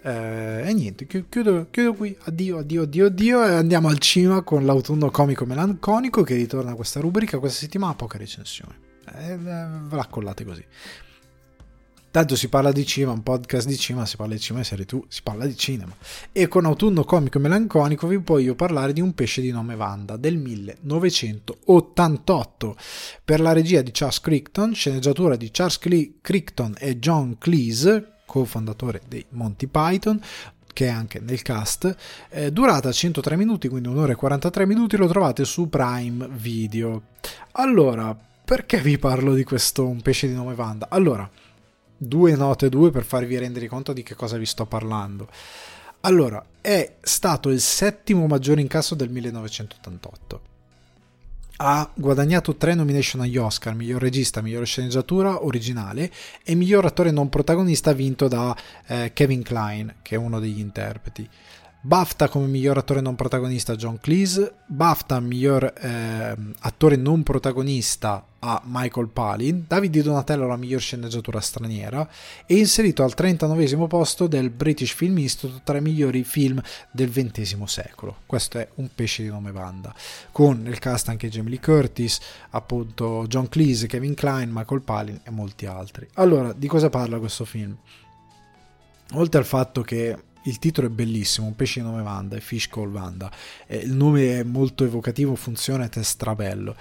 Eh, 0.00 0.62
e 0.64 0.72
niente, 0.72 1.06
chiudo, 1.06 1.66
chiudo, 1.70 1.94
qui, 1.94 2.16
addio, 2.24 2.58
addio, 2.58 2.82
addio, 2.82 3.06
addio 3.06 3.44
e 3.44 3.52
andiamo 3.54 3.88
al 3.88 3.98
cinema 3.98 4.42
con 4.42 4.64
l'autunno 4.64 5.10
comico 5.10 5.44
melanconico 5.44 6.22
che 6.22 6.34
ritorna 6.34 6.72
a 6.72 6.74
questa 6.74 7.00
rubrica 7.00 7.38
questa 7.38 7.60
settimana, 7.60 7.94
poca 7.94 8.16
recensione. 8.18 8.86
Eh, 9.16 9.36
ve 9.36 9.96
la 9.96 10.06
collate 10.08 10.44
così. 10.44 10.64
Tanto 12.10 12.36
si 12.36 12.48
parla 12.48 12.72
di 12.72 12.86
cinema, 12.86 13.12
un 13.12 13.22
podcast 13.22 13.66
di 13.66 13.76
cinema, 13.76 14.06
si 14.06 14.16
parla 14.16 14.32
di 14.34 14.40
cinema 14.40 14.64
e 14.64 14.66
serie 14.66 14.86
tu, 14.86 15.04
si 15.08 15.20
parla 15.22 15.44
di 15.44 15.54
cinema. 15.56 15.94
E 16.32 16.48
con 16.48 16.64
Autunno 16.64 17.04
Comico 17.04 17.36
e 17.36 17.40
Melanconico 17.42 18.06
vi 18.06 18.16
voglio 18.16 18.54
parlare 18.54 18.94
di 18.94 19.02
un 19.02 19.12
pesce 19.12 19.42
di 19.42 19.50
nome 19.50 19.74
Wanda 19.74 20.16
del 20.16 20.38
1988 20.38 22.76
per 23.22 23.40
la 23.40 23.52
regia 23.52 23.82
di 23.82 23.90
Charles 23.92 24.20
Crichton, 24.20 24.74
sceneggiatura 24.74 25.36
di 25.36 25.50
Charles 25.52 25.78
Crichton 26.22 26.76
e 26.78 26.98
John 26.98 27.36
Cleese, 27.38 28.12
cofondatore 28.24 29.02
dei 29.06 29.26
Monty 29.30 29.66
Python, 29.66 30.18
che 30.72 30.86
è 30.86 30.90
anche 30.90 31.20
nel 31.20 31.42
cast, 31.42 31.94
eh, 32.30 32.50
durata 32.52 32.90
103 32.90 33.36
minuti, 33.36 33.68
quindi 33.68 33.88
un'ora 33.88 34.12
e 34.12 34.14
43 34.14 34.64
minuti, 34.64 34.96
lo 34.96 35.08
trovate 35.08 35.44
su 35.44 35.68
Prime 35.68 36.26
Video. 36.30 37.02
Allora, 37.52 38.18
perché 38.44 38.80
vi 38.80 38.96
parlo 38.96 39.34
di 39.34 39.44
questo 39.44 39.86
un 39.86 40.00
pesce 40.00 40.26
di 40.26 40.32
nome 40.34 40.54
Wanda? 40.54 40.86
Allora, 40.88 41.30
due 41.98 42.36
note 42.36 42.68
due 42.68 42.90
per 42.90 43.04
farvi 43.04 43.36
rendere 43.36 43.66
conto 43.66 43.92
di 43.92 44.02
che 44.02 44.14
cosa 44.14 44.38
vi 44.38 44.46
sto 44.46 44.64
parlando. 44.64 45.28
Allora, 46.02 46.42
è 46.60 46.94
stato 47.00 47.50
il 47.50 47.60
settimo 47.60 48.26
maggiore 48.28 48.60
incasso 48.60 48.94
del 48.94 49.10
1988. 49.10 50.40
Ha 51.60 51.90
guadagnato 51.92 52.54
tre 52.54 52.74
nomination 52.74 53.20
agli 53.22 53.36
Oscar, 53.36 53.74
miglior 53.74 54.00
regista, 54.00 54.40
miglior 54.40 54.64
sceneggiatura 54.64 55.44
originale 55.44 56.08
e 56.44 56.54
miglior 56.54 56.84
attore 56.84 57.10
non 57.10 57.28
protagonista 57.28 57.92
vinto 57.92 58.28
da 58.28 58.56
eh, 58.86 59.10
Kevin 59.12 59.42
Klein, 59.42 59.96
che 60.02 60.14
è 60.14 60.18
uno 60.18 60.38
degli 60.38 60.60
interpreti. 60.60 61.28
BAFTA 61.80 62.28
come 62.28 62.46
miglior 62.46 62.78
attore 62.78 63.00
non 63.00 63.16
protagonista 63.16 63.74
John 63.74 63.98
Cleese, 63.98 64.54
BAFTA 64.66 65.18
miglior 65.18 65.64
eh, 65.64 66.36
attore 66.60 66.94
non 66.94 67.24
protagonista 67.24 68.24
a 68.40 68.62
Michael 68.64 69.08
Palin, 69.08 69.64
Davide 69.66 70.02
Donatello 70.02 70.46
la 70.46 70.56
miglior 70.56 70.80
sceneggiatura 70.80 71.40
straniera 71.40 72.08
e 72.46 72.56
inserito 72.56 73.02
al 73.02 73.14
39 73.14 73.86
posto 73.86 74.26
del 74.26 74.50
British 74.50 74.92
Film 74.92 75.18
Institute 75.18 75.62
tra 75.64 75.78
i 75.78 75.80
migliori 75.80 76.22
film 76.24 76.60
del 76.90 77.10
XX 77.10 77.62
secolo. 77.64 78.18
Questo 78.26 78.58
è 78.58 78.68
un 78.76 78.88
pesce 78.94 79.22
di 79.22 79.28
nome 79.28 79.50
Vanda, 79.50 79.94
con 80.30 80.62
nel 80.62 80.78
cast 80.78 81.08
anche 81.08 81.28
Jamie 81.28 81.50
Lee 81.50 81.60
Curtis, 81.60 82.20
appunto 82.50 83.24
John 83.26 83.48
Cleese, 83.48 83.86
Kevin 83.86 84.14
Klein, 84.14 84.50
Michael 84.52 84.82
Palin 84.82 85.20
e 85.24 85.30
molti 85.30 85.66
altri. 85.66 86.08
Allora, 86.14 86.52
di 86.52 86.66
cosa 86.68 86.90
parla 86.90 87.18
questo 87.18 87.44
film? 87.44 87.76
Oltre 89.12 89.40
al 89.40 89.46
fatto 89.46 89.82
che 89.82 90.16
il 90.48 90.58
titolo 90.58 90.86
è 90.86 90.90
bellissimo, 90.90 91.46
un 91.46 91.54
pesce 91.54 91.80
di 91.80 91.86
nome 91.86 92.02
Wanda, 92.02 92.36
è 92.36 92.40
Fish 92.40 92.68
Call 92.68 92.90
Wanda. 92.90 93.30
Eh, 93.66 93.76
il 93.76 93.92
nome 93.92 94.40
è 94.40 94.42
molto 94.42 94.84
evocativo, 94.84 95.34
funziona 95.34 95.84
ed 95.84 95.94
è 95.94 96.02
strabello. 96.02 96.74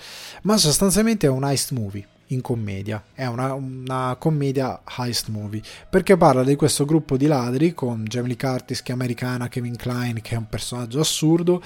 Ma 0.44 0.58
sostanzialmente 0.58 1.28
è 1.28 1.30
un 1.30 1.44
heist 1.44 1.72
movie 1.72 2.08
in 2.28 2.42
commedia. 2.42 3.04
È 3.14 3.26
una, 3.26 3.54
una, 3.54 4.16
commedia 4.18 4.82
heist 4.98 5.28
movie 5.28 5.62
perché 5.90 6.18
parla 6.18 6.44
di 6.44 6.56
questo 6.56 6.86
gruppo 6.86 7.18
di 7.18 7.28
ladri 7.28 7.74
con 7.74 8.04
Jamie 8.04 8.36
Curtis 8.36 8.82
che 8.82 8.92
è 8.92 8.96
americana, 8.96 9.48
Kevin 9.48 9.76
Klein 9.76 10.22
che 10.22 10.36
è 10.36 10.38
un 10.38 10.48
personaggio 10.48 11.00
assurdo 11.00 11.62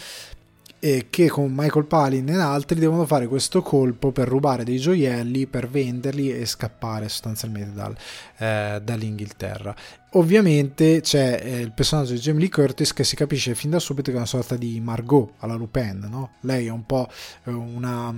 e 0.84 1.10
che 1.12 1.30
con 1.30 1.54
Michael 1.54 1.86
Palin 1.86 2.28
e 2.28 2.40
altri 2.40 2.80
devono 2.80 3.06
fare 3.06 3.28
questo 3.28 3.62
colpo 3.62 4.12
per 4.12 4.28
rubare 4.28 4.64
dei 4.64 4.80
gioielli, 4.80 5.46
per 5.46 5.70
venderli 5.70 6.34
e 6.34 6.44
scappare 6.48 7.08
sostanzialmente 7.08 7.76
dal, 7.76 7.96
eh, 8.40 8.82
dall'Inghilterra. 8.84 9.76
Ovviamente 10.14 11.02
c'è 11.02 11.40
eh, 11.40 11.60
il 11.60 11.72
personaggio 11.72 12.14
di 12.14 12.20
Jamie 12.20 12.42
Lee 12.42 12.50
Curtis 12.50 12.94
che 12.94 13.04
si 13.04 13.16
capisce 13.16 13.54
fin 13.54 13.70
da 13.70 13.78
subito 13.78 14.10
che 14.10 14.16
è 14.16 14.20
una 14.20 14.26
sorta 14.26 14.56
di 14.56 14.80
Margot 14.80 15.34
alla 15.38 15.54
Lupin, 15.54 16.08
no? 16.10 16.32
Lei 16.42 16.66
è 16.66 16.72
un 16.72 16.86
po' 16.88 17.08
eh, 17.44 17.52
una, 17.52 18.12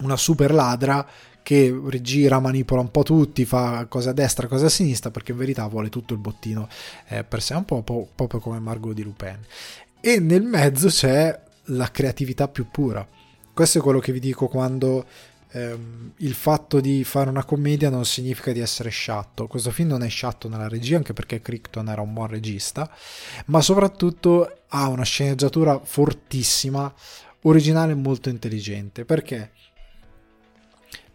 una 0.00 0.16
super 0.16 0.52
ladra 0.52 1.06
che 1.40 1.72
gira, 2.02 2.40
manipola 2.40 2.80
un 2.80 2.90
po' 2.90 3.04
tutti, 3.04 3.44
fa 3.44 3.86
cose 3.86 4.08
a 4.08 4.12
destra, 4.12 4.48
cose 4.48 4.66
a 4.66 4.68
sinistra, 4.68 5.12
perché 5.12 5.30
in 5.30 5.38
verità 5.38 5.66
vuole 5.68 5.88
tutto 5.88 6.14
il 6.14 6.20
bottino 6.20 6.68
eh, 7.06 7.22
per 7.22 7.40
sé, 7.40 7.54
un 7.54 7.64
po', 7.64 7.80
po', 7.82 8.08
proprio 8.12 8.40
come 8.40 8.58
Margot 8.58 8.92
di 8.92 9.04
Lupin 9.04 9.38
e 10.00 10.20
nel 10.20 10.42
mezzo 10.42 10.88
c'è 10.88 11.38
la 11.64 11.90
creatività 11.90 12.48
più 12.48 12.68
pura. 12.70 13.06
Questo 13.52 13.78
è 13.78 13.80
quello 13.80 13.98
che 13.98 14.12
vi 14.12 14.20
dico 14.20 14.46
quando 14.46 15.04
ehm, 15.50 16.12
il 16.18 16.34
fatto 16.34 16.80
di 16.80 17.02
fare 17.04 17.28
una 17.28 17.44
commedia 17.44 17.90
non 17.90 18.04
significa 18.04 18.52
di 18.52 18.60
essere 18.60 18.90
sciatto. 18.90 19.46
Questo 19.46 19.70
film 19.70 19.88
non 19.88 20.02
è 20.02 20.08
sciatto 20.08 20.48
nella 20.48 20.68
regia, 20.68 20.96
anche 20.96 21.12
perché 21.12 21.40
Crichton 21.40 21.88
era 21.88 22.00
un 22.00 22.12
buon 22.12 22.28
regista, 22.28 22.90
ma 23.46 23.60
soprattutto 23.60 24.60
ha 24.68 24.88
una 24.88 25.04
sceneggiatura 25.04 25.80
fortissima, 25.82 26.92
originale 27.42 27.92
e 27.92 27.96
molto 27.96 28.28
intelligente. 28.28 29.04
Perché? 29.04 29.52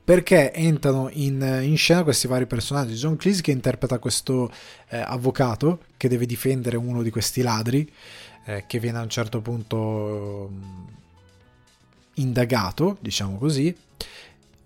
perché 0.04 0.52
entrano 0.52 1.10
in, 1.14 1.62
in, 1.64 1.78
scena 1.78 2.04
questi 2.04 2.28
vari 2.28 2.46
personaggi. 2.46 2.94
John 2.96 3.16
Cleese 3.16 3.42
che 3.42 3.52
interpreta 3.52 4.00
questo 4.00 4.52
eh, 4.90 4.98
avvocato 4.98 5.84
che 5.96 6.10
deve 6.10 6.26
difendere 6.26 6.76
uno 6.76 7.02
di 7.02 7.10
questi 7.10 7.42
ladri, 7.42 7.90
eh, 8.46 8.66
che 8.68 8.80
viene 8.80 8.98
a 8.98 9.02
un 9.02 9.10
certo 9.10 9.42
punto 9.42 10.50
mm, 10.52 10.84
indagato, 12.16 12.98
diciamo 13.00 13.38
così, 13.38 13.76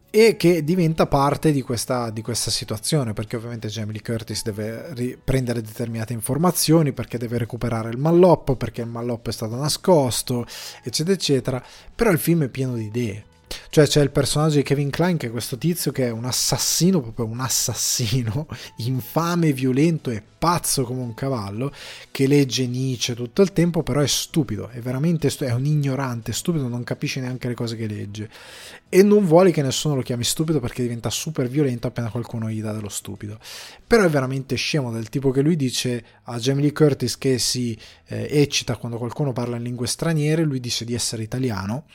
e 0.10 0.36
che 0.38 0.64
diventa 0.64 1.06
parte 1.06 1.52
di 1.52 1.62
questa, 1.62 2.10
di 2.10 2.22
questa 2.22 2.49
situazione, 2.49 3.14
perché 3.14 3.36
ovviamente 3.36 3.68
Jamie 3.68 4.02
Curtis 4.02 4.44
deve 4.44 5.18
prendere 5.24 5.62
determinate 5.62 6.14
informazioni, 6.14 6.94
perché 6.94 7.18
deve 7.18 7.38
recuperare 7.38 7.90
il 7.90 7.98
malloppo, 7.98 8.56
perché 8.56 8.82
il 8.82 8.88
malloppo 8.88 9.30
è 9.30 9.34
stato 9.34 9.56
nascosto, 9.56 10.45
eccetera, 10.82 11.14
eccetera. 11.14 11.64
Però 11.94 12.10
il 12.10 12.20
film 12.20 12.44
è 12.44 12.49
pieno 12.49 12.76
di 12.76 12.86
idee 12.86 13.26
cioè 13.69 13.88
c'è 13.88 14.02
il 14.02 14.11
personaggio 14.11 14.57
di 14.57 14.64
Kevin 14.64 14.90
Klein 14.90 15.18
che 15.18 15.28
è 15.28 15.32
questo 15.32 15.57
tizio 15.57 15.91
che 15.91 16.07
è 16.07 16.11
un 16.11 16.26
assassino, 16.26 17.02
proprio 17.02 17.26
un 17.26 17.40
assassino, 17.40 18.48
infame, 18.78 19.53
violento 19.53 20.10
e 20.10 20.24
pazzo 20.38 20.84
come 20.84 21.02
un 21.02 21.14
cavallo, 21.14 21.74
che 22.11 22.28
legge 22.28 22.68
Nietzsche 22.68 23.15
tutto 23.15 23.41
il 23.41 23.53
tempo, 23.53 23.84
però 23.84 24.02
è 24.02 24.07
stupido, 24.07 24.69
è 24.69 24.80
veramente 24.80 25.30
stupido, 25.30 25.56
è 25.56 25.60
un 25.60 25.65
ignorante, 25.65 26.32
stupido, 26.32 26.68
non 26.68 26.84
capisce 26.84 27.19
neanche 27.19 27.48
le 27.48 27.53
cose 27.53 27.76
che 27.76 27.88
legge. 27.88 28.30
E 28.90 29.03
non 29.03 29.26
vuole 29.26 29.52
che 29.52 29.61
nessuno 29.61 29.95
lo 29.95 30.02
chiami 30.02 30.24
stupido 30.24 30.60
perché 30.60 30.82
diventa 30.82 31.10
super 31.10 31.48
violento 31.48 31.88
appena 31.88 32.10
qualcuno 32.10 32.49
gli 32.49 32.61
dà 32.61 32.72
dello 32.72 32.90
stupido. 32.90 33.40
Però 33.86 34.03
è 34.03 34.10
veramente 34.10 34.56
scemo, 34.56 34.91
del 34.91 35.10
tipo 35.10 35.32
che 35.32 35.41
lui 35.41 35.56
dice 35.56 36.03
a 36.24 36.38
Jamie 36.38 36.64
Lee 36.64 36.74
Curtis 36.74 37.18
che 37.18 37.38
si 37.40 37.78
eh, 38.07 38.28
eccita 38.30 38.78
quando 38.78 38.98
qualcuno 38.98 39.34
parla 39.34 39.57
in 39.57 39.64
lingue 39.64 39.88
straniere, 39.88 40.44
lui 40.44 40.60
dice 40.60 40.86
di 40.86 40.94
essere 40.94 41.24
italiano 41.24 41.86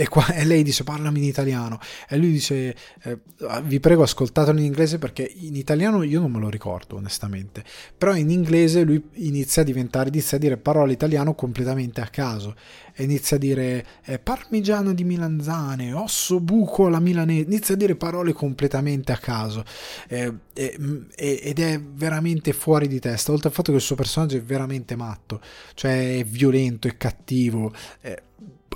e, 0.00 0.06
qua, 0.06 0.32
e, 0.32 0.44
lei 0.44 0.62
dice 0.62 0.84
parlami 0.84 1.18
in 1.18 1.24
italiano. 1.24 1.80
E 2.08 2.16
lui 2.16 2.30
dice 2.30 2.72
eh, 3.02 3.18
vi 3.64 3.80
prego 3.80 4.04
ascoltatelo 4.04 4.56
in 4.56 4.64
inglese 4.64 4.96
perché 4.96 5.28
in 5.28 5.56
italiano 5.56 6.04
io 6.04 6.20
non 6.20 6.30
me 6.30 6.38
lo 6.38 6.48
ricordo 6.48 6.94
onestamente. 6.94 7.64
Però 7.98 8.14
in 8.14 8.30
inglese 8.30 8.84
lui 8.84 9.02
inizia 9.14 9.62
a 9.62 9.64
diventare 9.64 10.10
inizia 10.10 10.36
a 10.36 10.40
dire 10.40 10.56
parole 10.56 10.92
italiano 10.92 11.34
completamente 11.34 12.00
a 12.00 12.06
caso. 12.06 12.54
E 12.94 13.02
inizia 13.02 13.38
a 13.38 13.40
dire 13.40 13.84
eh, 14.04 14.20
parmigiano 14.20 14.94
di 14.94 15.02
milanzane 15.02 15.92
osso 15.92 16.38
buco 16.38 16.86
alla 16.86 17.00
milanese. 17.00 17.46
Inizia 17.46 17.74
a 17.74 17.76
dire 17.76 17.96
parole 17.96 18.32
completamente 18.32 19.10
a 19.10 19.16
caso. 19.16 19.64
Eh, 20.06 20.32
ed 20.54 21.58
è 21.58 21.80
veramente 21.80 22.52
fuori 22.52 22.86
di 22.86 23.00
testa 23.00 23.32
oltre 23.32 23.48
al 23.48 23.54
fatto 23.54 23.72
che 23.72 23.78
il 23.78 23.82
suo 23.82 23.96
personaggio 23.96 24.36
è 24.36 24.42
veramente 24.42 24.94
matto. 24.94 25.40
Cioè 25.74 26.18
è 26.18 26.24
violento 26.24 26.86
è 26.86 26.96
cattivo 26.96 27.72
eh, 28.00 28.22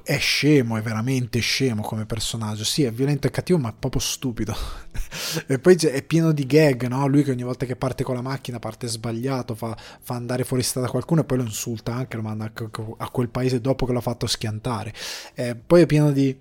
è 0.04 0.18
scemo, 0.18 0.76
è 0.76 0.82
veramente 0.82 1.38
scemo 1.40 1.82
come 1.82 2.06
personaggio. 2.06 2.64
Sì, 2.64 2.82
è 2.82 2.92
violento 2.92 3.26
e 3.26 3.30
cattivo, 3.30 3.58
ma 3.58 3.70
è 3.70 3.74
proprio 3.78 4.00
stupido. 4.00 4.54
e 5.46 5.58
poi 5.58 5.74
è 5.74 6.02
pieno 6.02 6.32
di 6.32 6.46
gag, 6.46 6.86
no? 6.86 7.06
Lui 7.06 7.22
che 7.22 7.30
ogni 7.30 7.42
volta 7.42 7.66
che 7.66 7.76
parte 7.76 8.04
con 8.04 8.14
la 8.14 8.22
macchina 8.22 8.58
parte 8.58 8.86
sbagliato, 8.86 9.54
fa, 9.54 9.76
fa 9.76 10.14
andare 10.14 10.44
fuori 10.44 10.62
strada 10.62 10.88
qualcuno 10.88 11.22
e 11.22 11.24
poi 11.24 11.38
lo 11.38 11.44
insulta 11.44 11.94
anche, 11.94 12.16
lo 12.16 12.22
manda 12.22 12.50
a 12.96 13.10
quel 13.10 13.28
paese 13.28 13.60
dopo 13.60 13.86
che 13.86 13.92
l'ha 13.92 14.00
fatto 14.00 14.26
schiantare. 14.26 14.92
Eh, 15.34 15.54
poi 15.54 15.82
è 15.82 15.86
pieno 15.86 16.10
di 16.10 16.36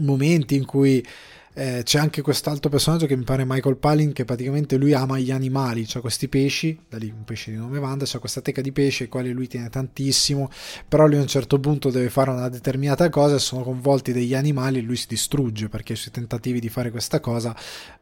momenti 0.00 0.56
in 0.56 0.64
cui 0.64 1.04
eh, 1.54 1.82
c'è 1.84 1.98
anche 1.98 2.22
quest'altro 2.22 2.70
personaggio 2.70 3.06
che 3.06 3.16
mi 3.16 3.24
pare 3.24 3.44
Michael 3.46 3.76
Palin 3.76 4.12
che 4.12 4.24
praticamente 4.24 4.76
lui 4.76 4.94
ama 4.94 5.18
gli 5.18 5.30
animali, 5.30 5.84
c'ha 5.86 6.00
questi 6.00 6.28
pesci, 6.28 6.78
da 6.88 6.96
lì 6.96 7.12
un 7.14 7.24
pesce 7.24 7.50
di 7.50 7.56
nome 7.56 7.78
Wanda, 7.78 8.04
c'ha 8.06 8.18
questa 8.18 8.40
teca 8.40 8.60
di 8.60 8.72
pesci 8.72 9.04
ai 9.04 9.08
quali 9.08 9.32
lui 9.32 9.48
tiene 9.48 9.68
tantissimo, 9.68 10.48
però 10.88 11.06
lui 11.06 11.18
a 11.18 11.20
un 11.20 11.26
certo 11.26 11.60
punto 11.60 11.90
deve 11.90 12.08
fare 12.08 12.30
una 12.30 12.48
determinata 12.48 13.08
cosa 13.10 13.34
e 13.34 13.38
sono 13.38 13.62
coinvolti 13.62 14.12
degli 14.12 14.34
animali 14.34 14.78
e 14.78 14.82
lui 14.82 14.96
si 14.96 15.06
distrugge 15.08 15.68
perché 15.68 15.92
i 15.92 15.96
suoi 15.96 16.12
tentativi 16.12 16.60
di 16.60 16.68
fare 16.68 16.90
questa 16.90 17.20
cosa 17.20 17.54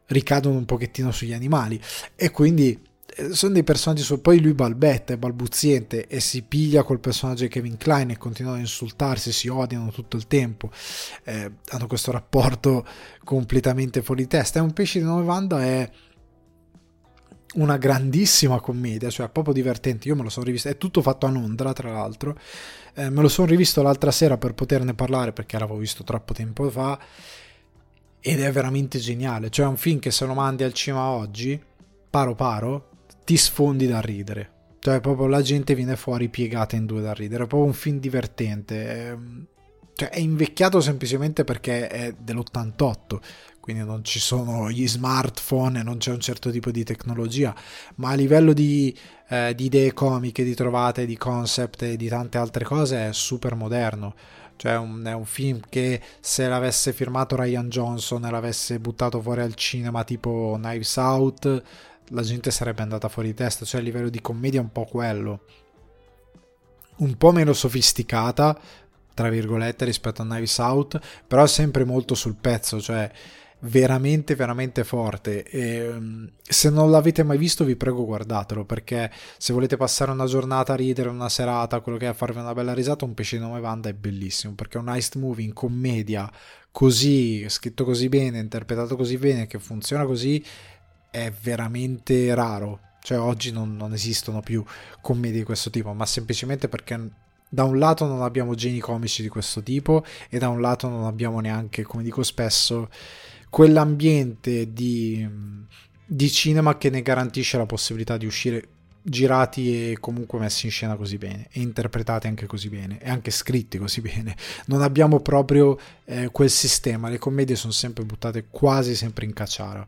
ricadono 0.07 0.57
un 0.57 0.65
pochettino 0.65 1.11
sugli 1.11 1.33
animali. 1.33 1.81
E 2.15 2.31
quindi 2.31 2.79
sono 3.33 3.53
dei 3.53 3.65
personaggi 3.65 4.03
su 4.03 4.21
poi 4.21 4.41
lui 4.41 4.55
balbetta, 4.55 5.13
è 5.13 5.17
balbuziente 5.17 6.07
e 6.07 6.21
si 6.21 6.43
piglia 6.43 6.83
col 6.83 7.01
personaggio 7.01 7.45
di 7.45 7.49
Kevin 7.49 7.77
Klein 7.77 8.11
e 8.11 8.19
continuano 8.19 8.57
a 8.57 8.61
insultarsi, 8.61 9.33
si 9.33 9.49
odiano 9.49 9.91
tutto 9.91 10.17
il 10.17 10.27
tempo 10.27 10.71
eh, 11.25 11.53
hanno 11.69 11.87
questo 11.87 12.11
rapporto 12.11 12.87
completamente 13.25 14.03
fuori 14.03 14.23
di 14.23 14.29
testa 14.29 14.59
è 14.59 14.63
un 14.63 14.73
pesce 14.73 14.99
di 14.99 15.05
nove 15.05 15.23
Wanda 15.23 15.63
è 15.63 15.91
una 17.55 17.79
grandissima 17.79 18.61
commedia, 18.61 19.11
cioè 19.11 19.29
proprio 19.29 19.55
divertente. 19.55 20.09
Io 20.09 20.15
me 20.15 20.23
lo 20.23 20.29
sono 20.29 20.47
rivisto, 20.47 20.69
è 20.69 20.77
tutto 20.77 21.03
fatto 21.03 21.27
a 21.27 21.31
Londra, 21.31 21.73
tra 21.73 21.91
l'altro. 21.91 22.39
Eh, 22.95 23.11
me 23.11 23.23
lo 23.23 23.29
sono 23.29 23.49
rivisto 23.49 23.83
l'altra 23.83 24.11
sera 24.11 24.37
per 24.37 24.55
poterne 24.55 24.95
parlare 24.95 25.33
perché 25.33 25.59
l'avevo 25.59 25.79
visto 25.79 26.05
troppo 26.05 26.33
tempo 26.33 26.71
fa. 26.71 26.99
Ed 28.21 28.41
è 28.41 28.53
veramente 28.53 28.99
geniale. 28.99 29.51
Cioè, 29.51 29.67
è 29.67 29.69
un 29.69 29.77
film 29.77 29.99
che 29.99 30.11
se 30.11 30.27
lo 30.27 30.35
mandi 30.35 30.63
al 30.63 30.73
cinema 30.73 31.09
oggi, 31.09 31.61
paro 32.09 32.35
paro, 32.35 32.90
ti 33.25 33.37
sfondi 33.37 33.87
da 33.87 34.01
ridere. 34.01 34.59
Cioè, 34.81 35.01
proprio 35.01 35.27
la 35.27 35.43
gente 35.43 35.75
viene 35.75 35.97
fuori 35.97 36.29
piegata 36.29 36.75
in 36.75 36.87
due 36.87 37.03
da 37.03 37.13
ridere. 37.13 37.45
È 37.45 37.47
proprio 37.47 37.69
un 37.69 37.75
film 37.75 37.99
divertente. 37.99 38.87
È, 38.87 39.17
cioè, 39.95 40.09
è 40.09 40.19
invecchiato 40.19 40.81
semplicemente 40.81 41.45
perché 41.45 41.87
è 41.87 42.15
dell'88, 42.19 43.19
quindi 43.61 43.85
non 43.85 44.03
ci 44.03 44.19
sono 44.19 44.71
gli 44.71 44.89
smartphone, 44.89 45.83
non 45.83 45.99
c'è 45.99 46.11
un 46.11 46.21
certo 46.21 46.51
tipo 46.51 46.71
di 46.71 46.85
tecnologia, 46.85 47.55
ma 47.97 48.09
a 48.09 48.15
livello 48.15 48.55
di, 48.55 48.97
eh, 49.29 49.55
di 49.55 49.67
idee 49.67 49.93
comiche, 49.93 50.43
di 50.43 50.55
trovate, 50.55 51.05
di 51.05 51.19
concept 51.19 51.83
e 51.83 51.97
di 51.97 52.09
tante 52.09 52.39
altre 52.39 52.65
cose 52.65 53.09
è 53.09 53.13
super 53.13 53.55
moderno. 53.55 54.15
Cioè 54.57 54.77
un, 54.77 55.03
è 55.05 55.13
un 55.13 55.25
film 55.27 55.61
che 55.69 56.01
se 56.21 56.47
l'avesse 56.49 56.95
firmato 56.95 57.37
Ryan 57.37 57.69
Johnson 57.69 58.25
e 58.25 58.31
l'avesse 58.31 58.79
buttato 58.79 59.21
fuori 59.21 59.43
al 59.43 59.55
cinema 59.55 60.05
tipo 60.05 60.59
Knives 60.59 60.97
Out 60.97 61.63
la 62.11 62.23
gente 62.23 62.51
sarebbe 62.51 62.83
andata 62.83 63.09
fuori 63.09 63.29
di 63.29 63.35
testa, 63.35 63.65
cioè 63.65 63.81
a 63.81 63.85
livello 63.85 64.09
di 64.09 64.21
commedia 64.21 64.61
un 64.61 64.73
po' 64.73 64.85
quello. 64.85 65.45
Un 66.97 67.17
po' 67.17 67.33
meno 67.33 67.53
sofisticata, 67.53 68.59
tra 69.15 69.29
virgolette, 69.29 69.85
rispetto 69.85 70.23
a 70.23 70.25
Knives 70.25 70.59
Out, 70.59 71.01
però 71.27 71.47
sempre 71.47 71.85
molto 71.85 72.15
sul 72.15 72.37
pezzo, 72.37 72.81
cioè 72.81 73.11
veramente 73.61 74.35
veramente 74.35 74.85
forte 74.85 75.43
e, 75.43 75.87
um, 75.87 76.31
se 76.41 76.71
non 76.71 76.91
l'avete 76.91 77.23
mai 77.23 77.37
visto 77.37 77.65
vi 77.65 77.77
prego 77.77 78.07
guardatelo 78.07 78.65
perché 78.65 79.11
se 79.37 79.53
volete 79.53 79.77
passare 79.77 80.11
una 80.11 80.25
giornata 80.25 80.73
a 80.73 80.77
ridere 80.77 81.11
una 81.11 81.29
serata 81.29 81.81
quello 81.81 81.99
che 81.99 82.07
è 82.07 82.09
a 82.09 82.15
farvi 82.15 82.39
una 82.39 82.55
bella 82.55 82.73
risata 82.73 83.05
un 83.05 83.13
pesce 83.13 83.37
di 83.37 83.43
nome 83.43 83.61
Vanda 83.61 83.91
è 83.91 83.93
bellissimo 83.93 84.55
perché 84.55 84.79
è 84.79 84.81
un 84.81 84.89
heist 84.89 85.17
movie 85.17 85.45
in 85.45 85.53
commedia 85.53 86.31
così 86.71 87.47
scritto 87.51 87.85
così 87.85 88.09
bene 88.09 88.39
interpretato 88.39 88.97
così 88.97 89.19
bene 89.19 89.47
che 89.47 89.59
funziona 89.59 90.07
così 90.07 90.43
è 91.11 91.33
veramente 91.43 92.35
raro. 92.35 92.81
Cioè 93.03 93.19
oggi 93.19 93.51
non, 93.51 93.77
non 93.77 93.93
esistono 93.93 94.41
più 94.41 94.63
commedie 95.01 95.39
di 95.39 95.45
questo 95.45 95.71
tipo 95.71 95.95
ma 95.95 96.05
semplicemente 96.05 96.69
perché 96.69 97.11
da 97.49 97.65
un 97.65 97.79
lato 97.79 98.07
non 98.07 98.23
abbiamo 98.23 98.55
geni 98.55 98.79
comici 98.79 99.23
di 99.23 99.29
questo 99.29 99.63
tipo 99.63 100.05
e 100.29 100.39
da 100.39 100.49
un 100.49 100.61
lato 100.61 100.89
non 100.89 101.05
abbiamo 101.05 101.41
neanche 101.41 101.83
come 101.83 102.03
dico 102.03 102.23
spesso 102.23 102.89
quell'ambiente 103.49 104.73
di, 104.73 105.29
di 106.07 106.31
cinema 106.31 106.79
che 106.79 106.91
ne 106.91 107.03
garantisce 107.03 107.59
la 107.59 107.67
possibilità 107.67 108.17
di 108.17 108.27
uscire 108.27 108.69
girati 109.03 109.91
e 109.91 109.99
comunque 109.99 110.39
messi 110.39 110.67
in 110.67 110.73
scena 110.73 110.95
così 110.95 111.17
bene 111.17 111.49
e 111.51 111.61
interpretati 111.61 112.29
anche 112.29 112.47
così 112.47 112.69
bene 112.69 113.01
e 113.01 113.11
anche 113.11 113.31
scritti 113.31 113.79
così 113.79 114.01
bene. 114.01 114.37
Non 114.67 114.83
abbiamo 114.83 115.21
proprio 115.21 115.79
eh, 116.05 116.29
quel 116.31 116.51
sistema. 116.51 117.09
Le 117.09 117.19
commedie 117.19 117.57
sono 117.57 117.73
sempre 117.73 118.05
buttate 118.05 118.47
quasi 118.49 118.95
sempre 118.95 119.25
in 119.25 119.33
cacciara 119.33 119.87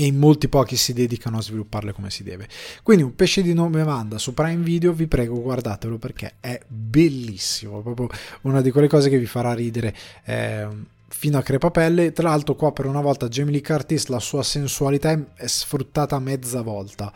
e 0.00 0.06
in 0.06 0.16
molti 0.16 0.46
pochi 0.46 0.76
si 0.76 0.92
dedicano 0.92 1.38
a 1.38 1.42
svilupparle 1.42 1.92
come 1.92 2.08
si 2.10 2.22
deve. 2.22 2.46
Quindi 2.84 3.02
un 3.02 3.16
pesce 3.16 3.42
di 3.42 3.52
nome 3.52 3.82
Manda 3.82 4.16
su 4.16 4.32
Prime 4.32 4.62
Video 4.62 4.92
vi 4.92 5.08
prego 5.08 5.42
guardatelo 5.42 5.98
perché 5.98 6.34
è 6.38 6.60
bellissimo 6.68 7.82
proprio 7.82 8.08
una 8.42 8.60
di 8.60 8.70
quelle 8.70 8.86
cose 8.86 9.10
che 9.10 9.18
vi 9.18 9.26
farà 9.26 9.54
ridere 9.54 9.92
eh, 10.24 10.68
fino 11.08 11.36
a 11.36 11.42
crepapelle. 11.42 12.12
Tra 12.12 12.28
l'altro, 12.28 12.54
qua 12.54 12.70
per 12.70 12.86
una 12.86 13.00
volta 13.00 13.26
Jamie 13.26 13.54
Lee 13.54 13.60
Curtis 13.60 14.06
la 14.06 14.20
sua 14.20 14.44
sensualità 14.44 15.20
è 15.34 15.46
sfruttata 15.48 16.20
mezza 16.20 16.62
volta, 16.62 17.12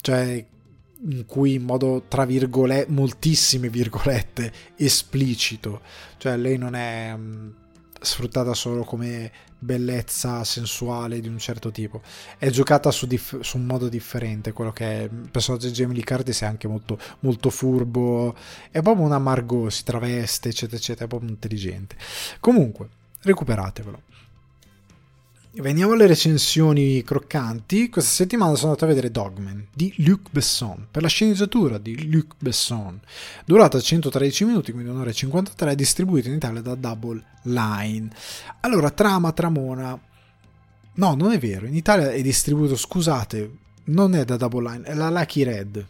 cioè 0.00 0.44
in 1.04 1.24
cui 1.24 1.54
in 1.54 1.62
modo 1.62 2.02
tra 2.08 2.24
virgolette, 2.24 2.90
moltissime 2.90 3.68
virgolette, 3.68 4.52
esplicito, 4.76 5.82
cioè 6.16 6.36
lei 6.36 6.58
non 6.58 6.74
è 6.74 7.14
mm, 7.16 7.50
sfruttata 8.02 8.54
solo 8.54 8.84
come 8.84 9.30
bellezza 9.58 10.42
sensuale 10.44 11.20
di 11.20 11.28
un 11.28 11.38
certo 11.38 11.70
tipo, 11.70 12.02
è 12.36 12.50
giocata 12.50 12.90
su, 12.90 13.06
dif- 13.06 13.40
su 13.40 13.56
un 13.56 13.64
modo 13.64 13.88
differente. 13.88 14.52
Quello 14.52 14.72
che 14.72 14.84
è 14.84 15.02
il 15.02 15.28
personaggio 15.30 15.68
di 15.68 15.72
Jamie 15.72 15.94
Lee 15.96 16.04
Curtis 16.04 16.42
è 16.42 16.46
anche 16.46 16.68
molto, 16.68 16.98
molto 17.20 17.50
furbo, 17.50 18.34
è 18.70 18.82
proprio 18.82 19.04
una 19.04 19.18
Margot, 19.18 19.70
si 19.70 19.84
traveste, 19.84 20.48
eccetera, 20.48 20.76
eccetera, 20.76 21.04
è 21.04 21.08
proprio 21.08 21.30
intelligente. 21.30 21.96
Comunque 22.40 22.88
recuperatevelo. 23.22 24.02
Veniamo 25.54 25.92
alle 25.92 26.06
recensioni 26.06 27.02
croccanti. 27.02 27.90
Questa 27.90 28.10
settimana 28.10 28.54
sono 28.54 28.68
andato 28.68 28.86
a 28.86 28.88
vedere 28.88 29.10
Dogman 29.10 29.66
di 29.70 29.92
Luc 29.98 30.30
Besson 30.30 30.86
per 30.90 31.02
la 31.02 31.08
sceneggiatura 31.08 31.76
di 31.76 32.10
Luc 32.10 32.36
Besson. 32.38 32.98
Durata 33.44 33.78
113 33.78 34.46
minuti, 34.46 34.72
quindi 34.72 34.88
un'ora 34.88 35.10
e 35.10 35.12
53, 35.12 35.74
distribuito 35.74 36.28
in 36.28 36.36
Italia 36.36 36.62
da 36.62 36.74
Double 36.74 37.22
Line. 37.42 38.08
Allora, 38.60 38.90
trama, 38.92 39.32
tramona. 39.32 40.00
No, 40.94 41.14
non 41.14 41.32
è 41.32 41.38
vero. 41.38 41.66
In 41.66 41.76
Italia 41.76 42.10
è 42.10 42.22
distribuito, 42.22 42.74
scusate, 42.74 43.56
non 43.84 44.14
è 44.14 44.24
da 44.24 44.38
Double 44.38 44.70
Line, 44.70 44.84
è 44.86 44.94
la 44.94 45.10
Lucky 45.10 45.42
Red. 45.42 45.86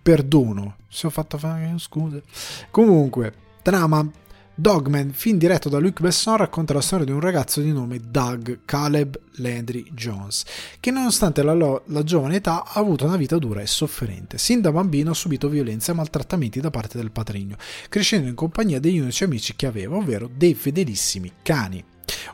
Perdono 0.00 0.76
se 0.88 1.08
ho 1.08 1.10
fatto 1.10 1.36
fare 1.36 1.74
scuse. 1.76 2.22
Comunque, 2.70 3.34
trama 3.60 4.10
Dogman, 4.56 5.10
film 5.10 5.36
diretto 5.36 5.68
da 5.68 5.80
Luc 5.80 6.00
Besson, 6.00 6.36
racconta 6.36 6.72
la 6.74 6.80
storia 6.80 7.04
di 7.04 7.10
un 7.10 7.18
ragazzo 7.18 7.60
di 7.60 7.72
nome 7.72 7.98
Doug 8.08 8.60
Caleb 8.64 9.18
Landry 9.38 9.86
Jones, 9.92 10.44
che 10.78 10.92
nonostante 10.92 11.42
la, 11.42 11.54
lo- 11.54 11.82
la, 11.86 12.04
giovane 12.04 12.36
età 12.36 12.62
ha 12.62 12.78
avuto 12.78 13.04
una 13.04 13.16
vita 13.16 13.36
dura 13.38 13.62
e 13.62 13.66
sofferente. 13.66 14.38
Sin 14.38 14.60
da 14.60 14.70
bambino 14.70 15.10
ha 15.10 15.14
subito 15.14 15.48
violenza 15.48 15.90
e 15.90 15.96
maltrattamenti 15.96 16.60
da 16.60 16.70
parte 16.70 16.98
del 16.98 17.10
padrigno, 17.10 17.56
crescendo 17.88 18.28
in 18.28 18.36
compagnia 18.36 18.78
degli 18.78 19.00
unici 19.00 19.24
amici 19.24 19.56
che 19.56 19.66
aveva, 19.66 19.96
ovvero 19.96 20.30
dei 20.32 20.54
fedelissimi 20.54 21.32
cani. 21.42 21.84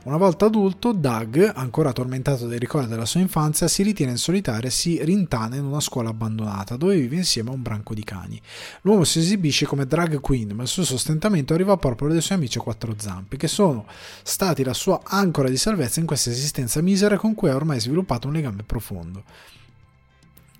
Una 0.02 0.16
volta 0.16 0.46
adulto, 0.46 0.92
Doug, 0.92 1.52
ancora 1.54 1.92
tormentato 1.92 2.46
dai 2.46 2.58
ricordi 2.58 2.88
della 2.88 3.04
sua 3.04 3.20
infanzia, 3.20 3.68
si 3.68 3.82
ritiene 3.82 4.12
in 4.12 4.18
solitaria 4.18 4.68
e 4.68 4.72
si 4.72 4.98
rintana 5.04 5.56
in 5.56 5.64
una 5.64 5.80
scuola 5.80 6.08
abbandonata, 6.08 6.76
dove 6.76 6.96
vive 6.96 7.16
insieme 7.16 7.50
a 7.50 7.52
un 7.52 7.62
branco 7.62 7.92
di 7.92 8.02
cani. 8.02 8.40
L'uomo 8.82 9.04
si 9.04 9.18
esibisce 9.18 9.66
come 9.66 9.86
drag 9.86 10.20
queen, 10.20 10.52
ma 10.52 10.62
il 10.62 10.68
suo 10.68 10.84
sostentamento 10.84 11.52
arriva 11.52 11.76
proprio 11.76 12.08
dai 12.08 12.22
suoi 12.22 12.38
amici 12.38 12.58
a 12.58 12.62
quattro 12.62 12.94
zampe, 12.96 13.36
che 13.36 13.48
sono 13.48 13.86
stati 14.22 14.64
la 14.64 14.74
sua 14.74 15.00
ancora 15.04 15.50
di 15.50 15.56
salvezza 15.56 16.00
in 16.00 16.06
questa 16.06 16.30
esistenza 16.30 16.80
misera 16.80 17.18
con 17.18 17.34
cui 17.34 17.50
ha 17.50 17.54
ormai 17.54 17.78
sviluppato 17.80 18.26
un 18.26 18.32
legame 18.32 18.62
profondo. 18.62 19.24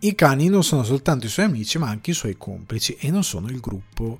I 0.00 0.14
cani 0.14 0.48
non 0.48 0.64
sono 0.64 0.82
soltanto 0.82 1.26
i 1.26 1.30
suoi 1.30 1.46
amici, 1.46 1.78
ma 1.78 1.88
anche 1.88 2.10
i 2.10 2.14
suoi 2.14 2.36
complici, 2.36 2.96
e 2.98 3.10
non 3.10 3.24
sono 3.24 3.48
il 3.48 3.60
gruppo 3.60 4.18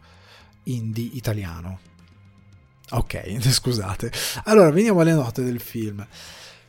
indie 0.65 1.11
italiano. 1.13 1.89
Ok, 2.91 3.39
scusate. 3.51 4.11
Allora, 4.45 4.71
veniamo 4.71 5.01
alle 5.01 5.13
note 5.13 5.43
del 5.43 5.61
film. 5.61 6.07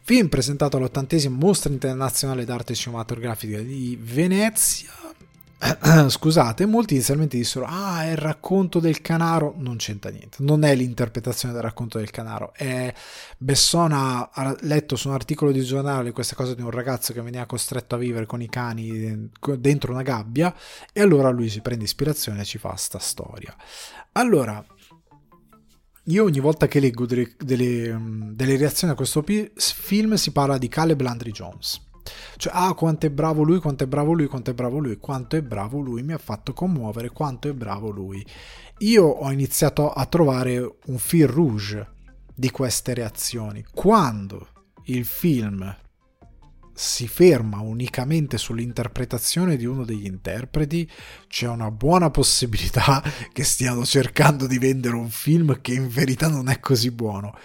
Film 0.03 0.27
presentato 0.27 0.77
all'ottantesima 0.77 1.35
Mostra 1.35 1.71
Internazionale 1.71 2.45
d'Arte 2.45 2.73
Cinematografica 2.73 3.59
di 3.59 3.97
Venezia. 4.01 4.89
Scusate, 6.09 6.65
molti 6.65 6.95
inizialmente 6.95 7.37
dissero: 7.37 7.65
Ah, 7.67 8.03
è 8.05 8.11
il 8.11 8.17
racconto 8.17 8.79
del 8.79 8.99
canaro. 9.01 9.53
Non 9.57 9.77
c'entra 9.77 10.09
niente, 10.09 10.37
non 10.39 10.63
è 10.63 10.73
l'interpretazione 10.73 11.53
del 11.53 11.63
racconto 11.63 11.99
del 11.99 12.09
canaro. 12.09 12.51
È 12.55 12.91
Bessona 13.37 14.31
ha 14.31 14.55
letto 14.61 14.95
su 14.95 15.07
un 15.07 15.13
articolo 15.13 15.51
di 15.51 15.63
giornale 15.63 16.11
questa 16.11 16.35
cosa 16.35 16.55
di 16.55 16.63
un 16.63 16.71
ragazzo 16.71 17.13
che 17.13 17.21
veniva 17.21 17.45
costretto 17.45 17.93
a 17.93 17.99
vivere 17.99 18.25
con 18.25 18.41
i 18.41 18.49
cani 18.49 19.29
dentro 19.59 19.91
una 19.91 20.01
gabbia, 20.01 20.53
e 20.91 20.99
allora 20.99 21.29
lui 21.29 21.47
si 21.47 21.61
prende 21.61 21.83
ispirazione 21.83 22.41
e 22.41 22.45
ci 22.45 22.57
fa 22.57 22.75
sta 22.75 22.97
storia. 22.97 23.55
Allora, 24.13 24.65
io 26.05 26.23
ogni 26.23 26.39
volta 26.39 26.67
che 26.67 26.79
leggo 26.79 27.05
delle, 27.05 27.35
delle, 27.37 27.97
mm, 27.97 28.31
delle 28.31 28.57
reazioni 28.57 28.93
a 28.93 28.95
questo 28.95 29.23
film 29.23 30.13
si 30.15 30.31
parla 30.31 30.57
di 30.57 30.67
Caleb 30.67 31.01
Landry 31.01 31.31
Jones. 31.31 31.89
Cioè, 32.37 32.51
ah, 32.55 32.73
quanto 32.73 33.05
è 33.05 33.09
bravo 33.09 33.43
lui, 33.43 33.59
quanto 33.59 33.83
è 33.83 33.87
bravo 33.87 34.13
lui, 34.13 34.25
quanto 34.25 34.49
è 34.49 34.53
bravo 34.53 34.79
lui, 34.79 34.97
quanto 34.97 35.35
è 35.35 35.41
bravo 35.41 35.79
lui, 35.79 36.01
mi 36.01 36.13
ha 36.13 36.17
fatto 36.17 36.53
commuovere, 36.53 37.11
quanto 37.11 37.47
è 37.47 37.53
bravo 37.53 37.89
lui. 37.89 38.25
Io 38.79 39.05
ho 39.05 39.31
iniziato 39.31 39.91
a 39.91 40.05
trovare 40.07 40.77
un 40.85 40.97
fil 40.97 41.27
rouge 41.27 41.87
di 42.33 42.49
queste 42.49 42.95
reazioni. 42.95 43.63
Quando 43.71 44.47
il 44.85 45.05
film 45.05 45.75
si 46.73 47.07
ferma 47.07 47.59
unicamente 47.59 48.37
sull'interpretazione 48.37 49.57
di 49.57 49.65
uno 49.65 49.83
degli 49.83 50.05
interpreti, 50.05 50.89
c'è 51.27 51.47
una 51.47 51.71
buona 51.71 52.09
possibilità 52.09 53.03
che 53.31 53.43
stiano 53.43 53.85
cercando 53.85 54.47
di 54.47 54.57
vendere 54.57 54.95
un 54.95 55.09
film 55.09 55.61
che 55.61 55.73
in 55.73 55.87
verità 55.87 56.27
non 56.27 56.49
è 56.49 56.59
così 56.59 56.91
buono. 56.91 57.35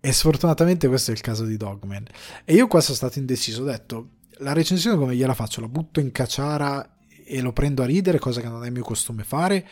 E 0.00 0.12
sfortunatamente 0.12 0.86
questo 0.86 1.10
è 1.10 1.14
il 1.14 1.20
caso 1.20 1.44
di 1.44 1.56
Dogman. 1.56 2.04
E 2.44 2.54
io 2.54 2.66
qua 2.66 2.80
sono 2.80 2.96
stato 2.96 3.18
indeciso, 3.18 3.62
ho 3.62 3.66
detto, 3.66 4.08
la 4.38 4.52
recensione 4.52 4.96
come 4.96 5.16
gliela 5.16 5.34
faccio? 5.34 5.60
La 5.60 5.68
butto 5.68 6.00
in 6.00 6.12
cacciara 6.12 6.96
e 7.24 7.40
lo 7.40 7.52
prendo 7.52 7.82
a 7.82 7.86
ridere, 7.86 8.18
cosa 8.18 8.40
che 8.40 8.48
non 8.48 8.64
è 8.64 8.70
mio 8.70 8.82
costume 8.82 9.24
fare, 9.24 9.66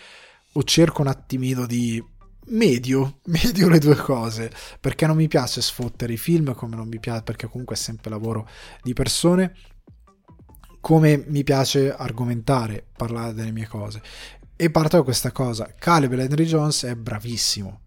o 0.53 0.63
cerco 0.63 1.03
un 1.03 1.09
attimino 1.09 1.67
di 1.67 2.03
medio, 2.53 3.19
medio 3.27 3.69
le 3.69 3.79
due 3.79 3.97
cose, 3.97 4.51
perché 4.81 5.07
non 5.07 5.17
mi 5.17 5.29
piace 5.29 5.61
sfottere 5.61 6.15
i 6.15 6.19
film, 6.19 6.55
come 6.55 6.77
non 6.77 6.89
mi 6.89 6.99
piace, 6.99 7.23
perché 7.23 7.49
comunque 7.49 7.77
è 7.77 7.79
sempre 7.79 8.11
lavoro 8.11 8.49
di 8.83 8.93
persone, 8.93 9.55
come 10.81 11.25
mi 11.29 11.45
piace 11.45 11.93
argomentare, 11.93 12.85
parlare 12.97 13.35
delle 13.35 13.53
mie 13.53 13.67
cose. 13.67 14.03
E 14.57 14.71
parto 14.71 14.97
da 14.97 15.03
questa 15.03 15.33
cosa, 15.33 15.75
Caleb 15.79 16.13
Henry 16.13 16.45
Jones 16.45 16.85
è 16.85 16.95
bravissimo, 16.95 17.81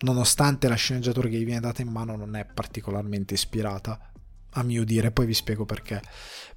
nonostante 0.00 0.68
la 0.68 0.74
sceneggiatura 0.74 1.28
che 1.28 1.38
gli 1.38 1.44
viene 1.44 1.60
data 1.60 1.82
in 1.82 1.88
mano 1.88 2.16
non 2.16 2.36
è 2.36 2.44
particolarmente 2.44 3.34
ispirata, 3.34 3.98
a 4.52 4.62
mio 4.62 4.84
dire, 4.84 5.10
poi 5.10 5.26
vi 5.26 5.34
spiego 5.34 5.64
perché. 5.64 6.00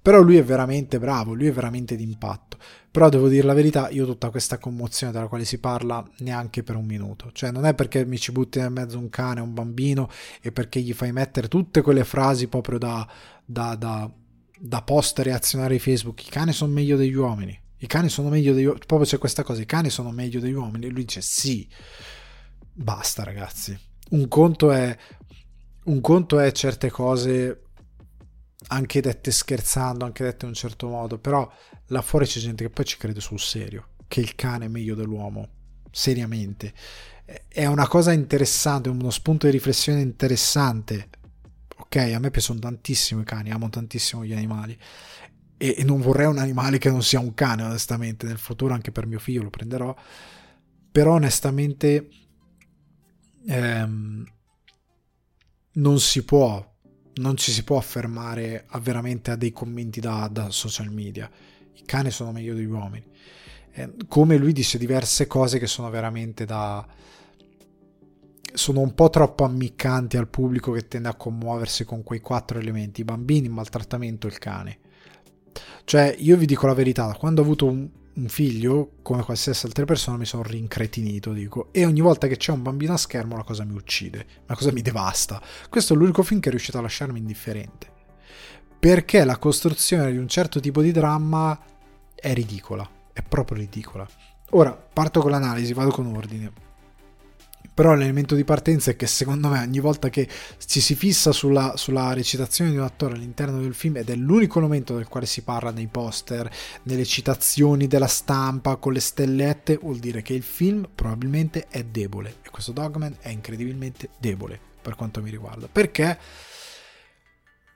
Però 0.02 0.20
lui 0.22 0.38
è 0.38 0.44
veramente 0.44 0.98
bravo, 0.98 1.34
lui 1.34 1.48
è 1.48 1.52
veramente 1.52 1.96
d'impatto. 1.96 2.58
Però 2.90 3.08
devo 3.08 3.28
dire 3.28 3.46
la 3.46 3.54
verità, 3.54 3.90
io 3.90 4.06
tutta 4.06 4.32
questa 4.32 4.58
commozione 4.58 5.14
della 5.14 5.28
quale 5.28 5.46
si 5.46 5.60
parla 5.60 6.04
neanche 6.20 6.64
per 6.64 6.76
un 6.76 6.86
minuto. 6.86 7.32
Cioè 7.32 7.52
non 7.52 7.66
è 7.66 7.76
perché 7.76 8.04
mi 8.04 8.18
ci 8.18 8.32
butti 8.32 8.60
nel 8.60 8.72
mezzo 8.72 8.98
un 8.98 9.10
cane, 9.10 9.42
un 9.42 9.54
bambino 9.54 10.10
e 10.42 10.52
perché 10.52 10.82
gli 10.82 10.94
fai 10.94 11.12
mettere 11.12 11.48
tutte 11.48 11.82
quelle 11.82 12.04
frasi 12.04 12.48
proprio 12.48 12.80
da, 12.80 13.08
da, 13.46 13.76
da, 13.76 14.12
da 14.60 14.82
post 14.82 15.20
reazionari 15.20 15.78
Facebook. 15.78 16.26
I 16.26 16.30
cani 16.30 16.52
sono 16.52 16.74
meglio 16.74 16.98
degli 16.98 17.14
uomini. 17.14 17.58
I 17.78 17.88
cani 17.88 18.10
sono 18.10 18.30
meglio 18.30 18.54
degli 18.54 18.66
uomini. 18.66 18.86
Proprio 18.86 19.08
c'è 19.08 19.20
questa 19.20 19.44
cosa, 19.44 19.62
i 19.62 19.68
cani 19.68 19.92
sono 19.92 20.10
meglio 20.10 20.40
degli 20.40 20.54
uomini. 20.54 20.88
E 20.88 20.90
lui 20.90 21.04
dice 21.04 21.22
sì. 21.22 21.70
Basta 22.74 23.24
ragazzi. 23.24 23.78
Un 24.10 24.28
conto 24.28 24.72
è... 24.72 24.98
Un 25.84 26.02
conto 26.02 26.40
è 26.40 26.52
certe 26.52 26.90
cose 26.90 27.70
anche 28.68 29.02
dette 29.02 29.32
scherzando, 29.32 30.06
anche 30.06 30.24
dette 30.24 30.46
in 30.46 30.52
un 30.52 30.56
certo 30.56 30.88
modo, 30.88 31.18
però 31.18 31.50
là 31.88 32.02
fuori 32.02 32.26
c'è 32.26 32.40
gente 32.40 32.64
che 32.64 32.70
poi 32.70 32.86
ci 32.86 32.98
crede 32.98 33.20
sul 33.20 33.40
serio, 33.40 33.90
che 34.08 34.20
il 34.20 34.36
cane 34.36 34.66
è 34.66 34.70
meglio 34.70 34.96
dell'uomo, 34.96 35.48
seriamente. 35.92 36.74
È 37.48 37.66
una 37.66 37.88
cosa 37.88 38.12
interessante, 38.12 38.90
uno 38.90 39.10
spunto 39.10 39.46
di 39.46 39.52
riflessione 39.52 40.02
interessante. 40.02 41.10
Ok, 41.78 41.96
a 41.96 42.20
me 42.20 42.30
piacciono 42.30 42.60
tantissimo 42.60 43.22
i 43.22 43.26
cani, 43.26 43.52
amo 43.52 43.70
tantissimo 43.70 44.24
gli 44.24 44.34
animali 44.34 44.78
e, 45.62 45.84
non 45.84 46.02
vorrei 46.02 46.26
un 46.26 46.40
animale 46.40 46.80
che 46.80 46.90
non 46.90 47.04
sia 47.04 47.20
un 47.20 47.36
cane, 47.36 47.62
onestamente, 47.62 48.26
nel 48.26 48.40
futuro 48.40 48.74
anche 48.74 48.92
per 48.92 49.06
mio 49.06 49.20
figlio 49.20 49.44
lo 49.44 49.52
prenderò, 49.52 49.96
però 50.92 51.14
onestamente 51.14 52.10
ehm, 53.46 54.26
non 55.74 56.00
si 56.00 56.26
può 56.26 56.68
non 57.22 57.38
ci 57.38 57.52
si 57.52 57.64
può 57.64 57.77
affermare 57.77 58.65
a 58.68 58.80
veramente 58.80 59.31
a 59.31 59.35
dei 59.35 59.52
commenti 59.52 59.99
da, 59.99 60.27
da 60.30 60.49
social 60.49 60.91
media. 60.91 61.30
I 61.73 61.84
cani 61.85 62.11
sono 62.11 62.31
meglio 62.31 62.56
degli 62.56 62.65
uomini. 62.65 63.06
Eh, 63.73 63.93
come 64.07 64.38
lui 64.38 64.52
dice 64.52 64.77
diverse 64.77 65.27
cose 65.27 65.60
che 65.60 65.68
sono 65.68 65.89
veramente 65.89 66.45
da. 66.45 66.85
sono 68.53 68.81
un 68.81 68.93
po' 68.93 69.10
troppo 69.10 69.45
ammiccanti 69.45 70.18
al 70.18 70.27
pubblico 70.27 70.72
che 70.73 70.88
tende 70.88 71.07
a 71.07 71.15
commuoversi 71.15 71.85
con 71.85 72.03
quei 72.03 72.19
quattro 72.19 72.60
elementi: 72.60 73.02
i 73.02 73.06
bambini, 73.06 73.45
il 73.45 73.53
maltrattamento 73.53 74.27
il 74.27 74.38
cane. 74.39 74.80
Cioè, 75.85 76.15
io 76.19 76.35
vi 76.38 76.45
dico 76.45 76.68
la 76.68 76.73
verità: 76.73 77.15
quando 77.18 77.41
ho 77.41 77.43
avuto 77.43 77.65
un, 77.65 77.89
un 78.14 78.28
figlio, 78.28 78.98
come 79.02 79.24
qualsiasi 79.24 79.66
altra 79.66 79.86
persona, 79.86 80.18
mi 80.18 80.26
sono 80.26 80.44
rincretinito, 80.44 81.32
dico. 81.32 81.70
E 81.72 81.86
ogni 81.86 82.02
volta 82.02 82.28
che 82.28 82.38
c'è 82.38 82.52
un 82.52 82.62
bambino 82.62 82.94
a 82.94 82.98
schermo, 82.98 83.38
la 83.38 83.44
cosa 83.44 83.64
mi 83.64 83.74
uccide, 83.74 84.26
la 84.46 84.56
cosa 84.56 84.72
mi 84.72 84.82
devasta. 84.82 85.42
Questo 85.70 85.94
è 85.94 85.98
l'unico 85.98 86.24
film 86.24 86.40
che 86.40 86.50
è 86.50 86.52
riuscito 86.52 86.78
a 86.78 86.82
lasciarmi 86.82 87.20
indifferente. 87.20 87.90
Perché 88.80 89.24
la 89.24 89.38
costruzione 89.38 90.12
di 90.12 90.18
un 90.18 90.28
certo 90.28 90.60
tipo 90.60 90.82
di 90.82 90.92
dramma 90.92 91.58
è 92.16 92.34
ridicola, 92.34 92.90
è 93.14 93.22
proprio 93.22 93.58
ridicola. 93.58 94.08
Ora, 94.52 94.72
parto 94.72 95.22
con 95.22 95.32
l'analisi, 95.32 95.74
vado 95.74 95.92
con 95.92 96.08
ordine 96.08 96.52
però 97.82 97.95
l'elemento 97.95 98.36
di 98.36 98.44
partenza 98.44 98.91
è 98.91 98.95
che 98.95 99.08
secondo 99.08 99.48
me 99.48 99.60
ogni 99.60 99.80
volta 99.80 100.10
che 100.10 100.28
ci 100.68 100.80
si 100.80 100.94
fissa 100.94 101.32
sulla, 101.32 101.74
sulla, 101.78 102.14
recitazione 102.14 102.70
di 102.70 102.78
un 102.78 102.84
attore 102.84 103.16
all'interno 103.16 103.60
del 103.60 103.74
film 103.74 103.98
ed 103.98 104.12
è 104.12 104.14
l'unico 104.14 104.60
momento 104.60 104.95
del 104.95 105.08
quale 105.08 105.26
si 105.26 105.41
parla 105.41 105.72
nei 105.72 105.88
poster, 105.88 106.48
nelle 106.84 107.06
citazioni 107.06 107.88
della 107.88 108.06
stampa 108.06 108.76
con 108.76 108.94
le 108.94 108.99
stellette, 108.99 109.80
vuol 109.82 109.98
dire 109.98 110.22
che 110.22 110.36
il 110.36 110.44
film 110.44 110.88
probabilmente 110.94 111.66
è 111.70 111.84
debole 111.84 112.36
e 112.44 112.52
questo 112.52 112.72
Dogman 112.72 113.16
è 113.20 113.30
incredibilmente 113.30 114.10
debole 114.20 114.60
per 114.80 114.94
quanto 114.94 115.24
mi 115.24 115.32
riguarda. 115.32 115.68
Perché? 115.68 116.20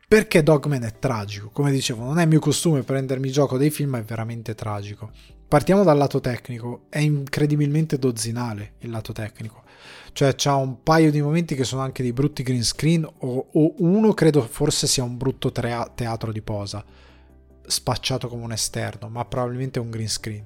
Perché 0.07 0.43
Dogman 0.43 0.83
è 0.83 0.99
tragico, 0.99 1.49
come 1.49 1.71
dicevo, 1.71 2.03
non 2.03 2.19
è 2.19 2.27
mio 2.27 2.37
costume 2.37 2.83
prendermi 2.83 3.31
gioco 3.31 3.57
dei 3.57 3.71
film, 3.71 3.89
ma 3.89 3.97
è 3.97 4.03
veramente 4.03 4.53
tragico. 4.53 5.09
Partiamo 5.47 5.83
dal 5.83 5.97
lato 5.97 6.19
tecnico, 6.19 6.83
è 6.89 6.99
incredibilmente 6.99 7.97
dozzinale 7.97 8.73
il 8.81 8.91
lato 8.91 9.11
tecnico 9.11 9.63
cioè 10.15 10.33
c'ha 10.33 10.55
un 10.55 10.81
paio 10.81 11.11
di 11.11 11.21
momenti 11.21 11.55
che 11.55 11.65
sono 11.65 11.81
anche 11.81 12.01
dei 12.01 12.13
brutti 12.13 12.41
green 12.41 12.63
screen 12.63 13.03
o, 13.03 13.47
o 13.51 13.73
uno 13.79 14.13
credo 14.13 14.41
forse 14.43 14.87
sia 14.87 15.03
un 15.03 15.17
brutto 15.17 15.51
trea- 15.51 15.91
teatro 15.93 16.31
di 16.31 16.41
posa 16.41 16.81
spacciato 17.67 18.29
come 18.29 18.45
un 18.45 18.53
esterno 18.53 19.09
ma 19.09 19.25
probabilmente 19.25 19.77
è 19.77 19.81
un 19.81 19.89
green 19.89 20.07
screen. 20.07 20.45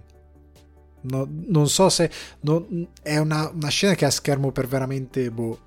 No, 1.02 1.28
non 1.30 1.70
so 1.70 1.88
se 1.90 2.10
no, 2.42 2.66
è 3.04 3.20
una, 3.20 3.48
una, 3.54 3.70
scena 3.70 3.94
che 3.94 4.06
ha 4.06 4.10
schermo 4.10 4.52
per 4.52 4.68
veramente 4.68 5.30
boh, 5.30 5.60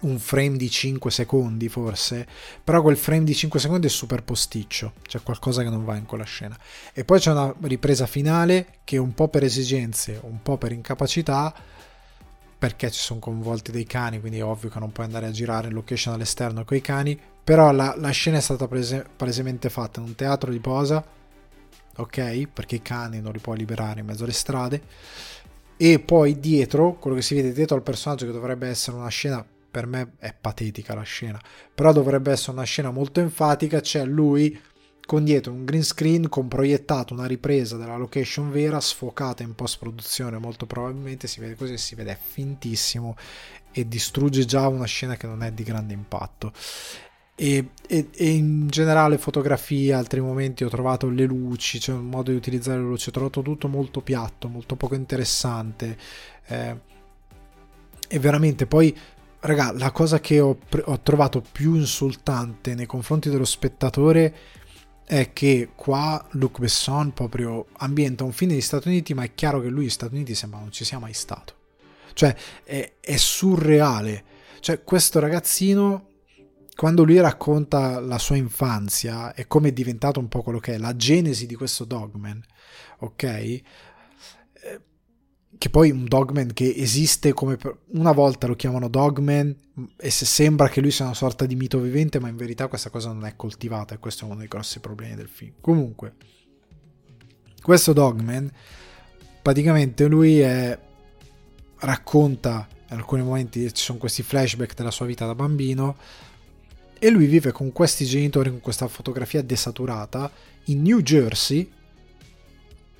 un 0.00 0.18
frame 0.18 0.56
di 0.56 0.70
5 0.70 1.10
secondi 1.10 1.68
forse 1.68 2.26
però 2.64 2.80
quel 2.80 2.96
frame 2.96 3.24
di 3.24 3.34
5 3.34 3.60
secondi 3.60 3.86
è 3.86 3.90
super 3.90 4.24
posticcio 4.24 4.94
c'è 5.06 5.22
qualcosa 5.22 5.62
che 5.62 5.68
non 5.68 5.84
va 5.84 5.96
in 5.96 6.06
quella 6.06 6.24
scena. 6.24 6.58
E 6.94 7.04
poi 7.04 7.18
c'è 7.18 7.32
una 7.32 7.54
ripresa 7.60 8.06
finale 8.06 8.78
che 8.84 8.96
un 8.96 9.12
po' 9.12 9.28
per 9.28 9.44
esigenze 9.44 10.18
un 10.22 10.40
po' 10.40 10.56
per 10.56 10.72
incapacità 10.72 11.54
perché 12.62 12.92
ci 12.92 13.00
sono 13.00 13.18
coinvolti 13.18 13.72
dei 13.72 13.86
cani, 13.86 14.20
quindi 14.20 14.38
è 14.38 14.44
ovvio 14.44 14.68
che 14.70 14.78
non 14.78 14.92
puoi 14.92 15.06
andare 15.06 15.26
a 15.26 15.32
girare 15.32 15.66
in 15.66 15.74
location 15.74 16.14
all'esterno 16.14 16.64
con 16.64 16.76
i 16.76 16.80
cani, 16.80 17.18
però 17.42 17.72
la, 17.72 17.96
la 17.98 18.10
scena 18.10 18.36
è 18.36 18.40
stata 18.40 18.68
prese, 18.68 19.04
palesemente 19.16 19.68
fatta 19.68 19.98
in 19.98 20.06
un 20.06 20.14
teatro 20.14 20.52
di 20.52 20.60
posa, 20.60 21.04
ok? 21.96 22.46
Perché 22.52 22.76
i 22.76 22.80
cani 22.80 23.20
non 23.20 23.32
li 23.32 23.40
puoi 23.40 23.58
liberare 23.58 23.98
in 23.98 24.06
mezzo 24.06 24.22
alle 24.22 24.32
strade, 24.32 24.80
e 25.76 25.98
poi 25.98 26.38
dietro, 26.38 26.94
quello 27.00 27.16
che 27.16 27.22
si 27.22 27.34
vede 27.34 27.52
dietro 27.52 27.74
al 27.74 27.82
personaggio 27.82 28.26
che 28.26 28.32
dovrebbe 28.32 28.68
essere 28.68 28.96
una 28.96 29.08
scena, 29.08 29.44
per 29.68 29.86
me 29.88 30.12
è 30.20 30.32
patetica 30.32 30.94
la 30.94 31.02
scena, 31.02 31.40
però 31.74 31.92
dovrebbe 31.92 32.30
essere 32.30 32.52
una 32.52 32.62
scena 32.62 32.92
molto 32.92 33.18
enfatica, 33.18 33.80
c'è 33.80 34.04
lui 34.04 34.56
con 35.12 35.24
dietro 35.24 35.52
un 35.52 35.66
green 35.66 35.84
screen 35.84 36.26
con 36.30 36.48
proiettato 36.48 37.12
una 37.12 37.26
ripresa 37.26 37.76
della 37.76 37.98
location 37.98 38.50
vera 38.50 38.80
sfocata 38.80 39.42
in 39.42 39.54
post 39.54 39.78
produzione 39.78 40.38
molto 40.38 40.64
probabilmente 40.64 41.26
si 41.26 41.38
vede 41.38 41.54
così 41.54 41.76
si 41.76 41.94
vede 41.94 42.18
fintissimo 42.18 43.14
e 43.72 43.86
distrugge 43.86 44.46
già 44.46 44.66
una 44.68 44.86
scena 44.86 45.16
che 45.16 45.26
non 45.26 45.42
è 45.42 45.52
di 45.52 45.64
grande 45.64 45.92
impatto. 45.92 46.54
E, 47.34 47.68
e, 47.86 48.08
e, 48.10 48.30
in 48.30 48.68
generale 48.68 49.18
fotografia, 49.18 49.98
altri 49.98 50.20
momenti 50.20 50.64
ho 50.64 50.68
trovato 50.68 51.08
le 51.08 51.24
luci, 51.24 51.78
cioè 51.78 51.94
un 51.94 52.08
modo 52.08 52.30
di 52.30 52.36
utilizzare 52.36 52.78
le 52.78 52.84
luci, 52.84 53.10
ho 53.10 53.12
trovato 53.12 53.42
tutto 53.42 53.68
molto 53.68 54.00
piatto, 54.00 54.48
molto 54.48 54.76
poco 54.76 54.94
interessante 54.94 55.98
eh, 56.46 56.80
e 58.08 58.18
veramente 58.18 58.66
poi 58.66 58.96
raga, 59.40 59.72
la 59.72 59.90
cosa 59.90 60.20
che 60.20 60.40
ho, 60.40 60.56
ho 60.84 61.00
trovato 61.00 61.42
più 61.42 61.74
insultante 61.74 62.74
nei 62.74 62.86
confronti 62.86 63.28
dello 63.28 63.44
spettatore 63.44 64.34
è 65.04 65.32
che 65.32 65.70
qua 65.74 66.24
Luc 66.32 66.58
Besson 66.58 67.12
proprio 67.12 67.66
ambienta 67.78 68.24
un 68.24 68.32
film 68.32 68.52
negli 68.52 68.60
Stati 68.60 68.88
Uniti, 68.88 69.14
ma 69.14 69.24
è 69.24 69.34
chiaro 69.34 69.60
che 69.60 69.68
lui 69.68 69.80
negli 69.80 69.90
Stati 69.90 70.14
Uniti 70.14 70.34
sembra 70.34 70.60
non 70.60 70.72
ci 70.72 70.84
sia 70.84 70.98
mai 70.98 71.12
stato. 71.12 71.54
Cioè, 72.14 72.34
è, 72.64 72.92
è 73.00 73.16
surreale. 73.16 74.24
Cioè, 74.60 74.84
questo 74.84 75.18
ragazzino, 75.18 76.08
quando 76.76 77.04
lui 77.04 77.20
racconta 77.20 78.00
la 78.00 78.18
sua 78.18 78.36
infanzia 78.36 79.34
e 79.34 79.46
come 79.46 79.68
è 79.68 79.72
diventato 79.72 80.20
un 80.20 80.28
po' 80.28 80.42
quello 80.42 80.58
che 80.58 80.74
è, 80.74 80.78
la 80.78 80.96
genesi 80.96 81.46
di 81.46 81.54
questo 81.54 81.84
dogman, 81.84 82.42
ok? 83.00 83.60
Che 85.62 85.70
poi 85.70 85.92
un 85.92 86.06
dogman 86.06 86.52
che 86.52 86.74
esiste 86.76 87.32
come 87.32 87.56
per... 87.56 87.76
una 87.90 88.10
volta 88.10 88.48
lo 88.48 88.56
chiamano 88.56 88.88
dogman 88.88 89.54
e 89.96 90.10
se 90.10 90.24
sembra 90.24 90.68
che 90.68 90.80
lui 90.80 90.90
sia 90.90 91.04
una 91.04 91.14
sorta 91.14 91.46
di 91.46 91.54
mito 91.54 91.78
vivente 91.78 92.18
ma 92.18 92.26
in 92.26 92.34
verità 92.34 92.66
questa 92.66 92.90
cosa 92.90 93.12
non 93.12 93.24
è 93.26 93.36
coltivata 93.36 93.94
e 93.94 93.98
questo 94.00 94.24
è 94.24 94.26
uno 94.26 94.38
dei 94.38 94.48
grossi 94.48 94.80
problemi 94.80 95.14
del 95.14 95.28
film. 95.28 95.52
Comunque 95.60 96.14
questo 97.62 97.92
dogman 97.92 98.50
praticamente 99.40 100.08
lui 100.08 100.40
è... 100.40 100.76
racconta 101.78 102.66
in 102.90 102.96
alcuni 102.96 103.22
momenti 103.22 103.72
ci 103.72 103.84
sono 103.84 103.98
questi 103.98 104.24
flashback 104.24 104.74
della 104.74 104.90
sua 104.90 105.06
vita 105.06 105.26
da 105.26 105.36
bambino 105.36 105.96
e 106.98 107.08
lui 107.08 107.26
vive 107.26 107.52
con 107.52 107.70
questi 107.70 108.04
genitori 108.04 108.50
con 108.50 108.60
questa 108.60 108.88
fotografia 108.88 109.42
desaturata 109.42 110.28
in 110.64 110.82
New 110.82 110.98
Jersey. 111.02 111.70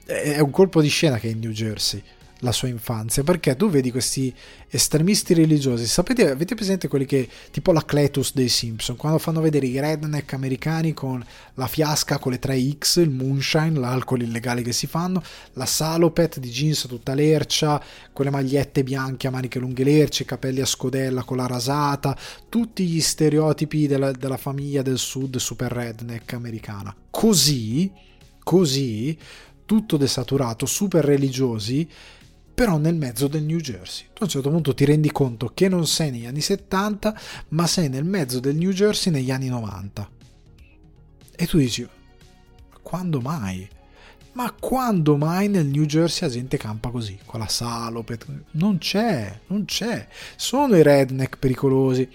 È 0.04 0.38
un 0.38 0.50
colpo 0.52 0.80
di 0.80 0.88
scena 0.88 1.18
che 1.18 1.26
è 1.26 1.32
in 1.32 1.40
New 1.40 1.50
Jersey 1.50 2.00
la 2.42 2.52
sua 2.52 2.68
infanzia, 2.68 3.22
perché 3.22 3.56
tu 3.56 3.70
vedi 3.70 3.90
questi 3.90 4.34
estremisti 4.68 5.32
religiosi, 5.34 5.86
sapete, 5.86 6.28
avete 6.30 6.54
presente 6.54 6.88
quelli 6.88 7.06
che, 7.06 7.28
tipo 7.50 7.72
la 7.72 7.84
Cletus 7.84 8.34
dei 8.34 8.48
Simpson, 8.48 8.96
quando 8.96 9.18
fanno 9.18 9.40
vedere 9.40 9.66
i 9.66 9.78
redneck 9.78 10.32
americani 10.32 10.92
con 10.92 11.24
la 11.54 11.66
fiasca 11.66 12.18
con 12.18 12.32
le 12.32 12.40
3X, 12.40 13.00
il 13.00 13.10
moonshine, 13.10 13.78
l'alcol 13.78 14.22
illegale 14.22 14.62
che 14.62 14.72
si 14.72 14.86
fanno, 14.86 15.22
la 15.52 15.66
salopet 15.66 16.38
di 16.38 16.50
jeans 16.50 16.86
tutta 16.88 17.14
lercia, 17.14 17.82
quelle 18.12 18.30
magliette 18.30 18.82
bianche 18.82 19.28
a 19.28 19.30
maniche 19.30 19.60
lunghe 19.60 19.84
lerce, 19.84 20.24
capelli 20.24 20.60
a 20.60 20.66
scodella 20.66 21.22
con 21.22 21.36
la 21.36 21.46
rasata, 21.46 22.16
tutti 22.48 22.84
gli 22.84 23.00
stereotipi 23.00 23.86
della, 23.86 24.10
della 24.10 24.36
famiglia 24.36 24.82
del 24.82 24.98
sud 24.98 25.36
super 25.36 25.70
redneck 25.70 26.32
americana. 26.32 26.94
Così, 27.08 27.90
così, 28.42 29.16
tutto 29.64 29.96
desaturato, 29.96 30.66
super 30.66 31.04
religiosi, 31.04 31.88
però 32.54 32.76
nel 32.76 32.94
mezzo 32.94 33.28
del 33.28 33.42
New 33.42 33.58
Jersey. 33.58 34.06
Tu 34.12 34.22
a 34.22 34.24
un 34.24 34.30
certo 34.30 34.50
punto 34.50 34.74
ti 34.74 34.84
rendi 34.84 35.10
conto 35.10 35.50
che 35.54 35.68
non 35.68 35.86
sei 35.86 36.10
negli 36.10 36.26
anni 36.26 36.40
70, 36.40 37.20
ma 37.48 37.66
sei 37.66 37.88
nel 37.88 38.04
mezzo 38.04 38.40
del 38.40 38.56
New 38.56 38.70
Jersey 38.70 39.12
negli 39.12 39.30
anni 39.30 39.48
90. 39.48 40.08
E 41.34 41.46
tu 41.46 41.58
dici, 41.58 41.86
quando 42.82 43.20
mai? 43.20 43.68
Ma 44.34 44.50
quando 44.52 45.16
mai 45.16 45.48
nel 45.48 45.66
New 45.66 45.84
Jersey 45.84 46.28
la 46.28 46.34
gente 46.34 46.56
campa 46.56 46.90
così, 46.90 47.18
con 47.24 47.40
la 47.40 47.48
salope? 47.48 48.18
Non 48.52 48.78
c'è, 48.78 49.40
non 49.48 49.64
c'è. 49.64 50.06
Sono 50.36 50.76
i 50.76 50.82
redneck 50.82 51.38
pericolosi. 51.38 52.08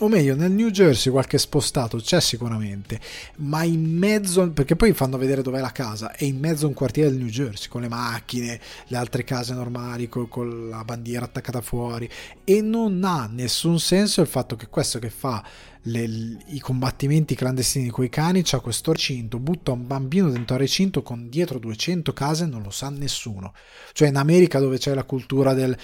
O 0.00 0.08
meglio 0.08 0.34
nel 0.34 0.52
New 0.52 0.68
Jersey 0.68 1.10
qualche 1.10 1.38
spostato 1.38 1.96
c'è 1.96 2.20
sicuramente 2.20 3.00
ma 3.36 3.62
in 3.62 3.96
mezzo 3.96 4.50
perché 4.50 4.76
poi 4.76 4.92
fanno 4.92 5.16
vedere 5.16 5.40
dov'è 5.40 5.60
la 5.60 5.72
casa 5.72 6.12
è 6.12 6.24
in 6.24 6.38
mezzo 6.38 6.66
a 6.66 6.68
un 6.68 6.74
quartiere 6.74 7.10
del 7.10 7.18
New 7.18 7.28
Jersey 7.28 7.68
con 7.68 7.80
le 7.80 7.88
macchine 7.88 8.60
le 8.88 8.96
altre 8.96 9.24
case 9.24 9.54
normali 9.54 10.08
con, 10.08 10.28
con 10.28 10.68
la 10.68 10.84
bandiera 10.84 11.24
attaccata 11.24 11.62
fuori 11.62 12.08
e 12.44 12.60
non 12.60 13.02
ha 13.04 13.26
nessun 13.32 13.80
senso 13.80 14.20
il 14.20 14.26
fatto 14.26 14.54
che 14.54 14.68
questo 14.68 14.98
che 14.98 15.08
fa 15.10 15.42
le, 15.86 16.38
i 16.46 16.60
combattimenti 16.60 17.34
clandestini 17.34 17.88
con 17.88 18.04
i 18.04 18.08
cani 18.08 18.42
c'ha 18.44 18.60
questo 18.60 18.92
recinto 18.92 19.38
butta 19.38 19.72
un 19.72 19.86
bambino 19.86 20.30
dentro 20.30 20.54
al 20.54 20.60
recinto 20.60 21.02
con 21.02 21.28
dietro 21.28 21.58
200 21.58 22.12
case 22.12 22.46
non 22.46 22.62
lo 22.62 22.70
sa 22.70 22.88
nessuno. 22.90 23.52
Cioè 23.92 24.08
in 24.08 24.16
America 24.16 24.58
dove 24.58 24.78
c'è 24.78 24.94
la 24.94 25.04
cultura 25.04 25.54
del 25.54 25.76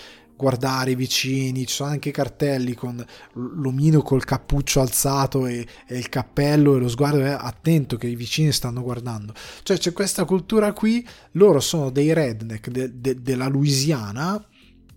guardare 0.43 0.91
i 0.91 0.95
vicini, 0.97 1.67
ci 1.67 1.75
sono 1.75 1.91
anche 1.91 2.09
i 2.09 2.13
cartelli 2.13 2.75
con 2.75 3.03
l'omino 3.35 4.03
col 4.03 4.25
cappuccio 4.25 4.81
alzato 4.81 5.47
e, 5.47 5.65
e, 5.87 5.97
il 5.97 6.09
cappello 6.09 6.75
e 6.75 6.81
lo 6.81 6.89
sguardo 6.89 7.21
è 7.21 7.29
attento 7.31 7.97
che 7.97 8.09
i 8.09 8.17
vicini 8.17 8.51
stanno 8.51 8.83
guardando. 8.83 9.35
Cioè 9.63 9.79
c'è 9.79 9.93
questa 9.93 10.25
cultura 10.25 10.73
qui, 10.73 11.07
loro 11.33 11.61
sono 11.61 11.91
dei 11.91 12.13
redneck 12.13 12.71
de, 12.71 12.91
de, 13.01 13.23
della 13.23 13.47
Louisiana, 13.47 14.45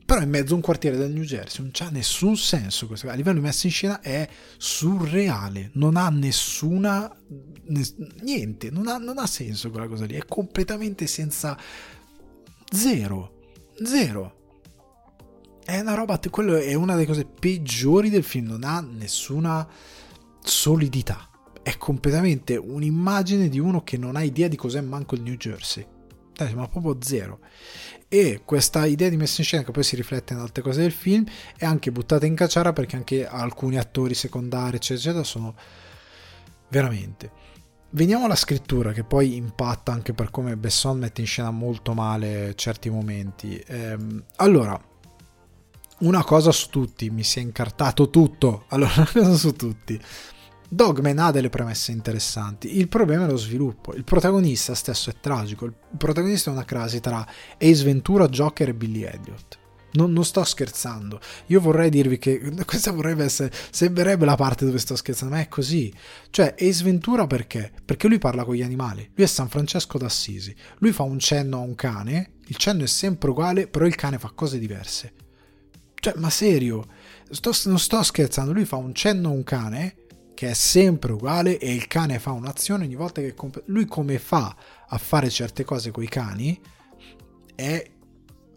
però 0.03 0.21
in 0.21 0.29
mezzo 0.29 0.53
a 0.53 0.55
un 0.55 0.63
quartiere 0.63 0.97
del 0.97 1.11
New 1.11 1.23
Jersey, 1.23 1.61
non 1.61 1.69
c'ha 1.71 1.89
nessun 1.91 2.35
senso 2.35 2.87
questo. 2.87 3.07
A 3.07 3.13
livello 3.13 3.37
di 3.37 3.45
messa 3.45 3.67
in 3.67 3.73
scena 3.73 4.01
è 4.01 4.27
surreale, 4.57 5.69
non 5.73 5.95
ha 5.95 6.09
nessuna... 6.09 7.15
niente, 8.21 8.71
non 8.71 8.87
ha, 8.87 8.97
non 8.97 9.19
ha 9.19 9.27
senso 9.27 9.69
quella 9.69 9.87
cosa 9.87 10.05
lì, 10.05 10.15
è 10.15 10.25
completamente 10.25 11.05
senza... 11.05 11.55
zero. 12.71 13.33
Zero 13.83 14.34
è 15.65 15.79
una 15.79 15.95
roba, 15.95 16.19
quello 16.29 16.57
è 16.57 16.75
una 16.75 16.93
delle 16.93 17.07
cose 17.07 17.25
peggiori 17.25 18.11
del 18.11 18.23
film, 18.23 18.47
non 18.47 18.63
ha 18.63 18.79
nessuna 18.81 19.67
solidità. 20.39 21.27
È 21.63 21.75
completamente 21.77 22.55
un'immagine 22.55 23.49
di 23.49 23.57
uno 23.57 23.83
che 23.83 23.97
non 23.97 24.15
ha 24.15 24.21
idea 24.21 24.47
di 24.47 24.55
cos'è 24.55 24.81
manco 24.81 25.15
il 25.15 25.23
New 25.23 25.33
Jersey. 25.33 25.85
Eh, 26.37 26.53
ma 26.53 26.67
proprio 26.67 26.97
zero. 27.01 27.39
E 28.07 28.41
questa 28.45 28.85
idea 28.85 29.09
di 29.09 29.17
messa 29.17 29.41
in 29.41 29.45
scena, 29.45 29.63
che 29.63 29.71
poi 29.71 29.83
si 29.83 29.95
riflette 29.95 30.33
in 30.33 30.39
altre 30.39 30.61
cose 30.61 30.81
del 30.81 30.91
film, 30.91 31.25
è 31.57 31.65
anche 31.65 31.91
buttata 31.91 32.27
in 32.27 32.35
cacciara 32.35 32.71
perché 32.71 32.95
anche 32.95 33.25
alcuni 33.25 33.79
attori 33.79 34.13
secondari, 34.13 34.75
eccetera, 34.75 34.99
eccetera, 34.99 35.23
sono 35.23 35.55
veramente. 36.69 37.31
Veniamo 37.89 38.25
alla 38.25 38.35
scrittura, 38.35 38.91
che 38.91 39.03
poi 39.03 39.35
impatta 39.35 39.91
anche 39.91 40.13
per 40.13 40.29
come 40.29 40.57
Besson 40.57 40.99
mette 40.99 41.21
in 41.21 41.27
scena 41.27 41.49
molto 41.49 41.93
male 41.93 42.53
certi 42.55 42.91
momenti. 42.91 43.57
Ehm, 43.65 44.25
allora, 44.35 44.79
una 45.99 46.23
cosa 46.23 46.51
su 46.51 46.69
tutti, 46.69 47.09
mi 47.09 47.23
si 47.23 47.39
è 47.39 47.41
incartato 47.41 48.09
tutto. 48.09 48.65
Allora, 48.69 48.93
una 48.97 49.11
cosa 49.11 49.35
su 49.35 49.53
tutti. 49.53 49.99
Dogman 50.67 51.19
ha 51.19 51.31
delle 51.31 51.49
premesse 51.49 51.91
interessanti, 51.91 52.77
il 52.77 52.87
problema 52.87 53.25
è 53.25 53.29
lo 53.29 53.37
sviluppo. 53.37 53.93
Il 53.93 54.03
protagonista 54.03 54.73
stesso 54.73 55.09
è 55.09 55.15
tragico. 55.19 55.65
Il 55.65 55.73
protagonista 55.97 56.49
è 56.49 56.53
una 56.53 56.65
crasi 56.65 56.99
tra 56.99 57.25
Ace 57.57 57.83
Ventura, 57.83 58.27
Joker 58.27 58.69
e 58.69 58.73
Billy 58.73 59.03
Elliot. 59.03 59.59
Non, 59.93 60.11
non, 60.11 60.25
sto 60.25 60.43
scherzando. 60.43 61.21
Io 61.47 61.61
vorrei 61.61 61.89
dirvi 61.89 62.17
che 62.17 62.41
questa 62.65 62.91
vorrebbe 62.91 63.23
essere. 63.23 63.53
Sembrerebbe 63.69 64.25
la 64.25 64.35
parte 64.35 64.65
dove 64.65 64.79
sto 64.79 64.95
scherzando, 64.97 65.35
ma 65.35 65.41
è 65.41 65.47
così. 65.47 65.93
Cioè, 66.29 66.55
Ace 66.59 66.83
Ventura 66.83 67.27
perché? 67.27 67.71
Perché 67.85 68.09
lui 68.09 68.17
parla 68.17 68.43
con 68.43 68.55
gli 68.55 68.63
animali. 68.63 69.09
Lui 69.15 69.25
è 69.25 69.29
San 69.29 69.47
Francesco 69.47 69.97
d'Assisi. 69.97 70.53
Lui 70.79 70.91
fa 70.91 71.03
un 71.03 71.19
cenno 71.19 71.57
a 71.57 71.61
un 71.61 71.75
cane. 71.75 72.31
Il 72.47 72.57
cenno 72.57 72.83
è 72.83 72.87
sempre 72.87 73.29
uguale, 73.29 73.67
però 73.67 73.85
il 73.85 73.95
cane 73.95 74.19
fa 74.19 74.31
cose 74.35 74.59
diverse. 74.59 75.13
Cioè, 76.05 76.13
ma 76.17 76.29
serio, 76.29 76.85
sto, 77.31 77.51
non 77.63 77.79
sto 77.79 78.03
scherzando, 78.03 78.53
lui 78.53 78.65
fa 78.65 78.75
un 78.75 78.93
cenno 78.93 79.29
a 79.29 79.31
un 79.31 79.43
cane 79.43 79.95
che 80.35 80.51
è 80.51 80.53
sempre 80.53 81.13
uguale 81.13 81.57
e 81.57 81.73
il 81.73 81.87
cane 81.87 82.19
fa 82.19 82.29
un'azione 82.29 82.83
ogni 82.85 82.93
volta 82.93 83.21
che 83.21 83.33
comp- 83.33 83.63
lui 83.65 83.87
come 83.87 84.19
fa 84.19 84.55
a 84.87 84.97
fare 84.99 85.31
certe 85.31 85.63
cose 85.63 85.89
con 85.89 86.03
i 86.03 86.07
cani 86.07 86.61
è, 87.55 87.91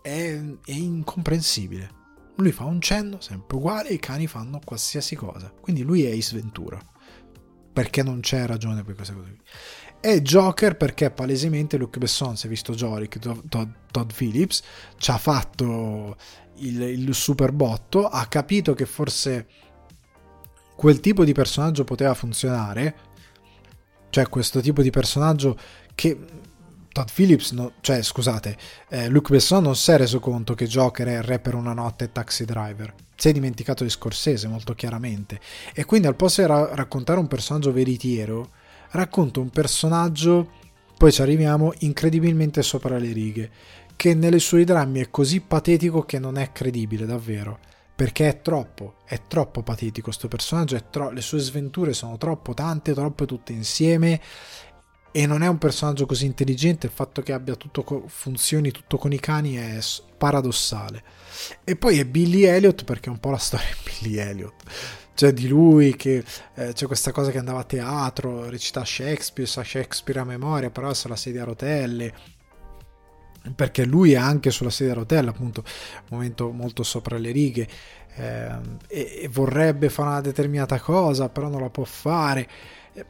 è, 0.03 0.41
è 0.63 0.73
incomprensibile. 0.73 1.91
Lui 2.37 2.53
fa 2.53 2.65
un 2.65 2.83
cenno 2.83 3.19
sempre 3.23 3.57
uguale 3.57 3.89
e 3.89 3.95
i 3.95 3.99
cani 3.99 4.27
fanno 4.27 4.61
qualsiasi 4.63 5.17
cosa. 5.17 5.51
Quindi 5.59 5.81
lui 5.85 6.05
è 6.05 6.15
Ace 6.15 6.37
Ventura. 6.37 6.79
Perché 7.73 8.03
non 8.03 8.21
c'è 8.21 8.45
ragione 8.45 8.83
per 8.85 8.95
queste 8.95 9.15
cose 9.15 9.31
qui. 9.31 9.41
È 10.01 10.21
Joker 10.21 10.77
perché 10.77 11.11
palesemente 11.11 11.79
Luke 11.79 11.99
Besson 11.99 12.37
si 12.37 12.47
è 12.47 12.51
visto 12.51 12.75
Jorik, 12.75 13.19
Todd, 13.19 13.69
Todd 13.91 14.11
Phillips, 14.13 14.63
ci 14.99 15.11
ha 15.11 15.19
fatto 15.19 16.17
il, 16.61 16.81
il 16.81 17.15
super 17.15 17.53
botto, 17.53 18.07
ha 18.07 18.27
capito 18.27 18.75
che 18.75 18.87
forse 18.87 19.47
quel 20.75 21.01
tipo 21.01 21.25
di 21.25 21.33
personaggio 21.33 21.85
poteva 21.85 22.15
funzionare, 22.15 22.97
cioè 24.11 24.29
questo 24.29 24.61
tipo 24.61 24.81
di 24.83 24.91
personaggio 24.91 25.59
che 25.95 26.17
Todd 26.93 27.09
Phillips, 27.13 27.53
no, 27.53 27.73
cioè 27.81 28.03
scusate, 28.03 28.57
eh, 28.89 29.09
Luc 29.09 29.31
Besson 29.31 29.63
non 29.63 29.77
si 29.77 29.91
è 29.91 29.97
reso 29.97 30.21
conto 30.21 30.55
che 30.55 30.67
Joker 30.67 31.07
è 31.07 31.23
Re 31.23 31.39
per 31.39 31.55
una 31.55 31.73
notte 31.73 32.13
Taxi 32.13 32.45
Driver. 32.45 32.95
Si 33.15 33.29
è 33.29 33.33
dimenticato 33.33 33.85
di 33.85 33.91
Scorsese 33.91 34.49
molto 34.49 34.75
chiaramente. 34.75 35.41
E 35.75 35.85
quindi 35.85 36.07
al 36.07 36.17
posto 36.17 36.41
di 36.41 36.47
ra- 36.47 36.75
raccontare 36.75 37.19
un 37.19 37.27
personaggio 37.27 37.73
veritiero, 37.73 38.51
racconta 38.91 39.41
un 39.41 39.51
personaggio, 39.51 40.51
poi 40.97 41.13
ci 41.13 41.23
arriviamo, 41.23 41.73
incredibilmente 41.79 42.63
sopra 42.63 42.99
le 42.99 43.13
righe 43.13 43.51
che 43.99 44.15
nelle 44.15 44.39
sue 44.39 44.63
drammi 44.63 45.01
è 45.01 45.11
così 45.11 45.41
patetico 45.41 46.05
che 46.05 46.21
non 46.21 46.39
è 46.39 46.53
credibile 46.53 47.05
davvero. 47.05 47.59
Perché 47.97 48.29
è 48.29 48.43
troppo, 48.43 48.99
è 49.05 49.23
troppo 49.27 49.65
patetico 49.65 50.03
questo 50.05 50.29
personaggio, 50.29 50.81
tro- 50.89 51.11
le 51.11 51.21
sue 51.21 51.41
sventure 51.41 51.93
sono 51.93 52.17
troppo 52.17 52.55
tante, 52.55 52.95
troppe 52.95 53.27
tutte 53.27 53.53
insieme 53.53 54.21
e 55.11 55.27
non 55.27 55.43
è 55.43 55.49
un 55.49 55.59
personaggio 55.59 56.07
così 56.07 56.27
intelligente, 56.27 56.87
il 56.87 56.93
fatto 56.93 57.23
che 57.23 57.33
abbia 57.33 57.57
tutto 57.57 57.83
co- 57.83 58.05
funzioni 58.07 58.71
tutto 58.71 58.99
con 58.99 59.13
i 59.13 59.19
cani 59.19 59.57
è 59.57 59.81
paradossale. 60.17 61.03
E 61.65 61.75
poi 61.75 61.99
è 61.99 62.05
Billy 62.05 62.45
Elliot 62.45 62.85
perché 62.85 63.09
è 63.09 63.13
un 63.13 63.19
po' 63.19 63.31
la 63.31 63.37
storia 63.39 63.67
di 63.67 63.91
Billy 63.91 64.19
Elliot. 64.19 64.63
Cioè 65.13 65.33
di 65.33 65.49
lui 65.49 65.97
che 65.97 66.23
eh, 66.55 66.73
c'è 66.73 66.87
questa 66.87 67.11
cosa 67.11 67.33
che 67.33 67.39
andava 67.39 67.59
a 67.59 67.65
teatro, 67.65 68.49
recita 68.49 68.85
Shakespeare, 68.85 69.51
sa 69.51 69.65
Shakespeare 69.65 70.21
a 70.21 70.25
memoria, 70.25 70.71
però 70.71 70.95
se 70.95 71.09
la 71.09 71.17
sedia 71.17 71.43
a 71.43 71.47
rotelle, 71.47 72.37
perché 73.55 73.85
lui 73.85 74.13
è 74.13 74.17
anche 74.17 74.51
sulla 74.51 74.71
sedia 74.71 74.93
a 74.93 74.97
rotella, 74.97 75.31
appunto, 75.31 75.63
un 75.65 76.17
momento 76.17 76.51
molto 76.51 76.83
sopra 76.83 77.19
le 77.19 77.31
righe, 77.31 77.69
eh, 78.17 78.51
e, 78.89 79.29
vorrebbe 79.31 79.89
fare 79.89 80.09
una 80.09 80.21
determinata 80.21 80.81
cosa, 80.81 81.29
però 81.29 81.49
non 81.49 81.61
la 81.61 81.71
può 81.71 81.85
fare. 81.85 82.49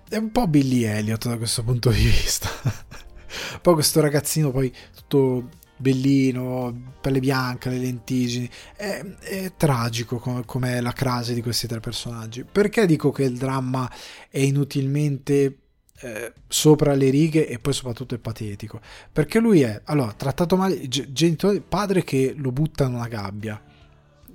È 0.09 0.17
un 0.17 0.31
po' 0.31 0.47
Billy 0.47 0.83
Elliot 0.83 1.29
da 1.29 1.39
questo 1.39 1.63
punto 1.63 1.91
di 1.91 2.05
vista. 2.05 2.49
poi 3.63 3.75
questo 3.75 4.01
ragazzino 4.01 4.51
poi 4.51 4.73
tutto 4.95 5.49
bellino, 5.79 6.95
pelle 7.01 7.21
bianca, 7.21 7.71
le 7.71 7.79
lentiggini, 7.79 8.51
è, 8.77 9.05
è 9.21 9.53
tragico 9.57 10.19
come, 10.19 10.45
come 10.45 10.81
la 10.81 10.93
crasi 10.93 11.35
di 11.35 11.43
questi 11.43 11.67
tre 11.67 11.81
personaggi. 11.81 12.45
Perché 12.45 12.85
dico 12.85 13.11
che 13.11 13.23
il 13.25 13.39
dramma 13.39 13.91
è 14.29 14.41
inutilmente 14.41 15.57
eh, 16.01 16.33
sopra 16.47 16.95
le 16.95 17.11
righe 17.11 17.49
e 17.49 17.59
poi 17.59 17.73
soprattutto 17.73 18.15
è 18.15 18.19
patetico. 18.19 18.81
Perché 19.13 19.39
lui 19.39 19.63
è 19.63 19.81
allora 19.85 20.13
trattato 20.13 20.57
male 20.57 20.89
genitore 20.89 21.61
padre 21.61 22.05
che 22.05 22.35
lo 22.37 22.53
butta 22.53 22.85
in 22.85 22.95
una 22.95 23.09
gabbia 23.09 23.61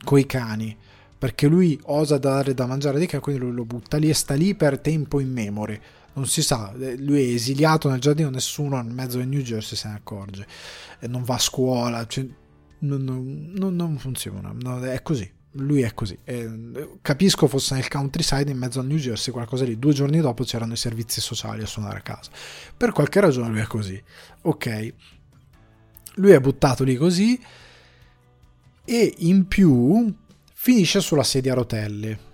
coi 0.03 0.26
cani 0.26 0.76
perché 1.18 1.48
lui 1.48 1.80
osa 1.84 2.18
dare 2.18 2.53
da 2.53 2.65
mangiare 2.65 2.98
dei 2.98 3.07
cani 3.07 3.23
quindi 3.23 3.49
lo 3.49 3.64
butta 3.64 3.95
lì 3.95 4.10
e 4.10 4.14
sta 4.14 4.34
lì 4.34 4.56
per 4.56 4.80
tempo 4.80 5.22
immemore 5.22 5.81
non 6.14 6.27
si 6.27 6.41
sa, 6.41 6.73
eh, 6.80 6.98
lui 6.98 7.31
è 7.31 7.34
esiliato 7.34 7.90
nel 7.90 7.99
giardino, 7.99 8.30
nessuno 8.30 8.81
nel 8.81 8.94
mezzo 8.94 9.18
del 9.18 9.27
New 9.27 9.41
Jersey 9.41 9.77
se 9.77 9.88
ne 9.88 9.95
accorge, 9.95 10.45
non 11.02 11.23
va 11.23 11.35
a 11.35 11.40
scuola, 11.40 12.06
cioè, 12.06 12.26
non, 12.80 13.03
non, 13.56 13.76
non, 13.76 13.98
funziona, 13.98 14.53
è 14.91 15.02
così 15.02 15.31
lui 15.54 15.82
è 15.82 15.94
così. 15.94 16.18
Eh, 16.24 16.98
capisco 17.02 17.48
fosse 17.48 17.76
nel 17.76 17.88
countryside 17.88 18.50
in 18.50 18.58
mezzo 18.58 18.80
al 18.80 18.86
New 18.86 18.98
Jersey, 18.98 19.34
qualcosa 19.34 19.66
lì. 19.66 19.78
Due 19.78 19.94
giorni 19.94 20.20
dopo 20.20 20.44
c'erano 20.44 20.74
i 20.74 20.78
servizi 20.78 21.22
sociali 21.22 21.62
a 21.62 21.68
suonare 21.68 22.00
a 22.00 22.02
casa. 22.02 22.32
Per 22.76 22.92
qualche 22.92 23.20
ragione 23.20 23.50
lui 23.50 23.60
è 23.60 23.66
così. 23.66 24.02
Ok. 24.42 24.94
Lui 26.16 26.32
è 26.32 26.40
buttato 26.40 26.84
lì 26.84 26.96
così 26.96 27.40
e 28.86 29.14
in 29.20 29.48
più 29.48 30.14
finisce 30.54 31.00
sulla 31.02 31.24
sedia 31.24 31.54
a 31.54 31.56
rotelle. 31.56 32.32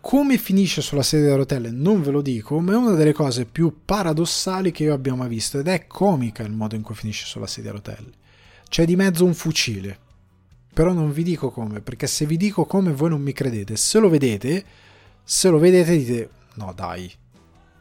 Come 0.00 0.36
finisce 0.36 0.82
sulla 0.82 1.02
sedia 1.02 1.32
a 1.32 1.36
rotelle 1.36 1.70
non 1.70 2.02
ve 2.02 2.10
lo 2.10 2.22
dico, 2.22 2.58
ma 2.58 2.72
è 2.72 2.76
una 2.76 2.94
delle 2.94 3.12
cose 3.12 3.44
più 3.44 3.82
paradossali 3.84 4.72
che 4.72 4.82
io 4.82 4.94
abbia 4.94 5.14
mai 5.14 5.28
visto 5.28 5.58
ed 5.60 5.68
è 5.68 5.86
comica 5.86 6.42
il 6.42 6.50
modo 6.50 6.74
in 6.74 6.82
cui 6.82 6.94
finisce 6.94 7.26
sulla 7.26 7.46
sedia 7.46 7.70
a 7.70 7.74
rotelle. 7.74 8.10
C'è 8.68 8.84
di 8.84 8.96
mezzo 8.96 9.24
un 9.24 9.34
fucile 9.34 10.10
però 10.72 10.92
non 10.92 11.12
vi 11.12 11.22
dico 11.22 11.50
come, 11.50 11.80
perché 11.80 12.06
se 12.06 12.24
vi 12.24 12.36
dico 12.36 12.64
come 12.64 12.92
voi 12.92 13.10
non 13.10 13.20
mi 13.20 13.32
credete. 13.32 13.76
Se 13.76 13.98
lo 13.98 14.08
vedete, 14.08 14.64
se 15.22 15.48
lo 15.50 15.58
vedete 15.58 15.96
dite, 15.96 16.30
no 16.54 16.72
dai, 16.74 17.12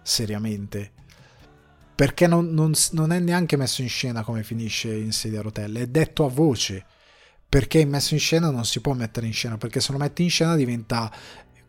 seriamente. 0.01 0.91
Perché 1.95 2.27
non, 2.27 2.53
non, 2.53 2.73
non 2.91 3.11
è 3.11 3.19
neanche 3.19 3.55
messo 3.55 3.81
in 3.81 3.89
scena 3.89 4.23
come 4.23 4.43
finisce 4.43 4.93
in 4.93 5.11
sedia 5.11 5.39
a 5.39 5.43
rotelle, 5.43 5.81
è 5.81 5.87
detto 5.87 6.25
a 6.25 6.29
voce. 6.29 6.85
Perché 7.47 7.85
messo 7.85 8.13
in 8.13 8.19
scena 8.19 8.49
non 8.49 8.65
si 8.65 8.81
può 8.81 8.93
mettere 8.93 9.25
in 9.25 9.33
scena, 9.33 9.57
perché 9.57 9.79
se 9.79 9.91
lo 9.91 9.97
metti 9.97 10.23
in 10.23 10.29
scena 10.29 10.55
diventa 10.55 11.11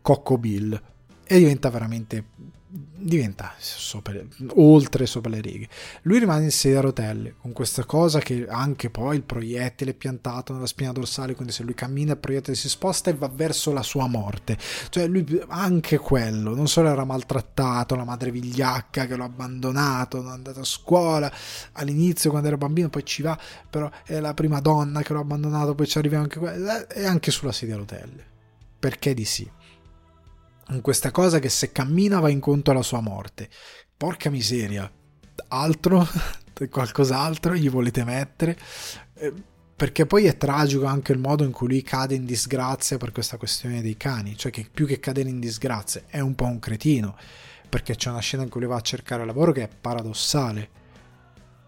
Cocco 0.01 0.37
Bill 0.37 0.81
e 1.23 1.37
diventa 1.37 1.69
veramente 1.69 2.25
diventa 2.75 3.53
sopra, 3.59 4.19
oltre 4.55 5.05
sopra 5.05 5.29
le 5.29 5.41
righe. 5.41 5.67
Lui 6.03 6.17
rimane 6.17 6.45
in 6.45 6.51
sedia 6.51 6.79
a 6.79 6.81
rotelle 6.81 7.35
con 7.39 7.51
questa 7.51 7.83
cosa 7.85 8.19
che 8.19 8.47
anche 8.49 8.89
poi 8.89 9.17
il 9.17 9.21
proiettile 9.21 9.91
è 9.91 9.93
piantato 9.93 10.53
nella 10.53 10.65
spina 10.65 10.91
dorsale, 10.91 11.35
quindi 11.35 11.53
se 11.53 11.61
lui 11.61 11.75
cammina 11.75 12.13
il 12.13 12.17
proiettile 12.17 12.55
si 12.55 12.69
sposta 12.69 13.11
e 13.11 13.13
va 13.13 13.27
verso 13.27 13.71
la 13.71 13.83
sua 13.83 14.07
morte. 14.07 14.57
Cioè 14.89 15.05
lui 15.05 15.39
anche 15.49 15.99
quello, 15.99 16.55
non 16.55 16.67
solo 16.67 16.89
era 16.89 17.05
maltrattato, 17.05 17.95
la 17.95 18.05
madre 18.05 18.31
vigliacca 18.31 19.05
che 19.05 19.15
l'ha 19.15 19.25
abbandonato, 19.25 20.21
non 20.21 20.31
è 20.31 20.33
andato 20.33 20.61
a 20.61 20.65
scuola 20.65 21.31
all'inizio 21.73 22.31
quando 22.31 22.47
era 22.47 22.57
bambino, 22.57 22.89
poi 22.89 23.05
ci 23.05 23.21
va, 23.21 23.37
però 23.69 23.87
è 24.03 24.19
la 24.19 24.33
prima 24.33 24.59
donna 24.61 25.03
che 25.03 25.13
l'ha 25.13 25.19
abbandonato, 25.19 25.75
poi 25.75 25.85
ci 25.85 25.99
arriva 25.99 26.17
anche 26.17 26.39
quella, 26.39 26.87
e 26.87 27.05
anche 27.05 27.29
sulla 27.29 27.51
sedia 27.51 27.75
a 27.75 27.77
rotelle. 27.77 28.25
Perché 28.79 29.13
di 29.13 29.25
sì? 29.25 29.47
In 30.69 30.81
questa 30.81 31.11
cosa 31.11 31.39
che 31.39 31.49
se 31.49 31.71
cammina 31.71 32.19
va 32.19 32.29
incontro 32.29 32.73
alla 32.73 32.81
sua 32.81 33.01
morte. 33.01 33.49
Porca 33.95 34.29
miseria, 34.29 34.91
altro, 35.49 36.07
qualcos'altro 36.69 37.55
gli 37.55 37.69
volete 37.69 38.03
mettere? 38.03 38.57
Eh, 39.15 39.33
perché 39.75 40.05
poi 40.05 40.25
è 40.25 40.37
tragico 40.37 40.85
anche 40.85 41.11
il 41.11 41.19
modo 41.19 41.43
in 41.43 41.51
cui 41.51 41.67
lui 41.67 41.81
cade 41.81 42.15
in 42.15 42.25
disgrazia 42.25 42.97
per 42.97 43.11
questa 43.11 43.37
questione 43.37 43.81
dei 43.81 43.97
cani, 43.97 44.37
cioè 44.37 44.51
che 44.51 44.67
più 44.71 44.85
che 44.85 44.99
cadere 44.99 45.29
in 45.29 45.39
disgrazia 45.39 46.03
è 46.07 46.19
un 46.19 46.35
po' 46.35 46.45
un 46.45 46.59
cretino, 46.59 47.17
perché 47.67 47.95
c'è 47.95 48.09
una 48.09 48.19
scena 48.19 48.43
in 48.43 48.49
cui 48.49 48.61
lui 48.61 48.69
va 48.69 48.77
a 48.77 48.81
cercare 48.81 49.25
lavoro 49.25 49.51
che 49.51 49.63
è 49.63 49.67
paradossale, 49.67 50.69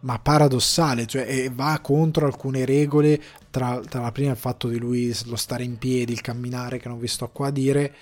ma 0.02 0.20
paradossale, 0.20 1.08
cioè 1.08 1.52
va 1.52 1.80
contro 1.82 2.28
alcune 2.28 2.64
regole, 2.64 3.20
tra, 3.50 3.82
tra 3.82 4.02
la 4.02 4.12
prima 4.12 4.32
il 4.32 4.38
fatto 4.38 4.68
di 4.68 4.78
lui 4.78 5.14
lo 5.26 5.36
stare 5.36 5.64
in 5.64 5.78
piedi, 5.78 6.14
il 6.14 6.22
camminare, 6.22 6.78
che 6.78 6.88
non 6.88 7.00
vi 7.00 7.08
sto 7.08 7.30
qua 7.30 7.48
a 7.48 7.52
dire, 7.52 7.96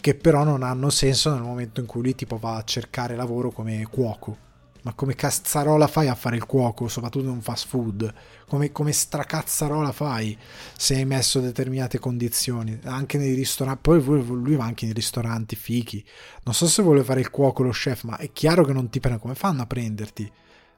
che 0.00 0.14
però 0.14 0.44
non 0.44 0.62
hanno 0.62 0.90
senso 0.90 1.32
nel 1.32 1.42
momento 1.42 1.80
in 1.80 1.86
cui 1.86 2.02
lui 2.02 2.14
tipo 2.14 2.36
va 2.38 2.56
a 2.56 2.64
cercare 2.64 3.16
lavoro 3.16 3.50
come 3.50 3.86
cuoco. 3.90 4.44
Ma 4.86 4.92
come 4.94 5.16
cazzarola 5.16 5.88
fai 5.88 6.06
a 6.06 6.14
fare 6.14 6.36
il 6.36 6.46
cuoco, 6.46 6.86
soprattutto 6.86 7.24
in 7.24 7.32
un 7.32 7.42
fast 7.42 7.66
food? 7.66 8.14
Come, 8.46 8.70
come 8.70 8.92
stracazzarola 8.92 9.90
fai 9.90 10.38
se 10.76 10.94
hai 10.94 11.04
messo 11.04 11.40
determinate 11.40 11.98
condizioni? 11.98 12.78
Anche 12.84 13.18
nei 13.18 13.34
ristoranti, 13.34 13.80
poi 13.82 14.00
lui 14.00 14.54
va 14.54 14.62
anche 14.62 14.84
nei 14.84 14.94
ristoranti 14.94 15.56
fichi. 15.56 16.04
Non 16.44 16.54
so 16.54 16.68
se 16.68 16.82
vuole 16.82 17.02
fare 17.02 17.18
il 17.18 17.30
cuoco 17.30 17.64
lo 17.64 17.70
chef, 17.70 18.04
ma 18.04 18.16
è 18.16 18.30
chiaro 18.30 18.64
che 18.64 18.72
non 18.72 18.88
ti 18.88 19.00
prende. 19.00 19.18
Come 19.18 19.34
fanno 19.34 19.62
a 19.62 19.66
prenderti? 19.66 20.30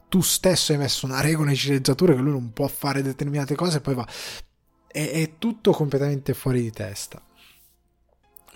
Tu 0.09 0.23
stesso 0.23 0.73
hai 0.73 0.79
messo 0.79 1.05
una 1.05 1.21
regola 1.21 1.51
in 1.51 1.57
sceneggiatura 1.57 2.15
che 2.15 2.21
lui 2.21 2.33
non 2.33 2.55
può 2.55 2.67
fare 2.67 3.03
determinate 3.03 3.55
cose 3.55 3.77
e 3.77 3.81
poi 3.83 3.95
va. 3.95 4.09
È, 4.87 5.11
è 5.11 5.33
tutto 5.37 5.73
completamente 5.73 6.33
fuori 6.33 6.63
di 6.63 6.71
testa. 6.71 7.23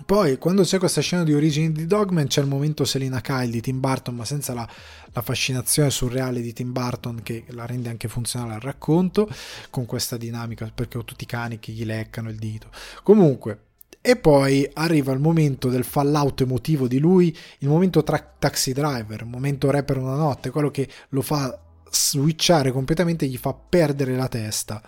Poi, 0.05 0.39
quando 0.39 0.62
c'è 0.62 0.79
questa 0.79 1.01
scena 1.01 1.24
di 1.24 1.33
origini 1.33 1.73
di 1.73 1.87
Dogman, 1.87 2.27
c'è 2.27 2.41
il 2.41 2.47
momento 2.47 2.85
Selina 2.85 3.20
Kyle 3.20 3.51
di 3.51 3.61
Tim 3.61 3.81
Burton, 3.81 4.15
ma 4.15 4.24
senza 4.24 4.53
la, 4.55 4.69
la, 5.12 5.23
fascinazione 5.23 5.91
surreale 5.91 6.41
di 6.41 6.53
Tim 6.53 6.73
Burton 6.73 7.23
che 7.23 7.45
la 7.49 7.66
rende 7.66 7.89
anche 7.89 8.09
funzionale 8.09 8.55
al 8.55 8.61
racconto, 8.61 9.29
con 9.70 9.87
questa 9.87 10.16
dinamica, 10.16 10.70
perché 10.74 10.99
ho 10.99 11.05
tutti 11.05 11.24
i 11.24 11.27
cani 11.27 11.59
che 11.59 11.73
gli 11.73 11.85
leccano 11.85 12.31
il 12.31 12.37
dito. 12.37 12.69
Comunque, 13.03 13.59
e 14.01 14.16
poi 14.16 14.69
arriva 14.74 15.12
il 15.12 15.20
momento 15.20 15.69
del 15.69 15.85
fallout 15.85 16.41
emotivo 16.41 16.89
di 16.89 16.99
lui, 16.99 17.37
il 17.59 17.69
momento 17.69 18.03
tra 18.03 18.19
taxi 18.19 18.73
driver, 18.73 19.20
il 19.20 19.29
momento 19.29 19.70
re 19.70 19.85
per 19.85 19.97
una 19.97 20.16
notte, 20.16 20.51
quello 20.51 20.70
che 20.70 20.89
lo 21.11 21.23
fa 21.23 21.57
switchare 21.89 22.73
completamente, 22.73 23.27
gli 23.27 23.37
fa 23.37 23.55
perdere 23.55 24.16
la 24.16 24.27
testa. 24.29 24.83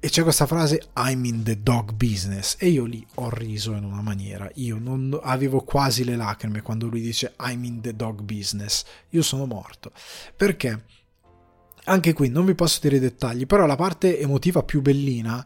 E 0.00 0.10
c'è 0.10 0.22
questa 0.22 0.46
frase 0.46 0.90
I'm 0.96 1.24
in 1.24 1.42
the 1.42 1.60
dog 1.60 1.92
business 1.92 2.54
e 2.60 2.68
io 2.68 2.84
lì 2.84 3.04
ho 3.14 3.30
riso 3.30 3.72
in 3.72 3.82
una 3.82 4.00
maniera. 4.00 4.48
Io 4.54 4.78
non 4.78 5.18
avevo 5.20 5.62
quasi 5.62 6.04
le 6.04 6.14
lacrime 6.14 6.62
quando 6.62 6.86
lui 6.86 7.00
dice 7.00 7.34
I'm 7.40 7.64
in 7.64 7.80
the 7.80 7.96
dog 7.96 8.20
business 8.20 8.84
io 9.10 9.22
sono 9.22 9.44
morto. 9.44 9.90
Perché? 10.36 10.84
Anche 11.84 12.12
qui 12.12 12.28
non 12.28 12.44
vi 12.44 12.54
posso 12.54 12.78
dire 12.80 12.96
i 12.96 13.00
dettagli 13.00 13.44
però 13.44 13.66
la 13.66 13.74
parte 13.74 14.20
emotiva 14.20 14.62
più 14.62 14.82
bellina 14.82 15.44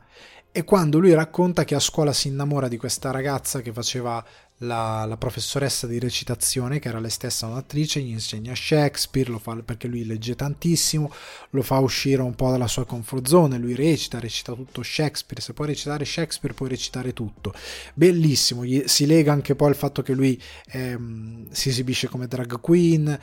è 0.50 0.64
quando 0.64 0.98
lui 0.98 1.14
racconta 1.14 1.64
che 1.64 1.74
a 1.74 1.80
scuola 1.80 2.12
si 2.12 2.28
innamora 2.28 2.68
di 2.68 2.76
questa 2.76 3.10
ragazza 3.10 3.62
che 3.62 3.72
faceva 3.72 4.22
la, 4.62 5.04
la, 5.04 5.16
professoressa 5.16 5.86
di 5.86 5.98
recitazione, 5.98 6.78
che 6.78 6.88
era 6.88 6.98
lei 7.00 7.10
stessa 7.10 7.46
un'attrice, 7.46 8.00
gli 8.00 8.10
insegna 8.10 8.54
Shakespeare, 8.54 9.30
lo 9.30 9.38
fa 9.38 9.54
perché 9.64 9.88
lui 9.88 10.04
legge 10.04 10.34
tantissimo, 10.34 11.12
lo 11.50 11.62
fa 11.62 11.78
uscire 11.78 12.22
un 12.22 12.34
po' 12.34 12.50
dalla 12.50 12.68
sua 12.68 12.86
comfort 12.86 13.26
zone, 13.26 13.58
lui 13.58 13.74
recita, 13.74 14.18
recita 14.18 14.52
tutto 14.54 14.82
Shakespeare, 14.82 15.42
se 15.42 15.52
puoi 15.52 15.68
recitare 15.68 16.04
Shakespeare 16.04 16.54
puoi 16.54 16.68
recitare 16.68 17.12
tutto. 17.12 17.52
Bellissimo, 17.94 18.64
gli, 18.64 18.82
si 18.86 19.06
lega 19.06 19.32
anche 19.32 19.54
poi 19.54 19.68
al 19.68 19.76
fatto 19.76 20.02
che 20.02 20.12
lui 20.12 20.40
ehm, 20.68 21.48
si 21.50 21.68
esibisce 21.68 22.08
come 22.08 22.26
drag 22.26 22.60
queen, 22.60 23.18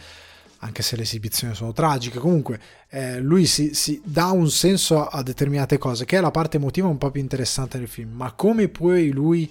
anche 0.62 0.84
se 0.84 0.98
le 0.98 1.04
esibizioni 1.04 1.56
sono 1.56 1.72
tragiche, 1.72 2.20
comunque 2.20 2.60
eh, 2.90 3.20
lui 3.20 3.46
si, 3.46 3.74
si, 3.74 4.02
dà 4.04 4.28
un 4.32 4.50
senso 4.50 5.08
a 5.08 5.24
determinate 5.24 5.78
cose, 5.78 6.04
che 6.04 6.18
è 6.18 6.22
la 6.22 6.32
parte 6.32 6.58
emotiva 6.58 6.88
un 6.88 6.98
po' 6.98 7.12
più 7.12 7.22
interessante 7.22 7.78
del 7.78 7.88
film, 7.88 8.12
ma 8.12 8.34
come 8.34 8.68
poi 8.68 9.12
lui 9.12 9.50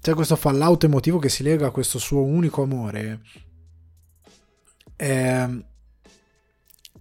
c'è 0.00 0.14
questo 0.14 0.36
fallout 0.36 0.84
emotivo 0.84 1.18
che 1.18 1.28
si 1.28 1.42
lega 1.42 1.66
a 1.66 1.70
questo 1.70 1.98
suo 1.98 2.22
unico 2.22 2.62
amore. 2.62 3.20
È, 4.96 5.46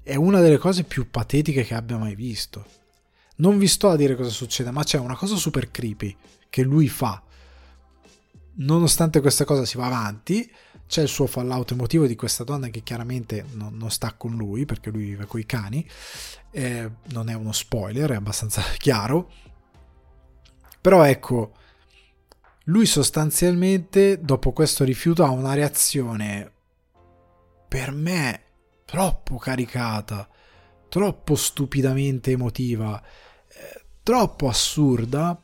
è 0.03 0.15
una 0.15 0.41
delle 0.41 0.57
cose 0.57 0.83
più 0.83 1.09
patetiche 1.09 1.63
che 1.63 1.75
abbia 1.75 1.97
mai 1.97 2.15
visto. 2.15 2.65
Non 3.37 3.57
vi 3.57 3.67
sto 3.67 3.89
a 3.89 3.95
dire 3.95 4.15
cosa 4.15 4.29
succede, 4.29 4.71
ma 4.71 4.83
c'è 4.83 4.97
una 4.97 5.15
cosa 5.15 5.37
super 5.37 5.71
creepy 5.71 6.15
che 6.49 6.61
lui 6.61 6.89
fa. 6.89 7.23
Nonostante 8.55 9.21
questa 9.21 9.45
cosa 9.45 9.63
si 9.63 9.77
va 9.77 9.85
avanti, 9.85 10.51
c'è 10.85 11.01
il 11.01 11.07
suo 11.07 11.25
fallout 11.25 11.71
emotivo 11.71 12.05
di 12.05 12.15
questa 12.15 12.43
donna 12.43 12.67
che 12.67 12.83
chiaramente 12.83 13.45
non, 13.53 13.77
non 13.77 13.91
sta 13.91 14.11
con 14.11 14.35
lui 14.35 14.65
perché 14.65 14.89
lui 14.89 15.03
vive 15.05 15.25
con 15.25 15.39
i 15.39 15.45
cani. 15.45 15.87
Eh, 16.51 16.91
non 17.11 17.29
è 17.29 17.33
uno 17.33 17.53
spoiler, 17.53 18.11
è 18.11 18.15
abbastanza 18.15 18.61
chiaro. 18.77 19.31
Però 20.81 21.03
ecco, 21.03 21.53
lui 22.69 22.85
sostanzialmente 22.85 24.21
dopo 24.21 24.53
questo 24.53 24.83
rifiuto 24.83 25.23
ha 25.23 25.31
una 25.31 25.53
reazione 25.53 26.51
per 27.67 27.91
me 27.91 28.41
troppo 28.85 29.37
caricata, 29.37 30.27
troppo 30.87 31.35
stupidamente 31.35 32.31
emotiva, 32.31 33.01
eh, 33.01 33.81
troppo 34.01 34.47
assurda, 34.47 35.39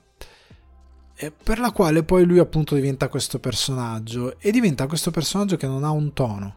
eh, 1.16 1.32
per 1.32 1.60
la 1.60 1.72
quale 1.72 2.04
poi 2.04 2.26
lui 2.26 2.40
appunto 2.40 2.76
diventa 2.76 3.10
questo 3.10 3.40
personaggio 3.40 4.40
e 4.40 4.52
diventa 4.52 4.88
questo 4.88 5.12
personaggio 5.12 5.58
che 5.58 5.68
non 5.68 5.84
ha 5.84 5.92
un 5.92 6.14
tono. 6.14 6.56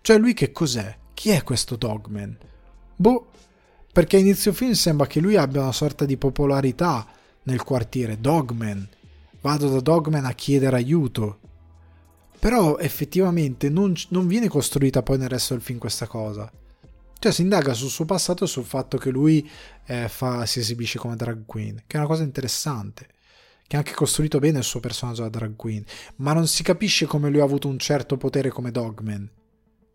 Cioè 0.00 0.18
lui 0.18 0.34
che 0.34 0.52
cos'è? 0.52 0.96
Chi 1.14 1.30
è 1.30 1.42
questo 1.42 1.76
Dogman? 1.76 2.36
Boh, 2.94 3.30
perché 3.92 4.16
a 4.16 4.20
inizio 4.20 4.52
film 4.52 4.72
sembra 4.72 5.06
che 5.06 5.20
lui 5.20 5.36
abbia 5.36 5.62
una 5.62 5.72
sorta 5.72 6.04
di 6.04 6.16
popolarità 6.16 7.06
nel 7.42 7.62
quartiere, 7.62 8.20
Dogman, 8.20 8.88
vado 9.40 9.68
da 9.68 9.80
Dogman 9.80 10.24
a 10.24 10.32
chiedere 10.32 10.76
aiuto. 10.76 11.40
Però 12.38 12.78
effettivamente 12.78 13.68
non, 13.68 13.94
non 14.10 14.26
viene 14.26 14.48
costruita 14.48 15.02
poi 15.02 15.18
nel 15.18 15.28
resto 15.28 15.54
del 15.54 15.62
film 15.62 15.78
questa 15.78 16.06
cosa. 16.06 16.50
Cioè 17.20 17.32
si 17.32 17.42
indaga 17.42 17.74
sul 17.74 17.90
suo 17.90 18.04
passato 18.04 18.44
e 18.44 18.46
sul 18.46 18.64
fatto 18.64 18.96
che 18.96 19.10
lui 19.10 19.48
eh, 19.86 20.08
fa, 20.08 20.46
si 20.46 20.60
esibisce 20.60 20.98
come 20.98 21.16
drag 21.16 21.44
queen, 21.46 21.82
che 21.86 21.96
è 21.96 21.98
una 21.98 22.06
cosa 22.06 22.22
interessante, 22.22 23.08
che 23.66 23.74
ha 23.74 23.80
anche 23.80 23.92
costruito 23.92 24.38
bene 24.38 24.58
il 24.58 24.64
suo 24.64 24.78
personaggio 24.78 25.22
da 25.22 25.28
drag 25.28 25.56
queen, 25.56 25.84
ma 26.16 26.32
non 26.32 26.46
si 26.46 26.62
capisce 26.62 27.06
come 27.06 27.28
lui 27.28 27.40
ha 27.40 27.44
avuto 27.44 27.66
un 27.66 27.78
certo 27.78 28.16
potere 28.16 28.50
come 28.50 28.70
Dogman. 28.70 29.28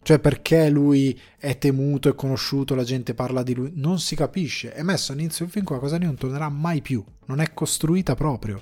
Cioè 0.04 0.20
perché 0.20 0.70
lui 0.70 1.18
è 1.38 1.58
temuto 1.58 2.10
e 2.10 2.16
conosciuto, 2.16 2.76
la 2.76 2.84
gente 2.84 3.14
parla 3.14 3.42
di 3.42 3.54
lui, 3.54 3.72
non 3.76 4.02
si 4.02 4.18
capisce. 4.18 4.74
È 4.74 4.84
messo 4.84 5.14
all'inizio 5.14 5.46
del 5.46 5.54
film 5.54 5.66
quella 5.66 5.80
cosa 5.80 5.96
lì 5.96 6.04
non 6.04 6.16
tornerà 6.16 6.50
mai 6.50 6.82
più, 6.82 7.02
non 7.28 7.40
è 7.40 7.54
costruita 7.54 8.14
proprio. 8.14 8.62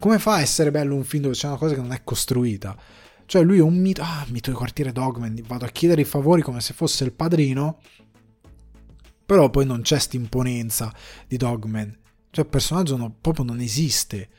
Come 0.00 0.18
fa 0.18 0.36
a 0.36 0.40
essere 0.40 0.70
bello 0.70 0.94
un 0.94 1.04
film 1.04 1.24
dove 1.24 1.34
c'è 1.34 1.46
una 1.46 1.58
cosa 1.58 1.74
che 1.74 1.80
non 1.82 1.92
è 1.92 2.02
costruita? 2.02 2.74
Cioè 3.26 3.42
lui 3.42 3.58
è 3.58 3.62
un 3.62 3.76
mito, 3.76 4.00
ah, 4.00 4.24
mito 4.30 4.48
di 4.48 4.56
quartiere 4.56 4.92
Dogman, 4.92 5.42
vado 5.46 5.66
a 5.66 5.68
chiedere 5.68 6.00
i 6.00 6.06
favori 6.06 6.40
come 6.40 6.62
se 6.62 6.72
fosse 6.72 7.04
il 7.04 7.12
padrino, 7.12 7.80
però 9.26 9.50
poi 9.50 9.66
non 9.66 9.82
c'è 9.82 9.98
st'imponenza 9.98 10.90
di 11.26 11.36
Dogman. 11.36 11.94
Cioè 12.30 12.44
il 12.44 12.50
personaggio 12.50 12.96
no, 12.96 13.14
proprio 13.20 13.44
non 13.44 13.60
esiste. 13.60 14.30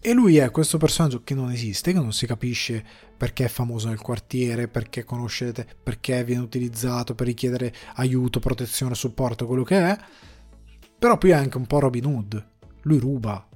E 0.00 0.12
lui 0.14 0.38
è 0.38 0.50
questo 0.50 0.78
personaggio 0.78 1.22
che 1.22 1.34
non 1.34 1.52
esiste, 1.52 1.92
che 1.92 2.00
non 2.00 2.12
si 2.12 2.26
capisce 2.26 2.84
perché 3.16 3.44
è 3.44 3.48
famoso 3.48 3.86
nel 3.86 4.00
quartiere, 4.00 4.66
perché 4.66 5.04
conosce, 5.04 5.52
perché 5.80 6.24
viene 6.24 6.42
utilizzato 6.42 7.14
per 7.14 7.28
richiedere 7.28 7.72
aiuto, 7.94 8.40
protezione, 8.40 8.96
supporto, 8.96 9.46
quello 9.46 9.62
che 9.62 9.78
è. 9.78 9.96
Però 10.98 11.16
poi 11.18 11.30
è 11.30 11.34
anche 11.34 11.56
un 11.56 11.66
po' 11.66 11.78
Robin 11.78 12.04
Hood. 12.04 12.46
Lui 12.82 12.98
ruba, 12.98 13.48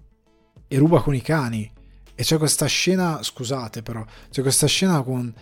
e 0.73 0.79
ruba 0.79 1.03
con 1.03 1.15
i 1.15 1.21
cani. 1.21 1.71
E 2.15 2.23
c'è 2.23 2.39
questa 2.39 2.65
scena, 2.65 3.23
scusate 3.23 3.83
però, 3.83 4.03
c'è 4.31 4.41
questa 4.41 4.67
scena 4.67 5.03
con 5.03 5.33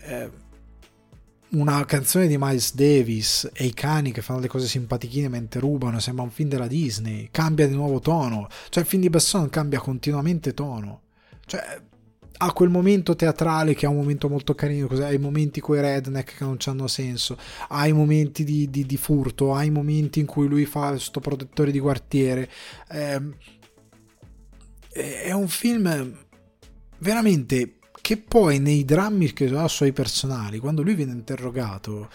eh, 0.00 0.30
una 1.50 1.82
canzone 1.86 2.26
di 2.26 2.36
Miles 2.38 2.74
Davis 2.74 3.48
e 3.54 3.64
i 3.64 3.72
cani 3.72 4.12
che 4.12 4.20
fanno 4.20 4.40
le 4.40 4.48
cose 4.48 4.66
simpatichine 4.66 5.28
mentre 5.28 5.60
rubano, 5.60 6.00
sembra 6.00 6.24
un 6.24 6.30
film 6.30 6.50
della 6.50 6.66
Disney, 6.66 7.28
cambia 7.30 7.66
di 7.66 7.74
nuovo 7.74 8.00
tono, 8.00 8.48
cioè 8.68 8.82
il 8.82 8.88
film 8.88 9.00
di 9.00 9.08
Besson 9.08 9.48
cambia 9.48 9.80
continuamente 9.80 10.52
tono. 10.52 11.00
Cioè, 11.46 11.80
ha 12.40 12.52
quel 12.52 12.68
momento 12.68 13.16
teatrale 13.16 13.74
che 13.74 13.86
è 13.86 13.88
un 13.88 13.96
momento 13.96 14.28
molto 14.28 14.54
carino, 14.54 14.86
ha 14.86 15.12
i 15.12 15.18
momenti 15.18 15.60
con 15.60 15.76
i 15.76 15.80
redneck 15.80 16.36
che 16.36 16.44
non 16.44 16.58
hanno 16.66 16.86
senso, 16.88 17.38
ha 17.68 17.86
i 17.86 17.92
momenti 17.92 18.44
di, 18.44 18.68
di, 18.68 18.84
di, 18.84 18.96
furto, 18.98 19.54
ha 19.54 19.64
i 19.64 19.70
momenti 19.70 20.20
in 20.20 20.26
cui 20.26 20.46
lui 20.46 20.66
fa 20.66 20.90
questo 20.90 21.20
protettore 21.20 21.70
di 21.70 21.80
quartiere. 21.80 22.48
Eh, 22.90 23.20
è 24.98 25.32
un 25.32 25.48
film 25.48 26.16
veramente 26.98 27.78
che 28.00 28.16
poi 28.16 28.58
nei 28.58 28.84
drammi 28.84 29.32
che 29.32 29.46
ha 29.56 29.68
suoi 29.68 29.92
personali, 29.92 30.58
quando 30.58 30.82
lui 30.82 30.94
viene 30.94 31.12
interrogato 31.12 32.08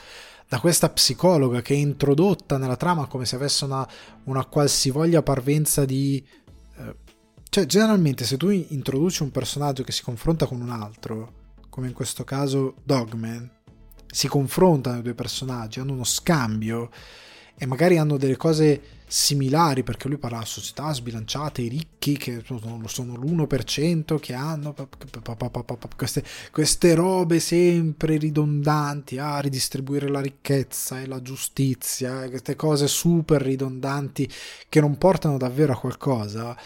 da 0.48 0.60
questa 0.60 0.90
psicologa 0.90 1.62
che 1.62 1.74
è 1.74 1.78
introdotta 1.78 2.58
nella 2.58 2.76
trama 2.76 3.08
come 3.08 3.26
se 3.26 3.36
avesse 3.36 3.66
una, 3.66 3.88
una 4.26 4.46
qualsivoglia 4.46 5.24
parvenza 5.24 5.86
di 5.86 6.24
cioè, 7.54 7.68
generalmente 7.68 8.26
se 8.26 8.36
tu 8.36 8.50
introduci 8.50 9.22
un 9.22 9.30
personaggio 9.30 9.84
che 9.84 9.92
si 9.92 10.02
confronta 10.02 10.48
con 10.48 10.60
un 10.60 10.72
altro, 10.72 11.34
come 11.70 11.86
in 11.86 11.94
questo 11.94 12.24
caso 12.24 12.78
Dogman, 12.84 13.48
si 14.08 14.28
confrontano 14.28 14.98
i 14.98 15.02
due 15.04 15.14
personaggi, 15.14 15.80
hanno 15.80 15.94
uno 15.94 16.04
scambio 16.04 16.90
e 17.56 17.66
magari 17.66 17.98
hanno 17.98 18.18
delle 18.18 18.38
cose 18.38 18.82
similari 19.06 19.84
perché 19.84 20.08
lui 20.08 20.18
parla 20.18 20.40
di 20.40 20.46
società 20.46 20.92
sbilanciate, 20.92 21.62
i 21.62 21.68
ricchi 21.68 22.18
che 22.18 22.42
sono 22.44 23.16
l'1% 23.16 24.20
che 24.20 24.34
hanno 24.34 24.74
queste, 25.96 26.24
queste 26.52 26.96
robe 26.96 27.40
sempre 27.40 28.18
ridondanti, 28.18 29.20
a 29.20 29.36
ah, 29.36 29.40
ridistribuire 29.40 30.10
la 30.10 30.20
ricchezza 30.20 31.00
e 31.00 31.06
la 31.06 31.22
giustizia, 31.22 32.28
queste 32.28 32.56
cose 32.56 32.88
super 32.88 33.42
ridondanti 33.42 34.28
che 34.68 34.82
non 34.82 34.98
portano 34.98 35.38
davvero 35.38 35.74
a 35.74 35.78
qualcosa 35.78 36.58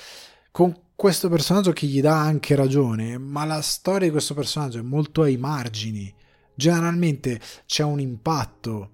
con 0.51 0.73
questo 0.95 1.29
personaggio 1.29 1.73
che 1.73 1.85
gli 1.85 2.01
dà 2.01 2.19
anche 2.19 2.55
ragione, 2.55 3.19
ma 3.19 3.45
la 3.45 3.61
storia 3.61 4.07
di 4.07 4.11
questo 4.11 4.33
personaggio 4.33 4.79
è 4.79 4.81
molto 4.81 5.21
ai 5.21 5.37
margini. 5.37 6.11
Generalmente 6.55 7.39
c'è 7.67 7.83
un 7.83 7.99
impatto 7.99 8.93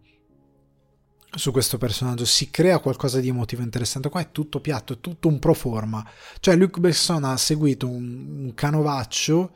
su 1.36 1.52
questo 1.52 1.78
personaggio, 1.78 2.26
si 2.26 2.50
crea 2.50 2.80
qualcosa 2.80 3.20
di 3.20 3.30
emotivo 3.30 3.62
interessante. 3.62 4.10
Qua 4.10 4.22
è 4.22 4.32
tutto 4.32 4.60
piatto, 4.60 4.94
è 4.94 5.00
tutto 5.00 5.28
un 5.28 5.40
pro 5.40 5.54
forma. 5.54 6.06
Cioè, 6.40 6.56
Luc 6.56 6.80
Besson 6.80 7.24
ha 7.24 7.38
seguito 7.38 7.88
un, 7.88 8.44
un 8.44 8.54
canovaccio, 8.54 9.52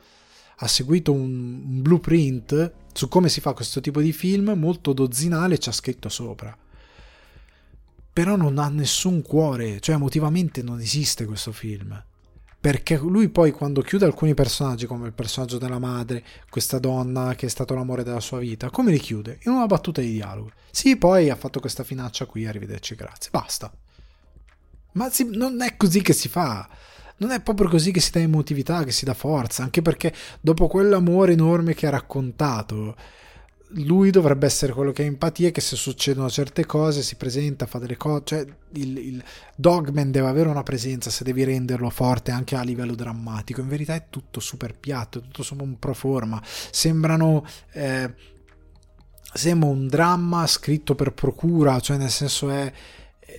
ha 0.56 0.66
seguito 0.66 1.12
un, 1.12 1.62
un 1.64 1.82
blueprint 1.82 2.72
su 2.92 3.08
come 3.08 3.28
si 3.28 3.40
fa 3.40 3.52
questo 3.52 3.80
tipo 3.80 4.00
di 4.00 4.12
film, 4.12 4.52
molto 4.56 4.92
dozzinale, 4.92 5.58
ci 5.58 5.68
ha 5.68 5.72
scritto 5.72 6.08
sopra 6.08 6.56
però 8.18 8.34
non 8.34 8.58
ha 8.58 8.68
nessun 8.68 9.22
cuore, 9.22 9.78
cioè 9.78 9.94
emotivamente 9.94 10.60
non 10.60 10.80
esiste 10.80 11.24
questo 11.24 11.52
film. 11.52 12.02
Perché 12.60 12.96
lui 12.96 13.28
poi 13.28 13.52
quando 13.52 13.82
chiude 13.82 14.04
alcuni 14.04 14.34
personaggi, 14.34 14.86
come 14.86 15.06
il 15.06 15.12
personaggio 15.12 15.58
della 15.58 15.78
madre, 15.78 16.24
questa 16.50 16.80
donna 16.80 17.36
che 17.36 17.46
è 17.46 17.48
stato 17.48 17.74
l'amore 17.74 18.02
della 18.02 18.18
sua 18.18 18.38
vita, 18.38 18.68
come 18.68 18.90
li 18.90 18.98
chiude? 18.98 19.38
In 19.44 19.52
una 19.52 19.66
battuta 19.66 20.00
di 20.00 20.12
dialogo. 20.12 20.50
Sì, 20.70 20.96
poi 20.96 21.30
ha 21.30 21.36
fatto 21.36 21.60
questa 21.60 21.84
finaccia 21.84 22.26
qui, 22.26 22.46
arrivederci, 22.46 22.96
grazie, 22.96 23.30
basta. 23.30 23.72
Ma 24.92 25.08
si, 25.08 25.28
non 25.30 25.62
è 25.62 25.76
così 25.76 26.02
che 26.02 26.12
si 26.12 26.28
fa. 26.28 26.68
Non 27.18 27.30
è 27.30 27.40
proprio 27.40 27.68
così 27.68 27.92
che 27.92 28.00
si 28.00 28.10
dà 28.10 28.20
emotività, 28.20 28.82
che 28.82 28.92
si 28.92 29.04
dà 29.04 29.14
forza, 29.14 29.62
anche 29.62 29.80
perché 29.80 30.12
dopo 30.40 30.66
quell'amore 30.66 31.32
enorme 31.32 31.74
che 31.74 31.86
ha 31.86 31.90
raccontato, 31.90 32.96
lui 33.72 34.10
dovrebbe 34.10 34.46
essere 34.46 34.72
quello 34.72 34.92
che 34.92 35.02
ha 35.02 35.06
empatia 35.06 35.50
che 35.50 35.60
se 35.60 35.76
succedono 35.76 36.30
certe 36.30 36.64
cose 36.64 37.02
si 37.02 37.16
presenta, 37.16 37.66
fa 37.66 37.78
delle 37.78 37.96
cose, 37.96 38.22
cioè 38.24 38.46
il, 38.72 38.98
il, 38.98 39.24
Dogman 39.54 40.10
deve 40.10 40.28
avere 40.28 40.48
una 40.48 40.62
presenza 40.62 41.10
se 41.10 41.24
devi 41.24 41.44
renderlo 41.44 41.90
forte 41.90 42.30
anche 42.30 42.56
a 42.56 42.62
livello 42.62 42.94
drammatico, 42.94 43.60
in 43.60 43.68
verità 43.68 43.94
è 43.94 44.06
tutto 44.08 44.40
super 44.40 44.78
piatto, 44.78 45.20
tutto 45.20 45.42
solo 45.42 45.62
un 45.62 45.78
pro 45.78 45.94
forma, 45.94 46.40
sembrano... 46.44 47.44
Eh, 47.72 48.36
sembra 49.30 49.68
un 49.68 49.86
dramma 49.88 50.46
scritto 50.46 50.94
per 50.94 51.12
procura, 51.12 51.78
cioè 51.80 51.98
nel 51.98 52.10
senso 52.10 52.48
è 52.48 52.72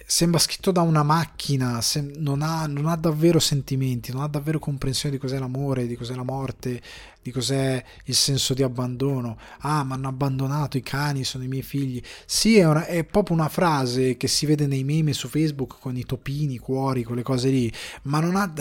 sembra 0.09 0.39
scritto 0.39 0.71
da 0.71 0.81
una 0.81 1.03
macchina, 1.03 1.79
non 2.15 2.41
ha, 2.41 2.65
non 2.65 2.87
ha, 2.87 2.95
davvero 2.95 3.37
sentimenti, 3.37 4.11
non 4.11 4.23
ha 4.23 4.27
davvero 4.27 4.57
comprensione 4.57 5.13
di 5.13 5.21
cos'è 5.21 5.37
l'amore, 5.37 5.85
di 5.85 5.95
cos'è 5.95 6.15
la 6.15 6.23
morte, 6.23 6.81
di 7.21 7.29
cos'è 7.29 7.83
il 8.05 8.15
senso 8.15 8.55
di 8.55 8.63
abbandono. 8.63 9.37
Ah, 9.59 9.83
mi 9.83 9.93
hanno 9.93 10.07
abbandonato 10.07 10.77
i 10.77 10.81
cani, 10.81 11.23
sono 11.23 11.43
i 11.43 11.47
miei 11.47 11.61
figli. 11.61 12.01
Sì, 12.25 12.57
è, 12.57 12.65
una, 12.65 12.87
è, 12.87 13.03
proprio 13.03 13.35
una 13.35 13.49
frase 13.49 14.17
che 14.17 14.27
si 14.27 14.47
vede 14.47 14.65
nei 14.65 14.83
meme 14.83 15.13
su 15.13 15.27
Facebook 15.27 15.77
con 15.79 15.95
i 15.95 16.03
topini, 16.03 16.55
i 16.55 16.57
cuori, 16.57 17.03
quelle 17.03 17.21
cose 17.21 17.49
lì, 17.49 17.71
ma 18.03 18.19
non 18.19 18.35
ha, 18.35 18.51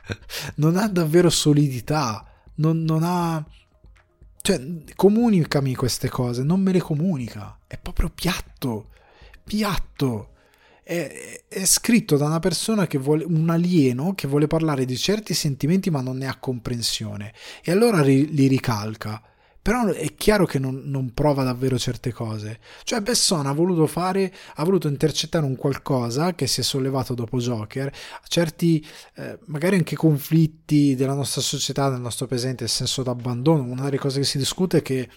non 0.56 0.78
ha 0.78 0.88
davvero 0.88 1.28
solidità, 1.28 2.26
non, 2.54 2.82
non 2.84 3.02
ha... 3.02 3.44
Cioè, 4.40 4.66
comunicami 4.94 5.74
queste 5.74 6.08
cose, 6.08 6.42
non 6.42 6.60
me 6.62 6.72
le 6.72 6.80
comunica. 6.80 7.58
È 7.66 7.76
proprio 7.76 8.10
piatto, 8.14 8.88
piatto 9.44 10.30
è, 10.88 11.42
è, 11.48 11.64
scritto 11.64 12.16
da 12.16 12.26
una 12.26 12.38
persona 12.38 12.86
che 12.86 12.96
vuole, 12.96 13.24
un 13.24 13.50
alieno 13.50 14.14
che 14.14 14.28
vuole 14.28 14.46
parlare 14.46 14.84
di 14.84 14.96
certi 14.96 15.34
sentimenti 15.34 15.90
ma 15.90 16.00
non 16.00 16.16
ne 16.16 16.28
ha 16.28 16.38
comprensione 16.38 17.32
e 17.64 17.72
allora 17.72 18.02
ri, 18.02 18.32
li 18.32 18.46
ricalca. 18.46 19.20
Però 19.60 19.84
è 19.88 20.14
chiaro 20.14 20.46
che 20.46 20.60
non, 20.60 20.82
non, 20.84 21.12
prova 21.12 21.42
davvero 21.42 21.76
certe 21.76 22.12
cose. 22.12 22.60
Cioè, 22.84 23.00
Besson 23.00 23.46
ha 23.46 23.52
voluto 23.52 23.88
fare, 23.88 24.32
ha 24.54 24.64
voluto 24.64 24.86
intercettare 24.86 25.44
un 25.44 25.56
qualcosa 25.56 26.36
che 26.36 26.46
si 26.46 26.60
è 26.60 26.62
sollevato 26.62 27.14
dopo 27.14 27.38
Joker, 27.38 27.92
certi, 28.28 28.86
eh, 29.16 29.40
magari 29.46 29.74
anche 29.74 29.96
conflitti 29.96 30.94
della 30.94 31.14
nostra 31.14 31.40
società, 31.40 31.90
del 31.90 31.98
nostro 31.98 32.28
presente, 32.28 32.62
il 32.62 32.70
senso 32.70 33.02
d'abbandono. 33.02 33.64
Una 33.64 33.82
delle 33.82 33.98
cose 33.98 34.20
che 34.20 34.24
si 34.24 34.38
discute 34.38 34.78
è 34.78 34.82
che 34.82 35.08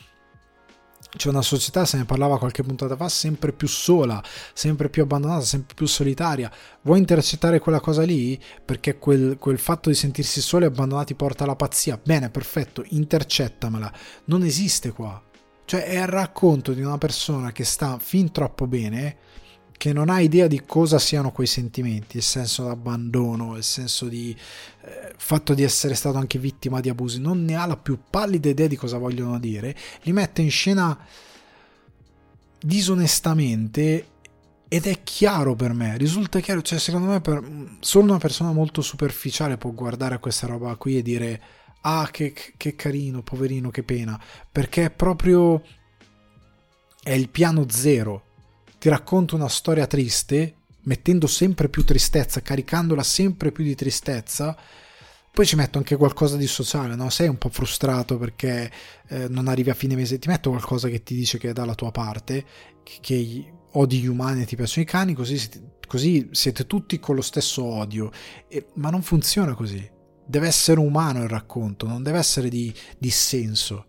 c'è 1.16 1.30
una 1.30 1.42
società, 1.42 1.86
se 1.86 1.98
ne 1.98 2.06
parlava 2.06 2.38
qualche 2.38 2.62
puntata 2.62 2.96
fa, 2.96 3.10
sempre 3.10 3.52
più 3.52 3.68
sola, 3.68 4.24
sempre 4.54 4.90
più 4.90 5.02
abbandonata, 5.02 5.44
sempre 5.44 5.74
più 5.74 5.88
solitaria. 5.88 6.52
Vuoi 6.82 7.00
intercettare 7.00 7.60
quella 7.60 7.80
cosa 7.80 8.04
lì? 8.04 8.40
Perché 8.64 8.98
quel, 8.98 9.38
quel 9.40 9.58
fatto 9.58 9.90
di 9.90 9.96
sentirsi 9.96 10.40
soli 10.40 10.66
e 10.66 10.68
abbandonati 10.68 11.16
porta 11.16 11.46
alla 11.46 11.56
pazzia. 11.56 12.00
Bene, 12.02 12.30
perfetto, 12.30 12.84
intercettamela. 12.90 13.92
Non 14.26 14.44
esiste 14.44 14.92
qua. 14.92 15.22
Cioè 15.66 15.84
è 15.84 16.00
il 16.00 16.08
racconto 16.08 16.74
di 16.74 16.82
una 16.82 16.98
persona 16.98 17.52
che 17.52 17.64
sta 17.64 17.98
fin 18.00 18.32
troppo 18.32 18.68
bene 18.68 19.18
che 19.80 19.94
non 19.94 20.10
ha 20.10 20.20
idea 20.20 20.48
di 20.48 20.66
cosa 20.66 21.00
siano 21.00 21.32
quei 21.32 21.48
sentimenti, 21.48 22.18
il 22.18 22.24
senso 22.24 22.66
d'abbandono, 22.66 23.56
il 23.56 23.64
senso 23.64 24.10
di 24.10 24.36
eh, 24.82 25.14
fatto 25.16 25.54
di 25.54 25.64
essere 25.64 25.94
stato 25.94 26.18
anche 26.18 26.38
vittima 26.38 26.82
di 26.82 26.90
abusi, 26.90 27.22
non 27.22 27.46
ne 27.46 27.56
ha 27.56 27.66
la 27.66 27.78
più 27.78 27.98
pallida 28.10 28.50
idea 28.50 28.68
di 28.68 28.76
cosa 28.76 28.98
vogliono 28.98 29.40
dire, 29.40 29.74
li 30.02 30.12
mette 30.12 30.42
in 30.42 30.52
scena 30.52 31.00
disonestamente 32.60 34.08
ed 34.68 34.86
è 34.86 35.02
chiaro 35.02 35.56
per 35.56 35.72
me, 35.72 35.96
risulta 35.96 36.42
chiaro, 36.42 36.62
cioè 36.62 36.78
secondo 36.78 37.08
me 37.08 37.22
per, 37.22 37.42
solo 37.80 38.04
una 38.04 38.18
persona 38.18 38.52
molto 38.52 38.82
superficiale 38.82 39.56
può 39.56 39.72
guardare 39.72 40.16
a 40.16 40.20
questa 40.20 40.46
roba 40.46 40.76
qui 40.76 40.98
e 40.98 41.02
dire 41.02 41.42
ah 41.84 42.10
che, 42.12 42.34
che 42.58 42.76
carino, 42.76 43.24
poverino, 43.24 43.72
che 43.72 43.84
pena, 43.84 44.22
perché 44.52 44.84
è 44.84 44.92
proprio 44.92 45.64
è 47.02 47.14
il 47.14 47.30
piano 47.30 47.66
zero 47.70 48.24
ti 48.80 48.90
racconto 48.90 49.36
una 49.36 49.50
storia 49.50 49.86
triste, 49.86 50.56
mettendo 50.84 51.28
sempre 51.28 51.70
più 51.70 51.84
tristezza, 51.84 52.42
caricandola 52.42 53.04
sempre 53.04 53.52
più 53.52 53.64
di 53.64 53.76
tristezza, 53.76 54.58
poi 55.32 55.46
ci 55.46 55.56
metto 55.56 55.78
anche 55.78 55.96
qualcosa 55.96 56.38
di 56.38 56.48
sociale, 56.48 56.96
no? 56.96 57.10
Sei 57.10 57.28
un 57.28 57.38
po' 57.38 57.50
frustrato 57.50 58.18
perché 58.18 58.72
eh, 59.08 59.28
non 59.28 59.48
arrivi 59.48 59.70
a 59.70 59.76
fine 59.76 59.96
mese, 59.96 60.18
ti 60.18 60.28
metto 60.28 60.50
qualcosa 60.50 60.88
che 60.90 61.04
ti 61.04 61.14
dice 61.14 61.38
che 61.38 61.50
è 61.50 61.54
dalla 61.54 61.76
tua 61.76 61.92
parte, 61.92 62.44
che, 62.84 62.98
che 63.00 63.54
odi 63.74 64.00
gli 64.00 64.08
umani 64.08 64.42
e 64.42 64.46
ti 64.46 64.56
piacciono 64.56 64.84
i 64.84 64.90
cani, 64.90 65.14
così, 65.14 65.40
così 65.88 66.30
siete 66.32 66.66
tutti 66.66 67.00
con 67.00 67.16
lo 67.16 67.22
stesso 67.22 67.64
odio. 67.64 68.12
E, 68.48 68.68
ma 68.76 68.90
non 68.90 69.02
funziona 69.02 69.54
così. 69.54 69.88
Deve 70.26 70.48
essere 70.48 70.80
umano 70.80 71.24
il 71.24 71.30
racconto, 71.30 71.86
non 71.88 72.02
deve 72.02 72.18
essere 72.18 72.50
di 72.50 72.74
dissenso. 72.98 73.86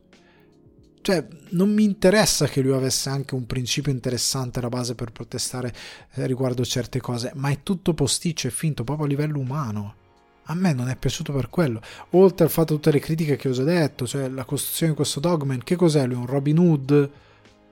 Cioè, 1.03 1.27
non 1.51 1.73
mi 1.73 1.85
interessa 1.85 2.47
che 2.47 2.61
lui 2.61 2.73
avesse 2.73 3.09
anche 3.09 3.35
un 3.35 3.47
principio 3.47 3.91
interessante 3.91 4.59
alla 4.59 4.69
base 4.69 4.95
per 4.95 5.13
protestare 5.13 5.73
eh, 6.15 6.27
riguardo 6.27 6.65
certe 6.65 7.01
cose, 7.01 7.33
ma 7.37 7.49
è 7.51 7.63
tutto 7.63 7.95
posticcio 7.95 8.49
e 8.49 8.51
finto 8.51 8.85
proprio 8.85 9.07
a 9.07 9.09
livello 9.09 9.39
umano. 9.39 9.95
A 10.45 10.55
me 10.55 10.73
non 10.73 10.89
è 10.89 10.97
piaciuto 10.97 11.33
per 11.33 11.49
quello. 11.49 11.81
Oltre 12.11 12.45
al 12.45 12.51
fatto 12.51 12.75
tutte 12.75 12.91
le 12.91 12.99
critiche 12.99 13.37
che 13.37 13.49
ho 13.49 13.53
già 13.53 13.63
detto, 13.63 14.07
cioè 14.07 14.29
la 14.29 14.45
costruzione 14.45 14.93
di 14.93 14.97
questo 14.97 15.21
Dogman, 15.21 15.63
che 15.63 15.77
cos'è 15.77 16.07
lui? 16.07 16.17
Un 16.17 16.27
Robin 16.27 16.59
Hood? 16.59 17.11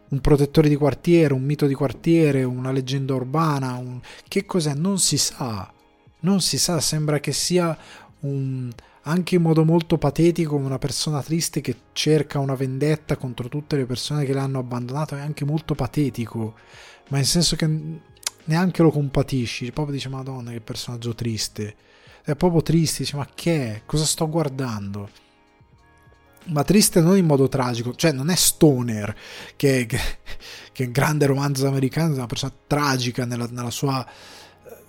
Un 0.09 0.21
protettore 0.21 0.69
di 0.69 0.77
quartiere? 0.77 1.35
Un 1.35 1.43
mito 1.43 1.67
di 1.67 1.75
quartiere? 1.75 2.45
Una 2.45 2.71
leggenda 2.71 3.15
urbana? 3.15 3.75
Un... 3.75 4.01
Che 4.27 4.47
cos'è? 4.47 4.75
Non 4.75 4.99
si 4.99 5.19
sa. 5.19 5.71
Non 6.21 6.41
si 6.41 6.57
sa, 6.57 6.81
sembra 6.81 7.21
che 7.21 7.33
sia 7.33 7.77
un, 8.21 8.71
anche 9.09 9.37
in 9.37 9.43
modo 9.43 9.65
molto 9.65 9.99
patetico 9.99 10.57
una 10.57 10.79
persona 10.79 11.23
triste 11.23 11.61
che 11.61 11.77
cerca 11.93 12.39
una 12.39 12.55
vendetta 12.55 13.17
contro 13.17 13.49
tutte 13.49 13.77
le 13.77 13.87
persone 13.87 14.25
che 14.25 14.33
l'hanno 14.33 14.59
abbandonato 14.59 15.17
è 15.17 15.21
anche 15.21 15.45
molto 15.45 15.75
patetico 15.75 16.55
ma 17.09 17.17
nel 17.17 17.27
senso 17.27 17.57
che 17.57 17.69
neanche 18.45 18.83
lo 18.83 18.91
compatisci 18.91 19.73
proprio 19.73 19.95
dice 19.95 20.09
madonna 20.09 20.51
che 20.51 20.61
personaggio 20.61 21.15
triste 21.15 21.77
è 22.33 22.37
proprio 22.37 22.61
triste, 22.61 23.05
dice, 23.05 23.17
ma 23.17 23.27
che 23.35 23.75
è? 23.75 23.83
Cosa 23.87 24.05
sto 24.05 24.29
guardando? 24.29 25.09
Ma 26.49 26.63
triste 26.63 27.01
non 27.01 27.17
in 27.17 27.25
modo 27.25 27.49
tragico, 27.49 27.95
cioè 27.95 28.13
non 28.13 28.29
è 28.29 28.35
Stoner, 28.35 29.17
che, 29.57 29.87
che, 29.87 29.99
che 30.73 30.83
è 30.83 30.87
un 30.87 30.93
grande 30.93 31.25
romanzo 31.25 31.67
americano, 31.67 32.13
è 32.13 32.17
una 32.17 32.27
persona 32.27 32.53
tragica 32.67 33.25
nella, 33.25 33.49
nella 33.51 33.71
sua, 33.71 34.07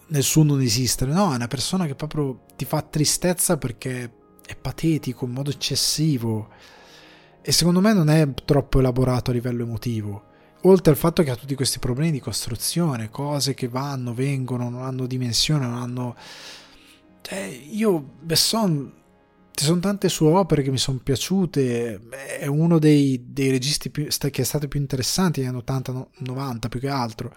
nel 0.09 0.23
suo 0.23 0.43
non 0.43 0.61
esistere, 0.61 1.11
no, 1.11 1.31
è 1.31 1.35
una 1.35 1.47
persona 1.47 1.85
che 1.85 1.95
proprio 1.95 2.45
ti 2.55 2.65
fa 2.65 2.81
tristezza 2.81 3.57
perché 3.57 4.11
è 4.45 4.55
patetico 4.55 5.25
in 5.25 5.31
modo 5.31 5.49
eccessivo. 5.49 6.49
E 7.41 7.51
secondo 7.51 7.79
me 7.79 7.93
non 7.93 8.09
è 8.09 8.27
troppo 8.45 8.79
elaborato 8.79 9.31
a 9.31 9.33
livello 9.33 9.63
emotivo. 9.63 10.27
Oltre 10.63 10.91
al 10.91 10.97
fatto 10.97 11.23
che 11.23 11.31
ha 11.31 11.35
tutti 11.35 11.55
questi 11.55 11.79
problemi 11.79 12.11
di 12.11 12.19
costruzione, 12.19 13.09
cose 13.09 13.53
che 13.53 13.69
vanno, 13.69 14.13
vengono, 14.13 14.69
non 14.69 14.83
hanno 14.83 15.07
dimensione, 15.07 15.65
non 15.65 15.77
hanno 15.77 16.15
cioè, 17.21 17.45
io, 17.69 17.99
Besson, 18.21 18.91
ci 19.53 19.65
sono 19.65 19.79
tante 19.79 20.09
sue 20.09 20.31
opere 20.31 20.63
che 20.63 20.71
mi 20.71 20.77
sono 20.77 20.99
piaciute, 21.03 22.01
è 22.39 22.47
uno 22.47 22.79
dei, 22.79 23.25
dei 23.27 23.51
registi 23.51 23.89
più, 23.89 24.07
che 24.07 24.41
è 24.41 24.43
stato 24.43 24.67
più 24.67 24.79
interessante 24.79 25.41
negli 25.41 25.49
anni 25.49 25.61
80-90 25.63 26.69
più 26.69 26.79
che 26.79 26.87
altro, 26.87 27.35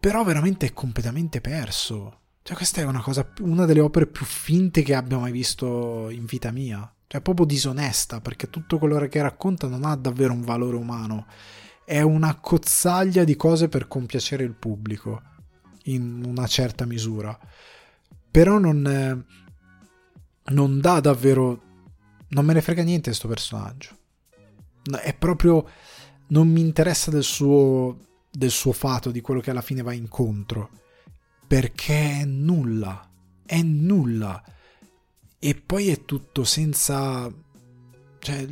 però 0.00 0.24
veramente 0.24 0.66
è 0.66 0.72
completamente 0.72 1.40
perso. 1.40 2.20
Cioè, 2.42 2.56
questa 2.56 2.80
è 2.80 2.84
una, 2.84 3.00
cosa, 3.00 3.30
una 3.40 3.66
delle 3.66 3.80
opere 3.80 4.06
più 4.06 4.24
finte 4.24 4.82
che 4.82 4.94
abbia 4.94 5.18
mai 5.18 5.32
visto 5.32 6.08
in 6.10 6.24
vita 6.24 6.50
mia. 6.50 6.90
Cioè, 7.06 7.20
proprio 7.20 7.46
disonesta, 7.46 8.20
perché 8.20 8.50
tutto 8.50 8.78
quello 8.78 8.98
che 9.08 9.22
racconta 9.22 9.66
non 9.66 9.84
ha 9.84 9.96
davvero 9.96 10.32
un 10.32 10.42
valore 10.42 10.76
umano. 10.76 11.26
È 11.84 12.00
una 12.00 12.34
cozzaglia 12.36 13.24
di 13.24 13.36
cose 13.36 13.68
per 13.68 13.88
compiacere 13.88 14.44
il 14.44 14.54
pubblico, 14.54 15.22
in 15.84 16.22
una 16.26 16.46
certa 16.46 16.84
misura 16.84 17.38
però 18.30 18.58
non, 18.58 18.86
eh, 18.86 20.52
non 20.52 20.80
dà 20.80 21.00
davvero 21.00 21.62
non 22.28 22.44
me 22.44 22.52
ne 22.52 22.60
frega 22.60 22.82
niente 22.82 23.08
questo 23.08 23.28
personaggio 23.28 23.96
è 25.02 25.14
proprio 25.14 25.66
non 26.28 26.48
mi 26.48 26.60
interessa 26.60 27.10
del 27.10 27.24
suo 27.24 28.06
del 28.30 28.50
suo 28.50 28.72
fato 28.72 29.10
di 29.10 29.20
quello 29.20 29.40
che 29.40 29.50
alla 29.50 29.62
fine 29.62 29.82
va 29.82 29.92
incontro 29.92 30.70
perché 31.46 32.20
è 32.20 32.24
nulla 32.24 33.10
è 33.44 33.62
nulla 33.62 34.42
e 35.38 35.54
poi 35.54 35.88
è 35.88 36.04
tutto 36.04 36.44
senza 36.44 37.32
cioè 38.20 38.46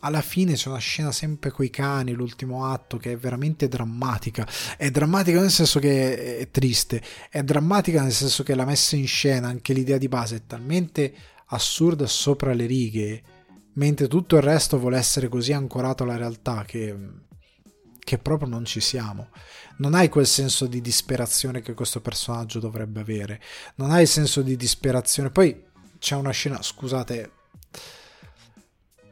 alla 0.00 0.22
fine 0.22 0.54
c'è 0.54 0.68
una 0.68 0.78
scena 0.78 1.12
sempre 1.12 1.50
coi 1.50 1.70
cani, 1.70 2.12
l'ultimo 2.12 2.66
atto, 2.66 2.96
che 2.96 3.12
è 3.12 3.16
veramente 3.16 3.68
drammatica. 3.68 4.46
È 4.76 4.90
drammatica 4.90 5.40
nel 5.40 5.50
senso 5.50 5.78
che 5.78 6.38
è 6.38 6.50
triste, 6.50 7.02
è 7.28 7.42
drammatica 7.42 8.02
nel 8.02 8.12
senso 8.12 8.42
che 8.42 8.54
la 8.54 8.64
messa 8.64 8.96
in 8.96 9.06
scena, 9.06 9.48
anche 9.48 9.72
l'idea 9.72 9.98
di 9.98 10.08
base, 10.08 10.36
è 10.36 10.46
talmente 10.46 11.14
assurda 11.46 12.06
sopra 12.06 12.54
le 12.54 12.66
righe, 12.66 13.22
mentre 13.74 14.08
tutto 14.08 14.36
il 14.36 14.42
resto 14.42 14.78
vuole 14.78 14.96
essere 14.96 15.28
così 15.28 15.52
ancorato 15.52 16.02
alla 16.02 16.16
realtà 16.16 16.64
che, 16.64 16.96
che 18.00 18.18
proprio 18.18 18.48
non 18.48 18.64
ci 18.64 18.80
siamo. 18.80 19.28
Non 19.76 19.94
hai 19.94 20.08
quel 20.08 20.26
senso 20.26 20.66
di 20.66 20.80
disperazione 20.80 21.62
che 21.62 21.74
questo 21.74 22.00
personaggio 22.00 22.58
dovrebbe 22.58 23.00
avere. 23.00 23.40
Non 23.76 23.90
hai 23.90 24.02
il 24.02 24.08
senso 24.08 24.42
di 24.42 24.56
disperazione. 24.56 25.30
Poi 25.30 25.64
c'è 25.98 26.16
una 26.16 26.30
scena, 26.30 26.60
scusate, 26.60 27.32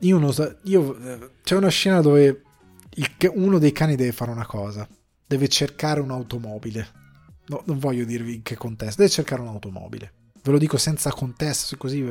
io 0.01 0.19
non 0.19 0.33
so, 0.33 0.59
io, 0.65 0.97
eh, 0.99 1.31
c'è 1.43 1.57
una 1.57 1.69
scena 1.69 2.01
dove 2.01 2.43
il, 2.91 3.17
uno 3.35 3.59
dei 3.59 3.73
cani 3.73 3.97
deve 3.97 4.13
fare 4.13 4.31
una 4.31 4.47
cosa, 4.47 4.89
deve 5.27 5.49
cercare 5.49 6.01
un'automobile. 6.01 6.97
No, 7.47 7.63
non 7.67 7.79
voglio 7.79 8.05
dirvi 8.05 8.35
in 8.35 8.43
che 8.43 8.57
contesto, 8.57 9.01
deve 9.01 9.13
cercare 9.13 9.41
un'automobile. 9.41 10.13
Ve 10.43 10.51
lo 10.51 10.59
dico 10.59 10.77
senza 10.77 11.11
contesto, 11.11 11.77
così. 11.77 12.07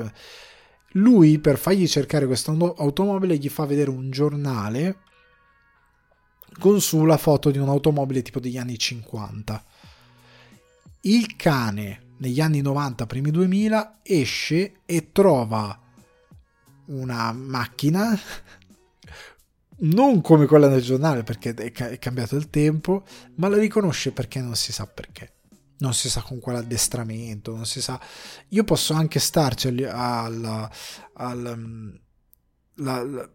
Lui, 0.91 1.39
per 1.39 1.57
fargli 1.57 1.87
cercare 1.87 2.25
questa 2.25 2.51
automobile, 2.51 3.37
gli 3.37 3.49
fa 3.49 3.65
vedere 3.65 3.89
un 3.89 4.09
giornale 4.09 4.99
con 6.59 6.81
su 6.81 7.05
la 7.05 7.17
foto 7.17 7.51
di 7.51 7.57
un'automobile 7.57 8.21
tipo 8.21 8.39
degli 8.39 8.57
anni 8.57 8.77
50. 8.77 9.63
Il 11.01 11.35
cane, 11.35 12.13
negli 12.17 12.41
anni 12.41 12.61
90, 12.61 13.05
primi 13.05 13.31
2000, 13.31 13.99
esce 14.03 14.79
e 14.85 15.11
trova 15.11 15.79
una 16.85 17.31
macchina 17.33 18.17
non 19.79 20.21
come 20.21 20.45
quella 20.45 20.67
del 20.67 20.81
giornale 20.81 21.23
perché 21.23 21.53
è 21.53 21.99
cambiato 21.99 22.35
il 22.35 22.49
tempo, 22.49 23.03
ma 23.35 23.47
la 23.47 23.57
riconosce 23.57 24.11
perché 24.11 24.41
non 24.41 24.55
si 24.55 24.71
sa 24.71 24.87
perché. 24.87 25.33
Non 25.79 25.93
si 25.93 26.09
sa 26.09 26.21
con 26.21 26.39
quale 26.39 26.57
addestramento, 26.59 27.55
non 27.55 27.67
si 27.67 27.81
sa. 27.81 27.99
Io 28.49 28.63
posso 28.63 28.93
anche 28.93 29.19
starci 29.19 29.67
al, 29.67 29.83
al, 29.83 30.69
al 31.13 31.99
la, 32.77 33.29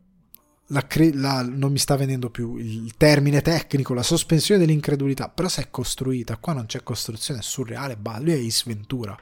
la, 0.72 0.86
la, 1.14 1.42
non 1.42 1.70
mi 1.70 1.78
sta 1.78 1.96
venendo 1.96 2.30
più 2.30 2.56
il 2.56 2.94
termine 2.96 3.42
tecnico, 3.42 3.94
la 3.94 4.02
sospensione 4.02 4.64
dell'incredulità, 4.64 5.28
però 5.28 5.48
se 5.48 5.62
è 5.62 5.70
costruita, 5.70 6.38
qua 6.38 6.54
non 6.54 6.66
c'è 6.66 6.82
costruzione, 6.82 7.40
è 7.40 7.42
surreale, 7.42 7.96
bah, 7.96 8.18
lui 8.18 8.32
è 8.32 8.46
Ace 8.46 8.64
Ventura, 8.66 9.16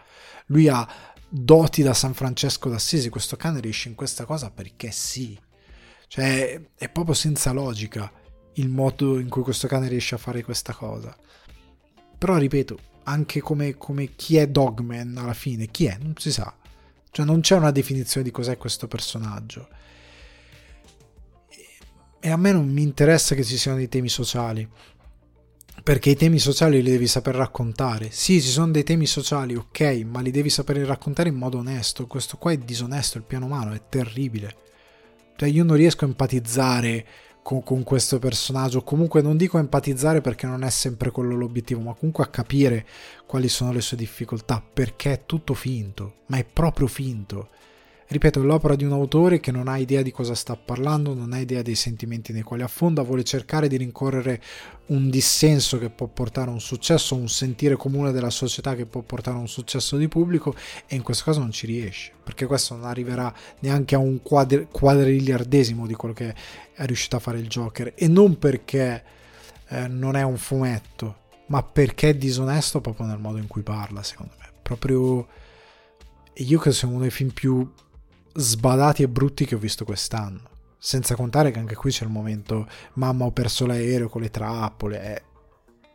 lui 0.46 0.68
ha 0.68 0.88
doti 1.28 1.82
da 1.82 1.92
San 1.92 2.14
Francesco 2.14 2.68
d'Assisi, 2.68 3.08
questo 3.08 3.36
cane 3.36 3.60
riesce 3.60 3.88
in 3.88 3.94
questa 3.94 4.24
cosa 4.24 4.50
perché 4.50 4.90
sì. 4.90 5.38
Cioè, 6.06 6.60
è 6.74 6.88
proprio 6.88 7.14
senza 7.14 7.52
logica 7.52 8.10
il 8.54 8.68
modo 8.68 9.18
in 9.18 9.28
cui 9.28 9.42
questo 9.42 9.68
cane 9.68 9.88
riesce 9.88 10.14
a 10.16 10.18
fare 10.18 10.42
questa 10.42 10.72
cosa. 10.72 11.16
Però, 12.18 12.36
ripeto, 12.36 12.78
anche 13.04 13.40
come, 13.40 13.76
come 13.76 14.14
chi 14.16 14.36
è 14.36 14.48
Dogman 14.48 15.16
alla 15.16 15.34
fine, 15.34 15.66
chi 15.66 15.86
è? 15.86 15.96
Non 16.00 16.14
si 16.16 16.32
sa. 16.32 16.52
Cioè, 17.10 17.24
non 17.24 17.40
c'è 17.40 17.56
una 17.56 17.70
definizione 17.70 18.24
di 18.26 18.32
cos'è 18.32 18.56
questo 18.56 18.88
personaggio. 18.88 19.68
E 22.20 22.30
a 22.30 22.36
me 22.36 22.52
non 22.52 22.68
mi 22.68 22.82
interessa 22.82 23.34
che 23.34 23.44
ci 23.44 23.56
siano 23.56 23.78
dei 23.78 23.88
temi 23.88 24.08
sociali 24.08 24.68
perché 25.82 26.10
i 26.10 26.16
temi 26.16 26.38
sociali 26.38 26.82
li 26.82 26.90
devi 26.90 27.06
saper 27.06 27.34
raccontare. 27.34 28.10
Sì, 28.10 28.40
ci 28.40 28.48
sono 28.48 28.70
dei 28.70 28.84
temi 28.84 29.06
sociali, 29.06 29.54
ok, 29.54 30.04
ma 30.06 30.20
li 30.20 30.30
devi 30.30 30.50
sapere 30.50 30.84
raccontare 30.84 31.30
in 31.30 31.36
modo 31.36 31.58
onesto. 31.58 32.06
Questo 32.06 32.36
qua 32.36 32.52
è 32.52 32.58
disonesto, 32.58 33.18
il 33.18 33.24
piano 33.24 33.46
umano 33.46 33.72
è 33.72 33.80
terribile. 33.88 34.56
Cioè, 35.36 35.48
io 35.48 35.64
non 35.64 35.76
riesco 35.76 36.04
a 36.04 36.08
empatizzare 36.08 37.06
con, 37.42 37.62
con, 37.62 37.82
questo 37.82 38.18
personaggio. 38.18 38.82
Comunque, 38.82 39.22
non 39.22 39.38
dico 39.38 39.58
empatizzare 39.58 40.20
perché 40.20 40.46
non 40.46 40.64
è 40.64 40.70
sempre 40.70 41.10
quello 41.10 41.34
l'obiettivo, 41.34 41.80
ma 41.80 41.94
comunque 41.94 42.24
a 42.24 42.28
capire 42.28 42.86
quali 43.26 43.48
sono 43.48 43.72
le 43.72 43.80
sue 43.80 43.96
difficoltà. 43.96 44.62
Perché 44.62 45.12
è 45.12 45.22
tutto 45.24 45.54
finto, 45.54 46.16
ma 46.26 46.36
è 46.36 46.44
proprio 46.44 46.88
finto. 46.88 47.48
Ripeto, 48.12 48.40
è 48.40 48.42
l'opera 48.42 48.74
di 48.74 48.82
un 48.82 48.90
autore 48.90 49.38
che 49.38 49.52
non 49.52 49.68
ha 49.68 49.78
idea 49.78 50.02
di 50.02 50.10
cosa 50.10 50.34
sta 50.34 50.56
parlando, 50.56 51.14
non 51.14 51.32
ha 51.32 51.38
idea 51.38 51.62
dei 51.62 51.76
sentimenti 51.76 52.32
nei 52.32 52.42
quali 52.42 52.62
affonda, 52.62 53.02
vuole 53.02 53.22
cercare 53.22 53.68
di 53.68 53.76
rincorrere 53.76 54.42
un 54.86 55.08
dissenso 55.08 55.78
che 55.78 55.90
può 55.90 56.08
portare 56.08 56.50
a 56.50 56.52
un 56.52 56.60
successo, 56.60 57.14
un 57.14 57.28
sentire 57.28 57.76
comune 57.76 58.10
della 58.10 58.30
società 58.30 58.74
che 58.74 58.84
può 58.84 59.02
portare 59.02 59.36
a 59.36 59.40
un 59.40 59.46
successo 59.46 59.96
di 59.96 60.08
pubblico 60.08 60.56
e 60.88 60.96
in 60.96 61.02
questo 61.02 61.22
caso 61.22 61.38
non 61.38 61.52
ci 61.52 61.66
riesce, 61.66 62.10
perché 62.20 62.46
questo 62.46 62.74
non 62.74 62.86
arriverà 62.86 63.32
neanche 63.60 63.94
a 63.94 63.98
un 63.98 64.20
quadri- 64.22 64.66
quadriliardesimo 64.68 65.86
di 65.86 65.94
quello 65.94 66.12
che 66.12 66.34
è 66.74 66.86
riuscito 66.86 67.14
a 67.14 67.20
fare 67.20 67.38
il 67.38 67.46
Joker 67.46 67.92
e 67.94 68.08
non 68.08 68.38
perché 68.38 69.04
eh, 69.68 69.86
non 69.86 70.16
è 70.16 70.22
un 70.22 70.36
fumetto, 70.36 71.16
ma 71.46 71.62
perché 71.62 72.08
è 72.08 72.16
disonesto 72.16 72.80
proprio 72.80 73.06
nel 73.06 73.20
modo 73.20 73.38
in 73.38 73.46
cui 73.46 73.62
parla, 73.62 74.02
secondo 74.02 74.32
me. 74.40 74.48
Proprio 74.60 75.28
io 76.34 76.58
che 76.58 76.72
sono 76.72 76.90
uno 76.90 77.02
dei 77.02 77.10
film 77.10 77.30
più 77.30 77.70
sbadati 78.32 79.02
e 79.02 79.08
brutti 79.08 79.44
che 79.44 79.54
ho 79.54 79.58
visto 79.58 79.84
quest'anno. 79.84 80.48
Senza 80.78 81.14
contare 81.14 81.50
che 81.50 81.58
anche 81.58 81.74
qui 81.74 81.90
c'è 81.90 82.04
il 82.04 82.10
momento 82.10 82.66
mamma 82.94 83.26
ho 83.26 83.32
perso 83.32 83.66
l'aereo 83.66 84.08
con 84.08 84.22
le 84.22 84.30
trappole. 84.30 85.00
È... 85.00 85.22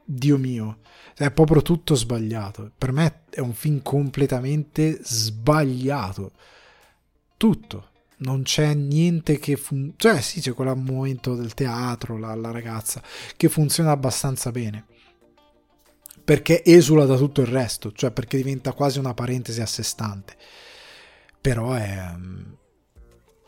Dio 0.03 0.37
mio, 0.37 0.79
è 1.15 1.31
proprio 1.31 1.61
tutto 1.61 1.95
sbagliato. 1.95 2.71
Per 2.77 2.91
me 2.91 3.23
è 3.29 3.39
un 3.39 3.53
film 3.53 3.81
completamente 3.81 4.99
sbagliato. 5.01 6.31
Tutto. 7.37 7.89
Non 8.17 8.43
c'è 8.43 8.73
niente 8.73 9.39
che 9.39 9.55
funziona. 9.55 9.93
Cioè, 9.97 10.21
sì, 10.21 10.39
c'è 10.39 10.53
quel 10.53 10.75
momento 10.77 11.35
del 11.35 11.53
teatro, 11.53 12.17
la, 12.17 12.35
la 12.35 12.51
ragazza, 12.51 13.01
che 13.35 13.49
funziona 13.49 13.91
abbastanza 13.91 14.51
bene 14.51 14.85
perché 16.25 16.63
esula 16.65 17.05
da 17.05 17.17
tutto 17.17 17.41
il 17.41 17.47
resto, 17.47 17.91
cioè 17.91 18.09
perché 18.09 18.37
diventa 18.37 18.73
quasi 18.73 18.97
una 18.97 19.13
parentesi 19.13 19.61
a 19.61 19.67
sé 19.67 19.83
stante 19.83 20.35
però 21.45 21.73
è, 21.73 22.11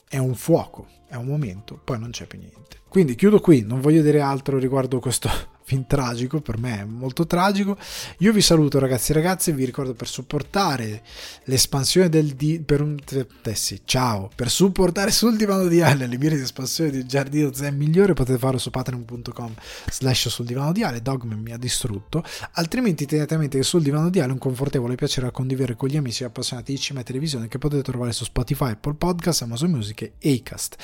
è 0.07 0.19
un 0.19 0.35
fuoco, 0.35 0.85
è 1.07 1.15
un 1.15 1.25
momento, 1.25 1.81
poi 1.83 1.97
non 1.97 2.11
c'è 2.11 2.27
più 2.27 2.37
niente. 2.37 2.81
Quindi 2.87 3.15
chiudo 3.15 3.39
qui, 3.39 3.63
non 3.63 3.81
voglio 3.81 4.03
dire 4.03 4.21
altro 4.21 4.59
riguardo 4.59 4.99
questo 4.99 5.27
fin 5.67 5.85
tragico, 5.85 6.39
per 6.39 6.57
me 6.57 6.85
molto 6.85 7.27
tragico. 7.27 7.77
Io 8.19 8.31
vi 8.31 8.39
saluto 8.39 8.79
ragazzi 8.79 9.11
e 9.11 9.15
ragazze, 9.15 9.51
vi 9.51 9.65
ricordo 9.65 9.93
per 9.93 10.07
supportare 10.07 11.03
l'espansione 11.43 12.07
del 12.07 12.35
di 12.35 12.61
per 12.65 12.79
un 12.79 12.95
eh 13.09 13.81
ciao, 13.83 14.29
per 14.33 14.49
supportare 14.49 15.11
sul 15.11 15.35
divano 15.35 15.67
di 15.67 15.81
Ale 15.81 16.07
le 16.07 16.17
mire 16.17 16.37
di 16.37 16.43
espansione 16.43 16.89
di 16.89 17.05
Giardino 17.05 17.51
Zen 17.51 17.75
migliore 17.75 18.13
potete 18.13 18.37
farlo 18.37 18.59
su 18.59 18.69
patreon.com 18.69 19.53
slash 19.91 20.29
sul 20.29 20.45
divano 20.45 20.71
di 20.71 20.83
Ale, 20.83 21.01
Dogman 21.01 21.37
mi 21.37 21.51
ha 21.51 21.57
distrutto, 21.57 22.23
altrimenti 22.53 23.05
tenete 23.05 23.35
a 23.35 23.37
mente 23.37 23.57
che 23.57 23.65
sul 23.65 23.83
divano 23.83 24.09
di 24.09 24.21
Ale 24.21 24.29
è 24.29 24.33
un 24.33 24.39
confortevole 24.39 24.95
piacere 24.95 25.27
a 25.27 25.31
condividere 25.31 25.75
con 25.75 25.89
gli 25.89 25.97
amici 25.97 26.23
appassionati 26.23 26.71
di 26.71 26.79
cinema 26.79 27.03
e 27.03 27.07
televisione 27.07 27.49
che 27.49 27.57
potete 27.57 27.81
trovare 27.81 28.13
su 28.13 28.23
Spotify, 28.23 28.71
Apple 28.71 28.93
Podcast, 28.93 29.41
Amazon 29.41 29.71
Music 29.71 30.13
e 30.17 30.33
Acast. 30.33 30.77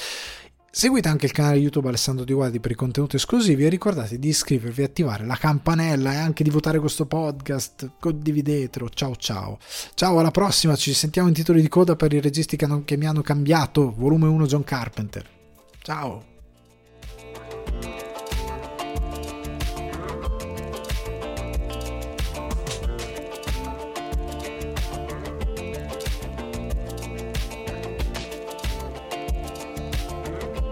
Seguite 0.75 1.07
anche 1.07 1.27
il 1.27 1.31
canale 1.31 1.57
YouTube 1.57 1.87
Alessandro 1.87 2.25
Di 2.25 2.33
Guardi 2.33 2.59
per 2.59 2.71
i 2.71 2.73
contenuti 2.73 3.17
esclusivi 3.17 3.63
e 3.63 3.69
ricordate 3.69 4.17
di 4.17 4.29
iscrivervi, 4.29 4.81
attivare 4.81 5.23
la 5.23 5.35
campanella 5.35 6.13
e 6.13 6.15
anche 6.15 6.43
di 6.43 6.49
votare 6.49 6.79
questo 6.79 7.05
podcast. 7.05 7.91
Condividetelo. 7.99 8.89
Ciao 8.89 9.15
ciao. 9.15 9.59
Ciao, 9.93 10.17
alla 10.17 10.31
prossima. 10.31 10.75
Ci 10.75 10.95
sentiamo 10.95 11.27
in 11.27 11.35
titoli 11.35 11.61
di 11.61 11.67
coda 11.67 11.95
per 11.95 12.11
i 12.11 12.19
registi 12.19 12.57
che, 12.57 12.65
hanno, 12.65 12.81
che 12.85 12.97
mi 12.97 13.05
hanno 13.05 13.21
cambiato. 13.21 13.93
Volume 13.95 14.25
1 14.25 14.47
John 14.47 14.63
Carpenter. 14.63 15.23
Ciao. 15.83 16.32